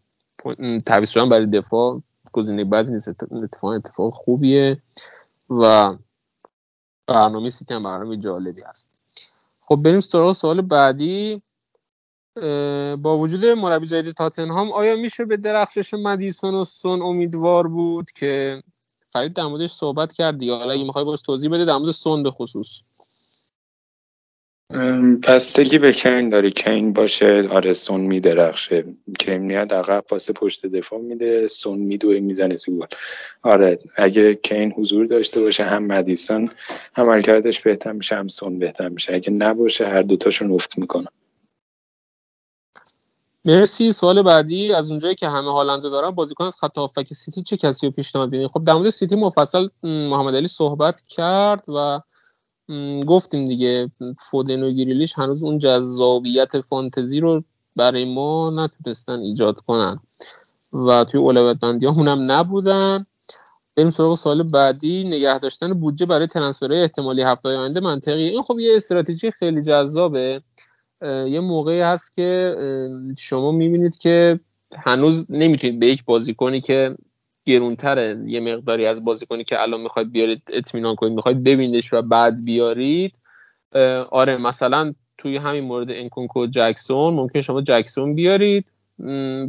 تعویز 0.87 1.11
شدن 1.11 1.29
برای 1.29 1.47
دفاع 1.47 2.03
گزینه 2.35 2.65
بعدی 2.65 2.93
نیست 2.93 3.09
اتفاق 3.09 3.71
اتفاق 3.71 4.13
خوبیه 4.13 4.83
و 5.51 5.95
برنامه 7.07 7.49
سیتی 7.51 7.75
هم 7.75 7.83
برنامه 7.83 8.17
جالبی 8.17 8.63
هست. 8.63 8.91
خب 9.61 9.77
بریم 9.77 10.01
سراغ 10.01 10.33
سوال 10.33 10.61
بعدی. 10.61 11.43
با 12.97 13.19
وجود 13.19 13.47
مربی 13.47 13.87
جدید 13.87 14.15
تاتنهام 14.15 14.73
آیا 14.73 14.97
میشه 14.97 15.25
به 15.25 15.37
درخشش 15.37 15.95
مدیسون 15.95 16.55
و 16.55 16.65
سون 16.65 17.03
امیدوار 17.03 17.69
بود 17.69 18.11
که 18.11 18.63
فرید 19.09 19.33
در 19.33 19.47
موردش 19.47 19.73
صحبت 19.73 20.13
کردی 20.13 20.51
حالا 20.51 20.73
اگه 20.73 20.85
می‌خوای 20.85 21.05
باز 21.05 21.23
توضیح 21.23 21.51
بده 21.51 21.65
در 21.65 21.77
مورد 21.77 21.91
سون 21.91 22.23
به 22.23 22.31
خصوص. 22.31 22.83
بستگی 25.23 25.79
به 25.79 25.93
کین 25.93 26.29
داری. 26.29 26.51
کین 26.51 26.93
باشه 26.93 27.49
آره 27.49 27.73
سون 27.73 28.01
میدرخشه 28.01 28.85
کین 29.19 29.37
میاد 29.37 29.75
عقب 29.75 30.01
پاس 30.01 30.31
پشت 30.31 30.67
دفاع 30.67 31.01
میده 31.01 31.47
سون 31.47 31.79
میدوه 31.79 32.21
می‌زنه 32.21 32.57
تو 32.57 32.79
گل. 32.79 32.87
آره 33.43 33.79
اگه 33.97 34.35
کین 34.35 34.73
حضور 34.73 35.07
داشته 35.07 35.41
باشه 35.41 35.65
هم 35.65 35.87
مدیسون 35.87 36.49
عملکردش 36.97 37.61
بهتر 37.61 37.93
میشه 37.93 38.17
هم 38.17 38.29
سون 38.29 38.59
بهتر 38.59 38.89
میشه. 38.89 39.15
اگه 39.15 39.31
نباشه 39.31 39.87
هر 39.87 40.03
دوتاشون 40.03 40.53
افت 40.53 40.79
می‌کنن. 40.79 41.09
مرسی. 43.45 43.93
سوال 43.93 44.23
بعدی 44.23 44.73
از 44.73 44.91
اونجایی 44.91 45.15
که 45.15 45.29
همه 45.29 45.53
هالنده 45.53 45.89
دارن 45.91 46.11
بازیکن 46.11 46.45
از 46.45 46.57
خط 46.57 46.79
هافبک 46.79 47.13
سیتی 47.13 47.43
چه 47.43 47.57
کسی 47.57 47.87
رو 47.87 47.93
پیشنهاد 47.93 48.47
خب 48.47 48.65
در 48.65 48.75
مورد 48.75 48.91
سیتی 48.91 49.17
مفصل 49.17 49.69
محمد 49.83 50.37
علی 50.37 50.47
صحبت 50.47 51.03
کرد 51.09 51.65
و 51.69 52.01
گفتیم 53.07 53.45
دیگه 53.45 53.91
فودن 54.19 54.63
و 54.63 54.71
گریلیش 54.71 55.19
هنوز 55.19 55.45
اون 55.45 55.59
جذابیت 55.59 56.61
فانتزی 56.61 57.21
رو 57.21 57.45
برای 57.77 58.15
ما 58.15 58.51
نتونستن 58.51 59.19
ایجاد 59.19 59.61
کنن. 59.61 60.01
و 60.73 61.05
توی 61.05 61.21
اولویت 61.21 61.59
بندی 61.63 61.87
اونم 61.87 62.33
نبودن. 62.33 63.07
بریم 63.77 63.91
سراغ 63.91 64.15
سال 64.15 64.43
بعدی 64.43 65.05
نگه 65.05 65.39
داشتن 65.39 65.75
بودجه 65.75 66.07
برای 66.07 66.27
ترنسفرهای 66.27 66.83
احتمالی 66.83 67.23
هفته 67.23 67.49
آینده 67.49 67.81
منطقی 67.81 68.29
این 68.29 68.43
خب 68.43 68.59
یه 68.59 68.77
استراتژی 68.77 69.31
خیلی 69.31 69.63
جذابه. 69.63 70.43
یه 71.03 71.41
موقعی 71.41 71.81
هست 71.81 72.17
که 72.17 72.57
شما 73.19 73.53
می‌بینید 73.53 73.97
که 73.97 74.41
هنوز 74.77 75.27
نمی‌تونید 75.31 75.81
به 75.81 75.87
یک 75.87 76.05
بازیکنی 76.05 76.61
که 76.61 76.97
گرونتره 77.47 78.19
یه 78.27 78.41
مقداری 78.41 78.87
از 78.87 79.05
بازیکنی 79.05 79.45
که 79.45 79.63
الان 79.63 79.81
می‌خواید 79.81 80.13
بیارید 80.13 80.43
اطمینان 80.53 80.95
کنید 80.95 81.13
می‌خواید 81.13 81.45
ببینیدش 81.45 81.93
و 81.93 82.03
بعد 82.03 82.45
بیارید 82.45 83.15
آره 84.11 84.37
مثلا 84.37 84.95
توی 85.19 85.37
همین 85.37 85.65
مورد 85.65 85.91
انکونکو 85.91 86.47
جکسون 86.47 87.15
ممکن 87.15 87.41
شما 87.41 87.61
جکسون 87.61 88.15
بیارید 88.15 88.65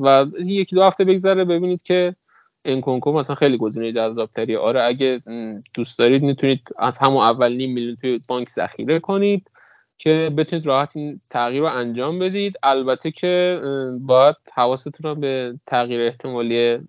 و 0.02 0.26
یکی 0.40 0.76
دو 0.76 0.84
هفته 0.84 1.04
بگذره 1.04 1.46
ببینید 1.46 1.84
که 1.84 2.16
انکونکو 2.66 3.12
مثلا 3.12 3.36
خیلی 3.36 3.58
گزینه 3.58 3.92
جذاب 3.92 4.30
تری 4.36 4.56
آره 4.56 4.84
اگه 4.84 5.22
دوست 5.74 6.00
دارید 6.00 6.24
می‌تونید 6.24 6.62
از 6.80 6.98
همون 6.98 7.24
اول 7.24 7.54
نیم 7.54 7.74
میلیون 7.74 7.96
توی 7.96 8.20
بانک 8.30 8.50
ذخیره 8.50 9.00
کنید 9.00 9.52
که 9.98 10.32
بتونید 10.38 10.68
راحت 10.68 10.98
این 10.98 11.22
تغییر 11.30 11.62
رو 11.62 11.68
انجام 11.68 12.20
بدید. 12.20 12.58
البته 12.64 13.12
که 13.12 13.60
باید 14.00 14.36
حواستون 14.54 14.94
رو 15.04 15.16
به 15.16 15.60
تغییر 15.68 16.02
احتمالی 16.02 16.80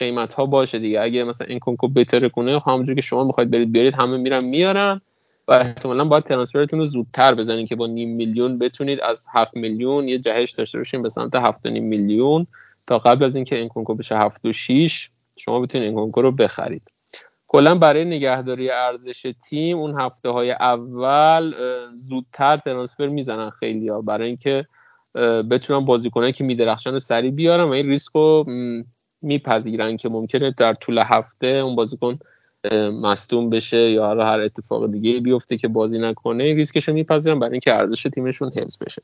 قیمت 0.00 0.34
ها 0.34 0.46
باشه 0.46 0.78
دیگه. 0.78 1.00
اگه 1.00 1.24
مثلا 1.24 1.46
این 1.46 1.58
کنکو 1.58 1.88
بهتر 1.88 2.28
کنه 2.28 2.60
همونجوری 2.66 2.94
که 2.94 3.06
شما 3.06 3.24
می‌خواید 3.24 3.50
برید 3.50 3.72
برید 3.72 3.94
همه 3.94 4.16
میرن 4.16 4.44
میارن 4.44 5.00
و 5.48 5.52
احتمالا 5.52 6.04
باید 6.04 6.22
ترانسفرتون 6.22 6.78
رو 6.78 6.84
زودتر 6.84 7.34
بزنید 7.34 7.68
که 7.68 7.76
با 7.76 7.86
نیم 7.86 8.16
میلیون 8.16 8.58
بتونید 8.58 9.00
از 9.00 9.26
هفت 9.32 9.56
میلیون 9.56 10.08
یه 10.08 10.18
جهش 10.18 10.50
داشته 10.50 10.78
باشین 10.78 11.02
به 11.02 11.08
سمت 11.08 11.34
هفت 11.34 11.66
نیم 11.66 11.84
میلیون 11.84 12.46
تا 12.86 12.98
قبل 12.98 13.24
از 13.24 13.36
اینکه 13.36 13.56
این 13.56 13.68
کنکو 13.68 13.94
بشه 13.94 14.16
هفت 14.18 14.44
و 14.44 14.52
شیش 14.52 15.10
شما 15.36 15.60
بتونید 15.60 15.86
این 15.86 15.94
کنکو 15.94 16.22
رو 16.22 16.32
بخرید. 16.32 16.82
کلا 17.48 17.74
برای 17.74 18.04
نگهداری 18.04 18.70
ارزش 18.70 19.32
تیم 19.48 19.78
اون 19.78 20.00
هفته 20.00 20.28
های 20.28 20.50
اول 20.50 21.54
زودتر 21.96 22.56
ترانسفر 22.56 23.06
می‌زنن 23.06 23.50
خیلی 23.50 23.88
ها 23.88 24.00
برای 24.00 24.26
اینکه 24.26 24.66
بتونن 25.50 25.84
بازیکنایی 25.84 26.32
که 26.32 26.44
میدرخشن 26.44 26.92
رو 26.92 26.98
سریع 26.98 27.30
بیارن 27.30 27.64
و 27.64 27.70
این 27.70 27.88
ریسک 27.88 28.12
رو 28.12 28.46
میپذیرن 29.22 29.96
که 29.96 30.08
ممکنه 30.08 30.50
در 30.50 30.74
طول 30.74 30.98
هفته 30.98 31.46
اون 31.46 31.76
بازیکن 31.76 32.18
مصدوم 33.02 33.50
بشه 33.50 33.90
یا 33.90 34.10
هر 34.10 34.40
اتفاق 34.40 34.90
دیگه 34.90 35.20
بیفته 35.20 35.56
که 35.56 35.68
بازی 35.68 35.98
نکنه 35.98 36.54
ریسکش 36.54 36.88
رو 36.88 36.94
میپذیرن 36.94 37.38
برای 37.38 37.52
اینکه 37.52 37.74
ارزش 37.74 38.02
تیمشون 38.02 38.48
حفظ 38.48 38.82
بشه. 38.84 39.02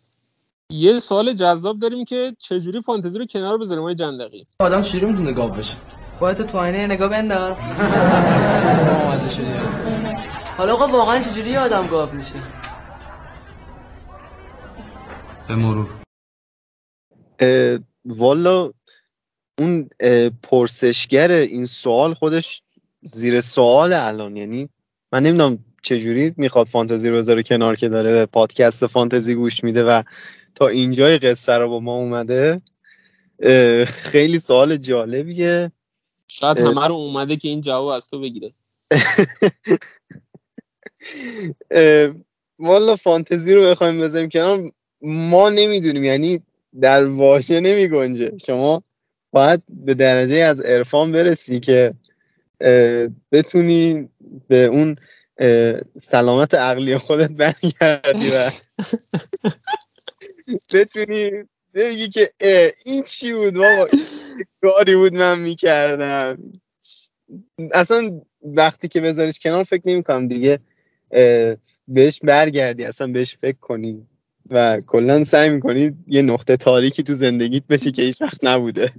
یه 0.70 0.98
سوال 0.98 1.32
جذاب 1.32 1.78
داریم 1.78 2.04
که 2.04 2.36
چجوری 2.38 2.80
فانتزی 2.80 3.18
رو 3.18 3.26
کنار 3.26 3.58
بذاریم 3.58 3.84
های 3.84 3.94
جندقی؟ 3.94 4.46
آدم 4.58 4.82
چجوری 4.82 5.06
می‌تونه 5.06 5.32
گاو 5.32 5.50
بشه. 5.50 5.76
خودت 6.18 6.42
تو 6.42 6.58
آینه 6.58 6.86
نگاه 6.86 7.08
بنداز. 7.08 7.58
حالا 10.58 10.72
آقا 10.72 10.86
واقعا 10.86 11.20
چجوری 11.20 11.56
آدم 11.56 11.86
گاو 11.86 12.12
میشه؟ 12.12 12.38
به 15.48 15.54
مرور. 15.54 15.88
والا 18.04 18.70
اون 19.58 19.88
پرسشگر 20.42 21.30
این 21.30 21.66
سوال 21.66 22.14
خودش 22.14 22.62
زیر 23.02 23.40
سوال 23.40 23.92
الان. 23.92 24.36
یعنی 24.36 24.68
من 25.12 25.22
نمی‌دونم 25.22 25.64
چجوری 25.82 26.34
می‌خواد 26.36 26.66
فانتزی 26.66 27.08
رو 27.08 27.16
بذاره 27.16 27.42
کنار 27.42 27.76
که 27.76 27.88
داره 27.88 28.12
به 28.12 28.26
پادکست 28.26 28.86
فانتزی 28.86 29.34
گوش 29.34 29.64
میده 29.64 29.84
و 29.84 30.02
تا 30.54 30.68
اینجای 30.68 31.18
قصه 31.18 31.52
رو 31.52 31.68
با 31.68 31.80
ما 31.80 31.96
اومده. 31.96 32.60
خیلی 33.86 34.38
سوال 34.38 34.76
جالبیه. 34.76 35.72
شاید 36.28 36.60
همه 36.60 36.86
رو 36.86 36.94
اومده 36.94 37.36
که 37.36 37.48
این 37.48 37.60
جواب 37.60 37.86
از 37.86 38.08
تو 38.08 38.20
بگیره. 38.20 38.52
والا 42.58 42.96
فانتزی 42.96 43.54
رو 43.54 43.62
بخوایم 43.62 44.00
بذاریم 44.00 44.28
کنار. 44.28 44.70
ما 45.02 45.50
نمی‌دونیم 45.50 46.04
یعنی 46.04 46.40
در 46.80 47.06
واژه 47.06 47.60
نمی 47.60 47.88
گنجه 47.88 48.32
شما 48.46 48.82
باید 49.36 49.62
به 49.68 49.94
درجه 49.94 50.36
از 50.36 50.60
عرفان 50.60 51.12
برسی 51.12 51.60
که 51.60 51.94
بتونی 53.32 54.08
به 54.48 54.64
اون 54.64 54.96
سلامت 55.96 56.54
عقلی 56.54 56.98
خودت 56.98 57.30
برگردی 57.30 58.30
و 58.30 58.50
بتونی 60.74 61.30
بگی 61.74 62.08
که 62.08 62.32
این 62.86 63.02
چی 63.02 63.32
بود 63.32 63.54
بابا؟ 63.54 63.88
کاری 64.62 64.96
بود 64.96 65.14
من 65.14 65.38
می‌کردم. 65.38 66.38
اصلا 67.74 68.20
وقتی 68.42 68.88
که 68.88 69.00
بذاریش 69.00 69.38
کنار 69.38 69.64
فکر 69.64 69.82
نمی 69.88 70.02
کنم 70.02 70.28
دیگه 70.28 70.58
بهش 71.88 72.20
برگردی 72.22 72.84
اصلا 72.84 73.06
بهش 73.06 73.36
فکر 73.36 73.58
کنی 73.60 74.06
و 74.50 74.80
کلا 74.86 75.24
سعی 75.24 75.50
می‌کنی 75.50 75.92
یه 76.06 76.22
نقطه 76.22 76.56
تاریکی 76.56 77.02
تو 77.02 77.14
زندگیت 77.14 77.64
بشه 77.68 77.90
که 77.90 78.02
هیچ 78.02 78.22
وقت 78.22 78.44
نبوده. 78.44 78.92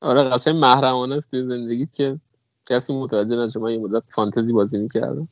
آره 0.00 0.24
قشنگ 0.24 0.56
محرمانه 0.56 1.14
است 1.14 1.30
تو 1.30 1.46
زندگیت 1.46 1.94
که 1.94 2.20
کسی 2.68 2.92
متوجه 2.92 3.36
نشه. 3.36 3.60
من 3.60 3.70
یه 3.70 3.78
مدت 3.78 4.02
فانتزی 4.10 4.52
بازی 4.52 4.78
می‌کردم. 4.78 5.28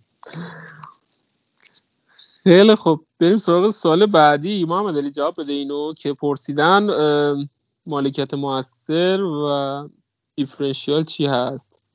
خیلی 2.43 2.77
خب 2.77 3.01
بریم 3.21 3.39
سراغ 3.39 3.71
سال 3.71 4.07
بعدی. 4.07 4.65
محمد 4.65 4.97
علی 4.97 5.11
جواب 5.11 5.35
بده 5.39 5.53
اینو 5.53 5.93
که 5.95 6.13
پرسیدن 6.13 6.87
مالکیت 7.87 8.35
موثر 8.35 9.21
و 9.21 9.89
دیفرنشیال 10.35 11.05
چی 11.05 11.27
هست؟ 11.27 11.87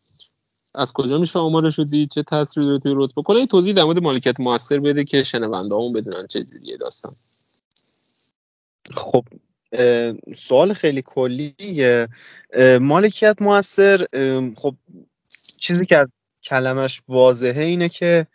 از 0.75 0.93
کجا 0.93 1.17
میشه 1.17 1.39
آمارش 1.39 1.75
شدی 1.75 2.07
چه 2.07 2.23
تاثیری 2.23 2.65
داره 2.65 2.79
توی 2.79 2.93
رتبه؟ 2.95 3.21
کلا 3.21 3.45
توضیح 3.45 3.73
در 3.73 3.83
مورد 3.83 4.03
مالکیت 4.03 4.39
موثر 4.39 4.79
بده 4.79 5.03
که 5.03 5.23
شنوندهامون 5.23 5.93
بدونن 5.93 6.27
چه 6.27 6.43
جوریه 6.43 6.77
داستان. 6.77 7.13
خب 8.95 9.25
سوال 10.35 10.73
خیلی 10.73 11.01
کلیه. 11.01 12.07
مالکیت 12.81 13.41
موثر 13.41 14.05
خب 14.55 14.75
چیزی 15.57 15.85
که 15.85 16.07
کلمش 16.43 17.01
واضحه 17.07 17.63
اینه 17.63 17.89
که 17.89 18.27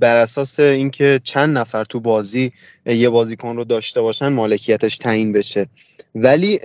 بر 0.00 0.16
اساس 0.16 0.60
اینکه 0.60 1.20
چند 1.24 1.58
نفر 1.58 1.84
تو 1.84 2.00
بازی 2.00 2.52
یه 2.86 3.08
بازیکن 3.08 3.56
رو 3.56 3.64
داشته 3.64 4.00
باشن 4.00 4.28
مالکیتش 4.28 4.98
تعیین 4.98 5.32
بشه. 5.32 5.68
ولی 6.14 6.60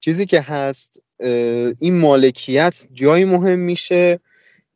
چیزی 0.00 0.26
که 0.26 0.40
هست 0.40 1.02
این 1.80 1.98
مالکیت 1.98 2.86
جایی 2.92 3.24
مهم 3.24 3.58
میشه 3.58 4.20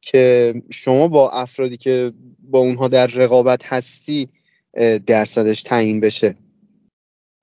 که 0.01 0.55
شما 0.71 1.09
با 1.09 1.31
افرادی 1.31 1.77
که 1.77 2.13
با 2.39 2.59
اونها 2.59 2.89
در 2.89 3.07
رقابت 3.07 3.65
هستی 3.65 4.29
درصدش 5.07 5.63
تعیین 5.63 6.01
بشه. 6.01 6.35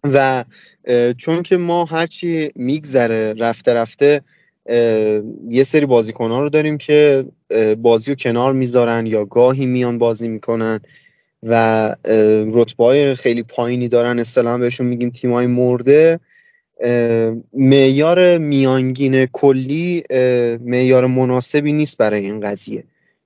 و 0.03 0.45
چون 1.17 1.43
که 1.43 1.57
ما 1.57 1.85
هرچی 1.85 2.51
میگذره 2.55 3.33
رفته 3.33 3.73
رفته 3.73 4.21
یه 5.49 5.63
سری 5.63 5.85
بازیکن 5.85 6.31
ها 6.31 6.43
رو 6.43 6.49
داریم 6.49 6.77
که 6.77 7.25
بازی 7.77 8.11
رو 8.11 8.15
کنار 8.15 8.53
می‌ذارن 8.53 9.07
یا 9.07 9.25
گاهی 9.25 9.65
میان 9.65 9.97
بازی 9.97 10.27
می‌کنن 10.27 10.79
و 11.43 11.95
رتبه 12.53 12.83
های 12.83 13.15
خیلی 13.15 13.43
پایینی 13.43 13.87
دارن. 13.87 14.19
اصطلاحا 14.19 14.57
بهشون 14.57 14.87
میگیم 14.87 15.09
تیمای 15.09 15.47
مرده. 15.47 16.19
معیار 17.53 18.37
میانگین 18.37 19.25
کلی 19.25 20.03
معیار 20.65 21.07
مناسبی 21.07 21.73
نیست 21.73 21.97
برای 21.97 22.19
این 22.19 22.39
قضیه. 22.39 22.83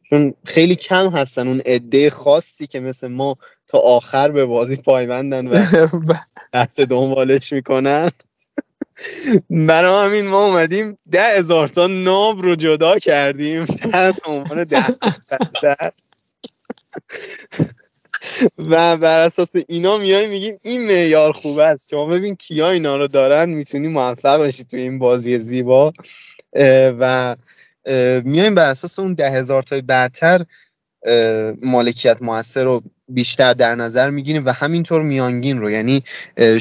چون 0.09 0.33
خیلی 0.45 0.75
کم 0.75 1.09
هستن 1.09 1.47
اون 1.47 1.61
عده 1.65 2.09
خاصی 2.09 2.67
که 2.67 2.79
مثل 2.79 3.07
ما 3.07 3.37
تا 3.67 3.77
آخر 3.77 4.31
به 4.31 4.45
بازی 4.45 4.75
پایبندن 4.75 5.47
و 5.47 5.65
دست 6.53 6.81
دنبالش 6.81 7.53
می‌کنن. 7.53 8.09
برای 9.49 10.05
همین 10.05 10.27
ما 10.27 10.45
اومدیم 10.45 10.97
ده 11.11 11.37
هزار 11.37 11.67
تا 11.67 11.87
ناب 11.87 12.41
رو 12.41 12.55
جدا 12.55 12.99
کردیم. 12.99 13.65
تحت 13.65 14.29
عنوان 14.29 14.63
ده 14.63 14.85
و 18.57 18.97
بر 18.97 19.25
اساس 19.25 19.51
اینا 19.67 19.97
میای 19.97 20.27
میگین 20.27 20.57
این 20.63 20.85
معیار 20.85 21.31
خوب 21.31 21.57
است. 21.57 21.89
شما 21.89 22.05
ببین 22.05 22.35
کیا 22.35 22.69
اینا 22.69 22.97
رو 22.97 23.07
دارن 23.07 23.49
می‌تونی 23.49 23.87
موفق 23.87 24.41
بشی 24.41 24.63
تو 24.63 24.77
این 24.77 24.99
بازی 24.99 25.39
زیبا. 25.39 25.93
و 26.99 27.35
میایم 28.23 28.55
بر 28.55 28.69
اساس 28.69 28.99
اون 28.99 29.13
ده 29.13 29.31
هزار 29.31 29.63
تای 29.63 29.81
برتر 29.81 30.45
مالکیت 31.63 32.21
موثر 32.21 32.63
رو 32.63 32.83
بیشتر 33.09 33.53
در 33.53 33.75
نظر 33.75 34.09
می‌گیریم 34.09 34.45
و 34.45 34.53
همینطور 34.53 35.01
میانگین 35.01 35.59
رو. 35.59 35.71
یعنی 35.71 36.03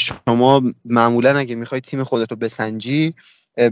شما 0.01 0.63
معمولا 0.85 1.39
اگه 1.39 1.55
می‌خوای 1.55 1.81
تیم 1.81 2.03
خودت 2.03 2.31
رو 2.31 2.37
بسنجی 2.37 3.15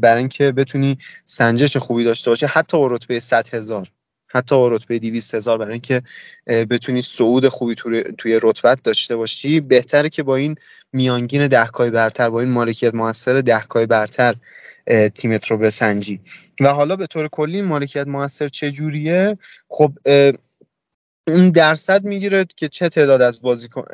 برای 0.01 0.19
اینکه 0.19 0.53
بتونی 0.53 0.99
سنجش 1.25 1.77
خوبی 1.77 2.05
داشته 2.05 2.31
باشه 2.31 2.47
حتی 2.47 2.77
رتبه 2.81 3.21
100 3.21 3.55
هزار 3.55 3.89
حتی 4.27 4.55
رتبه 4.71 4.99
200 4.99 5.35
هزار 5.35 5.59
برای 5.59 5.73
اینکه 5.73 6.03
بتونی 6.47 7.03
صعود 7.03 7.49
خوبی 7.49 7.75
توی 8.19 8.41
رتبت 8.43 8.83
داشته 8.83 9.17
باشی. 9.17 9.61
بهتره 9.61 10.09
که 10.09 10.23
با 10.23 10.37
این 10.37 10.55
میانگین 10.93 11.47
دهکای 11.47 11.91
برتر 11.91 12.31
با 12.31 12.41
این 12.41 12.51
مالکیت 12.51 12.95
موثر 12.95 13.41
دهکای 13.41 13.87
برتر 13.87 14.35
تیمت 15.15 15.47
رو 15.47 15.59
بسنجی. 15.59 16.21
و 16.61 16.69
حالا 16.69 16.97
به 16.97 17.07
طور 17.07 17.29
کلی 17.29 17.63
مالکیت 17.63 18.07
موثر 18.07 18.49
چجوریه 18.49 19.39
خب 19.69 19.93
اون 21.29 21.51
درصد 21.51 22.05
می‌گیره 22.05 22.47
که 22.57 22.69
چه 22.69 22.89
تعداد 22.89 23.23
از 23.23 23.43
بازیکن 23.43 23.85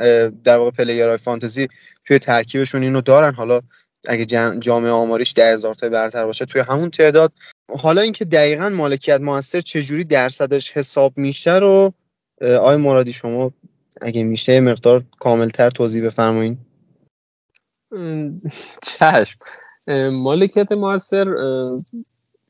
در 0.45 0.57
واقع 0.57 0.71
پلیرهای 0.71 1.17
فانتزی 1.17 1.69
توی 2.05 2.19
ترکیبشون 2.19 2.83
اینو 2.83 3.01
دارن. 3.01 3.35
حالا 3.35 3.61
اگه 4.09 4.25
جامعه 4.59 4.91
آماریش 4.91 5.35
ده 5.37 5.53
هزار 5.53 5.75
تا 5.75 5.89
برتر 5.89 6.25
باشه 6.25 6.45
توی 6.45 6.61
همون 6.61 6.91
تعداد. 6.91 7.33
حالا 7.79 8.01
اینکه 8.01 8.25
دقیقا 8.25 8.69
مالکیت 8.69 9.21
موثر 9.21 9.61
چجوری 9.61 10.05
درصدش 10.05 10.73
حساب 10.73 11.19
میشه 11.19 11.55
رو 11.55 11.95
آی 12.41 12.77
مرادی 12.77 13.13
شما 13.13 13.53
اگه 14.01 14.23
میشه 14.23 14.61
مقدار 14.61 15.05
کاملتر 15.19 15.71
توضیح 15.71 16.07
بفرمایید 16.07 16.59
چشم. 18.83 19.39
مالکیت 20.23 20.73
موثر 20.73 21.29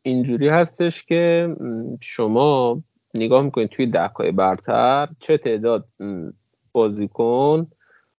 اینجوری 0.02 0.48
هستش 0.48 1.04
که 1.04 1.56
شما 2.00 2.82
نگاه 3.14 3.42
می‌کنید 3.42 3.68
توی 3.68 3.86
دهکای 3.86 4.32
برتر 4.32 5.08
چه 5.18 5.38
تعداد 5.38 5.84
بازیکن 6.72 7.66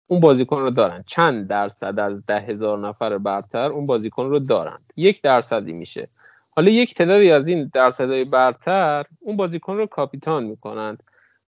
اون 0.07 0.21
بازیکن 0.21 0.61
رو 0.61 0.71
دارن. 0.71 1.05
چند 1.07 1.49
درصد 1.49 1.99
از 2.01 2.25
ده 2.25 2.41
هزار 2.41 2.79
نفر 2.79 3.19
برتر 3.19 3.73
اون 3.73 3.87
بازیکن 3.87 4.31
رو 4.31 4.39
دارند. 4.39 4.93
یک 4.97 5.23
درصدی 5.23 5.73
میشه. 5.73 6.09
حالا 6.51 6.71
یک 6.71 6.95
تعدادی 6.95 7.31
از 7.31 7.49
این 7.49 7.71
درصدهای 7.75 8.25
برتر 8.25 9.05
اون 9.21 9.37
بازیکن 9.37 9.77
رو 9.77 9.87
کاپیتان 9.87 10.45
می‌کنند. 10.45 11.03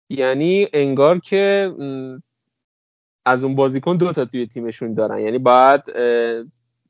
یعنی 0.10 0.68
انگار 0.74 1.20
که 1.20 1.74
از 3.26 3.44
اون 3.44 3.56
بازیکن 3.56 3.98
دو 3.98 4.14
تا 4.14 4.26
توی 4.26 4.48
تیمشون 4.48 4.94
دارن. 4.94 5.20
یعنی 5.20 5.38
باید 5.38 5.84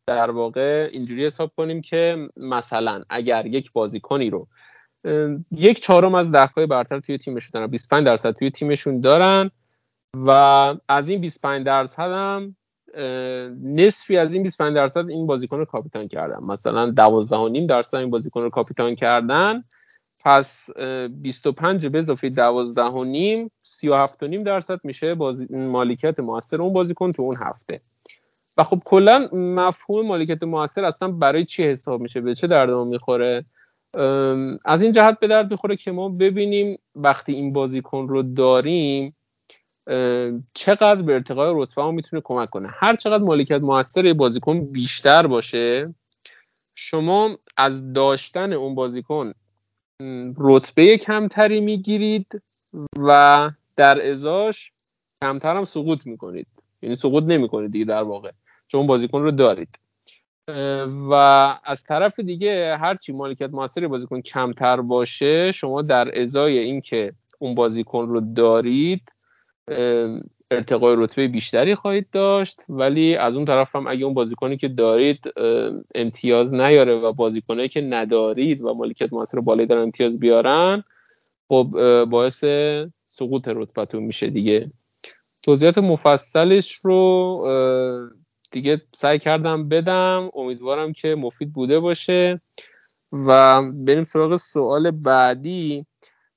در 0.10 0.31
واقع 0.31 0.90
اینجوری 0.94 1.26
حساب 1.26 1.52
کنیم 1.57 1.81
که 1.81 2.30
مثلا 2.38 3.03
اگر 3.10 3.45
یک 3.45 3.72
بازیکنی 3.72 4.30
رو 4.30 4.48
یک 5.52 5.80
چهارم 5.80 6.15
از 6.15 6.31
دههای 6.31 6.65
برتر 6.65 6.99
توی 6.99 7.18
تیمشون 7.18 7.49
دارن 7.53 7.68
25 7.68 8.06
درصد 8.06 8.31
توی 8.31 8.52
تیمشون 8.52 9.02
دارن 9.02 9.52
و 10.14 10.30
از 10.90 11.10
این 11.10 11.22
25 11.22 11.65
درصد 11.65 12.11
هم 12.11 12.56
نصفی 13.64 14.18
از 14.18 14.34
این 14.34 14.44
25 14.44 14.76
درصد 14.76 15.10
این 15.10 15.27
بازیکن 15.27 15.57
رو 15.57 15.65
کاپیتان 15.65 16.07
کردن. 16.07 16.44
مثلا 16.44 16.94
12.5 17.61 17.69
درصد 17.69 17.98
این 17.98 18.10
بازیکن 18.10 18.41
رو 18.41 18.49
کاپیتان 18.49 18.95
کردن 18.95 19.64
پس 20.26 20.69
25 21.10 21.88
به 21.88 21.98
اضافه 21.98 22.30
12 22.30 22.81
و 22.81 23.03
نیم 23.03 23.52
37 23.64 24.23
و 24.23 24.27
نیم 24.27 24.40
درصد 24.40 24.80
میشه 24.84 25.15
بازی... 25.15 25.48
مالکیت 25.49 26.19
موثر 26.19 26.61
اون 26.61 26.73
بازیکن 26.73 27.11
تو 27.11 27.23
اون 27.23 27.36
هفته. 27.36 27.81
و 28.60 28.64
خب 28.64 28.81
کلا 28.86 29.30
مفهوم 29.34 30.06
مالکیت 30.07 30.44
موثر 30.44 30.86
اصلا 30.86 31.11
برای 31.11 31.45
چی 31.45 31.64
حساب 31.64 32.02
میشه؟ 32.02 32.22
به 32.22 32.36
چه 32.36 32.48
درد 32.48 32.69
ما 32.69 32.84
می‌خوره؟ 32.84 33.45
از 34.65 34.81
این 34.81 34.91
جهت 34.91 35.19
به 35.19 35.27
درد 35.27 35.52
می‌خوره 35.52 35.76
که 35.76 35.91
ما 35.91 36.10
ببینیم 36.10 36.80
وقتی 36.95 37.34
این 37.34 37.53
بازیکن 37.53 38.07
رو 38.07 38.23
داریم 38.23 39.15
چقدر 40.53 41.02
به 41.02 41.14
ارتقای 41.14 41.53
رتبه 41.56 41.81
ما 41.81 41.91
می‌تونه 41.91 42.22
کمک 42.26 42.49
کنه؟ 42.49 42.69
هر 42.73 42.95
چقدر 42.95 43.23
مالکیت 43.23 43.61
موثر 43.61 44.14
بازیکن 44.14 44.72
بیشتر 44.72 45.27
باشه 45.27 45.94
شما 46.76 47.38
از 47.57 47.94
داشتن 47.94 48.53
اون 48.53 48.76
بازیکن 48.76 49.34
رتبه 50.38 50.98
کمتری 50.98 51.61
می‌گیرید 51.61 52.41
و 52.98 53.49
در 53.76 54.07
ازاش 54.07 54.72
کمتر 55.23 55.57
هم 55.57 55.65
سقوط 55.65 56.06
می‌کنید. 56.07 56.48
یعنی 56.81 56.95
سقوط 56.95 57.23
نمی‌کنید 57.23 57.72
دیگه 57.72 57.86
در 57.86 58.03
واقع. 58.03 58.31
چون 58.72 58.88
بازیکن 58.88 59.22
رو 59.22 59.32
دارید. 59.32 59.80
و 61.10 61.14
از 61.64 61.84
طرف 61.84 62.20
دیگه 62.20 62.78
هرچی 62.78 63.14
مالکیت 63.14 63.50
موثر 63.50 63.88
بازیکن 63.88 64.22
کمتر 64.22 64.82
باشه 64.82 65.52
شما 65.52 65.82
در 65.82 66.22
ازای 66.22 66.58
اینکه 66.58 67.14
اون 67.40 67.56
بازیکن 67.56 68.08
رو 68.08 68.22
دارید 68.36 69.02
ارتقای 70.52 70.96
رتبه 70.98 71.28
بیشتری 71.28 71.76
خواهید 71.76 72.08
داشت. 72.12 72.62
ولی 72.70 73.16
از 73.16 73.36
اون 73.36 73.46
طرف 73.46 73.76
هم 73.76 73.88
اگه 73.88 74.06
اون 74.06 74.14
بازیکنی 74.14 74.58
که 74.58 74.68
دارید 74.68 75.34
امتیاز 75.96 76.54
نیاره 76.54 76.96
و 76.96 77.14
بازیکنایی 77.14 77.70
که 77.70 77.82
ندارید 77.82 78.64
و 78.64 78.74
مالکیت 78.74 79.14
موثر 79.14 79.40
بالایی 79.40 79.68
دارن 79.68 79.84
امتیاز 79.84 80.20
بیارن 80.20 80.84
خب 81.48 81.68
باعث 82.10 82.46
سقوط 83.04 83.48
رتبتون 83.48 84.04
میشه 84.04 84.28
دیگه. 84.28 84.72
توضیحات 85.44 85.78
مفصلش 85.78 86.72
رو 86.74 87.36
دیگه 88.51 88.81
سعی 88.95 89.19
کردم 89.19 89.69
بدم. 89.69 90.30
امیدوارم 90.35 90.93
که 90.93 91.15
مفید 91.15 91.53
بوده 91.53 91.80
باشه. 91.80 92.41
و 93.11 93.61
بریم 93.71 94.03
سراغ 94.03 94.35
سوال 94.35 94.91
بعدی. 94.91 95.85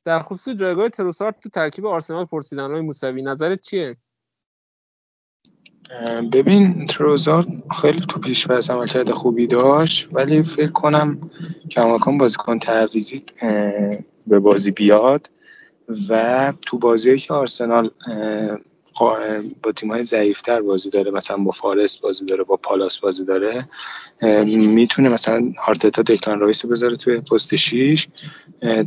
در 0.04 0.22
خصوص 0.22 0.56
جایگاه 0.56 0.88
تروسارت 0.88 1.40
تو 1.40 1.48
ترکیب 1.48 1.86
آرسنال 1.86 2.24
پرسیدن 2.24 2.70
های 2.70 2.80
موسوی 2.80 3.22
نظرت 3.22 3.60
چیه؟ 3.60 3.96
ببین 6.32 6.86
تروزارد 6.86 7.46
خیلی 7.80 8.00
تو 8.00 8.20
پیش 8.20 8.46
عملکرد 8.50 9.10
خوبی 9.10 9.46
داشت 9.46 10.08
ولی 10.12 10.42
فکر 10.42 10.70
کنم 10.70 11.30
کماکان 11.70 12.18
بازیکن 12.18 12.58
تعویزی 12.58 13.24
به 14.26 14.38
بازی 14.38 14.70
بیاد. 14.70 15.30
و 16.08 16.52
تو 16.66 16.78
بازی 16.78 17.16
که 17.16 17.34
آرسنال 17.34 17.90
با 19.62 19.72
تیمای 19.76 20.02
ضعیفتر 20.02 20.62
بازی 20.62 20.90
داره 20.90 21.10
مثلا 21.10 21.36
با 21.36 21.50
فارست 21.50 22.00
بازی 22.00 22.24
داره 22.24 22.44
با 22.44 22.56
پالاس 22.56 22.98
بازی 22.98 23.24
داره. 23.24 23.64
می‌تونه 24.46 25.08
مثلا 25.08 25.52
آرتتا 25.58 26.02
دکلان 26.02 26.40
رایس 26.40 26.66
بذاره 26.66 26.96
توی 26.96 27.20
پست 27.20 27.56
6 27.56 28.08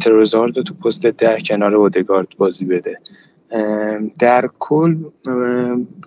تروزارد 0.01 0.61
تو 0.61 0.73
پست 0.73 1.07
10 1.07 1.37
کنار 1.39 1.75
اودگارد 1.75 2.27
بازی 2.37 2.65
بده. 2.65 2.99
در 4.19 4.49
کل 4.59 4.95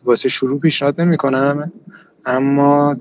واسه 0.05 0.29
شروع 0.29 0.61
پیشنهاد 0.61 1.01
نمی 1.01 1.17
کنم 1.17 1.73
اما 2.27 2.97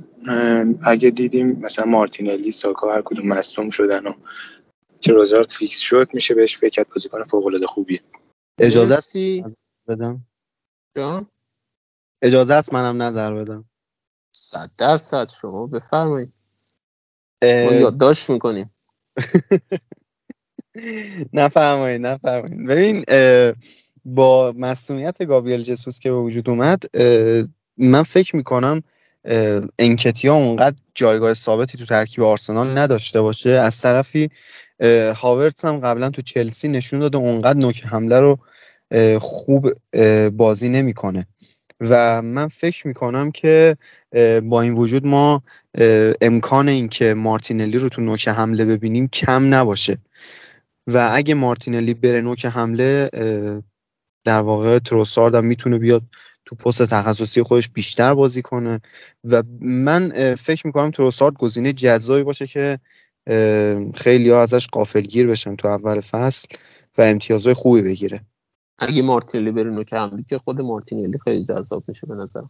اگه 0.84 1.10
دیدیم 1.10 1.60
مثلا 1.62 1.86
مارتینلی 1.86 2.52
ساکا 2.52 2.94
هر 2.94 3.02
کدوم 3.02 3.28
مصدوم 3.28 3.70
شدن 3.70 4.08
و 4.08 4.14
تروزارد 5.02 5.52
فیکس 5.52 5.80
شد 5.80 6.10
میشه 6.14 6.34
بهش 6.34 6.58
فکر 6.58 6.70
کرد 6.70 6.88
بازیکن 6.90 7.24
فوق 7.24 7.46
العاده 7.46 7.68
خوبیه. 7.68 8.00
اجازه 8.60 9.34
بدم. 9.88 10.22
اجازه 12.22 12.54
است 12.54 12.74
منم 12.74 13.02
نظر 13.02 13.34
بدم. 13.34 13.66
صد 14.32 14.70
درصد 14.80 15.30
شما 15.42 15.68
بفرمایید. 15.68 16.34
ما 17.44 17.74
یادداشت 17.74 18.30
می‌کنیم. 18.30 18.72
نفرمایید 21.34 22.06
نفرمایید. 22.06 22.68
ببین 22.68 23.06
با 24.06 24.54
مسئولیت 24.58 25.26
گابریل 25.26 25.64
جسوس 25.64 26.00
که 26.00 26.12
به 26.12 26.18
وجود 26.18 26.50
اومد 26.50 26.84
من 27.78 28.04
فکر 28.04 28.36
می‌کنم 28.36 28.82
انکتیا 29.80 30.34
اونقدر 30.34 30.76
جایگاه 30.96 31.34
ثابتی 31.34 31.78
تو 31.78 31.86
ترکیب 31.86 32.24
آرسنال 32.24 32.78
نداشته 32.78 33.22
باشه. 33.22 33.50
از 33.50 33.82
طرفی 33.82 34.30
هاورتس 35.16 35.66
هم 35.66 35.80
قبلا 35.80 36.10
تو 36.10 36.22
چلسی 36.22 36.68
نشون 36.68 37.00
داده 37.00 37.18
اونقدر 37.18 37.60
نوک 37.60 37.86
حمله 37.86 38.20
رو 38.20 38.40
خوب 39.20 39.74
بازی 40.30 40.70
نمی‌کنه. 40.70 41.28
و 41.82 42.22
من 42.22 42.48
فکر 42.48 42.88
می‌کنم 42.88 43.32
که 43.32 43.78
با 44.44 44.62
این 44.62 44.74
وجود 44.74 45.06
ما 45.06 45.44
امکان 46.22 46.70
اینکه 46.70 47.14
مارتینلی 47.14 47.78
رو 47.78 47.90
تو 47.90 48.02
نوک 48.02 48.28
حمله 48.28 48.66
ببینیم 48.66 49.08
کم 49.08 49.54
نباشه. 49.54 49.98
و 50.88 51.10
اگه 51.14 51.34
مارتینلی 51.34 51.94
بره 51.94 52.22
نوک 52.22 52.46
حمله 52.46 53.10
در 54.26 54.40
واقع 54.40 54.80
تروسارد 54.80 55.36
هم 55.36 55.46
می‌تونه 55.46 55.78
بیاد 55.78 56.04
تو 56.46 56.56
پست 56.56 56.84
تخصصی 56.84 57.44
خودش 57.44 57.70
بیشتر 57.70 58.14
بازی 58.14 58.42
کنه. 58.42 58.80
و 59.24 59.44
من 59.62 60.36
فکر 60.36 60.68
می‌کنم 60.68 60.92
تروسارد 60.92 61.34
گزینه 61.34 61.74
جذابی 61.74 62.24
باشه 62.24 62.48
که 62.48 62.80
خیلی 63.96 64.30
ها 64.30 64.42
ازش 64.42 64.68
قافلگیر 64.68 65.28
بشن 65.28 65.56
تو 65.56 65.68
اول 65.68 66.02
فصل 66.02 66.48
و 66.98 67.02
امتیازهای 67.02 67.54
خوبی 67.54 67.82
بگیره. 67.82 68.22
اگه 68.80 69.02
مارتینلی 69.02 69.52
بره 69.52 69.70
نوک 69.70 69.94
حمله 69.94 70.24
که 70.30 70.38
خود 70.38 70.62
مارتینلی 70.62 71.20
خیلی 71.20 71.46
جذاب 71.46 71.84
میشه 71.88 72.08
به 72.08 72.16
نظر 72.16 72.42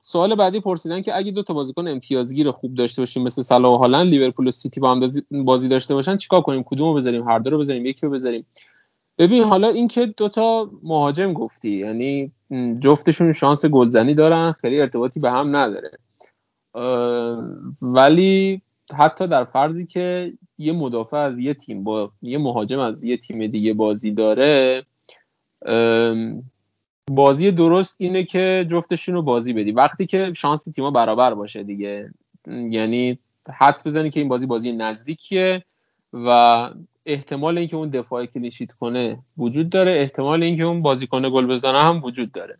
سوال 0.00 0.34
بعدی 0.34 0.60
پرسیدن 0.60 1.02
که 1.02 1.16
اگه 1.16 1.32
دو 1.32 1.42
تا 1.42 1.54
بازیکن 1.54 1.88
امتیازگیر 1.88 2.50
خوب 2.50 2.74
داشته 2.74 3.02
باشیم 3.02 3.22
مثل 3.22 3.42
صلاح 3.42 3.74
و 3.74 3.76
هالند 3.76 4.06
لیورپول 4.06 4.46
و 4.46 4.50
سیتی 4.50 4.80
با 4.80 4.92
هم 4.92 4.98
بازی 5.44 5.68
داشته 5.68 5.94
باشن 5.94 6.16
چیکار 6.16 6.40
کنیم؟ 6.40 6.62
کدومو 6.62 6.94
بذاریم؟ 6.94 7.28
هر 7.28 7.38
دو 7.38 7.50
رو 7.50 7.58
بذاریم 7.58 7.86
یکی 7.86 8.06
رو 8.06 8.12
بذاریم. 8.12 8.46
ببین 9.18 9.44
حالا 9.44 9.68
اینکه 9.68 10.06
دوتا 10.06 10.70
مهاجم 10.82 11.32
گفتی 11.32 11.70
یعنی 11.70 12.32
جفتشون 12.80 13.32
شانس 13.32 13.66
گلزنی 13.66 14.14
دارن 14.14 14.52
خیلی 14.52 14.80
ارتباطی 14.80 15.20
به 15.20 15.30
هم 15.30 15.56
نداره. 15.56 15.90
ولی 17.82 18.62
حتی 18.94 19.26
در 19.26 19.44
فرضی 19.44 19.86
که 19.86 20.32
یه 20.58 20.72
مدافع 20.72 21.16
از 21.16 21.38
یه 21.38 21.54
تیم 21.54 21.84
با 21.84 22.12
یه 22.22 22.38
مهاجم 22.38 22.78
از 22.78 23.04
یه 23.04 23.16
تیم 23.16 23.46
دیگه 23.46 23.74
بازی 23.74 24.10
داره 24.10 24.84
بازی 27.10 27.50
درست 27.50 27.96
اینه 28.00 28.24
که 28.24 28.66
جفتشون 28.70 29.14
رو 29.14 29.22
بازی 29.22 29.52
بدی. 29.52 29.72
وقتی 29.72 30.06
که 30.06 30.32
شانس 30.36 30.64
تیما 30.64 30.90
برابر 30.90 31.34
باشه 31.34 31.62
دیگه. 31.62 32.10
یعنی 32.46 33.18
حدس 33.52 33.86
بزنی 33.86 34.10
که 34.10 34.20
این 34.20 34.28
بازی 34.28 34.46
بازی 34.46 34.72
نزدیکیه 34.72 35.64
و 36.12 36.70
احتمال 37.06 37.58
اینکه 37.58 37.76
اون 37.76 37.88
دفاع 37.88 38.26
کلیشیت 38.26 38.72
کنه 38.72 39.18
وجود 39.38 39.70
داره. 39.70 40.00
احتمال 40.00 40.42
اینکه 40.42 40.62
اون 40.62 40.82
بازیکن 40.82 41.30
گل 41.30 41.46
بزنه 41.46 41.80
هم 41.80 42.04
وجود 42.04 42.32
داره. 42.32 42.58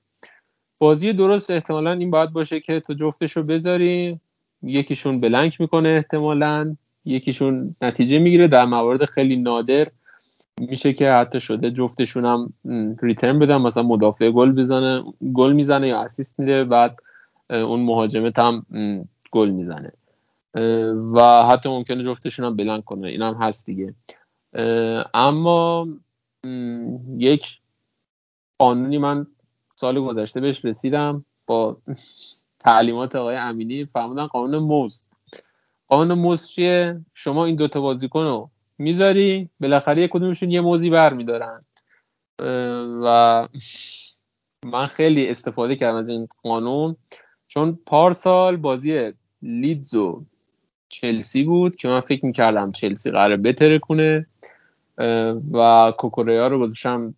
بازی 0.78 1.12
درست 1.12 1.50
احتمالا 1.50 1.92
این 1.92 2.10
باید 2.10 2.30
باشه 2.30 2.60
که 2.60 2.80
تو 2.80 2.94
جفتش 2.94 3.32
رو 3.32 3.42
بذاری. 3.42 4.20
یکیشون 4.62 5.20
بلنک 5.20 5.60
می‌کنه 5.60 5.88
احتمالا. 5.88 6.76
یکیشون 7.04 7.76
نتیجه 7.82 8.18
می‌گیره. 8.18 8.48
در 8.48 8.64
موارد 8.64 9.04
خیلی 9.04 9.36
نادر 9.36 9.88
میشه 10.60 10.92
که 10.92 11.12
حتی 11.12 11.40
شده 11.40 11.70
جفتشون 11.70 12.24
هم 12.24 12.52
ریترن 13.02 13.38
بدن 13.38 13.56
مثلا 13.56 13.82
مدافع 13.82 14.30
گل 14.30 14.52
بزنه 14.52 15.04
گل 15.34 15.52
می‌زنه 15.52 15.88
یا 15.88 16.00
اسیست 16.00 16.40
میده 16.40 16.64
بعد 16.64 16.96
اون 17.50 17.80
مهاجمت 17.80 18.38
هم 18.38 18.66
گل 19.30 19.50
می‌زنه. 19.50 19.92
و 21.14 21.46
حتی 21.50 21.68
ممکنه 21.68 22.04
جفتشون 22.04 22.46
هم 22.46 22.56
بلنک 22.56 22.84
کنه. 22.84 23.08
این 23.08 23.22
هم 23.22 23.34
هست 23.34 23.66
دیگه. 23.66 23.88
اما 25.14 25.88
یک 27.16 27.60
قانونی 28.58 28.98
من 28.98 29.26
سال 29.70 30.00
گذشته 30.00 30.40
بهش 30.40 30.64
رسیدم 30.64 31.24
با 31.46 31.76
تعلیمات 32.58 33.16
آقای 33.16 33.36
امینی 33.36 33.84
فرمودن 33.84 34.26
قانون 34.26 34.62
موز. 34.62 35.04
قانون 35.88 36.18
موز 36.18 36.48
چیه؟ 36.48 37.00
شما 37.14 37.44
این 37.44 37.56
دوتا 37.56 37.80
بازیکن 37.80 38.22
رو 38.22 38.50
می‌ذاری 38.78 39.48
بالاخره 39.60 40.02
یک 40.02 40.10
کدومشون 40.10 40.50
یه 40.50 40.60
موزی 40.60 40.90
بر 40.90 41.12
میدارن. 41.12 41.60
و 43.04 43.48
من 44.64 44.86
خیلی 44.86 45.28
استفاده 45.28 45.76
کردم 45.76 45.96
از 45.96 46.08
این 46.08 46.28
قانون 46.42 46.96
چون 47.48 47.78
پارسال 47.86 48.56
بازی 48.56 49.12
لیدز 49.42 49.94
و 49.94 50.24
چلسی 50.88 51.42
بود 51.42 51.76
که 51.76 51.88
من 51.88 52.00
فکر 52.00 52.26
می‌کردم 52.26 52.72
چلسی 52.72 53.10
قرار 53.10 53.36
بتره 53.36 53.78
کنه 53.78 54.26
و 55.52 55.92
کوکوریا 55.98 56.48
رو 56.48 56.58
گذاشتم 56.58 57.14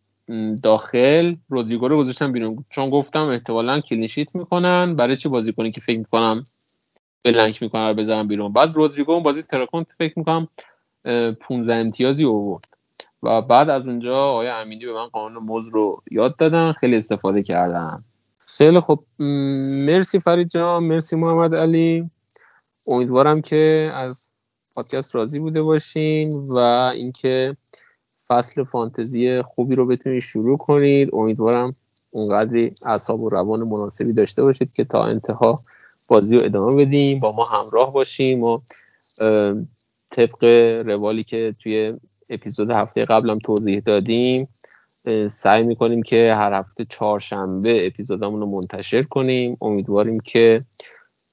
داخل 0.63 1.35
رودریگو 1.49 1.89
رو 1.89 1.99
گذاشتم 1.99 2.33
بیرون. 2.33 2.65
چون 2.71 2.91
گفتم 2.91 3.27
احتمالا 3.27 3.81
clean 3.81 4.08
sheet 4.08 4.35
می‌کنن. 4.35 4.97
برای 4.97 5.17
چه 5.17 5.29
بازیکنی 5.29 5.71
که 5.71 5.81
فکر 5.81 5.99
می‌کنم 5.99 6.45
blank 7.25 7.63
می‌کنن 7.63 7.89
رو 7.89 7.95
بذارم 7.95 8.29
بیرون. 8.29 8.53
بعد 8.53 8.75
رودریگو 8.75 9.13
اون 9.13 9.23
بازی 9.23 9.43
ترکوند 9.43 9.93
فکر 9.93 10.19
می‌کنم 10.19 10.49
15 11.05 11.75
امتیازی 11.75 12.25
اوورد 12.25 12.65
و 13.23 13.43
بعد 13.43 13.71
از 13.71 13.87
اونجا 13.87 14.17
آقای 14.17 14.49
امینی 14.49 14.87
به 14.87 14.93
من 14.93 15.07
قانون 15.07 15.43
موز 15.43 15.69
رو 15.69 16.03
یاد 16.11 16.37
دادن 16.37 16.73
خیلی 16.73 16.97
استفاده 16.97 17.43
کردم 17.43 18.05
خیلی 18.39 18.81
خب 18.81 18.99
مرسی 19.19 20.21
فرید 20.21 20.49
جان 20.49 20.85
مرسی 20.85 21.17
محمد 21.17 21.55
علی. 21.55 22.11
امیدوارم 22.87 23.41
که 23.41 23.91
از 23.95 24.33
پادکست 24.75 25.17
راضی 25.17 25.39
بوده 25.39 25.63
باشین 25.63 26.47
و 26.51 26.59
اینکه 26.95 27.57
فصل 28.29 28.65
فانتزی 28.65 29.43
خوبی 29.43 29.75
رو 29.75 29.87
بتونید 29.87 30.23
شروع 30.23 30.59
کنید. 30.59 31.11
امیدوارم 31.13 31.77
اونقدری 32.11 32.75
اعصاب 32.87 33.21
و 33.21 33.29
روان 33.29 33.61
مناسبی 33.69 34.13
داشته 34.13 34.43
باشید 34.43 34.73
که 34.73 34.85
تا 34.85 35.05
انتها 35.05 35.57
بازی 36.09 36.37
رو 36.37 36.45
ادامه 36.45 36.85
بدیم 36.85 37.21
با 37.21 37.33
ما 37.33 37.45
همراه 37.45 37.93
باشیم 37.93 38.45
و 38.45 38.61
طبق 40.11 40.45
روالی 40.87 41.25
که 41.25 41.55
توی 41.59 41.95
اپیزود 42.31 42.71
هفته 42.71 43.05
قبلم 43.05 43.39
توضیح 43.39 43.81
دادیم 43.81 44.49
سعی 45.31 45.63
می‌کنیم 45.63 46.03
که 46.03 46.35
هر 46.35 46.53
هفته 46.53 46.85
چهارشنبه 46.85 47.87
اپیزودمون 47.87 48.41
رو 48.41 48.47
منتشر 48.47 49.03
کنیم. 49.03 49.57
امیدواریم 49.61 50.21
که 50.21 50.65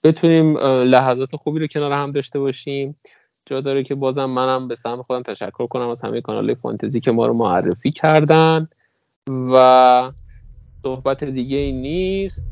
بتونیم 0.03 0.57
لحظات 0.57 1.35
خوبی 1.35 1.59
رو 1.59 1.67
کنار 1.67 1.91
هم 1.91 2.11
داشته 2.11 2.39
باشیم. 2.39 2.95
جا 3.45 3.61
داره 3.61 3.83
که 3.83 3.95
بازم 3.95 4.25
منم 4.25 4.67
به 4.67 4.75
سهم 4.75 5.03
خودم 5.03 5.23
تشکر 5.23 5.67
کنم 5.67 5.87
از 5.87 6.01
همه 6.01 6.21
کانال 6.21 6.53
فانتزی 6.53 6.99
که 6.99 7.11
ما 7.11 7.27
رو 7.27 7.33
معرفی 7.33 7.91
کردن. 7.91 8.67
و 9.53 10.11
صحبت 10.85 11.23
دیگه 11.23 11.57
ای 11.57 11.71
نیست. 11.71 12.45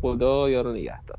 خدا 0.00 0.50
یارو 0.50 0.72
نگهدار. 0.72 1.18